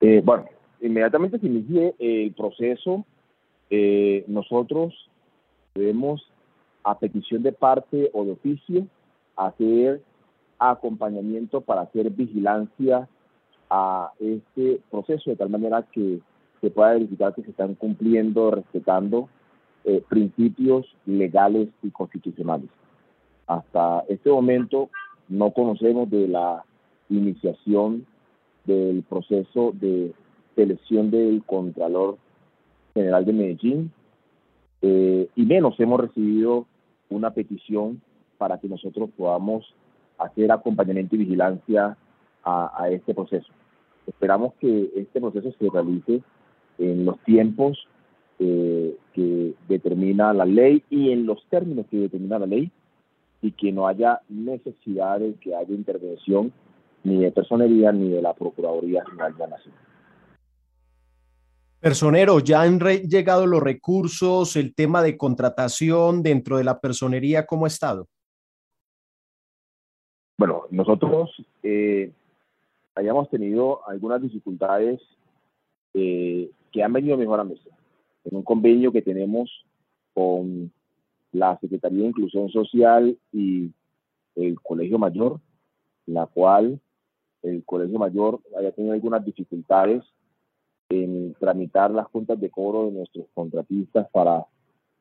Eh, 0.00 0.20
bueno, 0.22 0.46
inmediatamente 0.80 1.38
se 1.38 1.46
inicie 1.46 1.94
el 1.98 2.34
proceso, 2.34 3.06
eh, 3.70 4.24
nosotros 4.26 4.92
debemos, 5.74 6.28
a 6.84 6.98
petición 6.98 7.42
de 7.42 7.52
parte 7.52 8.10
o 8.12 8.24
de 8.24 8.32
oficio, 8.32 8.86
hacer 9.36 10.02
acompañamiento 10.70 11.60
para 11.60 11.82
hacer 11.82 12.10
vigilancia 12.10 13.08
a 13.70 14.12
este 14.20 14.80
proceso, 14.90 15.30
de 15.30 15.36
tal 15.36 15.50
manera 15.50 15.86
que 15.92 16.20
se 16.60 16.70
pueda 16.70 16.92
verificar 16.92 17.34
que 17.34 17.42
se 17.42 17.50
están 17.50 17.74
cumpliendo, 17.74 18.50
respetando 18.50 19.28
eh, 19.84 20.02
principios 20.08 20.86
legales 21.06 21.68
y 21.82 21.90
constitucionales. 21.90 22.68
Hasta 23.46 24.04
este 24.08 24.30
momento 24.30 24.90
no 25.28 25.50
conocemos 25.50 26.08
de 26.10 26.28
la 26.28 26.64
iniciación 27.08 28.06
del 28.64 29.02
proceso 29.02 29.72
de 29.72 30.12
selección 30.54 31.10
del 31.10 31.42
Contralor 31.44 32.18
General 32.94 33.24
de 33.24 33.32
Medellín 33.32 33.92
eh, 34.82 35.28
y 35.34 35.42
menos 35.46 35.78
hemos 35.80 36.00
recibido 36.00 36.66
una 37.08 37.30
petición 37.30 38.02
para 38.38 38.58
que 38.58 38.68
nosotros 38.68 39.10
podamos 39.16 39.64
hacer 40.24 40.50
acompañamiento 40.50 41.14
y 41.14 41.18
vigilancia 41.18 41.96
a 42.44 42.88
este 42.90 43.14
proceso. 43.14 43.52
Esperamos 44.06 44.54
que 44.54 44.90
este 44.96 45.20
proceso 45.20 45.52
se 45.56 45.70
realice 45.70 46.22
en 46.78 47.04
los 47.04 47.18
tiempos 47.20 47.86
eh, 48.38 48.96
que 49.12 49.54
determina 49.68 50.32
la 50.32 50.44
ley 50.44 50.82
y 50.90 51.12
en 51.12 51.26
los 51.26 51.46
términos 51.48 51.86
que 51.90 51.98
determina 51.98 52.38
la 52.38 52.46
ley 52.46 52.72
y 53.40 53.52
que 53.52 53.70
no 53.70 53.86
haya 53.86 54.20
necesidad 54.28 55.20
de 55.20 55.34
que 55.34 55.54
haya 55.54 55.72
intervención 55.74 56.52
ni 57.04 57.18
de 57.18 57.30
personería 57.30 57.92
ni 57.92 58.08
de 58.08 58.22
la 58.22 58.32
Procuraduría 58.32 59.04
General 59.04 59.32
de 59.34 59.38
la 59.38 59.46
Nación. 59.48 59.74
Personero, 61.78 62.38
ya 62.40 62.62
han 62.62 62.78
llegado 62.78 63.46
los 63.46 63.62
recursos, 63.62 64.56
el 64.56 64.74
tema 64.74 65.02
de 65.02 65.16
contratación 65.16 66.22
dentro 66.22 66.56
de 66.56 66.64
la 66.64 66.80
personería, 66.80 67.44
¿cómo 67.44 67.66
ha 67.66 67.68
estado? 67.68 68.08
Bueno, 70.38 70.64
nosotros 70.70 71.30
eh, 71.62 72.12
hayamos 72.94 73.28
tenido 73.30 73.86
algunas 73.88 74.20
dificultades 74.20 75.00
eh, 75.94 76.50
que 76.70 76.82
han 76.82 76.92
venido 76.92 77.16
mejorando. 77.16 77.54
En 78.24 78.36
un 78.36 78.42
convenio 78.42 78.92
que 78.92 79.02
tenemos 79.02 79.50
con 80.14 80.72
la 81.32 81.58
Secretaría 81.58 82.02
de 82.02 82.08
Inclusión 82.08 82.48
Social 82.50 83.16
y 83.32 83.70
el 84.36 84.60
Colegio 84.60 84.98
Mayor, 84.98 85.40
la 86.06 86.26
cual 86.26 86.80
el 87.42 87.64
Colegio 87.64 87.98
Mayor 87.98 88.40
haya 88.56 88.72
tenido 88.72 88.94
algunas 88.94 89.24
dificultades 89.24 90.02
en 90.88 91.34
tramitar 91.34 91.90
las 91.90 92.08
cuentas 92.08 92.38
de 92.38 92.50
cobro 92.50 92.86
de 92.86 92.92
nuestros 92.92 93.26
contratistas 93.34 94.08
para 94.10 94.46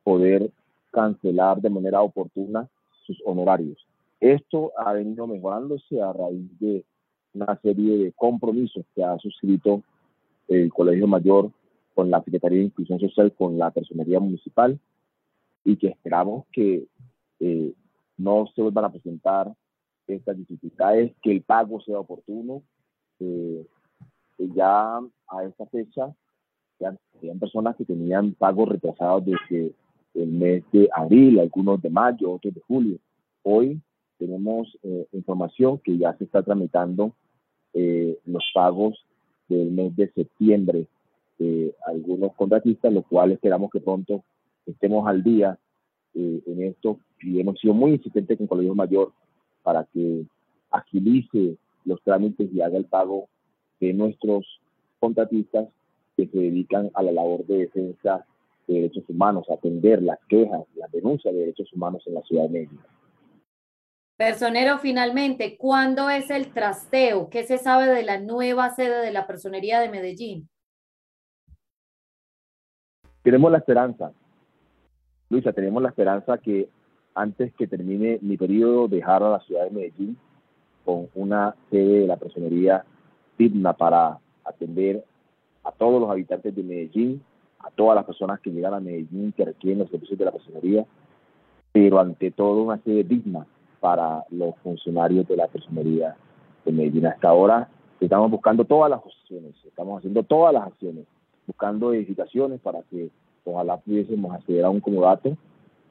poder 0.04 0.50
cancelar 0.92 1.62
de 1.62 1.70
manera 1.70 2.02
oportuna 2.02 2.68
sus 3.06 3.22
honorarios. 3.26 3.86
Esto 4.22 4.72
ha 4.78 4.94
venido 4.94 5.26
mejorándose 5.26 6.00
a 6.00 6.14
raíz 6.14 6.48
de 6.60 6.86
una 7.34 7.60
serie 7.60 7.98
de 7.98 8.12
compromisos 8.14 8.86
que 8.94 9.04
ha 9.04 9.18
suscrito 9.18 9.82
el 10.48 10.72
Colegio 10.72 11.08
Mayor 11.08 11.52
con 11.96 12.12
la 12.12 12.24
Secretaría 12.24 12.60
de 12.60 12.66
Inclusión 12.66 13.00
Social, 13.00 13.34
con 13.34 13.58
la 13.58 13.72
Personería 13.72 14.20
Municipal, 14.20 14.80
y 15.66 15.76
que 15.76 15.88
esperamos 15.88 16.46
que 16.52 16.86
eh, 17.40 17.74
no 18.18 18.46
se 18.56 18.62
vuelvan 18.62 18.86
a 18.86 18.92
presentar 18.92 19.52
estas 20.06 20.38
dificultades, 20.38 21.14
que 21.24 21.32
el 21.32 21.42
pago 21.42 21.82
sea 21.82 22.00
oportuno. 22.00 22.62
Eh, 23.20 23.66
ya 24.38 24.98
a 24.98 25.44
esta 25.44 25.66
fecha, 25.66 26.14
ya 26.80 26.96
habían 27.18 27.40
personas 27.40 27.76
que 27.76 27.86
tenían 27.86 28.34
pagos 28.34 28.70
retrasados 28.70 29.26
desde 29.26 29.74
el 30.14 30.28
mes 30.28 30.64
de 30.72 30.90
abril, 30.94 31.40
algunos 31.40 31.82
de 31.82 31.90
mayo, 31.90 32.34
otros 32.34 32.54
de 32.54 32.62
julio. 32.62 33.00
Hoy 33.44 33.82
tenemos 34.22 34.78
eh, 34.84 35.08
información 35.14 35.80
que 35.80 35.98
ya 35.98 36.16
se 36.18 36.26
está 36.26 36.44
tramitando 36.44 37.14
los 37.74 38.44
pagos 38.54 39.06
del 39.48 39.72
mes 39.72 39.96
de 39.96 40.12
septiembre 40.12 40.88
eh, 41.44 41.74
algunos 41.88 42.36
contratistas, 42.36 42.94
lo 42.94 43.02
cual 43.02 43.32
esperamos 43.32 43.72
que 43.72 43.80
pronto 43.80 44.24
estemos 44.68 45.08
al 45.08 45.24
día 45.24 45.58
eh, 46.14 46.40
en 46.46 46.62
esto 46.62 47.00
y 47.20 47.40
hemos 47.40 47.60
sido 47.60 47.74
muy 47.74 47.94
insistentes 47.94 48.38
con 48.38 48.46
el 48.46 48.50
Colegio 48.50 48.76
Mayor 48.76 49.12
para 49.64 49.86
que 49.86 50.24
agilice 50.70 51.56
los 51.84 52.00
trámites 52.04 52.48
y 52.54 52.62
haga 52.62 52.78
el 52.78 52.86
pago 52.86 53.28
de 53.80 53.92
nuestros 53.92 54.46
contratistas 55.00 55.68
que 56.16 56.28
se 56.28 56.38
dedican 56.38 56.92
a 56.94 57.02
la 57.02 57.12
labor 57.12 57.44
de 57.48 57.58
defensa 57.58 58.24
de 58.68 58.76
derechos 58.76 59.06
humanos, 59.10 59.50
atender 59.50 60.04
las 60.04 60.20
quejas, 60.30 60.62
las 60.76 60.92
denuncias 60.92 61.34
de 61.34 61.40
derechos 61.40 61.74
humanos 61.74 62.04
en 62.06 62.14
la 62.14 62.22
ciudad 62.22 62.44
de 62.44 62.50
Medellín. 62.50 62.80
Personero, 64.22 64.78
finalmente, 64.78 65.58
¿cuándo 65.58 66.08
es 66.12 66.30
el 66.30 66.54
trasteo? 66.54 67.28
¿Qué 67.32 67.44
se 67.44 67.58
sabe 67.58 67.88
de 67.88 68.04
la 68.04 68.20
nueva 68.20 68.70
sede 68.70 69.04
de 69.04 69.12
la 69.12 69.26
Personería 69.26 69.80
de 69.80 69.90
Medellín? 69.90 70.48
Tenemos 73.24 73.52
la 73.52 73.58
esperanza, 73.58 74.12
Luisa, 75.28 75.52
tenemos 75.54 75.82
la 75.82 75.90
esperanza 75.90 76.38
que 76.38 76.70
antes 77.16 77.52
que 77.56 77.66
termine 77.66 78.20
mi 78.22 78.38
periodo, 78.38 78.88
dejar 78.88 79.24
a 79.24 79.32
la 79.32 79.40
ciudad 79.40 79.64
de 79.64 79.72
Medellín 79.72 80.16
con 80.86 81.10
una 81.16 81.56
sede 81.72 82.02
de 82.02 82.06
la 82.06 82.18
personería 82.18 82.86
digna 83.40 83.74
para 83.74 84.20
atender 84.44 85.04
a 85.64 85.72
todos 85.72 86.00
los 86.00 86.12
habitantes 86.12 86.56
de 86.56 86.62
Medellín, 86.62 87.24
a 87.58 87.72
todas 87.72 87.96
las 87.96 88.06
personas 88.06 88.40
que 88.40 88.52
llegan 88.52 88.76
a 88.76 88.80
Medellín 88.80 89.32
que 89.32 89.46
requieren 89.46 89.80
los 89.80 89.90
servicios 89.90 90.20
de 90.20 90.26
la 90.26 90.32
personería, 90.32 90.86
pero 91.72 92.00
ante 92.00 92.30
todo 92.30 92.62
una 92.62 92.78
sede 92.84 93.04
digna 93.04 93.48
para 93.82 94.24
los 94.30 94.56
funcionarios 94.64 95.28
de 95.28 95.36
la 95.36 95.48
personería 95.48 96.16
de 96.64 96.72
Medellín. 96.72 97.08
Hasta 97.08 97.28
ahora 97.28 97.68
estamos 98.00 98.32
buscando 98.32 98.64
todas 98.64 98.90
las 98.90 99.00
opciones, 99.00 99.54
estamos 99.66 99.98
haciendo 99.98 100.24
todas 100.24 100.54
las 100.54 100.68
acciones, 100.68 101.06
buscando 101.46 101.92
edificaciones 101.94 102.62
para 102.62 102.84
que 102.84 103.10
ojalá 103.44 103.78
pudiésemos 103.78 104.34
acceder 104.34 104.64
a 104.64 104.70
un 104.70 104.80
comodato, 104.80 105.36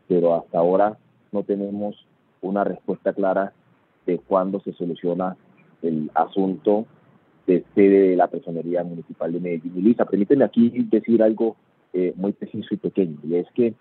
pero 0.08 0.36
hasta 0.36 0.58
ahora 0.58 0.96
no 1.32 1.42
tenemos 1.42 2.06
una 2.40 2.64
respuesta 2.64 3.12
clara 3.12 3.52
de 4.06 4.18
cuándo 4.18 4.60
se 4.60 4.72
soluciona 4.72 5.36
el 5.82 6.10
asunto 6.14 6.86
de 7.46 7.64
sede 7.74 8.10
de 8.10 8.16
la 8.16 8.28
Personería 8.28 8.84
Municipal 8.84 9.32
de 9.32 9.40
Medellín. 9.40 9.72
Y 9.76 9.82
Lisa, 9.82 10.04
permíteme 10.04 10.44
aquí 10.44 10.70
decir 10.90 11.22
algo 11.22 11.56
eh, 11.92 12.12
muy 12.16 12.32
preciso 12.32 12.72
y 12.72 12.76
pequeño, 12.76 13.18
y 13.24 13.34
es 13.34 13.46
que 13.52 13.74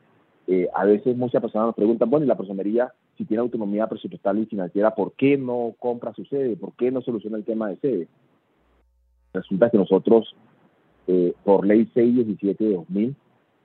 eh, 0.52 0.68
a 0.74 0.84
veces 0.84 1.16
muchas 1.16 1.44
personas 1.44 1.68
nos 1.68 1.76
preguntan, 1.76 2.10
bueno, 2.10 2.26
y 2.26 2.28
la 2.28 2.36
personería, 2.36 2.92
si 3.16 3.24
tiene 3.24 3.42
autonomía 3.42 3.86
presupuestal 3.86 4.40
y 4.40 4.48
financiera, 4.48 4.96
¿por 4.96 5.14
qué 5.14 5.38
no 5.38 5.76
compra 5.78 6.12
su 6.16 6.26
sede? 6.26 6.58
¿Por 6.58 6.74
qué 6.74 6.90
no 6.90 7.02
soluciona 7.02 7.38
el 7.38 7.46
tema 7.46 7.70
de 7.70 7.78
sede? 7.78 8.08
Resulta 9.32 9.70
que 9.70 9.78
nosotros, 9.78 10.36
eh, 11.06 11.36
por 11.44 11.68
ley 11.68 11.86
617 11.94 12.64
de 12.64 12.74
2000, 12.74 13.16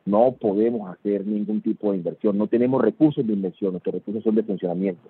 no 0.04 0.32
podemos 0.38 0.90
hacer 0.90 1.26
ningún 1.26 1.62
tipo 1.62 1.90
de 1.90 1.96
inversión, 1.96 2.36
no 2.36 2.48
tenemos 2.48 2.82
recursos 2.82 3.26
de 3.26 3.32
inversión, 3.32 3.72
nuestros 3.72 3.94
recursos 3.94 4.22
son 4.22 4.34
de 4.34 4.42
funcionamiento. 4.42 5.08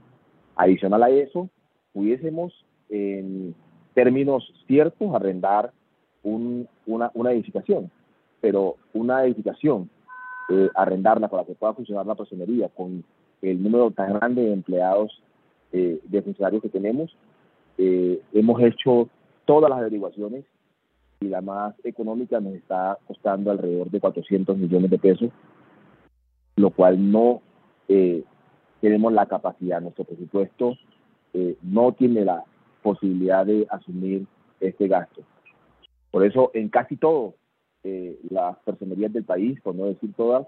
Adicional 0.55 1.03
a 1.03 1.11
eso, 1.11 1.49
pudiésemos, 1.93 2.53
en 2.89 3.53
términos 3.95 4.49
ciertos, 4.69 5.13
arrendar 5.13 5.73
una, 6.23 7.11
una 7.15 7.33
edificación, 7.33 7.91
pero 8.41 8.77
una 8.93 9.25
edificación, 9.25 9.91
eh, 10.49 10.69
arrendarla 10.75 11.29
para 11.29 11.45
que 11.45 11.55
pueda 11.55 11.75
funcionar 11.75 12.07
la 12.07 12.15
personería 12.15 12.69
con 12.69 13.05
el 13.43 13.63
número 13.63 13.91
tan 13.91 14.15
grande 14.15 14.43
de 14.43 14.53
empleados, 14.53 15.23
eh, 15.73 16.01
de 16.05 16.23
funcionarios 16.23 16.63
que 16.63 16.69
tenemos, 16.69 17.17
eh, 17.79 18.21
hemos 18.33 18.61
hecho 18.63 19.09
todas 19.45 19.69
las 19.69 19.81
averiguaciones 19.81 20.45
y 21.21 21.29
la 21.29 21.41
más 21.41 21.75
económica 21.85 22.41
nos 22.41 22.55
está 22.55 22.99
costando 23.07 23.51
alrededor 23.51 23.91
de 23.91 24.01
400 24.01 24.57
millones 24.57 24.91
de 24.91 24.99
pesos, 24.99 25.31
lo 26.57 26.71
cual 26.71 27.11
no 27.11 27.43
eh, 27.89 28.23
tenemos 28.81 29.13
la 29.13 29.27
capacidad, 29.27 29.81
nuestro 29.81 30.05
presupuesto 30.05 30.77
eh, 31.33 31.57
no 31.63 31.93
tiene 31.93 32.25
la 32.25 32.45
posibilidad 32.83 33.45
de 33.45 33.67
asumir 33.71 34.27
este 34.61 34.87
gasto. 34.87 35.23
Por 36.11 36.25
eso 36.25 36.51
en 36.55 36.69
casi 36.69 36.97
todo 36.97 37.35
eh, 37.85 38.19
las 38.31 38.57
personerías 38.61 39.13
del 39.13 39.25
país, 39.25 39.61
por 39.61 39.75
no 39.75 39.85
decir 39.87 40.13
todas, 40.17 40.47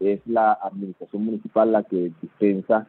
es 0.00 0.20
la 0.26 0.52
administración 0.52 1.24
municipal 1.24 1.70
la 1.72 1.84
que 1.84 2.12
dispensa 2.20 2.86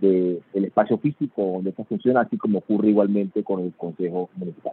del 0.00 0.42
el 0.52 0.64
espacio 0.64 0.98
físico 0.98 1.52
donde 1.54 1.70
esta 1.70 1.84
funciona, 1.84 2.20
así 2.22 2.36
como 2.36 2.58
ocurre 2.58 2.88
igualmente 2.88 3.42
con 3.42 3.60
el 3.60 3.72
Consejo 3.74 4.28
Municipal. 4.36 4.72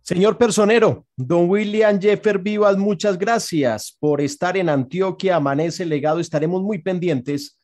Señor 0.00 0.36
personero, 0.36 1.06
don 1.16 1.48
William 1.48 1.98
Jeffer 1.98 2.38
Vivas, 2.38 2.76
muchas 2.76 3.18
gracias 3.18 3.96
por 3.98 4.20
estar 4.20 4.56
en 4.56 4.68
Antioquia, 4.68 5.36
Amanece 5.36 5.86
Legado. 5.86 6.20
Estaremos 6.20 6.62
muy 6.62 6.82
pendientes 6.82 7.58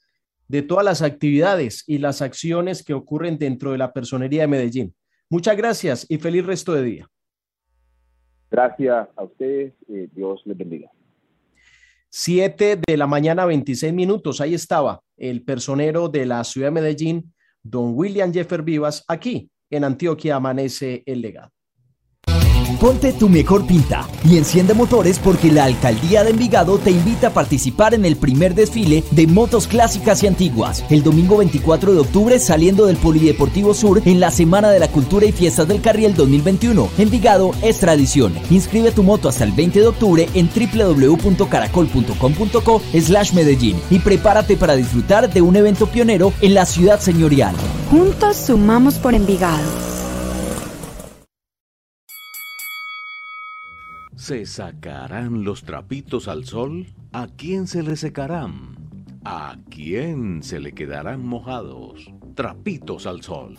de 0.48 0.62
todas 0.62 0.84
las 0.84 1.02
actividades 1.02 1.84
y 1.86 1.98
las 1.98 2.22
acciones 2.22 2.82
que 2.82 2.94
ocurren 2.94 3.38
dentro 3.38 3.72
de 3.72 3.78
la 3.78 3.92
personería 3.92 4.42
de 4.42 4.48
Medellín. 4.48 4.94
Muchas 5.28 5.56
gracias 5.56 6.06
y 6.08 6.16
feliz 6.16 6.44
resto 6.46 6.72
de 6.72 6.82
día. 6.82 7.08
Gracias 8.50 9.08
a 9.16 9.22
ustedes, 9.22 9.72
eh, 9.88 10.08
Dios 10.12 10.40
les 10.44 10.56
bendiga. 10.56 10.90
Siete 12.08 12.76
de 12.84 12.96
la 12.96 13.06
mañana, 13.06 13.44
26 13.44 13.92
minutos. 13.92 14.40
Ahí 14.40 14.54
estaba 14.54 15.00
el 15.16 15.42
personero 15.42 16.08
de 16.08 16.26
la 16.26 16.42
ciudad 16.42 16.68
de 16.68 16.72
Medellín, 16.72 17.32
don 17.62 17.92
William 17.94 18.32
Jeffer 18.32 18.62
Vivas, 18.62 19.04
aquí 19.06 19.48
en 19.70 19.84
Antioquia 19.84 20.36
Amanece 20.36 21.04
el 21.06 21.20
Legado. 21.20 21.52
Ponte 22.80 23.12
tu 23.12 23.28
mejor 23.28 23.66
pinta 23.66 24.08
y 24.24 24.38
enciende 24.38 24.72
motores 24.72 25.18
porque 25.18 25.52
la 25.52 25.64
Alcaldía 25.64 26.24
de 26.24 26.30
Envigado 26.30 26.78
te 26.78 26.90
invita 26.90 27.26
a 27.26 27.34
participar 27.34 27.92
en 27.92 28.06
el 28.06 28.16
primer 28.16 28.54
desfile 28.54 29.04
de 29.10 29.26
motos 29.26 29.66
clásicas 29.66 30.22
y 30.22 30.28
antiguas, 30.28 30.82
el 30.88 31.02
domingo 31.02 31.36
24 31.36 31.92
de 31.92 32.00
octubre 32.00 32.38
saliendo 32.38 32.86
del 32.86 32.96
Polideportivo 32.96 33.74
Sur 33.74 34.00
en 34.06 34.18
la 34.18 34.30
Semana 34.30 34.70
de 34.70 34.78
la 34.78 34.88
Cultura 34.88 35.26
y 35.26 35.32
Fiestas 35.32 35.68
del 35.68 35.82
Carriel 35.82 36.14
2021. 36.14 36.88
Envigado 36.96 37.50
es 37.60 37.80
tradición. 37.80 38.32
Inscribe 38.48 38.92
tu 38.92 39.02
moto 39.02 39.28
hasta 39.28 39.44
el 39.44 39.52
20 39.52 39.80
de 39.80 39.86
octubre 39.86 40.26
en 40.32 40.48
www.caracol.com.co 40.48 42.82
slash 42.98 43.34
Medellín 43.34 43.78
y 43.90 43.98
prepárate 43.98 44.56
para 44.56 44.74
disfrutar 44.74 45.30
de 45.30 45.42
un 45.42 45.54
evento 45.54 45.86
pionero 45.86 46.32
en 46.40 46.54
la 46.54 46.64
ciudad 46.64 46.98
señorial. 46.98 47.54
Juntos 47.90 48.38
sumamos 48.38 48.94
por 48.94 49.14
Envigado. 49.14 49.99
¿Se 54.30 54.46
sacarán 54.46 55.42
los 55.42 55.64
trapitos 55.64 56.28
al 56.28 56.44
sol? 56.44 56.86
¿A 57.10 57.26
quién 57.36 57.66
se 57.66 57.82
le 57.82 57.96
secarán? 57.96 58.76
¿A 59.24 59.58
quién 59.68 60.44
se 60.44 60.60
le 60.60 60.72
quedarán 60.72 61.26
mojados? 61.26 62.08
Trapitos 62.36 63.08
al 63.08 63.22
sol. 63.22 63.58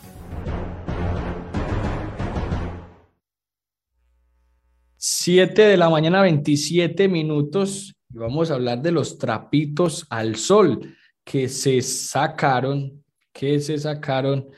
Siete 4.96 5.60
de 5.60 5.76
la 5.76 5.90
mañana, 5.90 6.22
27 6.22 7.06
minutos. 7.06 7.92
Y 8.08 8.16
vamos 8.16 8.50
a 8.50 8.54
hablar 8.54 8.80
de 8.80 8.92
los 8.92 9.18
trapitos 9.18 10.06
al 10.08 10.36
sol 10.36 10.96
que 11.22 11.50
se 11.50 11.82
sacaron, 11.82 13.04
que 13.30 13.60
se 13.60 13.76
sacaron 13.76 14.48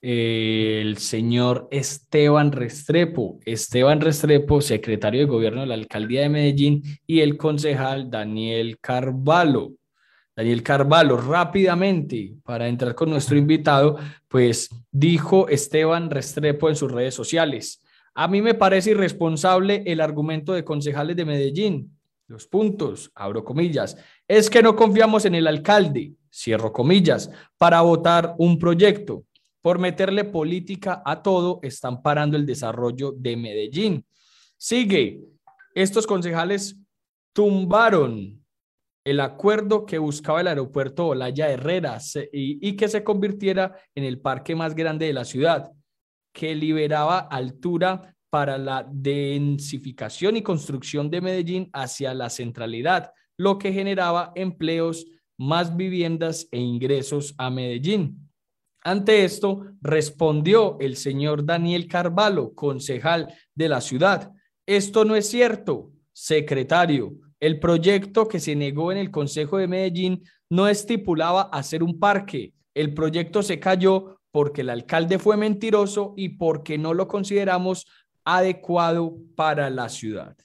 el 0.00 0.96
señor 0.98 1.68
Esteban 1.70 2.52
Restrepo. 2.52 3.38
Esteban 3.44 4.00
Restrepo, 4.00 4.60
secretario 4.60 5.20
de 5.20 5.26
gobierno 5.26 5.60
de 5.60 5.66
la 5.66 5.74
alcaldía 5.74 6.22
de 6.22 6.28
Medellín, 6.30 6.82
y 7.06 7.20
el 7.20 7.36
concejal 7.36 8.10
Daniel 8.10 8.78
Carvalho. 8.80 9.72
Daniel 10.34 10.62
Carvalho, 10.62 11.18
rápidamente, 11.18 12.34
para 12.44 12.66
entrar 12.68 12.94
con 12.94 13.10
nuestro 13.10 13.36
invitado, 13.36 13.98
pues 14.28 14.70
dijo 14.90 15.48
Esteban 15.48 16.08
Restrepo 16.08 16.68
en 16.68 16.76
sus 16.76 16.90
redes 16.90 17.14
sociales. 17.14 17.82
A 18.14 18.26
mí 18.26 18.40
me 18.40 18.54
parece 18.54 18.92
irresponsable 18.92 19.82
el 19.86 20.00
argumento 20.00 20.52
de 20.52 20.64
concejales 20.64 21.16
de 21.16 21.26
Medellín. 21.26 21.96
Los 22.26 22.46
puntos, 22.46 23.10
abro 23.14 23.44
comillas, 23.44 23.96
es 24.26 24.48
que 24.48 24.62
no 24.62 24.76
confiamos 24.76 25.24
en 25.24 25.34
el 25.34 25.46
alcalde, 25.46 26.12
cierro 26.32 26.72
comillas, 26.72 27.30
para 27.58 27.80
votar 27.82 28.34
un 28.38 28.58
proyecto 28.58 29.24
por 29.62 29.78
meterle 29.78 30.24
política 30.24 31.02
a 31.04 31.22
todo, 31.22 31.60
están 31.62 32.02
parando 32.02 32.36
el 32.36 32.46
desarrollo 32.46 33.12
de 33.12 33.36
Medellín. 33.36 34.04
Sigue, 34.56 35.20
estos 35.74 36.06
concejales 36.06 36.76
tumbaron 37.32 38.44
el 39.04 39.20
acuerdo 39.20 39.86
que 39.86 39.98
buscaba 39.98 40.40
el 40.40 40.48
aeropuerto 40.48 41.08
Olaya 41.08 41.50
Herrera 41.50 41.98
y, 42.32 42.68
y 42.68 42.76
que 42.76 42.88
se 42.88 43.02
convirtiera 43.02 43.76
en 43.94 44.04
el 44.04 44.20
parque 44.20 44.54
más 44.54 44.74
grande 44.74 45.06
de 45.06 45.12
la 45.12 45.24
ciudad, 45.24 45.70
que 46.32 46.54
liberaba 46.54 47.18
altura 47.18 48.14
para 48.30 48.58
la 48.58 48.86
densificación 48.90 50.36
y 50.36 50.42
construcción 50.42 51.10
de 51.10 51.20
Medellín 51.20 51.68
hacia 51.72 52.14
la 52.14 52.30
centralidad, 52.30 53.12
lo 53.36 53.58
que 53.58 53.72
generaba 53.72 54.32
empleos, 54.34 55.06
más 55.36 55.74
viviendas 55.74 56.46
e 56.52 56.58
ingresos 56.58 57.34
a 57.38 57.48
Medellín. 57.48 58.29
Ante 58.82 59.24
esto, 59.24 59.66
respondió 59.82 60.78
el 60.80 60.96
señor 60.96 61.44
Daniel 61.44 61.86
Carvalho, 61.86 62.54
concejal 62.54 63.32
de 63.54 63.68
la 63.68 63.80
ciudad. 63.80 64.32
Esto 64.66 65.04
no 65.04 65.16
es 65.16 65.28
cierto, 65.28 65.90
secretario. 66.12 67.12
El 67.40 67.58
proyecto 67.58 68.26
que 68.26 68.40
se 68.40 68.56
negó 68.56 68.92
en 68.92 68.98
el 68.98 69.10
Consejo 69.10 69.58
de 69.58 69.68
Medellín 69.68 70.22
no 70.48 70.66
estipulaba 70.68 71.42
hacer 71.42 71.82
un 71.82 71.98
parque. 71.98 72.54
El 72.74 72.94
proyecto 72.94 73.42
se 73.42 73.60
cayó 73.60 74.20
porque 74.30 74.62
el 74.62 74.70
alcalde 74.70 75.18
fue 75.18 75.36
mentiroso 75.36 76.14
y 76.16 76.30
porque 76.30 76.78
no 76.78 76.94
lo 76.94 77.08
consideramos 77.08 77.86
adecuado 78.24 79.16
para 79.34 79.70
la 79.70 79.88
ciudad. 79.88 80.36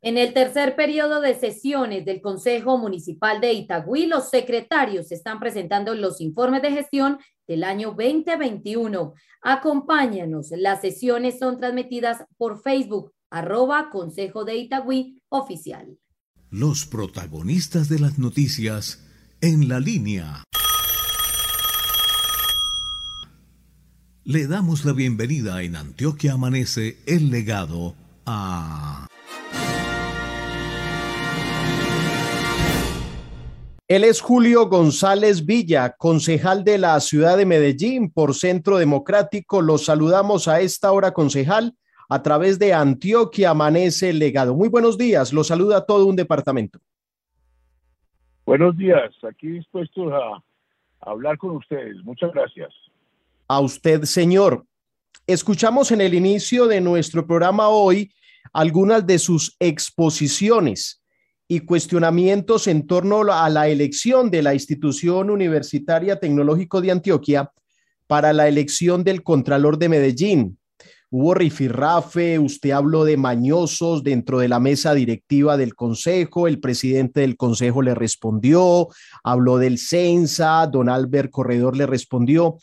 En 0.00 0.16
el 0.16 0.32
tercer 0.32 0.76
periodo 0.76 1.20
de 1.20 1.34
sesiones 1.34 2.04
del 2.04 2.20
Consejo 2.20 2.78
Municipal 2.78 3.40
de 3.40 3.52
Itagüí, 3.52 4.06
los 4.06 4.30
secretarios 4.30 5.10
están 5.10 5.40
presentando 5.40 5.94
los 5.94 6.20
informes 6.20 6.62
de 6.62 6.70
gestión 6.70 7.18
del 7.48 7.64
año 7.64 7.88
2021. 7.88 9.14
Acompáñanos. 9.42 10.50
Las 10.52 10.82
sesiones 10.82 11.38
son 11.38 11.58
transmitidas 11.58 12.24
por 12.36 12.62
Facebook, 12.62 13.12
arroba 13.28 13.90
Consejo 13.90 14.44
de 14.44 14.56
Itagüí 14.56 15.20
Oficial. 15.30 15.98
Los 16.50 16.86
protagonistas 16.86 17.88
de 17.88 17.98
las 17.98 18.18
noticias 18.18 19.04
en 19.40 19.68
la 19.68 19.80
línea. 19.80 20.44
Le 24.24 24.46
damos 24.46 24.84
la 24.84 24.92
bienvenida 24.92 25.62
en 25.62 25.74
Antioquia 25.74 26.34
Amanece 26.34 26.98
el 27.06 27.30
legado 27.30 27.94
a... 28.26 29.08
Él 33.88 34.04
es 34.04 34.20
Julio 34.20 34.66
González 34.68 35.46
Villa, 35.46 35.96
concejal 35.96 36.62
de 36.62 36.76
la 36.76 37.00
ciudad 37.00 37.38
de 37.38 37.46
Medellín 37.46 38.10
por 38.10 38.34
Centro 38.34 38.76
Democrático. 38.76 39.62
Los 39.62 39.86
saludamos 39.86 40.46
a 40.46 40.60
esta 40.60 40.92
hora, 40.92 41.14
concejal, 41.14 41.74
a 42.10 42.22
través 42.22 42.58
de 42.58 42.74
Antioquia 42.74 43.48
Amanece 43.48 44.10
el 44.10 44.18
Legado. 44.18 44.54
Muy 44.54 44.68
buenos 44.68 44.98
días, 44.98 45.32
los 45.32 45.46
saluda 45.46 45.86
todo 45.86 46.04
un 46.04 46.16
departamento. 46.16 46.78
Buenos 48.44 48.76
días, 48.76 49.10
aquí 49.26 49.48
dispuestos 49.48 50.12
a 50.12 50.42
hablar 51.00 51.38
con 51.38 51.52
ustedes. 51.52 51.96
Muchas 52.04 52.30
gracias. 52.34 52.68
A 53.48 53.60
usted, 53.60 54.02
señor. 54.02 54.66
Escuchamos 55.26 55.92
en 55.92 56.02
el 56.02 56.12
inicio 56.12 56.66
de 56.66 56.82
nuestro 56.82 57.26
programa 57.26 57.70
hoy 57.70 58.12
algunas 58.52 59.06
de 59.06 59.18
sus 59.18 59.56
exposiciones 59.58 60.97
y 61.48 61.60
cuestionamientos 61.60 62.66
en 62.66 62.86
torno 62.86 63.22
a 63.32 63.48
la 63.48 63.68
elección 63.68 64.30
de 64.30 64.42
la 64.42 64.52
institución 64.52 65.30
universitaria 65.30 66.20
tecnológico 66.20 66.82
de 66.82 66.90
Antioquia 66.90 67.50
para 68.06 68.34
la 68.34 68.48
elección 68.48 69.02
del 69.02 69.22
Contralor 69.22 69.78
de 69.78 69.88
Medellín. 69.88 70.58
Hubo 71.10 71.32
rifirrafe, 71.32 72.38
usted 72.38 72.72
habló 72.72 73.06
de 73.06 73.16
mañosos 73.16 74.04
dentro 74.04 74.40
de 74.40 74.48
la 74.48 74.60
mesa 74.60 74.92
directiva 74.92 75.56
del 75.56 75.74
Consejo, 75.74 76.46
el 76.46 76.60
presidente 76.60 77.20
del 77.20 77.38
Consejo 77.38 77.80
le 77.80 77.94
respondió, 77.94 78.88
habló 79.24 79.56
del 79.56 79.78
Censa, 79.78 80.66
don 80.66 80.90
Albert 80.90 81.30
Corredor 81.30 81.78
le 81.78 81.86
respondió. 81.86 82.58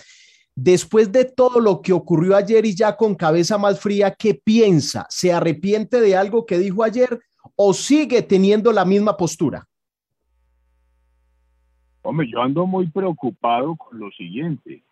Después 0.53 1.12
de 1.12 1.26
todo 1.26 1.60
lo 1.60 1.82
que 1.82 1.91
ocurrió 1.91 2.36
ayer 2.36 2.68
y 2.68 2.76
ya 2.76 2.95
con 2.95 3.16
cabeza 3.16 3.57
más 3.57 3.80
fría, 3.80 4.12
¿qué 4.12 4.36
piensa? 4.36 5.07
¿Se 5.10 5.34
arrepiente 5.34 5.99
de 5.99 6.16
algo 6.16 6.45
que 6.45 6.60
dijo 6.60 6.84
ayer 6.84 7.20
o 7.56 7.73
sigue 7.73 8.22
teniendo 8.22 8.72
la 8.72 8.86
misma 8.86 9.15
postura? 9.15 9.68
Hombre, 12.02 12.27
yo 12.32 12.41
ando 12.41 12.68
muy 12.68 12.88
preocupado 12.88 13.76
con 13.76 13.99
lo 13.99 14.11
siguiente. 14.11 14.84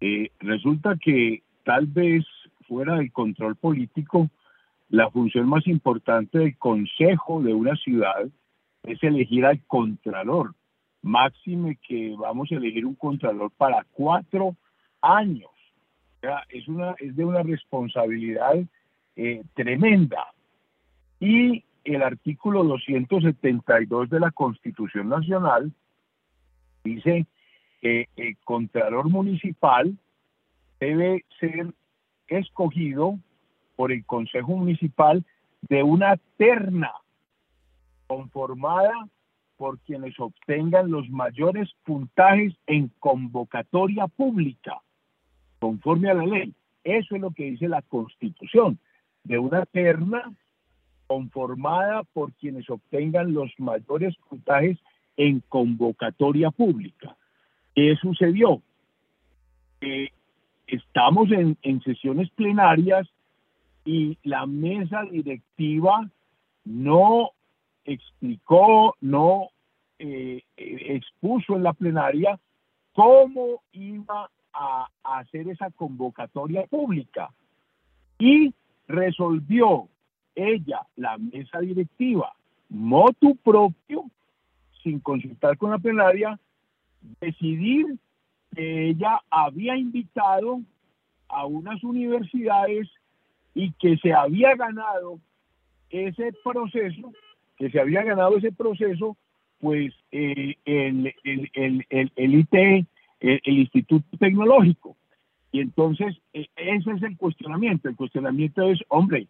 Eh, 0.00 0.30
resulta 0.40 0.96
que 0.96 1.42
tal 1.64 1.86
vez 1.86 2.24
fuera 2.66 2.96
del 2.96 3.12
control 3.12 3.56
político, 3.56 4.28
la 4.88 5.10
función 5.10 5.48
más 5.48 5.66
importante 5.66 6.38
del 6.38 6.56
consejo 6.58 7.40
de 7.42 7.54
una 7.54 7.76
ciudad 7.76 8.28
es 8.82 9.02
elegir 9.02 9.44
al 9.46 9.60
contralor. 9.66 10.54
Máxime 11.02 11.78
que 11.86 12.14
vamos 12.18 12.50
a 12.50 12.56
elegir 12.56 12.84
un 12.84 12.94
contralor 12.94 13.50
para 13.56 13.86
cuatro 13.92 14.56
años. 15.00 15.50
Es, 16.48 16.68
una, 16.68 16.94
es 16.98 17.14
de 17.16 17.24
una 17.24 17.42
responsabilidad 17.42 18.56
eh, 19.16 19.42
tremenda. 19.54 20.26
Y 21.20 21.64
el 21.84 22.02
artículo 22.02 22.64
272 22.64 24.10
de 24.10 24.20
la 24.20 24.30
Constitución 24.30 25.08
Nacional 25.08 25.72
dice 26.84 27.26
que 27.80 28.08
el 28.16 28.36
Contralor 28.44 29.08
Municipal 29.08 29.96
debe 30.78 31.24
ser 31.38 31.72
escogido 32.28 33.18
por 33.76 33.92
el 33.92 34.04
Consejo 34.04 34.56
Municipal 34.56 35.24
de 35.62 35.82
una 35.82 36.16
terna 36.36 36.92
conformada 38.06 38.92
por 39.56 39.78
quienes 39.80 40.18
obtengan 40.18 40.90
los 40.90 41.08
mayores 41.10 41.70
puntajes 41.84 42.54
en 42.66 42.90
convocatoria 42.98 44.06
pública, 44.06 44.80
conforme 45.58 46.10
a 46.10 46.14
la 46.14 46.24
ley. 46.24 46.54
Eso 46.82 47.14
es 47.14 47.20
lo 47.20 47.30
que 47.30 47.44
dice 47.44 47.68
la 47.68 47.82
Constitución, 47.82 48.78
de 49.22 49.38
una 49.38 49.66
terna 49.66 50.32
conformada 51.10 52.04
por 52.12 52.32
quienes 52.34 52.70
obtengan 52.70 53.34
los 53.34 53.50
mayores 53.58 54.14
puntajes 54.28 54.78
en 55.16 55.40
convocatoria 55.48 56.52
pública. 56.52 57.16
¿Qué 57.74 57.96
sucedió? 58.00 58.62
estamos 60.68 61.28
en, 61.32 61.80
sesiones 61.82 62.30
plenarias 62.30 63.08
y 63.84 64.18
la 64.22 64.46
mesa 64.46 65.02
directiva 65.10 66.08
no 66.64 67.30
explicó, 67.84 68.94
no 69.00 69.48
eh, 69.98 70.42
expuso 70.56 71.56
en 71.56 71.64
la 71.64 71.72
plenaria 71.72 72.38
cómo 72.92 73.62
iba 73.72 74.30
a 74.52 74.86
hacer 75.02 75.48
esa 75.48 75.70
convocatoria 75.72 76.66
pública 76.66 77.30
y 78.16 78.54
resolvió 78.86 79.88
ella, 80.48 80.86
la 80.96 81.18
mesa 81.18 81.60
directiva, 81.60 82.32
motu 82.68 83.36
propio, 83.36 84.04
sin 84.82 85.00
consultar 85.00 85.56
con 85.58 85.70
la 85.70 85.78
plenaria, 85.78 86.38
decidir 87.20 87.98
que 88.54 88.90
ella 88.90 89.20
había 89.30 89.76
invitado 89.76 90.60
a 91.28 91.46
unas 91.46 91.82
universidades 91.84 92.88
y 93.54 93.72
que 93.72 93.96
se 93.98 94.12
había 94.12 94.54
ganado 94.54 95.20
ese 95.90 96.32
proceso, 96.44 97.12
que 97.56 97.70
se 97.70 97.80
había 97.80 98.02
ganado 98.02 98.36
ese 98.38 98.52
proceso, 98.52 99.16
pues 99.60 99.92
eh, 100.12 100.56
el, 100.64 101.14
el, 101.24 101.50
el, 101.54 102.12
el, 102.16 102.34
IT, 102.34 102.86
el, 103.20 103.58
Instituto 103.58 104.16
Tecnológico. 104.18 104.96
Y 105.52 105.60
entonces, 105.60 106.16
eh, 106.32 106.46
ese 106.56 106.92
es 106.92 107.02
el 107.02 107.16
cuestionamiento. 107.16 107.88
El 107.88 107.96
cuestionamiento 107.96 108.62
es, 108.70 108.80
hombre, 108.88 109.26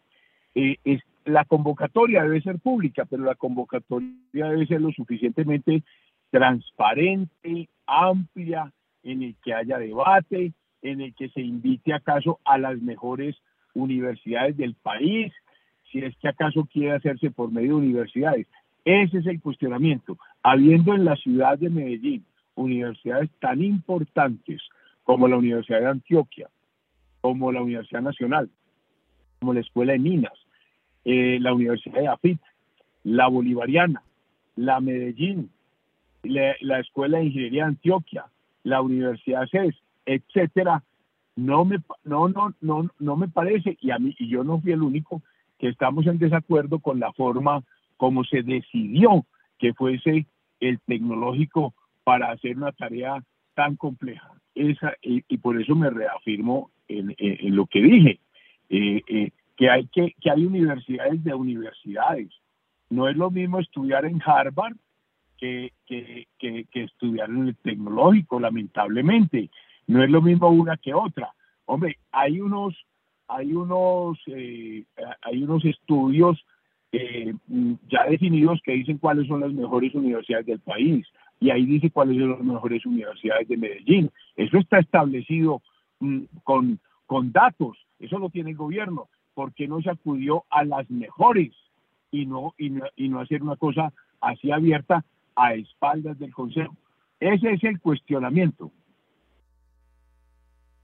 eh, 0.54 0.76
es, 0.84 1.00
la 1.24 1.44
convocatoria 1.44 2.22
debe 2.22 2.40
ser 2.40 2.58
pública, 2.58 3.04
pero 3.04 3.24
la 3.24 3.34
convocatoria 3.34 4.10
debe 4.32 4.66
ser 4.66 4.80
lo 4.80 4.90
suficientemente 4.92 5.82
transparente, 6.30 7.68
amplia, 7.86 8.72
en 9.02 9.22
el 9.22 9.36
que 9.42 9.54
haya 9.54 9.78
debate, 9.78 10.52
en 10.82 11.00
el 11.00 11.14
que 11.14 11.28
se 11.30 11.40
invite 11.40 11.92
acaso 11.92 12.38
a 12.44 12.58
las 12.58 12.80
mejores 12.80 13.36
universidades 13.74 14.56
del 14.56 14.74
país, 14.74 15.32
si 15.90 15.98
es 16.00 16.16
que 16.18 16.28
acaso 16.28 16.68
quiere 16.70 16.92
hacerse 16.92 17.30
por 17.30 17.50
medio 17.50 17.76
de 17.76 17.86
universidades. 17.86 18.46
Ese 18.84 19.18
es 19.18 19.26
el 19.26 19.40
cuestionamiento. 19.40 20.18
Habiendo 20.42 20.94
en 20.94 21.04
la 21.04 21.16
ciudad 21.16 21.58
de 21.58 21.70
Medellín 21.70 22.24
universidades 22.54 23.30
tan 23.40 23.62
importantes 23.62 24.60
como 25.04 25.28
la 25.28 25.36
Universidad 25.36 25.80
de 25.80 25.88
Antioquia, 25.88 26.48
como 27.20 27.52
la 27.52 27.62
Universidad 27.62 28.02
Nacional, 28.02 28.50
como 29.38 29.54
la 29.54 29.60
Escuela 29.60 29.92
de 29.92 29.98
Minas, 29.98 30.39
eh, 31.04 31.38
la 31.40 31.54
Universidad 31.54 32.00
de 32.00 32.08
AFIT, 32.08 32.40
la 33.04 33.28
Bolivariana, 33.28 34.02
la 34.56 34.80
Medellín, 34.80 35.50
la, 36.22 36.80
Escuela 36.80 37.18
de 37.18 37.26
Ingeniería 37.26 37.64
de 37.64 37.68
Antioquia, 37.68 38.26
la 38.62 38.82
Universidad 38.82 39.46
CES, 39.50 39.74
etcétera, 40.04 40.82
no 41.36 41.64
me 41.64 41.78
no 42.04 42.28
no 42.28 42.54
no 42.60 42.90
no 42.98 43.16
me 43.16 43.28
parece 43.28 43.78
y 43.80 43.92
a 43.92 43.98
mí 43.98 44.14
y 44.18 44.28
yo 44.28 44.44
no 44.44 44.60
fui 44.60 44.72
el 44.72 44.82
único 44.82 45.22
que 45.58 45.68
estamos 45.68 46.06
en 46.06 46.18
desacuerdo 46.18 46.80
con 46.80 47.00
la 47.00 47.12
forma 47.12 47.62
como 47.96 48.24
se 48.24 48.42
decidió 48.42 49.24
que 49.58 49.72
fuese 49.74 50.26
el 50.58 50.80
tecnológico 50.80 51.74
para 52.04 52.30
hacer 52.30 52.56
una 52.56 52.72
tarea 52.72 53.22
tan 53.54 53.76
compleja. 53.76 54.32
Esa, 54.54 54.94
y, 55.02 55.36
por 55.38 55.60
eso 55.60 55.74
me 55.74 55.90
reafirmo 55.90 56.70
en, 56.88 57.14
lo 57.54 57.66
que 57.66 57.80
dije. 57.82 58.20
Eh, 58.68 59.02
eh, 59.06 59.30
que 59.60 59.68
hay, 59.68 59.86
que, 59.88 60.14
que 60.18 60.30
hay 60.30 60.46
universidades 60.46 61.22
de 61.22 61.34
universidades. 61.34 62.30
No 62.88 63.10
es 63.10 63.16
lo 63.18 63.30
mismo 63.30 63.58
estudiar 63.60 64.06
en 64.06 64.22
Harvard 64.24 64.74
que, 65.36 65.74
que, 65.86 66.26
que, 66.38 66.66
estudiar 66.72 67.28
en 67.28 67.48
el 67.48 67.56
tecnológico, 67.56 68.40
lamentablemente. 68.40 69.50
No 69.86 70.02
es 70.02 70.08
lo 70.08 70.22
mismo 70.22 70.48
una 70.48 70.78
que 70.78 70.94
otra. 70.94 71.34
Hombre, 71.66 71.98
hay 72.10 72.40
unos, 72.40 72.74
hay 73.28 73.52
unos, 73.52 74.18
eh, 74.28 74.84
hay 75.20 75.42
unos 75.42 75.62
estudios 75.66 76.42
eh, 76.92 77.34
ya 77.90 78.04
definidos 78.08 78.62
que 78.64 78.72
dicen 78.72 78.96
cuáles 78.96 79.28
son 79.28 79.40
las 79.40 79.52
mejores 79.52 79.94
universidades 79.94 80.46
del 80.46 80.60
país 80.60 81.06
y 81.38 81.50
ahí 81.50 81.66
dice 81.66 81.90
cuáles 81.90 82.18
son 82.18 82.30
las 82.30 82.40
mejores 82.40 82.86
universidades 82.86 83.46
de 83.46 83.58
Medellín. 83.58 84.10
Eso 84.36 84.56
está 84.56 84.78
establecido 84.78 85.60
mm, 85.98 86.22
con, 86.44 86.80
con 87.04 87.30
datos, 87.30 87.76
eso 87.98 88.18
lo 88.18 88.30
tiene 88.30 88.52
el 88.52 88.56
gobierno. 88.56 89.10
¿Por 89.40 89.54
qué 89.54 89.66
no 89.66 89.80
se 89.80 89.88
acudió 89.88 90.44
a 90.50 90.64
las 90.64 90.90
mejores 90.90 91.50
y 92.10 92.26
no, 92.26 92.52
y 92.58 92.68
no, 93.08 93.20
hacer 93.20 93.42
una 93.42 93.56
cosa 93.56 93.90
así 94.20 94.50
abierta 94.50 95.02
a 95.34 95.54
espaldas 95.54 96.18
del 96.18 96.34
Consejo? 96.34 96.76
Ese 97.18 97.52
es 97.52 97.64
el 97.64 97.80
cuestionamiento. 97.80 98.70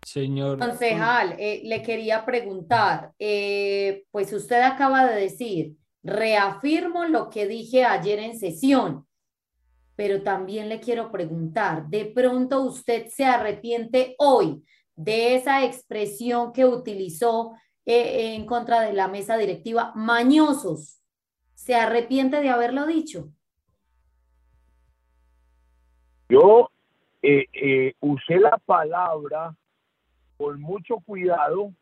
Señor. 0.03 0.59
Concejal, 0.59 1.35
eh, 1.39 1.61
le 1.65 1.83
quería 1.83 2.25
preguntar, 2.25 3.13
eh, 3.19 4.05
pues 4.11 4.33
usted 4.33 4.63
acaba 4.63 5.05
de 5.05 5.21
decir, 5.21 5.77
reafirmo 6.03 7.05
lo 7.05 7.29
que 7.29 7.47
dije 7.47 7.85
ayer 7.85 8.21
en 8.21 8.39
sesión, 8.39 9.07
pero 9.97 10.23
también 10.23 10.71
le 10.71 10.81
quiero 10.81 11.13
preguntar, 11.13 11.89
¿de 11.89 12.07
pronto 12.07 12.63
usted 12.63 13.09
se 13.09 13.27
arrepiente 13.27 14.15
hoy 14.17 14.65
de 14.95 15.35
esa 15.35 15.63
expresión 15.63 16.55
que 16.55 16.65
utilizó 16.65 17.53
eh, 17.87 18.35
en 18.35 18.47
contra 18.47 18.81
de 18.81 18.93
la 18.93 19.09
mesa 19.09 19.39
directiva, 19.39 19.93
mañosos? 19.95 21.01
¿Se 21.55 21.75
arrepiente 21.75 22.41
de 22.41 22.51
haberlo 22.51 22.87
dicho? 22.87 23.29
Yo 26.29 26.71
eh, 27.23 27.47
eh, 27.53 27.95
usé 28.01 28.39
la 28.39 28.59
palabra 28.59 29.57
con 30.37 30.61
mucho 30.61 30.97
cuidado 30.97 31.73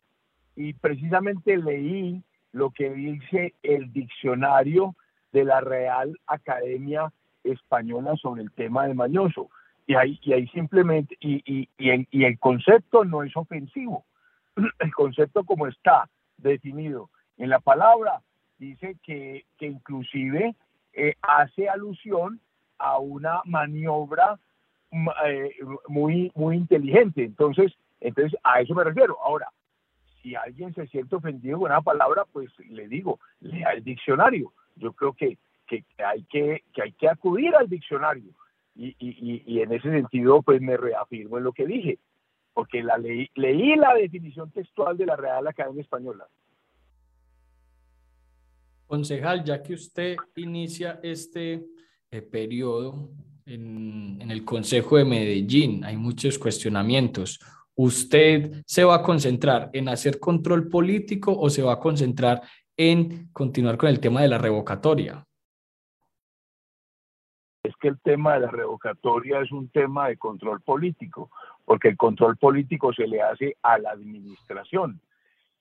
y 0.54 0.74
precisamente 0.74 1.56
leí 1.56 2.22
lo 2.52 2.70
que 2.70 2.90
dice 2.90 3.54
el 3.62 3.92
diccionario 3.92 4.94
de 5.32 5.44
la 5.44 5.60
Real 5.60 6.18
Academia 6.26 7.12
Española 7.42 8.14
sobre 8.16 8.42
el 8.42 8.52
tema 8.52 8.86
de 8.86 8.94
mañoso. 8.94 9.50
Y 9.86 9.96
ahí, 9.96 10.18
y 10.22 10.32
ahí 10.32 10.46
simplemente, 10.48 11.16
y, 11.20 11.42
y, 11.44 11.68
y, 11.78 12.24
el 12.24 12.38
concepto 12.38 13.04
no 13.04 13.22
es 13.22 13.36
ofensivo. 13.36 14.04
El 14.78 14.92
concepto 14.94 15.44
como 15.44 15.66
está 15.66 16.08
definido 16.36 17.10
en 17.36 17.50
la 17.50 17.60
palabra 17.60 18.22
dice 18.58 18.96
que, 19.02 19.44
que 19.58 19.66
inclusive 19.66 20.54
eh, 20.92 21.14
hace 21.22 21.68
alusión 21.68 22.40
a 22.78 22.98
una 22.98 23.40
maniobra 23.44 24.38
eh, 25.26 25.56
muy, 25.88 26.30
muy 26.34 26.56
inteligente. 26.56 27.24
Entonces, 27.24 27.72
entonces, 28.00 28.38
a 28.44 28.60
eso 28.60 28.74
me 28.74 28.84
refiero. 28.84 29.16
Ahora, 29.24 29.48
si 30.22 30.34
alguien 30.34 30.74
se 30.74 30.86
siente 30.86 31.16
ofendido 31.16 31.58
con 31.58 31.70
una 31.70 31.80
palabra, 31.80 32.24
pues 32.32 32.50
le 32.58 32.86
digo, 32.88 33.18
lea 33.40 33.70
el 33.72 33.82
diccionario. 33.82 34.52
Yo 34.76 34.92
creo 34.92 35.12
que, 35.14 35.38
que, 35.66 35.84
hay, 36.04 36.22
que, 36.24 36.62
que 36.72 36.82
hay 36.82 36.92
que 36.92 37.08
acudir 37.08 37.54
al 37.56 37.68
diccionario. 37.68 38.30
Y, 38.76 38.94
y, 38.98 39.42
y, 39.46 39.60
en 39.60 39.72
ese 39.72 39.90
sentido, 39.90 40.42
pues 40.42 40.60
me 40.60 40.76
reafirmo 40.76 41.38
en 41.38 41.44
lo 41.44 41.52
que 41.52 41.66
dije, 41.66 41.98
porque 42.54 42.82
la 42.82 42.96
leí, 42.96 43.28
leí 43.34 43.76
la 43.76 43.94
definición 43.94 44.50
textual 44.50 44.96
de 44.96 45.06
la 45.06 45.16
Real 45.16 45.46
Academia 45.46 45.82
Española. 45.82 46.26
Concejal, 48.86 49.44
ya 49.44 49.62
que 49.62 49.74
usted 49.74 50.16
inicia 50.36 51.00
este 51.02 51.66
eh, 52.10 52.22
periodo 52.22 53.10
en, 53.44 54.18
en 54.20 54.30
el 54.30 54.44
Consejo 54.44 54.96
de 54.96 55.04
Medellín, 55.04 55.84
hay 55.84 55.96
muchos 55.96 56.38
cuestionamientos. 56.38 57.40
¿Usted 57.74 58.62
se 58.64 58.84
va 58.84 58.96
a 58.96 59.02
concentrar 59.02 59.70
en 59.72 59.88
hacer 59.88 60.20
control 60.20 60.68
político 60.68 61.36
o 61.36 61.50
se 61.50 61.62
va 61.62 61.74
a 61.74 61.80
concentrar 61.80 62.40
en 62.76 63.30
continuar 63.32 63.76
con 63.76 63.88
el 63.88 63.98
tema 63.98 64.22
de 64.22 64.28
la 64.28 64.38
revocatoria? 64.38 65.26
Que 67.84 67.88
el 67.88 68.00
tema 68.00 68.32
de 68.32 68.40
la 68.40 68.50
revocatoria 68.50 69.40
es 69.40 69.52
un 69.52 69.68
tema 69.68 70.08
de 70.08 70.16
control 70.16 70.62
político, 70.62 71.30
porque 71.66 71.88
el 71.88 71.98
control 71.98 72.38
político 72.38 72.94
se 72.94 73.06
le 73.06 73.20
hace 73.20 73.58
a 73.62 73.76
la 73.76 73.90
administración. 73.90 75.02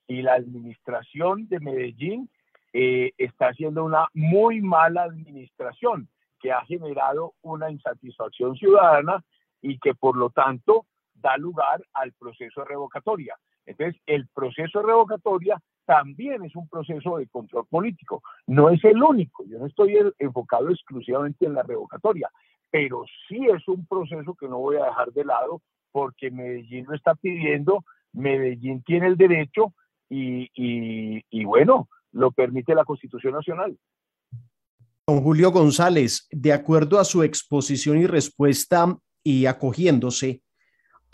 Y 0.08 0.22
la 0.22 0.32
administración 0.32 1.46
de 1.48 1.60
Medellín 1.60 2.30
eh, 2.72 3.12
está 3.18 3.48
haciendo 3.48 3.84
una 3.84 4.08
muy 4.14 4.62
mala 4.62 5.02
administración 5.02 6.08
que 6.40 6.50
ha 6.50 6.64
generado 6.64 7.34
una 7.42 7.70
insatisfacción 7.70 8.56
ciudadana 8.56 9.22
y 9.60 9.78
que 9.78 9.92
por 9.92 10.16
lo 10.16 10.30
tanto 10.30 10.86
da 11.12 11.36
lugar 11.36 11.84
al 11.92 12.12
proceso 12.12 12.62
de 12.62 12.68
revocatoria. 12.68 13.36
Entonces, 13.66 14.00
el 14.06 14.28
proceso 14.28 14.80
de 14.80 14.86
revocatoria 14.86 15.60
también 15.86 16.44
es 16.44 16.54
un 16.56 16.68
proceso 16.68 17.18
de 17.18 17.26
control 17.28 17.66
político. 17.66 18.22
No 18.46 18.70
es 18.70 18.82
el 18.84 19.02
único, 19.02 19.44
yo 19.46 19.58
no 19.58 19.66
estoy 19.66 19.96
enfocado 20.18 20.70
exclusivamente 20.70 21.46
en 21.46 21.54
la 21.54 21.62
revocatoria, 21.62 22.30
pero 22.70 23.04
sí 23.28 23.46
es 23.54 23.66
un 23.68 23.86
proceso 23.86 24.34
que 24.34 24.48
no 24.48 24.58
voy 24.58 24.76
a 24.76 24.86
dejar 24.86 25.12
de 25.12 25.24
lado 25.24 25.62
porque 25.92 26.30
Medellín 26.30 26.86
lo 26.88 26.94
está 26.94 27.14
pidiendo, 27.14 27.84
Medellín 28.12 28.82
tiene 28.82 29.06
el 29.06 29.16
derecho 29.16 29.74
y, 30.08 30.50
y 30.54 31.44
bueno, 31.44 31.88
lo 32.12 32.30
permite 32.32 32.74
la 32.74 32.84
Constitución 32.84 33.34
Nacional. 33.34 33.76
Don 35.06 35.20
Julio 35.20 35.50
González, 35.50 36.26
de 36.30 36.52
acuerdo 36.52 36.98
a 36.98 37.04
su 37.04 37.22
exposición 37.22 37.98
y 37.98 38.06
respuesta 38.06 38.96
y 39.22 39.46
acogiéndose 39.46 40.43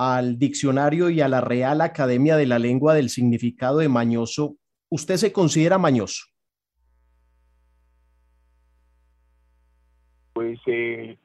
al 0.02 0.38
diccionario 0.38 1.10
y 1.10 1.20
a 1.20 1.28
la 1.28 1.42
Real 1.42 1.82
Academia 1.82 2.34
de 2.36 2.46
la 2.46 2.58
Lengua 2.58 2.94
del 2.94 3.10
significado 3.10 3.80
de 3.80 3.90
mañoso, 3.90 4.56
¿usted 4.88 5.16
se 5.16 5.30
considera 5.30 5.76
mañoso? 5.76 6.24
Pues 10.32 10.58
eh, 10.64 11.18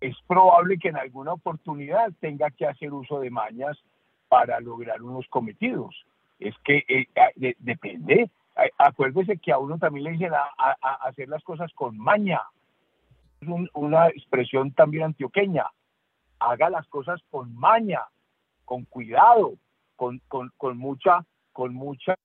es 0.00 0.16
probable 0.28 0.78
que 0.78 0.90
en 0.90 0.98
alguna 0.98 1.32
oportunidad 1.32 2.12
tenga 2.20 2.52
que 2.52 2.64
hacer 2.64 2.92
uso 2.92 3.18
de 3.18 3.30
mañas 3.30 3.76
para 4.28 4.60
lograr 4.60 5.02
unos 5.02 5.26
cometidos. 5.26 5.92
Es 6.38 6.54
que 6.62 6.84
eh, 6.86 7.56
depende. 7.58 8.30
Acuérdese 8.78 9.38
que 9.38 9.50
a 9.50 9.58
uno 9.58 9.78
también 9.78 10.04
le 10.04 10.10
dicen 10.12 10.30
hacer 11.00 11.28
las 11.28 11.42
cosas 11.42 11.72
con 11.72 11.98
maña. 11.98 12.40
Es 13.40 13.48
una 13.74 14.06
expresión 14.10 14.70
también 14.74 15.06
antioqueña 15.06 15.66
haga 16.40 16.70
las 16.70 16.86
cosas 16.88 17.20
con 17.30 17.54
maña, 17.54 18.00
con 18.64 18.84
cuidado, 18.86 19.54
con, 19.96 20.20
mucha, 20.76 21.24
con 21.52 21.74
mucha, 21.74 22.16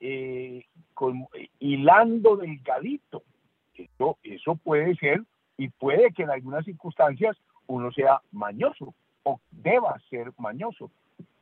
eh, 0.00 0.64
con, 0.94 1.26
hilando 1.60 2.36
delgadito. 2.36 3.22
Eso, 3.74 4.18
eso 4.22 4.56
puede 4.56 4.94
ser 4.96 5.22
y 5.56 5.68
puede 5.68 6.12
que 6.12 6.24
en 6.24 6.30
algunas 6.30 6.64
circunstancias 6.64 7.36
uno 7.66 7.92
sea 7.92 8.20
mañoso 8.32 8.94
o 9.22 9.40
deba 9.50 9.98
ser 10.10 10.32
mañoso. 10.38 10.90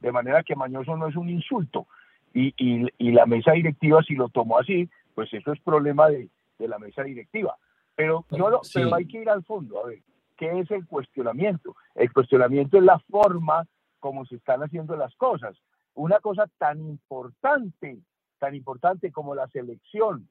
De 0.01 0.13
manera 0.13 0.43
que 0.43 0.57
mañoso 0.57 0.97
no 0.97 1.09
es 1.09 1.17
un 1.17 1.31
insulto. 1.31 1.87
Y, 2.33 2.55
y, 2.57 3.11
la 3.11 3.27
mesa 3.27 3.53
directiva, 3.53 4.03
si 4.03 4.15
lo 4.15 4.29
tomó 4.29 4.59
así, 4.59 4.89
pues 5.15 5.33
eso 5.35 5.53
es 5.53 5.61
problema 5.61 6.09
de, 6.09 6.29
la 6.59 6.79
mesa 6.79 7.03
directiva. 7.03 7.57
Pero, 7.97 8.25
yo 8.31 8.61
pero 8.73 8.95
hay 8.95 9.07
que 9.07 9.23
ir 9.23 9.29
al 9.29 9.43
fondo. 9.43 9.83
A 9.83 9.89
ver, 9.89 9.99
¿Qué 10.41 10.59
es 10.59 10.71
el 10.71 10.87
cuestionamiento? 10.87 11.77
El 11.95 12.11
cuestionamiento 12.15 12.79
es 12.79 12.83
la 12.83 12.99
forma 12.99 13.67
como 13.99 14.25
se 14.25 14.37
están 14.37 14.63
haciendo 14.63 14.97
las 14.97 15.15
cosas. 15.17 15.55
Una 15.93 16.19
cosa 16.21 16.47
tan 16.57 16.81
importante, 16.81 17.99
tan 18.39 18.55
importante 18.55 19.13
como 19.13 19.35
la 19.35 19.49
selección 19.49 20.31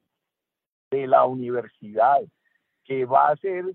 de 0.90 1.06
la 1.06 1.26
universidad, 1.26 2.18
que 2.82 3.04
va 3.04 3.28
a 3.28 3.36
ser, 3.36 3.66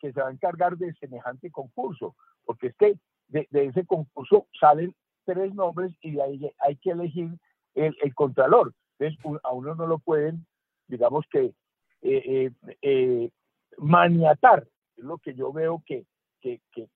que 0.00 0.12
se 0.12 0.20
va 0.20 0.26
a 0.26 0.32
encargar 0.32 0.76
de 0.76 0.92
semejante 0.94 1.52
concurso, 1.52 2.16
porque 2.44 2.66
este, 2.66 2.98
de, 3.28 3.46
ese 3.52 3.86
concurso 3.86 4.48
salen 4.58 4.92
tres 5.24 5.54
nombres 5.54 5.92
y 6.00 6.16
de 6.16 6.22
ahí 6.22 6.50
hay 6.58 6.74
que 6.78 6.90
elegir 6.90 7.30
el, 7.76 7.94
contralor. 8.16 8.74
Entonces, 8.98 9.40
a 9.44 9.52
uno 9.52 9.76
no 9.76 9.86
lo 9.86 10.00
pueden, 10.00 10.48
digamos 10.88 11.24
que, 11.30 11.44
eh, 11.44 11.52
eh, 12.02 12.50
eh, 12.82 13.30
maniatar 13.78 14.66
es 14.96 15.04
lo 15.04 15.18
que 15.18 15.34
yo 15.34 15.52
veo 15.52 15.82
que, 15.86 16.06
que, 16.40 16.60
que, 16.72 16.88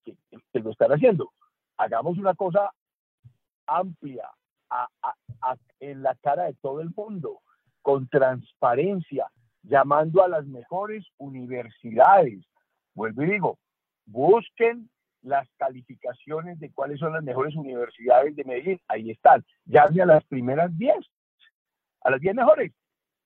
lo 0.60 0.70
están 0.70 0.92
haciendo. 0.92 1.32
Hagamos 1.76 2.18
una 2.18 2.34
cosa 2.34 2.70
amplia, 3.66 4.28
en 5.80 6.02
la 6.02 6.14
cara 6.16 6.44
de 6.44 6.54
todo 6.54 6.80
el 6.80 6.90
mundo, 6.94 7.40
con 7.82 8.08
transparencia, 8.08 9.30
llamando 9.62 10.22
a 10.22 10.28
las 10.28 10.46
mejores 10.46 11.06
universidades. 11.18 12.44
Vuelvo 12.94 13.22
y 13.22 13.30
digo, 13.30 13.58
busquen 14.06 14.90
las 15.22 15.48
calificaciones 15.56 16.58
de 16.60 16.72
cuáles 16.72 16.98
son 16.98 17.12
las 17.12 17.22
mejores 17.22 17.54
universidades 17.54 18.36
de 18.36 18.44
Medellín. 18.44 18.80
Ahí 18.88 19.10
están. 19.10 19.44
Llame 19.64 20.02
a 20.02 20.06
las 20.06 20.24
primeras 20.24 20.76
10, 20.76 20.94
a 22.02 22.10
las 22.10 22.20
10 22.20 22.34
mejores 22.34 22.72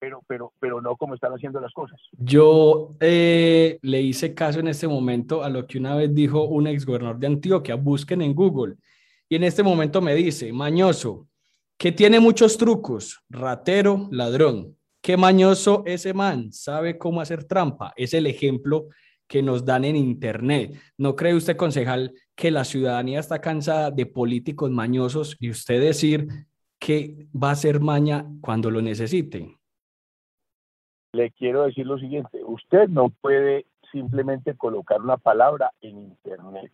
pero, 0.05 0.23
pero, 0.27 0.53
pero 0.61 0.81
no 0.83 0.97
como 0.97 1.15
están 1.15 1.33
haciendo 1.33 1.61
las 1.61 1.73
cosas. 1.73 1.99
Yo 2.13 2.95
eh, 3.01 3.79
le 3.81 4.03
hice 4.03 4.35
caso 4.35 4.61
en 4.61 4.69
este 4.69 4.87
momento 4.87 5.43
a 5.43 5.49
lo 5.49 5.67
que 5.67 5.79
una 5.79 5.95
vez 5.97 6.15
dijo 6.15 6.45
un 6.45 6.67
ex 6.67 6.85
gobernador 6.85 7.19
de 7.19 7.27
Antioquia, 7.27 7.75
busquen 7.77 8.21
en 8.21 8.35
Google. 8.35 8.75
Y 9.31 9.37
en 9.37 9.45
este 9.45 9.63
momento 9.63 10.03
me 10.03 10.15
dice, 10.15 10.53
mañoso, 10.53 11.27
que 11.79 11.91
tiene 11.91 12.21
muchos 12.21 12.59
trucos, 12.59 13.25
ratero, 13.31 14.09
ladrón. 14.11 14.77
Qué 15.01 15.17
mañoso 15.17 15.83
ese 15.87 16.13
man, 16.13 16.53
sabe 16.53 16.99
cómo 16.99 17.23
hacer 17.23 17.45
trampa. 17.45 17.95
Es 17.97 18.13
el 18.13 18.27
ejemplo 18.27 18.89
que 19.27 19.43
nos 19.43 19.65
dan 19.65 19.87
en 19.87 19.97
Internet. 19.97 20.79
¿No 20.99 21.17
cree 21.17 21.35
usted, 21.35 21.57
concejal, 21.57 22.13
que 22.35 22.51
la 22.51 22.65
ciudadanía 22.65 23.21
está 23.21 23.41
cansada 23.41 23.91
de 23.91 24.05
políticos 24.05 24.71
mañosos 24.71 25.37
y 25.41 25.49
usted 25.49 25.81
decir 25.81 26.29
que 26.79 27.27
va 27.35 27.53
a 27.53 27.57
ser 27.57 27.81
maña 27.81 28.27
cuando 28.43 28.71
lo 28.71 28.83
necesite? 28.83 29.57
Le 31.15 31.31
quiero 31.31 31.65
decir 31.65 31.87
lo 31.87 31.99
siguiente, 31.99 32.43
usted 32.45 32.89
no 32.89 33.09
puede 33.09 33.67
simplemente 33.93 34.57
colocar 34.57 35.01
una 35.01 35.17
palabra 35.17 35.71
en 35.81 35.99
Internet. 35.99 36.73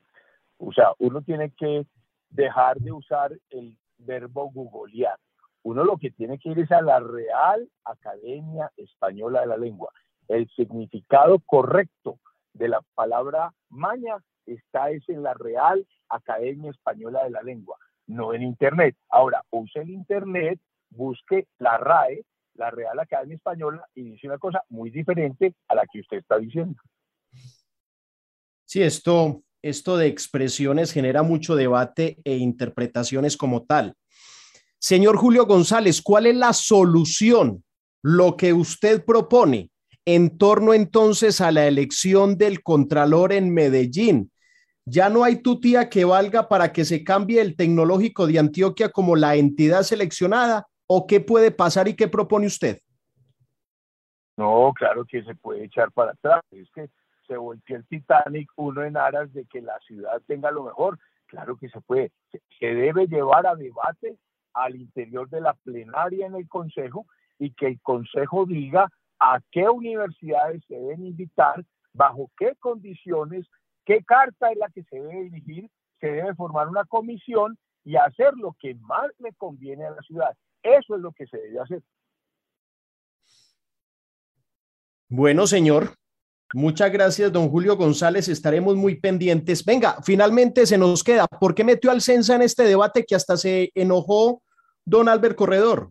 O 0.56 0.72
sea, 0.72 0.92
uno 0.98 1.20
tiene 1.22 1.50
que 1.50 1.86
dejar 2.30 2.78
de 2.78 2.92
usar 2.92 3.32
el 3.50 3.76
verbo 3.98 4.50
googlear. 4.50 5.18
Uno 5.62 5.84
lo 5.84 5.98
que 5.98 6.10
tiene 6.10 6.38
que 6.38 6.50
ir 6.50 6.58
es 6.58 6.72
a 6.72 6.80
la 6.80 7.00
Real 7.00 7.68
Academia 7.84 8.70
Española 8.78 9.42
de 9.42 9.46
la 9.48 9.58
Lengua. 9.58 9.92
El 10.26 10.48
significado 10.56 11.38
correcto 11.40 12.18
de 12.54 12.68
la 12.68 12.80
palabra 12.94 13.52
maña 13.68 14.16
está 14.46 14.90
es 14.90 15.06
en 15.08 15.22
la 15.22 15.34
Real 15.34 15.86
Academia 16.08 16.70
Española 16.70 17.24
de 17.24 17.30
la 17.30 17.42
Lengua, 17.42 17.76
no 18.06 18.32
en 18.32 18.42
Internet. 18.42 18.96
Ahora, 19.10 19.44
use 19.50 19.80
el 19.80 19.90
Internet, 19.90 20.58
busque 20.88 21.46
la 21.58 21.76
RAE, 21.76 22.24
la 22.60 22.70
Real 22.70 22.98
Academia 22.98 23.36
Española, 23.36 23.88
y 23.94 24.02
dice 24.02 24.26
una 24.26 24.38
cosa 24.38 24.62
muy 24.68 24.90
diferente 24.90 25.54
a 25.68 25.74
la 25.74 25.86
que 25.90 26.00
usted 26.00 26.18
está 26.18 26.38
diciendo. 26.38 26.80
Sí, 28.66 28.82
esto, 28.82 29.42
esto 29.62 29.96
de 29.96 30.06
expresiones 30.06 30.92
genera 30.92 31.22
mucho 31.22 31.56
debate 31.56 32.18
e 32.22 32.36
interpretaciones 32.36 33.36
como 33.36 33.64
tal. 33.64 33.94
Señor 34.78 35.16
Julio 35.16 35.46
González, 35.46 36.02
¿cuál 36.02 36.26
es 36.26 36.36
la 36.36 36.52
solución? 36.52 37.64
Lo 38.02 38.36
que 38.36 38.52
usted 38.52 39.04
propone 39.04 39.70
en 40.04 40.38
torno 40.38 40.74
entonces 40.74 41.40
a 41.40 41.50
la 41.52 41.66
elección 41.66 42.36
del 42.36 42.62
Contralor 42.62 43.32
en 43.32 43.52
Medellín. 43.52 44.30
Ya 44.86 45.08
no 45.08 45.24
hay 45.24 45.42
tutía 45.42 45.88
que 45.88 46.04
valga 46.04 46.48
para 46.48 46.72
que 46.72 46.84
se 46.84 47.04
cambie 47.04 47.40
el 47.40 47.56
tecnológico 47.56 48.26
de 48.26 48.38
Antioquia 48.38 48.90
como 48.90 49.16
la 49.16 49.36
entidad 49.36 49.82
seleccionada 49.82 50.66
o 50.92 51.06
qué 51.06 51.20
puede 51.20 51.52
pasar 51.52 51.86
y 51.86 51.94
qué 51.94 52.08
propone 52.08 52.48
usted? 52.48 52.80
No, 54.36 54.72
claro 54.74 55.04
que 55.04 55.22
se 55.22 55.36
puede 55.36 55.62
echar 55.62 55.92
para 55.92 56.10
atrás. 56.10 56.42
Es 56.50 56.68
que 56.72 56.90
se 57.28 57.36
volteó 57.36 57.76
el 57.76 57.86
Titanic 57.86 58.50
uno 58.56 58.82
en 58.82 58.96
aras 58.96 59.32
de 59.32 59.44
que 59.44 59.62
la 59.62 59.78
ciudad 59.86 60.20
tenga 60.26 60.50
lo 60.50 60.64
mejor. 60.64 60.98
Claro 61.26 61.56
que 61.56 61.68
se 61.68 61.80
puede. 61.80 62.10
Se 62.58 62.74
debe 62.74 63.06
llevar 63.06 63.46
a 63.46 63.54
debate 63.54 64.18
al 64.52 64.74
interior 64.74 65.28
de 65.28 65.40
la 65.40 65.54
plenaria 65.54 66.26
en 66.26 66.34
el 66.34 66.48
Consejo 66.48 67.06
y 67.38 67.52
que 67.52 67.68
el 67.68 67.80
Consejo 67.82 68.44
diga 68.44 68.90
a 69.20 69.38
qué 69.52 69.68
universidades 69.68 70.60
se 70.66 70.74
deben 70.74 71.06
invitar, 71.06 71.64
bajo 71.92 72.32
qué 72.36 72.56
condiciones, 72.58 73.46
qué 73.84 74.02
carta 74.02 74.50
es 74.50 74.58
la 74.58 74.68
que 74.70 74.82
se 74.82 74.96
debe 74.96 75.30
dirigir, 75.30 75.70
se 76.00 76.08
debe 76.08 76.34
formar 76.34 76.66
una 76.66 76.84
comisión 76.84 77.56
y 77.84 77.94
hacer 77.94 78.34
lo 78.34 78.56
que 78.58 78.74
más 78.74 79.08
le 79.20 79.32
conviene 79.34 79.86
a 79.86 79.90
la 79.92 80.02
ciudad. 80.02 80.36
Eso 80.62 80.96
es 80.96 81.00
lo 81.00 81.12
que 81.12 81.26
se 81.26 81.38
debe 81.38 81.60
hacer. 81.60 81.82
Bueno, 85.08 85.46
señor, 85.46 85.94
Muchas 86.52 86.90
gracias, 86.90 87.32
don 87.32 87.48
Julio 87.48 87.76
González. 87.76 88.28
Estaremos 88.28 88.74
muy 88.74 88.96
pendientes. 88.96 89.64
Venga, 89.64 90.02
finalmente 90.02 90.66
se 90.66 90.76
nos 90.76 91.04
queda. 91.04 91.28
¿Por 91.28 91.54
qué 91.54 91.62
metió 91.62 91.92
al 91.92 92.00
Censa 92.00 92.34
en 92.34 92.42
este 92.42 92.64
debate 92.64 93.04
que 93.06 93.14
hasta 93.14 93.36
se 93.36 93.70
enojó 93.76 94.42
don 94.84 95.08
Albert 95.08 95.36
Corredor? 95.36 95.90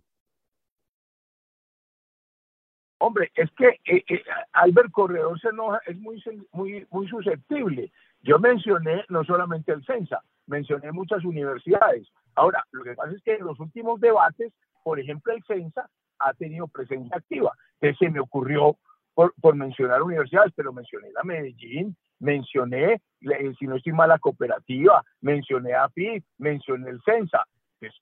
Hombre, 2.97 3.31
es 3.35 3.49
que 3.51 3.67
eh, 3.85 4.03
eh, 4.09 4.21
Albert 4.51 4.91
Corredor 4.91 5.39
se 5.39 5.47
enoja, 5.47 5.79
es 5.85 5.97
muy, 5.97 6.21
muy, 6.51 6.85
muy 6.91 7.07
susceptible. 7.07 7.93
Yo 8.21 8.37
mencioné 8.37 9.05
no 9.07 9.23
solamente 9.23 9.71
el 9.71 9.85
Censa, 9.85 10.21
mencioné 10.45 10.91
muchas 10.91 11.23
universidades. 11.23 12.05
Ahora, 12.39 12.63
lo 12.71 12.83
que 12.83 12.93
pasa 12.93 13.11
es 13.11 13.21
que 13.21 13.33
en 13.33 13.43
los 13.45 13.59
últimos 13.59 13.99
debates, 13.99 14.53
por 14.81 14.97
ejemplo, 14.97 15.33
el 15.33 15.43
Censa 15.43 15.89
ha 16.19 16.33
tenido 16.33 16.69
presencia 16.69 17.17
activa. 17.17 17.51
Entonces 17.81 17.97
se 17.99 18.09
me 18.09 18.21
ocurrió 18.21 18.77
por, 19.13 19.55
mencionar 19.55 20.01
universidades, 20.01 20.53
pero 20.55 20.71
mencioné 20.71 21.11
la 21.11 21.23
Medellín, 21.23 21.97
mencioné, 22.19 23.01
si 23.59 23.67
no 23.67 23.75
estoy 23.75 23.91
mal, 23.91 24.07
la 24.07 24.19
cooperativa, 24.19 25.03
mencioné 25.19 25.73
a 25.73 25.89
PIB, 25.89 26.23
mencioné 26.37 26.91
el 26.91 27.01
CENSA. 27.03 27.43
Pues, 27.77 27.93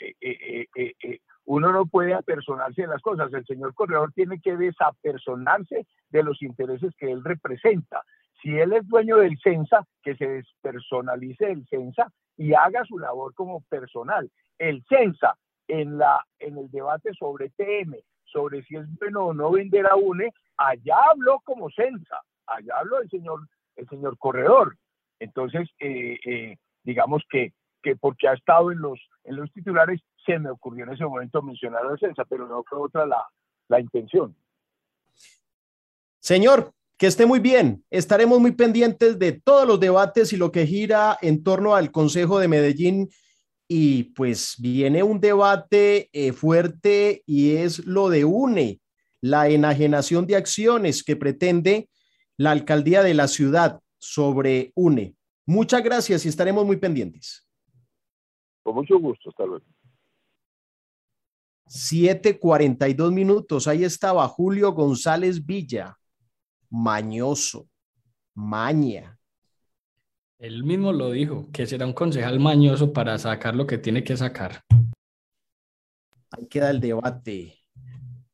eh, 0.00 0.14
eh, 0.20 0.92
eh, 1.00 1.18
uno 1.44 1.70
no 1.70 1.86
puede 1.86 2.14
apersonarse 2.14 2.82
de 2.82 2.88
las 2.88 3.00
cosas. 3.00 3.32
El 3.32 3.46
señor 3.46 3.74
corredor 3.74 4.10
tiene 4.12 4.40
que 4.40 4.56
desapersonarse 4.56 5.86
de 6.08 6.22
los 6.24 6.42
intereses 6.42 6.92
que 6.98 7.12
él 7.12 7.22
representa. 7.22 8.02
Si 8.42 8.58
él 8.58 8.72
es 8.72 8.88
dueño 8.88 9.18
del 9.18 9.38
CENSA, 9.40 9.86
que 10.02 10.16
se 10.16 10.26
despersonalice 10.26 11.46
del 11.46 11.64
CENSA 11.68 12.10
y 12.36 12.54
haga 12.54 12.84
su 12.84 12.98
labor 12.98 13.34
como 13.34 13.60
personal. 13.62 14.30
El 14.58 14.84
CENSA 14.88 15.36
en, 15.68 15.98
la, 15.98 16.24
en 16.38 16.58
el 16.58 16.70
debate 16.70 17.12
sobre 17.14 17.50
TM, 17.50 17.96
sobre 18.24 18.62
si 18.64 18.76
es 18.76 18.86
bueno 18.98 19.26
o 19.26 19.34
no 19.34 19.50
vender 19.50 19.86
a 19.86 19.96
UNE, 19.96 20.32
allá 20.56 20.96
habló 21.10 21.40
como 21.44 21.70
Sensa, 21.70 22.20
allá 22.46 22.74
habló 22.78 23.00
el 23.00 23.10
señor, 23.10 23.40
el 23.76 23.88
señor 23.88 24.18
Corredor. 24.18 24.76
Entonces, 25.20 25.68
eh, 25.78 26.18
eh, 26.24 26.56
digamos 26.82 27.22
que, 27.30 27.52
que 27.82 27.96
porque 27.96 28.28
ha 28.28 28.34
estado 28.34 28.72
en 28.72 28.80
los, 28.80 29.00
en 29.24 29.36
los 29.36 29.52
titulares, 29.52 30.00
se 30.24 30.38
me 30.38 30.50
ocurrió 30.50 30.84
en 30.84 30.92
ese 30.92 31.04
momento 31.04 31.42
mencionar 31.42 31.86
a 31.86 31.96
Sensa, 31.96 32.24
pero 32.24 32.46
no 32.46 32.64
fue 32.64 32.78
otra 32.78 33.06
la, 33.06 33.26
la 33.68 33.80
intención. 33.80 34.34
Señor, 36.18 36.72
que 36.96 37.06
esté 37.06 37.26
muy 37.26 37.40
bien. 37.40 37.84
Estaremos 37.90 38.40
muy 38.40 38.52
pendientes 38.52 39.18
de 39.18 39.32
todos 39.32 39.66
los 39.66 39.80
debates 39.80 40.32
y 40.32 40.36
lo 40.36 40.52
que 40.52 40.66
gira 40.66 41.18
en 41.20 41.42
torno 41.42 41.74
al 41.74 41.90
Consejo 41.90 42.38
de 42.38 42.48
Medellín. 42.48 43.10
Y 43.66 44.04
pues 44.14 44.56
viene 44.58 45.02
un 45.02 45.20
debate 45.20 46.08
eh, 46.12 46.32
fuerte 46.32 47.22
y 47.26 47.56
es 47.56 47.84
lo 47.84 48.08
de 48.08 48.24
UNE 48.24 48.80
la 49.24 49.48
enajenación 49.48 50.26
de 50.26 50.36
acciones 50.36 51.02
que 51.02 51.16
pretende 51.16 51.88
la 52.36 52.50
alcaldía 52.50 53.02
de 53.02 53.14
la 53.14 53.26
ciudad 53.26 53.80
sobre 53.98 54.70
UNE. 54.74 55.16
Muchas 55.46 55.82
gracias 55.82 56.26
y 56.26 56.28
estaremos 56.28 56.66
muy 56.66 56.76
pendientes. 56.76 57.48
Con 58.62 58.74
mucho 58.74 58.98
gusto, 58.98 59.30
hasta 59.30 59.46
luego. 59.46 59.64
7:42 61.66 63.12
minutos. 63.12 63.66
Ahí 63.66 63.84
estaba 63.84 64.28
Julio 64.28 64.72
González 64.72 65.44
Villa, 65.44 65.98
mañoso, 66.74 67.68
maña. 68.34 69.16
Él 70.38 70.64
mismo 70.64 70.92
lo 70.92 71.12
dijo, 71.12 71.48
que 71.52 71.66
será 71.66 71.86
un 71.86 71.92
concejal 71.92 72.40
mañoso 72.40 72.92
para 72.92 73.16
sacar 73.16 73.54
lo 73.54 73.64
que 73.64 73.78
tiene 73.78 74.02
que 74.02 74.16
sacar. 74.16 74.60
Ahí 76.32 76.48
queda 76.48 76.70
el 76.70 76.80
debate. 76.80 77.60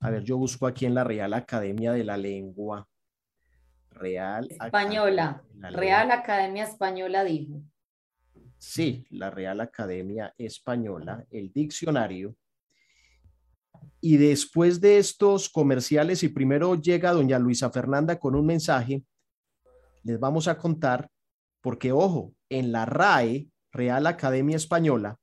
A 0.00 0.08
ver, 0.08 0.24
yo 0.24 0.38
busco 0.38 0.66
aquí 0.66 0.86
en 0.86 0.94
la 0.94 1.04
Real 1.04 1.34
Academia 1.34 1.92
de 1.92 2.02
la 2.02 2.16
Lengua. 2.16 2.88
Real 3.90 4.48
Española. 4.50 5.42
Real 5.58 6.10
Academia 6.10 6.64
Española 6.64 7.24
dijo. 7.24 7.62
Sí, 8.56 9.06
la 9.10 9.30
Real 9.30 9.60
Academia 9.60 10.34
Española, 10.38 11.26
el 11.30 11.52
diccionario. 11.52 12.34
Y 14.00 14.16
después 14.16 14.80
de 14.80 14.98
estos 14.98 15.48
comerciales, 15.48 16.22
y 16.22 16.28
primero 16.28 16.74
llega 16.74 17.12
doña 17.12 17.38
Luisa 17.38 17.70
Fernanda 17.70 18.18
con 18.18 18.34
un 18.34 18.46
mensaje, 18.46 19.04
les 20.02 20.18
vamos 20.18 20.48
a 20.48 20.56
contar, 20.56 21.08
porque 21.60 21.92
ojo, 21.92 22.32
en 22.48 22.72
la 22.72 22.86
RAE, 22.86 23.48
Real 23.72 24.06
Academia 24.06 24.56
Española, 24.56 25.16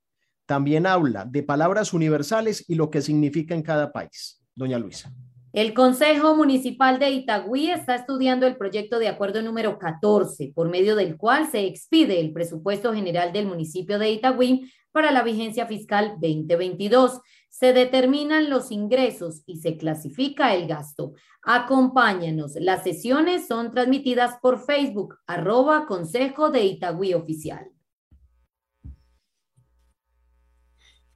también 0.45 0.85
habla 0.85 1.25
de 1.25 1.43
palabras 1.43 1.93
universales 1.93 2.63
y 2.67 2.75
lo 2.75 2.89
que 2.89 3.01
significa 3.01 3.53
en 3.53 3.63
cada 3.63 3.91
país. 3.91 4.41
Doña 4.55 4.79
Luisa. 4.79 5.11
El 5.53 5.73
Consejo 5.73 6.35
Municipal 6.35 6.99
de 6.99 7.09
Itagüí 7.09 7.71
está 7.71 7.95
estudiando 7.95 8.45
el 8.45 8.57
proyecto 8.57 8.99
de 8.99 9.07
acuerdo 9.07 9.41
número 9.41 9.79
14, 9.79 10.51
por 10.53 10.69
medio 10.69 10.95
del 10.95 11.17
cual 11.17 11.49
se 11.49 11.65
expide 11.65 12.19
el 12.19 12.31
presupuesto 12.31 12.93
general 12.93 13.33
del 13.33 13.47
municipio 13.47 13.97
de 13.97 14.11
Itagüí 14.11 14.71
para 14.91 15.11
la 15.11 15.23
vigencia 15.23 15.65
fiscal 15.65 16.15
2022. 16.21 17.21
Se 17.59 17.73
determinan 17.73 18.51
los 18.51 18.71
ingresos 18.71 19.41
y 19.47 19.57
se 19.57 19.77
clasifica 19.77 20.53
el 20.53 20.67
gasto. 20.67 21.13
Acompáñanos. 21.41 22.53
Las 22.59 22.83
sesiones 22.83 23.47
son 23.47 23.71
transmitidas 23.71 24.37
por 24.43 24.63
Facebook, 24.63 25.17
arroba 25.25 25.87
Consejo 25.87 26.51
de 26.51 26.65
Itagüí 26.65 27.15
Oficial. 27.15 27.71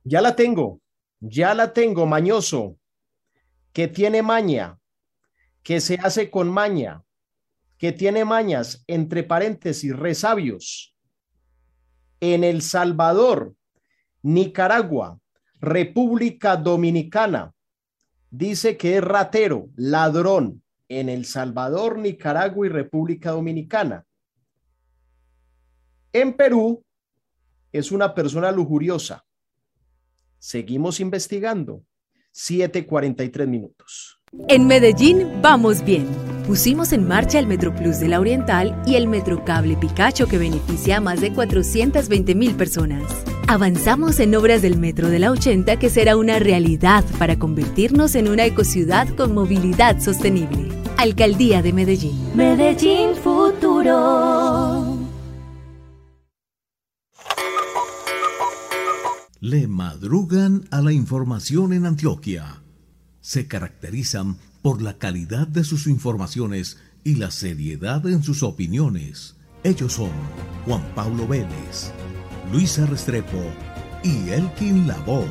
Ya 0.04 0.20
la 0.20 0.36
tengo, 0.36 0.82
ya 1.20 1.54
la 1.54 1.74
tengo, 1.74 2.08
mañoso 2.08 2.80
que 3.72 3.88
tiene 3.88 4.24
maña, 4.24 4.80
que 5.62 5.80
se 5.80 6.00
hace 6.02 6.32
con 6.32 6.50
maña, 6.50 7.04
que 7.78 7.92
tiene 7.92 8.26
mañas, 8.26 8.84
entre 8.88 9.22
paréntesis, 9.22 9.96
resabios. 9.96 10.96
En 12.20 12.44
El 12.44 12.64
Salvador, 12.64 13.54
Nicaragua, 14.24 15.21
República 15.62 16.58
Dominicana, 16.58 17.54
dice 18.32 18.78
que 18.78 18.98
es 18.98 19.04
ratero, 19.04 19.70
ladrón, 19.76 20.64
en 20.90 21.08
El 21.08 21.26
Salvador, 21.26 22.00
Nicaragua 22.00 22.66
y 22.66 22.70
República 22.70 23.32
Dominicana. 23.32 24.06
En 26.12 26.34
Perú, 26.34 26.84
es 27.72 27.92
una 27.92 28.14
persona 28.14 28.52
lujuriosa. 28.52 29.24
Seguimos 30.40 31.00
investigando. 31.00 31.86
7:43 32.34 33.48
minutos. 33.48 34.22
En 34.48 34.68
Medellín 34.68 35.42
vamos 35.42 35.84
bien. 35.84 36.31
Pusimos 36.48 36.92
en 36.92 37.08
marcha 37.08 37.40
el 37.40 37.48
MetroPlus 37.48 38.00
de 38.00 38.08
la 38.08 38.20
Oriental 38.20 38.82
y 38.86 38.96
el 38.96 39.08
Metrocable 39.08 39.78
Picacho 39.78 40.28
que 40.28 40.38
beneficia 40.38 40.98
a 40.98 41.02
más 41.02 41.22
de 41.22 41.32
420 41.32 42.36
mil 42.36 42.56
personas. 42.56 43.04
Avanzamos 43.48 44.20
en 44.20 44.36
obras 44.36 44.62
del 44.62 44.78
Metro 44.78 45.10
de 45.10 45.20
la 45.20 45.32
80 45.32 45.78
que 45.78 45.90
será 45.90 46.18
una 46.18 46.40
realidad 46.40 47.06
para 47.20 47.38
convertirnos 47.38 48.16
en 48.16 48.28
una 48.28 48.46
ecociudad 48.46 49.08
con 49.16 49.34
movilidad 49.34 50.00
sostenible. 50.02 50.70
Alcaldía 50.98 51.62
de 51.62 51.74
Medellín. 51.74 52.18
Medellín 52.36 53.16
Futuro. 53.16 54.98
Le 59.40 59.68
madrugan 59.68 60.68
a 60.70 60.82
la 60.82 60.94
información 60.94 61.74
en 61.74 61.86
Antioquia. 61.86 62.62
Se 63.22 63.48
caracterizan 63.48 64.38
por 64.62 64.82
la 64.82 64.98
calidad 64.98 65.48
de 65.48 65.64
sus 65.64 65.88
informaciones 65.88 66.78
y 67.04 67.16
la 67.16 67.32
seriedad 67.32 68.06
en 68.08 68.24
sus 68.24 68.44
opiniones. 68.44 69.36
Ellos 69.64 69.94
son 69.94 70.12
Juan 70.66 70.84
Pablo 70.96 71.28
Vélez, 71.28 71.92
Luisa 72.52 72.86
Restrepo 72.86 73.44
y 74.04 74.30
Elkin 74.30 74.88
Lavoe. 74.88 75.28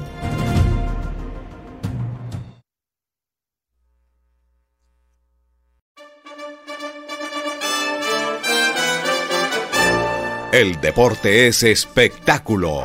El 10.53 10.81
deporte 10.81 11.47
es 11.47 11.63
espectáculo. 11.63 12.83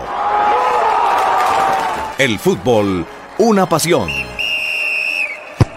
El 2.20 2.38
fútbol, 2.38 3.08
una 3.40 3.68
pasión. 3.68 4.35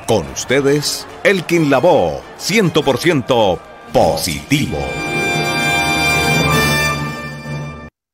Con 0.09 0.26
ustedes, 0.28 1.06
Elkin 1.22 1.68
Lavoe, 1.68 2.22
100% 2.39 3.59
positivo. 3.93 4.78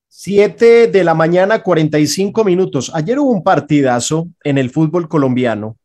7 0.08 0.88
de 0.88 1.04
la 1.04 1.14
mañana, 1.14 1.62
45 1.62 2.42
minutos. 2.42 2.90
Ayer 2.92 3.20
hubo 3.20 3.30
un 3.30 3.44
partidazo 3.44 4.26
en 4.42 4.58
el 4.58 4.70
fútbol 4.70 5.08
colombiano 5.08 5.76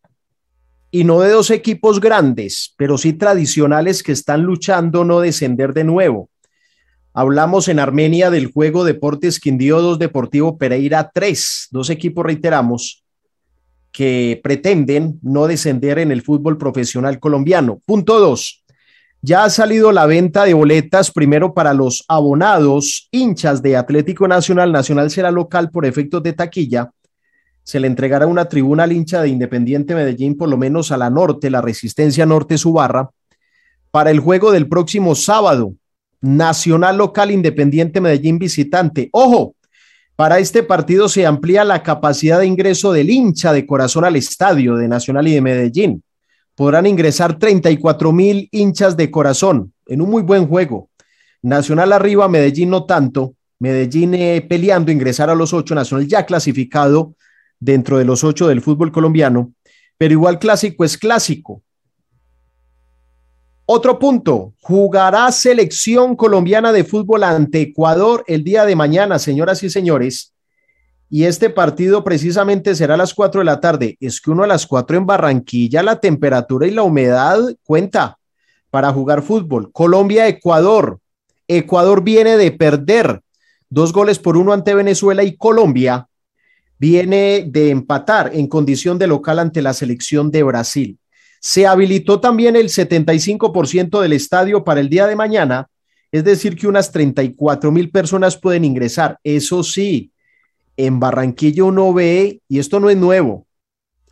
y 0.90 1.04
no 1.04 1.20
de 1.20 1.30
dos 1.30 1.52
equipos 1.52 2.00
grandes, 2.00 2.74
pero 2.76 2.98
sí 2.98 3.14
tradicionales 3.14 4.02
que 4.02 4.14
están 4.14 4.42
luchando 4.42 5.06
no 5.06 5.20
descender 5.20 5.76
de 5.76 5.84
nuevo. 5.84 6.32
Hablamos 7.14 7.68
en 7.68 7.78
Armenia 7.78 8.32
del 8.32 8.52
juego 8.52 8.84
Deportes 8.84 9.40
Quindío 9.40 9.80
2 9.80 10.00
Deportivo 10.00 10.58
Pereira 10.58 11.12
3, 11.14 11.68
dos 11.70 11.92
equipos, 11.92 12.26
reiteramos, 12.26 13.04
que 13.92 14.40
pretenden 14.44 15.20
no 15.22 15.48
descender 15.48 16.00
en 16.00 16.12
el 16.12 16.22
fútbol 16.22 16.58
profesional 16.58 17.20
colombiano. 17.20 17.82
Punto 17.86 18.20
2. 18.20 18.64
Ya 19.22 19.44
ha 19.44 19.50
salido 19.50 19.92
la 19.92 20.06
venta 20.06 20.46
de 20.46 20.54
boletas 20.54 21.12
primero 21.12 21.54
para 21.54 21.74
los 21.74 22.06
abonados 22.08 23.10
hinchas 23.12 23.62
de 23.62 23.76
Atlético 23.76 24.28
Nacional. 24.28 24.72
Nacional 24.72 25.12
será 25.12 25.32
local 25.32 25.72
por 25.72 25.86
efectos 25.86 26.24
de 26.24 26.34
taquilla. 26.34 26.92
Se 27.64 27.80
le 27.80 27.88
entregará 27.88 28.28
una 28.28 28.46
tribuna 28.46 28.84
al 28.84 28.94
hincha 28.94 29.22
de 29.22 29.30
Independiente 29.30 29.94
Medellín, 29.94 30.38
por 30.38 30.48
lo 30.48 30.58
menos 30.58 30.92
a 30.92 30.98
la 30.98 31.10
norte, 31.10 31.50
la 31.50 31.62
Resistencia 31.62 32.26
Norte 32.26 32.58
Subarra, 32.58 33.10
para 33.92 34.10
el 34.12 34.20
juego 34.20 34.52
del 34.52 34.70
próximo 34.70 35.16
sábado 35.16 35.74
Nacional 36.22 36.98
Local 36.98 37.32
Independiente 37.32 38.02
Medellín 38.02 38.40
visitante. 38.40 39.10
Ojo, 39.12 39.56
para 40.20 40.40
este 40.40 40.64
partido 40.64 41.08
se 41.08 41.26
amplía 41.26 41.64
la 41.64 41.82
capacidad 41.82 42.40
de 42.40 42.46
ingreso 42.46 42.92
del 42.92 43.10
hincha 43.10 43.54
de 43.54 43.66
corazón 43.66 44.04
al 44.04 44.18
estadio 44.18 44.76
de 44.76 44.90
Nacional 44.90 45.26
y 45.30 45.36
de 45.36 45.40
Medellín. 45.40 46.04
Podrán 46.56 46.88
ingresar 46.88 47.40
34 47.40 48.12
mil 48.12 48.50
hinchas 48.52 48.98
de 48.98 49.10
corazón 49.10 49.72
en 49.88 50.02
un 50.02 50.10
muy 50.10 50.22
buen 50.22 50.46
juego. 50.46 50.90
Nacional 51.42 51.94
arriba, 51.94 52.28
Medellín 52.28 52.70
no 52.70 52.84
tanto. 52.84 53.36
Medellín 53.60 54.14
eh, 54.14 54.46
peleando 54.46 54.92
ingresar 54.92 55.30
a 55.30 55.36
los 55.36 55.54
ocho, 55.54 55.74
Nacional 55.74 56.06
ya 56.06 56.26
clasificado 56.26 57.16
dentro 57.58 57.98
de 57.98 58.04
los 58.04 58.26
ocho 58.26 58.50
del 58.50 58.60
fútbol 58.60 58.92
colombiano, 58.92 59.54
pero 59.98 60.12
igual 60.12 60.38
clásico 60.38 60.84
es 60.84 60.98
clásico. 60.98 61.64
Otro 63.72 64.00
punto, 64.00 64.56
jugará 64.64 65.32
selección 65.32 66.16
colombiana 66.16 66.72
de 66.72 66.84
fútbol 66.84 67.24
ante 67.24 67.62
Ecuador 67.62 68.24
el 68.26 68.44
día 68.44 68.66
de 68.66 68.76
mañana, 68.76 69.20
señoras 69.20 69.62
y 69.62 69.70
señores. 69.70 70.34
Y 71.08 71.26
este 71.26 71.52
partido 71.52 72.04
precisamente 72.04 72.74
será 72.74 72.96
a 72.96 72.98
las 72.98 73.14
4 73.14 73.42
de 73.42 73.46
la 73.46 73.60
tarde. 73.60 73.96
Es 74.00 74.22
que 74.22 74.32
uno 74.32 74.44
a 74.44 74.48
las 74.48 74.66
4 74.66 74.98
en 74.98 75.06
Barranquilla, 75.06 75.84
la 75.84 76.00
temperatura 76.00 76.66
y 76.66 76.72
la 76.72 76.82
humedad 76.82 77.38
cuenta 77.64 78.18
para 78.72 78.92
jugar 78.92 79.22
fútbol. 79.22 79.72
Colombia-Ecuador. 79.72 81.00
Ecuador 81.48 82.04
viene 82.04 82.38
de 82.38 82.50
perder 82.50 83.22
dos 83.70 83.94
goles 83.94 84.18
por 84.18 84.36
uno 84.36 84.52
ante 84.52 84.74
Venezuela 84.74 85.24
y 85.24 85.38
Colombia 85.38 86.08
viene 86.80 87.46
de 87.48 87.70
empatar 87.70 88.32
en 88.34 88.48
condición 88.48 88.98
de 88.98 89.06
local 89.06 89.38
ante 89.38 89.62
la 89.62 89.74
selección 89.74 90.32
de 90.32 90.42
Brasil. 90.42 90.99
Se 91.40 91.66
habilitó 91.68 92.20
también 92.20 92.56
el 92.56 92.70
75% 92.70 94.02
del 94.02 94.14
estadio 94.14 94.64
para 94.64 94.80
el 94.80 94.90
día 94.90 95.08
de 95.08 95.16
mañana, 95.16 95.68
es 96.12 96.24
decir, 96.24 96.56
que 96.56 96.68
unas 96.68 96.92
34 96.92 97.72
mil 97.72 97.92
personas 97.92 98.38
pueden 98.38 98.66
ingresar. 98.66 99.20
Eso 99.24 99.64
sí, 99.64 100.12
en 100.76 101.00
Barranquilla 101.00 101.64
uno 101.64 101.94
ve, 101.94 102.42
y 102.48 102.60
esto 102.60 102.80
no 102.80 102.90
es 102.90 102.98
nuevo, 102.98 103.46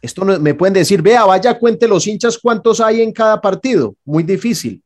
esto 0.02 0.24
no, 0.24 0.40
me 0.40 0.54
pueden 0.54 0.74
decir, 0.74 1.02
vea, 1.02 1.26
vaya, 1.26 1.58
cuente 1.58 1.88
los 1.88 2.06
hinchas 2.08 2.38
cuántos 2.38 2.80
hay 2.80 3.02
en 3.02 3.12
cada 3.12 3.42
partido. 3.42 3.96
Muy 4.06 4.24
difícil. 4.24 4.84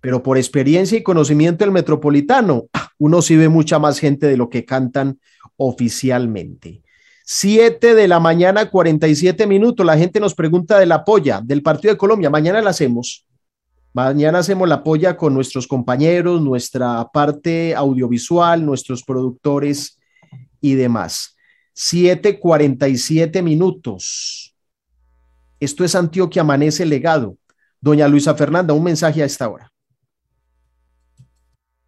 Pero 0.00 0.22
por 0.22 0.38
experiencia 0.38 0.96
y 0.96 1.02
conocimiento 1.02 1.64
del 1.64 1.72
metropolitano, 1.72 2.66
uno 2.98 3.22
sí 3.22 3.36
ve 3.36 3.48
mucha 3.48 3.78
más 3.78 3.98
gente 3.98 4.26
de 4.26 4.36
lo 4.36 4.48
que 4.48 4.64
cantan 4.64 5.18
oficialmente. 5.56 6.82
7 7.30 7.94
de 7.94 8.08
la 8.08 8.20
mañana, 8.20 8.70
47 8.70 9.46
minutos. 9.46 9.84
La 9.84 9.98
gente 9.98 10.18
nos 10.18 10.34
pregunta 10.34 10.78
de 10.78 10.86
la 10.86 11.04
polla 11.04 11.42
del 11.44 11.62
partido 11.62 11.92
de 11.92 11.98
Colombia. 11.98 12.30
Mañana 12.30 12.62
la 12.62 12.70
hacemos. 12.70 13.26
Mañana 13.92 14.38
hacemos 14.38 14.66
la 14.66 14.82
polla 14.82 15.14
con 15.18 15.34
nuestros 15.34 15.66
compañeros, 15.66 16.40
nuestra 16.40 17.06
parte 17.12 17.74
audiovisual, 17.74 18.64
nuestros 18.64 19.04
productores 19.04 19.98
y 20.62 20.74
demás. 20.74 21.36
7:47 21.74 23.42
minutos. 23.42 24.56
Esto 25.60 25.84
es 25.84 25.94
Antioquia 25.94 26.40
Amanece 26.40 26.86
Legado. 26.86 27.36
Doña 27.78 28.08
Luisa 28.08 28.34
Fernanda, 28.36 28.72
un 28.72 28.84
mensaje 28.84 29.22
a 29.22 29.26
esta 29.26 29.50
hora. 29.50 29.70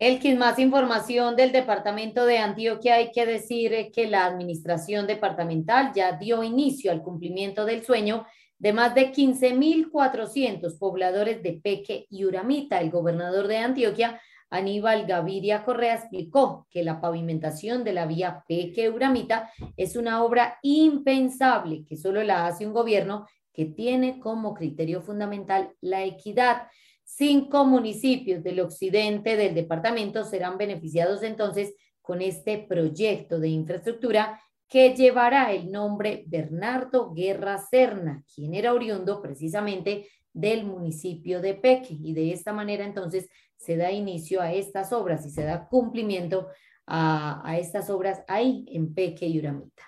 Elkin, 0.00 0.38
más 0.38 0.58
información 0.58 1.36
del 1.36 1.52
departamento 1.52 2.24
de 2.24 2.38
Antioquia. 2.38 2.94
Hay 2.94 3.12
que 3.12 3.26
decir 3.26 3.74
eh, 3.74 3.92
que 3.92 4.06
la 4.06 4.24
administración 4.24 5.06
departamental 5.06 5.92
ya 5.94 6.12
dio 6.12 6.42
inicio 6.42 6.90
al 6.90 7.02
cumplimiento 7.02 7.66
del 7.66 7.84
sueño 7.84 8.24
de 8.58 8.72
más 8.72 8.94
de 8.94 9.12
15.400 9.12 10.78
pobladores 10.78 11.42
de 11.42 11.60
Peque 11.62 12.06
y 12.08 12.24
Uramita. 12.24 12.80
El 12.80 12.90
gobernador 12.90 13.46
de 13.46 13.58
Antioquia, 13.58 14.18
Aníbal 14.48 15.04
Gaviria 15.04 15.64
Correa, 15.64 15.96
explicó 15.96 16.66
que 16.70 16.82
la 16.82 16.98
pavimentación 16.98 17.84
de 17.84 17.92
la 17.92 18.06
vía 18.06 18.42
Peque-Uramita 18.48 19.52
es 19.76 19.96
una 19.96 20.24
obra 20.24 20.58
impensable 20.62 21.84
que 21.84 21.98
solo 21.98 22.22
la 22.22 22.46
hace 22.46 22.66
un 22.66 22.72
gobierno 22.72 23.26
que 23.52 23.66
tiene 23.66 24.18
como 24.18 24.54
criterio 24.54 25.02
fundamental 25.02 25.74
la 25.82 26.04
equidad. 26.04 26.68
Cinco 27.12 27.64
municipios 27.66 28.42
del 28.44 28.60
occidente 28.60 29.36
del 29.36 29.52
departamento 29.52 30.22
serán 30.24 30.56
beneficiados 30.56 31.24
entonces 31.24 31.74
con 32.00 32.22
este 32.22 32.64
proyecto 32.68 33.40
de 33.40 33.48
infraestructura 33.48 34.40
que 34.68 34.94
llevará 34.94 35.52
el 35.52 35.72
nombre 35.72 36.22
Bernardo 36.28 37.12
Guerra 37.12 37.58
Serna, 37.58 38.22
quien 38.32 38.54
era 38.54 38.72
oriundo 38.72 39.20
precisamente 39.20 40.06
del 40.32 40.64
municipio 40.64 41.40
de 41.40 41.54
Peque. 41.54 41.98
Y 42.00 42.14
de 42.14 42.32
esta 42.32 42.52
manera 42.52 42.86
entonces 42.86 43.28
se 43.56 43.76
da 43.76 43.90
inicio 43.90 44.40
a 44.40 44.52
estas 44.52 44.92
obras 44.92 45.26
y 45.26 45.30
se 45.30 45.42
da 45.42 45.66
cumplimiento 45.66 46.46
a, 46.86 47.58
estas 47.58 47.90
obras 47.90 48.22
ahí 48.28 48.64
en 48.68 48.94
Peque 48.94 49.26
y 49.26 49.40
Uramita. 49.40 49.82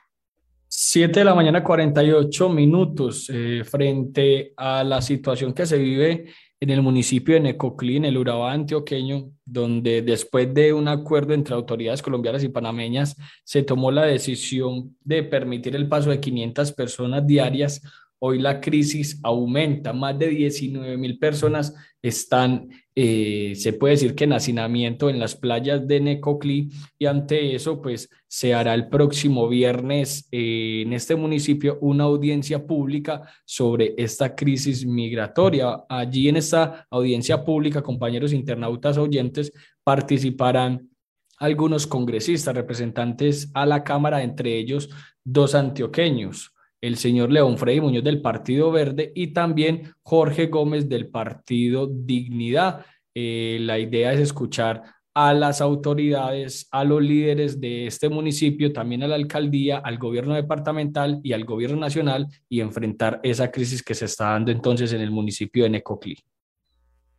Siete 0.66 1.20
de 1.20 1.24
la 1.24 1.34
mañana, 1.36 1.62
48 1.62 2.48
minutos, 2.48 3.30
eh, 3.32 3.62
frente 3.64 4.52
a 4.56 4.82
la 4.82 5.00
situación 5.00 5.52
que 5.52 5.66
se 5.66 5.78
vive 5.78 6.26
en 6.62 6.70
el 6.70 6.80
municipio 6.80 7.34
de 7.34 7.40
Necoclí, 7.40 7.96
el 7.96 8.16
Urabá 8.16 8.52
antioqueño, 8.52 9.32
donde 9.44 10.00
después 10.00 10.54
de 10.54 10.72
un 10.72 10.86
acuerdo 10.86 11.34
entre 11.34 11.56
autoridades 11.56 12.02
colombianas 12.02 12.44
y 12.44 12.50
panameñas 12.50 13.16
se 13.42 13.64
tomó 13.64 13.90
la 13.90 14.04
decisión 14.04 14.96
de 15.00 15.24
permitir 15.24 15.74
el 15.74 15.88
paso 15.88 16.10
de 16.10 16.20
500 16.20 16.70
personas 16.70 17.26
diarias. 17.26 17.82
Hoy 18.24 18.38
la 18.38 18.60
crisis 18.60 19.18
aumenta. 19.24 19.92
Más 19.92 20.16
de 20.16 20.28
19 20.28 20.96
mil 20.96 21.18
personas 21.18 21.74
están, 22.00 22.68
eh, 22.94 23.54
se 23.56 23.72
puede 23.72 23.94
decir 23.94 24.14
que 24.14 24.24
en 24.24 24.32
hacinamiento 24.32 25.10
en 25.10 25.18
las 25.18 25.34
playas 25.34 25.88
de 25.88 25.98
Necoclí 25.98 26.70
y 27.00 27.06
ante 27.06 27.56
eso, 27.56 27.82
pues 27.82 28.08
se 28.28 28.54
hará 28.54 28.74
el 28.74 28.88
próximo 28.88 29.48
viernes 29.48 30.28
eh, 30.30 30.82
en 30.86 30.92
este 30.92 31.16
municipio 31.16 31.78
una 31.80 32.04
audiencia 32.04 32.64
pública 32.64 33.22
sobre 33.44 33.94
esta 33.98 34.36
crisis 34.36 34.86
migratoria. 34.86 35.82
Allí 35.88 36.28
en 36.28 36.36
esta 36.36 36.86
audiencia 36.90 37.44
pública, 37.44 37.82
compañeros 37.82 38.32
internautas 38.32 38.98
oyentes, 38.98 39.52
participarán 39.82 40.90
algunos 41.38 41.88
congresistas, 41.88 42.54
representantes 42.54 43.50
a 43.52 43.66
la 43.66 43.82
Cámara, 43.82 44.22
entre 44.22 44.56
ellos 44.56 44.90
dos 45.24 45.56
antioqueños, 45.56 46.54
el 46.82 46.96
señor 46.96 47.30
León 47.30 47.56
Freddy 47.56 47.80
Muñoz 47.80 48.04
del 48.04 48.20
Partido 48.20 48.70
Verde 48.72 49.12
y 49.14 49.28
también 49.28 49.94
Jorge 50.02 50.48
Gómez 50.48 50.88
del 50.88 51.08
Partido 51.08 51.88
Dignidad. 51.90 52.84
Eh, 53.14 53.58
la 53.60 53.78
idea 53.78 54.12
es 54.12 54.20
escuchar 54.20 54.82
a 55.14 55.32
las 55.34 55.60
autoridades, 55.60 56.68
a 56.70 56.84
los 56.84 57.02
líderes 57.02 57.60
de 57.60 57.86
este 57.86 58.08
municipio, 58.08 58.72
también 58.72 59.02
a 59.02 59.08
la 59.08 59.14
alcaldía, 59.14 59.78
al 59.78 59.98
gobierno 59.98 60.34
departamental 60.34 61.20
y 61.22 61.32
al 61.32 61.44
gobierno 61.44 61.76
nacional 61.76 62.26
y 62.48 62.60
enfrentar 62.60 63.20
esa 63.22 63.50
crisis 63.50 63.82
que 63.82 63.94
se 63.94 64.06
está 64.06 64.30
dando 64.30 64.50
entonces 64.50 64.92
en 64.92 65.02
el 65.02 65.10
municipio 65.10 65.64
de 65.64 65.70
Necoclí. 65.70 66.16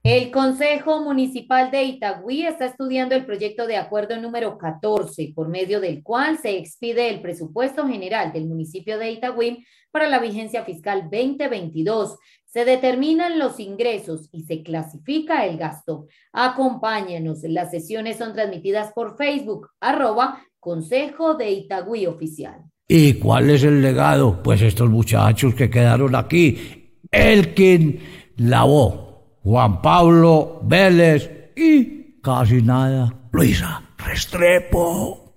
El 0.06 0.32
Consejo 0.32 1.02
Municipal 1.02 1.72
de 1.72 1.84
Itagüí 1.84 2.46
está 2.46 2.66
estudiando 2.66 3.16
el 3.16 3.26
proyecto 3.26 3.66
de 3.66 3.78
acuerdo 3.78 4.20
número 4.20 4.58
14, 4.58 5.32
por 5.34 5.48
medio 5.48 5.80
del 5.80 6.04
cual 6.04 6.38
se 6.40 6.58
expide 6.58 7.10
el 7.10 7.22
presupuesto 7.22 7.88
general 7.88 8.34
del 8.34 8.46
municipio 8.46 8.98
de 8.98 9.12
Itagüí 9.12 9.66
para 9.92 10.10
la 10.10 10.20
vigencia 10.20 10.66
fiscal 10.66 11.04
2022. 11.04 12.18
Se 12.46 12.66
determinan 12.66 13.40
los 13.40 13.62
ingresos 13.62 14.28
y 14.34 14.44
se 14.44 14.62
clasifica 14.62 15.46
el 15.46 15.58
gasto. 15.58 16.08
Acompáñenos. 16.34 17.44
Las 17.44 17.72
sesiones 17.72 18.18
son 18.18 18.34
transmitidas 18.34 18.92
por 18.92 19.16
Facebook, 19.16 19.70
arroba 19.80 20.46
Consejo 20.60 21.36
de 21.36 21.50
Itagüí 21.50 22.08
Oficial. 22.08 22.62
¿Y 22.90 23.14
cuál 23.14 23.52
es 23.52 23.64
el 23.64 23.82
legado? 23.82 24.44
Pues 24.44 24.62
estos 24.64 24.90
muchachos 24.90 25.56
que 25.56 25.70
quedaron 25.70 26.14
aquí. 26.14 27.00
El 27.10 27.54
quien 27.54 28.00
lavó 28.36 29.13
Juan 29.44 29.82
Pablo 29.82 30.62
Vélez 30.64 31.52
y 31.58 32.22
casi 32.22 32.62
nada, 32.62 33.28
Luisa 33.34 33.84
Restrepo. 33.98 35.36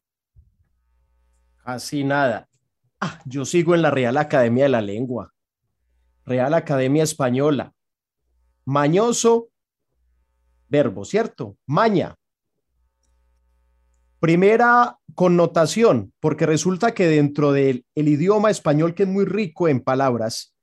Casi 1.65 2.05
nada. 2.05 2.49
Ah, 3.01 3.19
yo 3.25 3.45
sigo 3.45 3.75
en 3.75 3.83
la 3.83 3.91
Real 3.91 4.17
Academia 4.17 4.67
de 4.67 4.69
la 4.69 4.81
Lengua, 4.81 5.35
Real 6.25 6.55
Academia 6.55 7.03
Española. 7.03 7.73
Mañoso, 8.65 9.49
verbo, 10.69 11.05
¿cierto? 11.05 11.57
Maña. 11.67 12.15
Primera 14.21 15.01
connotación, 15.17 16.13
porque 16.21 16.47
resulta 16.47 16.95
que 16.95 17.09
dentro 17.09 17.51
del 17.51 17.85
idioma 17.97 18.53
español, 18.53 18.95
que 18.95 19.03
es 19.03 19.09
muy 19.09 19.25
rico 19.25 19.67
en 19.67 19.81
palabras, 19.81 20.55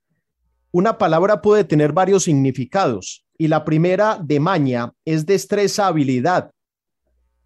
una 0.72 0.96
palabra 0.96 1.42
puede 1.42 1.64
tener 1.64 1.92
varios 1.92 2.24
significados. 2.24 3.23
Y 3.36 3.48
la 3.48 3.64
primera 3.64 4.18
de 4.22 4.40
maña 4.40 4.92
es 5.04 5.26
destreza, 5.26 5.86
habilidad, 5.86 6.52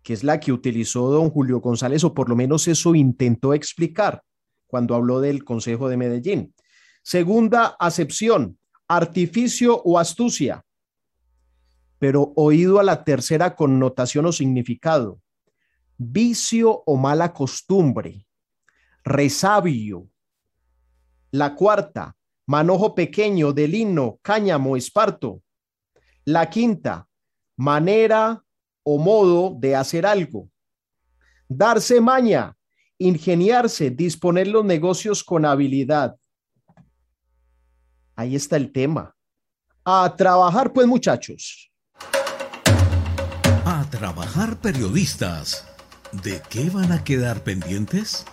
que 0.02 0.12
es 0.12 0.22
la 0.24 0.38
que 0.40 0.52
utilizó 0.52 1.10
don 1.10 1.30
Julio 1.30 1.60
González, 1.60 2.04
o 2.04 2.14
por 2.14 2.28
lo 2.28 2.36
menos 2.36 2.68
eso 2.68 2.94
intentó 2.94 3.54
explicar 3.54 4.22
cuando 4.66 4.94
habló 4.94 5.20
del 5.20 5.44
Consejo 5.44 5.88
de 5.88 5.96
Medellín. 5.96 6.54
Segunda 7.02 7.76
acepción, 7.78 8.58
artificio 8.86 9.80
o 9.82 9.98
astucia, 9.98 10.64
pero 11.98 12.32
oído 12.36 12.78
a 12.78 12.82
la 12.82 13.02
tercera 13.04 13.56
connotación 13.56 14.26
o 14.26 14.32
significado, 14.32 15.20
vicio 15.96 16.82
o 16.86 16.96
mala 16.96 17.32
costumbre, 17.32 18.26
resabio. 19.04 20.08
La 21.30 21.54
cuarta, 21.54 22.16
manojo 22.46 22.94
pequeño 22.94 23.52
de 23.52 23.68
lino, 23.68 24.18
cáñamo, 24.22 24.76
esparto. 24.76 25.42
La 26.28 26.50
quinta, 26.50 27.08
manera 27.56 28.44
o 28.82 28.98
modo 28.98 29.56
de 29.58 29.74
hacer 29.74 30.04
algo. 30.04 30.50
Darse 31.48 32.02
maña, 32.02 32.54
ingeniarse, 32.98 33.88
disponer 33.88 34.46
los 34.46 34.62
negocios 34.62 35.24
con 35.24 35.46
habilidad. 35.46 36.16
Ahí 38.14 38.36
está 38.36 38.58
el 38.58 38.70
tema. 38.72 39.16
A 39.86 40.14
trabajar 40.18 40.70
pues 40.74 40.86
muchachos. 40.86 41.72
A 43.64 43.86
trabajar 43.90 44.60
periodistas. 44.60 45.66
¿De 46.12 46.42
qué 46.50 46.68
van 46.68 46.92
a 46.92 47.02
quedar 47.04 47.42
pendientes? 47.42 48.26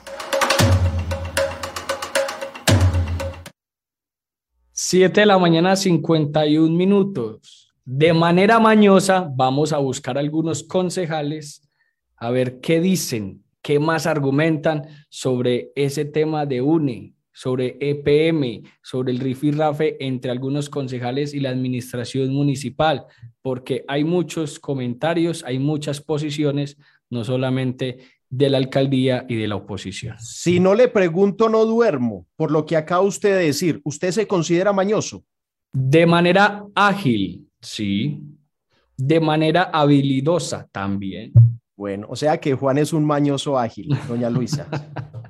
Siete 4.74 5.22
de 5.22 5.28
la 5.28 5.38
mañana, 5.38 5.78
51 5.78 6.76
minutos. 6.76 7.66
De 7.88 8.14
manera 8.14 8.60
mañosa 8.60 9.32
vamos 9.36 9.72
a 9.72 9.78
buscar 9.78 10.18
algunos 10.18 10.64
concejales 10.64 11.70
a 12.18 12.32
ver 12.32 12.60
qué 12.60 12.82
dicen, 12.82 13.44
qué 13.62 13.78
más 13.78 14.08
argumentan 14.08 14.88
sobre 15.10 15.72
ese 15.76 16.04
tema 16.04 16.48
de 16.48 16.64
UNE, 16.64 17.14
sobre 17.32 17.78
EPM, 17.80 18.64
sobre 18.82 19.12
el 19.12 19.20
rifirrafe 19.20 20.04
entre 20.04 20.32
algunos 20.32 20.68
concejales 20.68 21.36
y 21.36 21.40
la 21.40 21.50
administración 21.52 22.34
municipal, 22.34 23.06
porque 23.44 23.86
hay 23.88 24.04
muchos 24.04 24.60
comentarios, 24.60 25.44
hay 25.44 25.60
muchas 25.60 26.02
posiciones, 26.02 26.78
no 27.12 27.24
solamente 27.24 28.00
de 28.32 28.50
la 28.50 28.58
alcaldía 28.58 29.28
y 29.30 29.36
de 29.36 29.48
la 29.48 29.58
oposición. 29.58 30.18
Si 30.20 30.60
no 30.60 30.74
le 30.74 30.88
pregunto, 30.88 31.50
no 31.50 31.66
duermo, 31.66 32.26
por 32.36 32.50
lo 32.50 32.66
que 32.66 32.78
acaba 32.78 33.04
usted 33.04 33.38
de 33.38 33.46
decir, 33.46 33.80
¿usted 33.84 34.10
se 34.10 34.26
considera 34.26 34.74
mañoso? 34.74 35.24
De 35.72 36.08
manera 36.08 36.66
ágil, 36.74 37.45
Sí. 37.66 38.22
De 38.96 39.20
manera 39.20 39.64
habilidosa 39.74 40.70
también. 40.72 41.34
Bueno, 41.76 42.08
o 42.10 42.16
sea 42.16 42.38
que 42.40 42.54
Juan 42.54 42.78
es 42.78 42.94
un 42.94 43.06
mañoso 43.06 43.60
ágil, 43.60 43.90
doña 44.08 44.30
Luisa. 44.30 44.68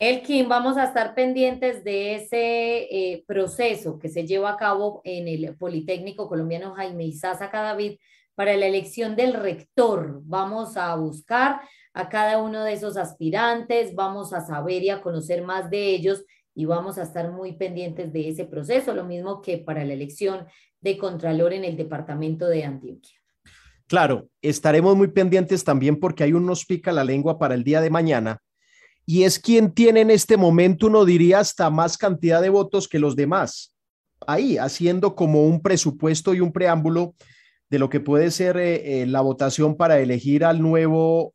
Elkin, 0.00 0.48
vamos 0.48 0.76
a 0.76 0.84
estar 0.84 1.14
pendientes 1.14 1.84
de 1.84 2.16
ese 2.16 2.88
eh, 2.90 3.24
proceso 3.26 3.98
que 3.98 4.08
se 4.08 4.26
lleva 4.26 4.50
a 4.50 4.56
cabo 4.56 5.00
en 5.04 5.28
el 5.28 5.56
Politécnico 5.56 6.28
Colombiano 6.28 6.74
Jaime 6.74 7.04
Isaza 7.04 7.50
Cadavid 7.50 7.98
para 8.34 8.56
la 8.56 8.66
elección 8.66 9.14
del 9.14 9.34
rector. 9.34 10.20
Vamos 10.24 10.76
a 10.76 10.94
buscar 10.96 11.60
a 11.92 12.08
cada 12.08 12.42
uno 12.42 12.64
de 12.64 12.72
esos 12.72 12.96
aspirantes, 12.96 13.94
vamos 13.94 14.32
a 14.32 14.40
saber 14.40 14.82
y 14.82 14.90
a 14.90 15.00
conocer 15.00 15.42
más 15.42 15.70
de 15.70 15.94
ellos 15.94 16.24
y 16.54 16.64
vamos 16.64 16.98
a 16.98 17.02
estar 17.02 17.30
muy 17.30 17.52
pendientes 17.52 18.12
de 18.12 18.28
ese 18.28 18.44
proceso, 18.44 18.94
lo 18.94 19.04
mismo 19.04 19.42
que 19.42 19.58
para 19.58 19.84
la 19.84 19.92
elección 19.92 20.46
de 20.84 20.98
Contralor 20.98 21.54
en 21.54 21.64
el 21.64 21.76
departamento 21.76 22.46
de 22.46 22.62
Antioquia. 22.62 23.18
Claro, 23.86 24.28
estaremos 24.42 24.94
muy 24.96 25.08
pendientes 25.08 25.64
también 25.64 25.98
porque 25.98 26.24
hay 26.24 26.34
unos 26.34 26.64
pica 26.66 26.92
la 26.92 27.04
lengua 27.04 27.38
para 27.38 27.54
el 27.54 27.64
día 27.64 27.80
de 27.80 27.90
mañana 27.90 28.40
y 29.06 29.24
es 29.24 29.38
quien 29.38 29.72
tiene 29.72 30.02
en 30.02 30.10
este 30.10 30.36
momento, 30.36 30.86
uno 30.86 31.04
diría, 31.04 31.40
hasta 31.40 31.70
más 31.70 31.98
cantidad 31.98 32.40
de 32.40 32.50
votos 32.50 32.88
que 32.88 32.98
los 32.98 33.16
demás. 33.16 33.74
Ahí, 34.26 34.56
haciendo 34.56 35.14
como 35.14 35.44
un 35.44 35.60
presupuesto 35.60 36.32
y 36.34 36.40
un 36.40 36.52
preámbulo 36.52 37.14
de 37.70 37.78
lo 37.78 37.88
que 37.88 38.00
puede 38.00 38.30
ser 38.30 38.56
eh, 38.56 39.02
eh, 39.02 39.06
la 39.06 39.20
votación 39.20 39.76
para 39.76 39.98
elegir 39.98 40.44
al 40.44 40.62
nuevo 40.62 41.34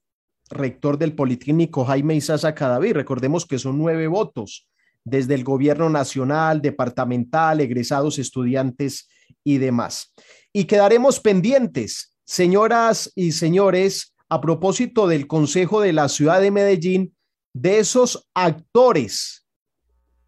rector 0.49 0.97
del 0.97 1.13
Politécnico, 1.13 1.85
Jaime 1.85 2.15
Isaza 2.15 2.55
Cadaví. 2.55 2.93
Recordemos 2.93 3.45
que 3.45 3.59
son 3.59 3.77
nueve 3.77 4.07
votos 4.07 4.67
desde 5.03 5.35
el 5.35 5.43
gobierno 5.43 5.89
nacional, 5.89 6.61
departamental, 6.61 7.61
egresados, 7.61 8.17
estudiantes 8.17 9.07
y 9.44 9.57
demás. 9.57 10.14
Y 10.53 10.66
quedaremos 10.66 11.20
pendientes, 11.20 12.16
señoras 12.26 13.11
y 13.16 13.32
señores, 13.32 14.16
a 14.30 14.41
propósito 14.41 15.07
del 15.07 15.28
Consejo 15.28 15.82
de 15.82 15.94
la 15.94 16.10
Ciudad 16.10 16.41
de 16.41 16.52
Medellín, 16.52 17.16
de 17.53 17.80
esos 17.80 18.30
actores 18.34 19.45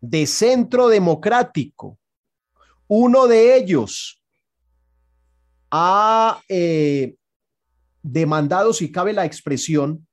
de 0.01 0.25
centro 0.25 0.87
democrático. 0.87 1.99
Uno 2.87 3.27
de 3.27 3.55
ellos 3.55 4.21
ha 5.69 6.41
eh, 6.49 7.15
demandado, 8.01 8.73
si 8.73 8.91
cabe 8.91 9.13
la 9.13 9.25
expresión, 9.25 10.07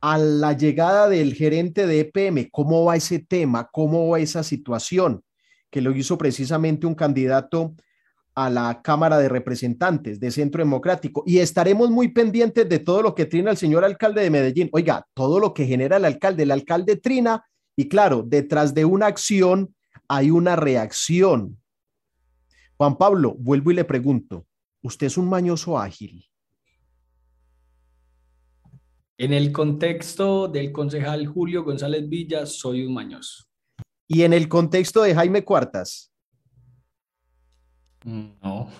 a 0.00 0.18
la 0.18 0.52
llegada 0.52 1.08
del 1.08 1.34
gerente 1.34 1.86
de 1.86 2.00
EPM, 2.00 2.48
¿cómo 2.50 2.84
va 2.84 2.96
ese 2.96 3.18
tema? 3.18 3.68
¿Cómo 3.72 4.08
va 4.08 4.20
esa 4.20 4.42
situación? 4.42 5.24
Que 5.76 5.82
lo 5.82 5.94
hizo 5.94 6.16
precisamente 6.16 6.86
un 6.86 6.94
candidato 6.94 7.74
a 8.34 8.48
la 8.48 8.80
Cámara 8.80 9.18
de 9.18 9.28
Representantes 9.28 10.18
de 10.18 10.30
Centro 10.30 10.64
Democrático. 10.64 11.22
Y 11.26 11.40
estaremos 11.40 11.90
muy 11.90 12.08
pendientes 12.08 12.66
de 12.66 12.78
todo 12.78 13.02
lo 13.02 13.14
que 13.14 13.26
trina 13.26 13.50
el 13.50 13.58
señor 13.58 13.84
alcalde 13.84 14.22
de 14.22 14.30
Medellín. 14.30 14.70
Oiga, 14.72 15.06
todo 15.12 15.38
lo 15.38 15.52
que 15.52 15.66
genera 15.66 15.98
el 15.98 16.06
alcalde. 16.06 16.44
El 16.44 16.50
alcalde 16.50 16.96
trina 16.96 17.44
Y 17.76 17.90
claro, 17.90 18.22
detrás 18.26 18.72
de 18.72 18.86
una 18.86 19.04
acción 19.04 19.74
hay 20.08 20.30
una 20.30 20.56
reacción. 20.56 21.60
Juan 22.78 22.96
Pablo, 22.96 23.36
vuelvo 23.38 23.70
y 23.70 23.74
le 23.74 23.84
pregunto, 23.84 24.46
¿usted 24.80 25.08
es 25.08 25.18
un 25.18 25.28
mañoso 25.28 25.78
ágil? 25.78 26.26
En 29.18 29.34
el 29.34 29.52
contexto 29.52 30.48
del 30.48 30.72
concejal 30.72 31.26
Julio 31.26 31.64
González 31.64 32.08
Villa, 32.08 32.46
soy 32.46 32.86
un 32.86 32.94
mañoso. 32.94 33.45
¿Y 34.08 34.22
en 34.22 34.32
el 34.32 34.48
contexto 34.48 35.02
de 35.02 35.14
Jaime 35.14 35.44
Cuartas? 35.44 36.12
No. 38.04 38.70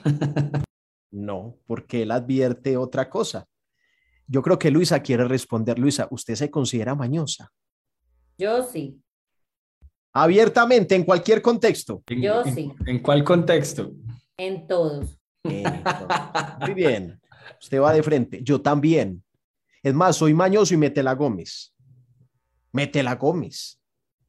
no, 1.10 1.58
porque 1.66 2.02
él 2.02 2.12
advierte 2.12 2.76
otra 2.76 3.10
cosa. 3.10 3.46
Yo 4.28 4.42
creo 4.42 4.58
que 4.58 4.70
Luisa 4.70 5.00
quiere 5.00 5.24
responder. 5.24 5.78
Luisa, 5.78 6.06
¿usted 6.10 6.34
se 6.34 6.50
considera 6.50 6.94
mañosa? 6.94 7.52
Yo 8.38 8.62
sí. 8.64 9.00
Abiertamente, 10.12 10.94
en 10.94 11.04
cualquier 11.04 11.42
contexto. 11.42 12.02
Yo 12.06 12.44
sí. 12.44 12.72
¿En 12.86 13.00
cuál 13.00 13.24
contexto? 13.24 13.92
En 14.36 14.66
todos. 14.66 15.18
Muy 15.42 16.74
bien. 16.74 17.20
Usted 17.60 17.80
va 17.80 17.92
de 17.92 18.02
frente. 18.02 18.40
Yo 18.42 18.60
también. 18.60 19.22
Es 19.82 19.94
más, 19.94 20.16
soy 20.16 20.34
mañoso 20.34 20.74
y 20.74 20.76
mete 20.76 21.02
la 21.02 21.14
Gómez. 21.14 21.74
Mete 22.72 23.02
la 23.02 23.14
Gómez. 23.14 23.80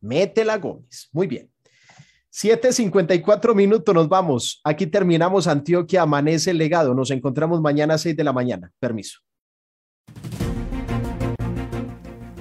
Mete 0.01 0.45
la 0.45 0.57
Gómez. 0.57 1.09
Muy 1.11 1.27
bien. 1.27 1.49
7.54 2.31 3.55
minutos, 3.55 3.95
nos 3.95 4.07
vamos. 4.07 4.61
Aquí 4.63 4.85
terminamos 4.87 5.47
Antioquia, 5.47 6.03
amanece 6.03 6.51
el 6.51 6.57
legado. 6.57 6.93
Nos 6.93 7.09
encontramos 7.11 7.61
mañana 7.61 7.95
a 7.95 7.97
6 7.97 8.15
de 8.15 8.23
la 8.23 8.33
mañana. 8.33 8.71
Permiso. 8.79 9.19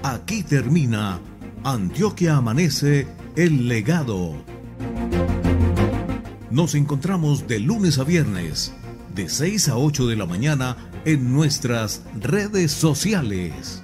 Aquí 0.03 0.43
termina 0.43 1.20
Antioquia 1.65 2.37
Amanece, 2.37 3.09
el 3.35 3.66
legado. 3.66 4.37
Nos 6.49 6.77
encontramos 6.77 7.49
de 7.49 7.59
lunes 7.59 7.99
a 7.99 8.05
viernes, 8.05 8.73
de 9.16 9.28
6 9.28 9.70
a 9.70 9.77
8 9.77 10.07
de 10.07 10.15
la 10.15 10.27
mañana, 10.27 10.77
en 11.05 11.33
nuestras 11.33 12.05
redes 12.20 12.70
sociales. 12.70 13.83